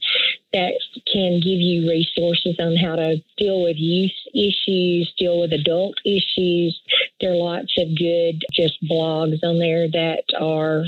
that 0.55 0.79
can 1.13 1.41
give 1.41 1.59
you 1.59 1.91
resources 1.91 2.55
on 2.61 2.77
how 2.77 2.95
to 2.95 3.17
deal 3.37 3.61
with 3.61 3.77
youth 3.77 4.15
issues, 4.33 5.13
deal 5.19 5.41
with 5.41 5.53
adult 5.53 5.97
issues. 6.07 6.81
There 7.21 7.33
are 7.33 7.37
lots 7.37 7.75
of 7.77 7.99
good 7.99 8.45
just 8.53 8.79
blogs 8.85 9.43
on 9.43 9.59
there 9.59 9.91
that 9.91 10.23
are 10.41 10.85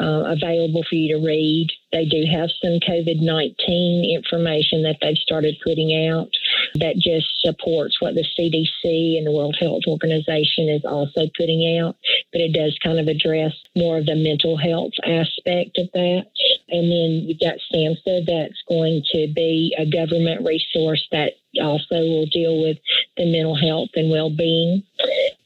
uh, 0.00 0.34
available 0.34 0.84
for 0.88 0.96
you 0.96 1.16
to 1.16 1.24
read. 1.24 1.70
They 1.92 2.04
do 2.04 2.24
have 2.30 2.50
some 2.62 2.78
COVID 2.80 3.20
19 3.22 4.14
information 4.14 4.82
that 4.82 4.98
they've 5.00 5.16
started 5.16 5.56
putting 5.64 6.08
out 6.08 6.28
that 6.74 6.96
just 6.96 7.26
supports 7.40 8.00
what 8.00 8.14
the 8.14 8.26
CDC 8.38 9.16
and 9.16 9.26
the 9.26 9.32
World 9.32 9.56
Health 9.58 9.82
Organization 9.86 10.68
is 10.68 10.84
also 10.84 11.28
putting 11.36 11.78
out, 11.80 11.96
but 12.32 12.40
it 12.40 12.52
does 12.52 12.78
kind 12.82 12.98
of 12.98 13.08
address 13.08 13.52
more 13.76 13.98
of 13.98 14.06
the 14.06 14.14
mental 14.14 14.56
health 14.56 14.92
aspect 15.04 15.78
of 15.78 15.88
that. 15.94 16.26
And 16.70 16.90
then 16.90 17.26
you've 17.26 17.40
got 17.40 17.56
SAMHSA 17.72 18.26
that's 18.26 18.62
going 18.68 19.02
to 19.12 19.32
be 19.34 19.74
a 19.78 19.86
government 19.86 20.44
resource 20.44 21.06
that 21.12 21.32
also 21.62 21.96
will 21.96 22.26
deal 22.26 22.60
with 22.60 22.76
the 23.16 23.30
mental 23.30 23.56
health 23.56 23.88
and 23.94 24.10
well-being. 24.10 24.82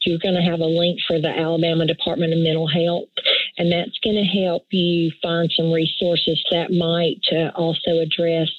You're 0.05 0.19
going 0.19 0.35
to 0.35 0.41
have 0.41 0.59
a 0.59 0.65
link 0.65 0.99
for 1.07 1.19
the 1.19 1.29
Alabama 1.29 1.85
Department 1.85 2.33
of 2.33 2.39
Mental 2.39 2.67
Health, 2.67 3.07
and 3.57 3.71
that's 3.71 3.97
going 4.03 4.17
to 4.17 4.43
help 4.43 4.65
you 4.71 5.11
find 5.21 5.49
some 5.55 5.71
resources 5.71 6.43
that 6.51 6.71
might 6.71 7.23
uh, 7.31 7.51
also 7.55 7.99
address 7.99 8.49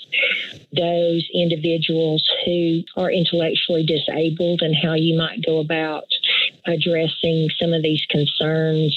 those 0.73 1.29
individuals 1.35 2.27
who 2.47 2.83
are 2.97 3.11
intellectually 3.11 3.85
disabled 3.85 4.63
and 4.63 4.75
how 4.75 4.95
you 4.95 5.17
might 5.17 5.45
go 5.45 5.59
about 5.59 6.05
addressing 6.67 7.49
some 7.61 7.73
of 7.73 7.83
these 7.83 8.05
concerns 8.11 8.97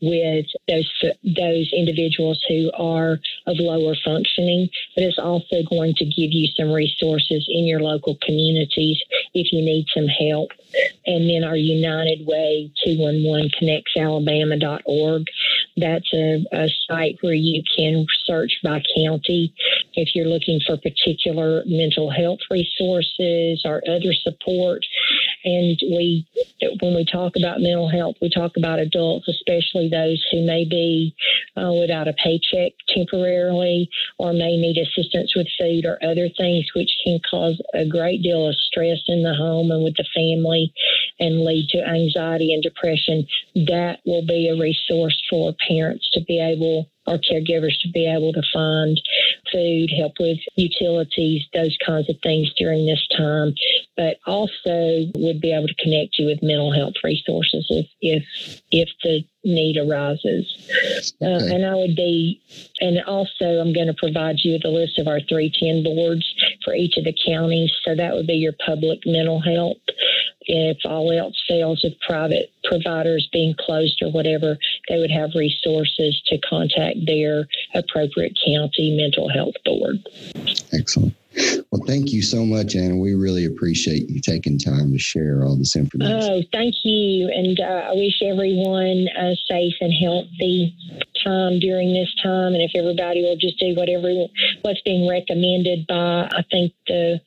with 0.00 0.46
those 0.68 1.04
those 1.24 1.72
individuals 1.72 2.42
who 2.48 2.70
are 2.74 3.18
of 3.46 3.56
lower 3.58 3.94
functioning 4.04 4.68
but 4.94 5.04
it's 5.04 5.18
also 5.18 5.62
going 5.68 5.94
to 5.94 6.04
give 6.04 6.32
you 6.32 6.48
some 6.56 6.70
resources 6.70 7.46
in 7.48 7.66
your 7.66 7.80
local 7.80 8.16
communities 8.22 9.00
if 9.34 9.52
you 9.52 9.62
need 9.62 9.86
some 9.94 10.06
help 10.06 10.50
and 11.06 11.28
then 11.28 11.42
our 11.44 11.56
united 11.56 12.26
way 12.26 12.70
211 12.84 13.50
connectsalabama.org 13.60 15.24
that's 15.76 16.12
a, 16.14 16.44
a 16.52 16.68
site 16.88 17.18
where 17.20 17.34
you 17.34 17.62
can 17.76 18.06
search 18.24 18.58
by 18.62 18.82
county 18.96 19.52
if 19.94 20.14
you're 20.14 20.26
looking 20.28 20.60
for 20.66 20.76
particular 20.76 21.62
mental 21.66 22.10
health 22.10 22.40
resources 22.50 23.62
or 23.64 23.82
other 23.88 24.12
support. 24.12 24.84
And 25.46 25.78
we, 25.94 26.26
when 26.80 26.96
we 26.96 27.04
talk 27.04 27.36
about 27.36 27.60
mental 27.60 27.88
health, 27.88 28.16
we 28.20 28.28
talk 28.28 28.56
about 28.56 28.80
adults, 28.80 29.28
especially 29.28 29.88
those 29.88 30.20
who 30.32 30.44
may 30.44 30.64
be 30.68 31.14
uh, 31.56 31.72
without 31.72 32.08
a 32.08 32.14
paycheck 32.14 32.72
temporarily 32.88 33.88
or 34.18 34.32
may 34.32 34.56
need 34.56 34.76
assistance 34.76 35.36
with 35.36 35.46
food 35.58 35.86
or 35.86 36.02
other 36.02 36.28
things, 36.36 36.66
which 36.74 36.90
can 37.04 37.20
cause 37.30 37.62
a 37.74 37.86
great 37.86 38.22
deal 38.22 38.48
of 38.48 38.56
stress 38.56 38.98
in 39.06 39.22
the 39.22 39.34
home 39.34 39.70
and 39.70 39.84
with 39.84 39.94
the 39.94 40.06
family 40.12 40.74
and 41.20 41.44
lead 41.44 41.68
to 41.68 41.78
anxiety 41.78 42.52
and 42.52 42.62
depression. 42.62 43.24
That 43.54 44.00
will 44.04 44.26
be 44.26 44.48
a 44.48 44.60
resource 44.60 45.22
for 45.30 45.54
parents 45.68 46.10
to 46.14 46.20
be 46.22 46.40
able 46.40 46.90
or 47.06 47.18
caregivers 47.18 47.78
to 47.82 47.88
be 47.92 48.06
able 48.06 48.32
to 48.32 48.42
find 48.52 49.00
food, 49.52 49.90
help 49.96 50.14
with 50.18 50.38
utilities, 50.56 51.42
those 51.52 51.76
kinds 51.84 52.08
of 52.08 52.16
things 52.22 52.52
during 52.58 52.86
this 52.86 53.06
time, 53.16 53.54
but 53.96 54.18
also 54.26 55.06
would 55.14 55.40
be 55.40 55.52
able 55.52 55.68
to 55.68 55.74
connect 55.74 56.18
you 56.18 56.26
with 56.26 56.42
mental 56.42 56.72
health 56.72 56.94
resources 57.02 57.66
if 57.70 57.86
if, 58.00 58.62
if 58.70 58.88
the 59.02 59.24
need 59.44 59.76
arises. 59.76 60.68
Uh, 61.22 61.54
and 61.54 61.64
I 61.64 61.74
would 61.74 61.96
be, 61.96 62.42
and 62.80 63.02
also 63.04 63.60
I'm 63.60 63.72
going 63.72 63.86
to 63.86 63.94
provide 63.94 64.36
you 64.42 64.54
with 64.54 64.64
a 64.64 64.68
list 64.68 64.98
of 64.98 65.06
our 65.06 65.20
310 65.20 65.84
boards 65.84 66.26
for 66.64 66.74
each 66.74 66.96
of 66.96 67.04
the 67.04 67.16
counties. 67.26 67.70
So 67.84 67.94
that 67.94 68.14
would 68.14 68.26
be 68.26 68.34
your 68.34 68.54
public 68.64 69.00
mental 69.06 69.40
health. 69.40 69.78
If 70.42 70.78
all 70.84 71.12
else 71.12 71.40
fails, 71.48 71.82
with 71.82 71.94
private 72.06 72.50
providers 72.64 73.28
being 73.32 73.54
closed 73.58 74.00
or 74.02 74.10
whatever, 74.10 74.56
they 74.88 74.98
would 74.98 75.10
have 75.10 75.30
resources 75.34 76.20
to 76.26 76.38
contact 76.38 76.98
their 77.06 77.46
appropriate 77.74 78.36
county 78.46 78.96
mental 78.96 79.28
health 79.28 79.54
board. 79.64 79.96
Excellent. 80.72 81.14
Well, 81.70 81.82
thank 81.86 82.12
you 82.12 82.22
so 82.22 82.46
much, 82.46 82.74
Anna. 82.74 82.96
We 82.96 83.14
really 83.14 83.44
appreciate 83.44 84.08
you 84.08 84.20
taking 84.20 84.58
time 84.58 84.92
to 84.92 84.98
share 84.98 85.44
all 85.44 85.56
this 85.56 85.76
information. 85.76 86.18
Oh, 86.18 86.42
thank 86.50 86.74
you. 86.82 87.28
And 87.28 87.60
uh, 87.60 87.90
I 87.90 87.92
wish 87.92 88.22
everyone 88.22 89.06
a 89.18 89.36
safe 89.48 89.74
and 89.80 89.92
healthy 89.92 90.74
time 91.26 91.58
during 91.58 91.92
this 91.92 92.14
time. 92.22 92.54
And 92.54 92.62
if 92.62 92.70
everybody 92.74 93.22
will 93.22 93.36
just 93.36 93.58
do 93.58 93.74
whatever 93.74 94.08
what's 94.62 94.80
being 94.82 95.08
recommended 95.08 95.86
by, 95.86 96.30
I 96.30 96.42
think 96.50 96.72
the 96.86 97.20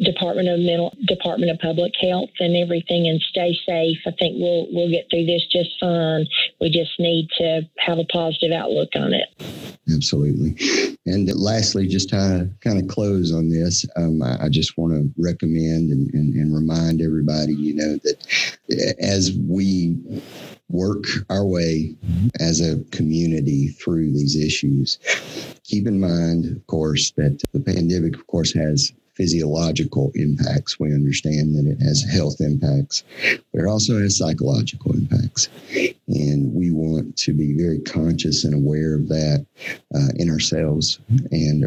Department 0.00 0.48
of 0.48 0.60
Mental 0.60 0.94
Department 1.06 1.50
of 1.50 1.58
Public 1.58 1.92
Health 2.00 2.30
and 2.38 2.56
everything, 2.56 3.08
and 3.08 3.20
stay 3.20 3.58
safe. 3.66 3.98
I 4.06 4.12
think 4.18 4.36
we'll 4.38 4.68
we'll 4.70 4.90
get 4.90 5.06
through 5.10 5.26
this 5.26 5.42
just 5.50 5.70
fine. 5.80 6.26
We 6.60 6.70
just 6.70 6.92
need 7.00 7.28
to 7.38 7.62
have 7.78 7.98
a 7.98 8.04
positive 8.04 8.52
outlook 8.52 8.90
on 8.94 9.12
it. 9.12 9.28
Absolutely. 9.92 10.96
And 11.06 11.28
lastly, 11.34 11.88
just 11.88 12.10
to 12.10 12.50
kind 12.60 12.80
of 12.80 12.88
close 12.88 13.32
on 13.32 13.48
this, 13.48 13.86
um, 13.96 14.22
I, 14.22 14.44
I, 14.44 14.48
just 14.50 14.76
want 14.76 14.92
to 14.92 15.10
recommend 15.16 15.90
and, 15.90 16.12
and, 16.12 16.34
and 16.34 16.54
remind 16.54 17.00
everybody, 17.00 17.54
you 17.54 17.74
know, 17.74 17.96
that 18.04 18.94
as 19.00 19.32
we 19.32 19.96
work 20.70 21.04
our 21.30 21.46
way 21.46 21.94
as 22.40 22.60
a 22.60 22.82
community 22.90 23.68
through 23.68 24.12
these 24.12 24.36
issues. 24.36 24.98
Keep 25.64 25.86
in 25.86 26.00
mind, 26.00 26.56
of 26.56 26.66
course, 26.66 27.12
that 27.12 27.42
the 27.52 27.60
pandemic, 27.60 28.14
of 28.14 28.26
course, 28.26 28.52
has 28.52 28.92
physiological 29.18 30.12
impacts. 30.14 30.78
We 30.78 30.94
understand 30.94 31.56
that 31.56 31.66
it 31.66 31.82
has 31.82 32.02
health 32.02 32.40
impacts, 32.40 33.02
but 33.52 33.62
it 33.62 33.66
also 33.66 33.98
has 34.00 34.16
psychological 34.16 34.92
impacts. 34.94 35.48
And 36.06 36.54
we 36.54 36.70
want 36.70 37.16
to 37.18 37.32
be 37.34 37.54
very 37.54 37.80
conscious 37.80 38.44
and 38.44 38.54
aware 38.54 38.94
of 38.94 39.08
that 39.08 39.44
uh, 39.94 40.08
in 40.16 40.30
ourselves 40.30 41.00
and 41.32 41.66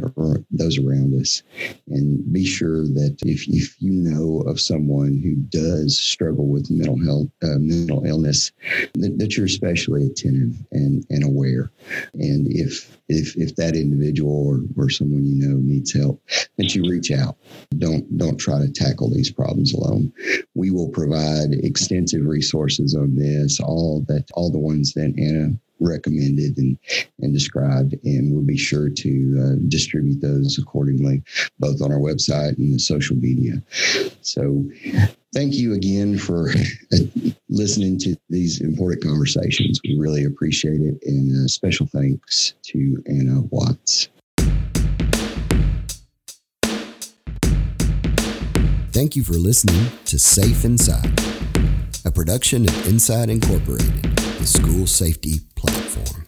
those 0.49 0.79
around 0.79 1.19
us. 1.19 1.43
And 1.87 2.31
be 2.31 2.45
sure 2.45 2.83
that 2.83 3.17
if, 3.25 3.47
if 3.49 3.75
you 3.81 3.91
know 3.91 4.41
of 4.47 4.59
someone 4.59 5.19
who 5.21 5.35
does 5.35 5.99
struggle 5.99 6.47
with 6.47 6.71
mental 6.71 6.97
health, 7.03 7.27
uh, 7.43 7.59
mental 7.59 8.05
illness, 8.05 8.51
that, 8.93 9.19
that 9.19 9.35
you're 9.35 9.45
especially 9.45 10.05
attentive 10.05 10.55
and, 10.71 11.05
and 11.09 11.23
aware. 11.25 11.69
And 12.13 12.47
if 12.49 12.97
if 13.11 13.35
if 13.37 13.55
that 13.57 13.75
individual 13.75 14.47
or, 14.47 14.61
or 14.77 14.89
someone 14.89 15.25
you 15.25 15.47
know 15.47 15.57
needs 15.57 15.93
help, 15.93 16.21
that 16.57 16.73
you 16.73 16.83
reach 16.89 17.11
out. 17.11 17.37
Don't 17.77 18.17
don't 18.17 18.37
try 18.37 18.59
to 18.59 18.71
tackle 18.71 19.09
these 19.09 19.31
problems 19.31 19.73
alone. 19.73 20.11
We 20.55 20.71
will 20.71 20.89
provide 20.89 21.51
extensive 21.51 22.25
resources 22.25 22.95
on 22.95 23.15
this, 23.15 23.59
all 23.59 24.03
that 24.07 24.29
all 24.33 24.51
the 24.51 24.59
ones 24.59 24.93
that 24.93 25.13
Anna 25.17 25.57
recommended 25.81 26.57
and, 26.57 26.77
and 27.21 27.33
described, 27.33 27.95
and 28.03 28.31
we'll 28.31 28.45
be 28.45 28.57
sure 28.57 28.87
to 28.87 29.43
uh, 29.43 29.55
distribute 29.67 30.21
those 30.21 30.57
accordingly, 30.57 31.23
both 31.59 31.81
on 31.81 31.91
our 31.91 31.99
website 31.99 32.57
and 32.57 32.73
the 32.73 32.79
social 32.79 33.15
media. 33.15 33.61
So, 34.21 34.63
thank 35.33 35.53
you 35.55 35.73
again 35.73 36.17
for 36.17 36.49
listening 37.49 37.97
to 37.99 38.15
these 38.29 38.61
important 38.61 39.03
conversations. 39.03 39.79
We 39.83 39.97
really 39.97 40.25
appreciate 40.25 40.81
it, 40.81 40.99
and 41.05 41.49
special 41.49 41.87
thanks 41.87 42.53
to 42.63 43.03
Anna 43.07 43.41
Watts. 43.49 44.09
Thank 48.91 49.15
you 49.15 49.23
for 49.23 49.33
listening 49.33 49.89
to 50.05 50.19
Safe 50.19 50.65
Inside, 50.65 51.17
a 52.05 52.11
production 52.11 52.67
of 52.67 52.87
Inside 52.87 53.29
Incorporated, 53.29 54.03
the 54.03 54.45
school 54.45 54.85
safety 54.85 55.39
platform. 55.55 56.20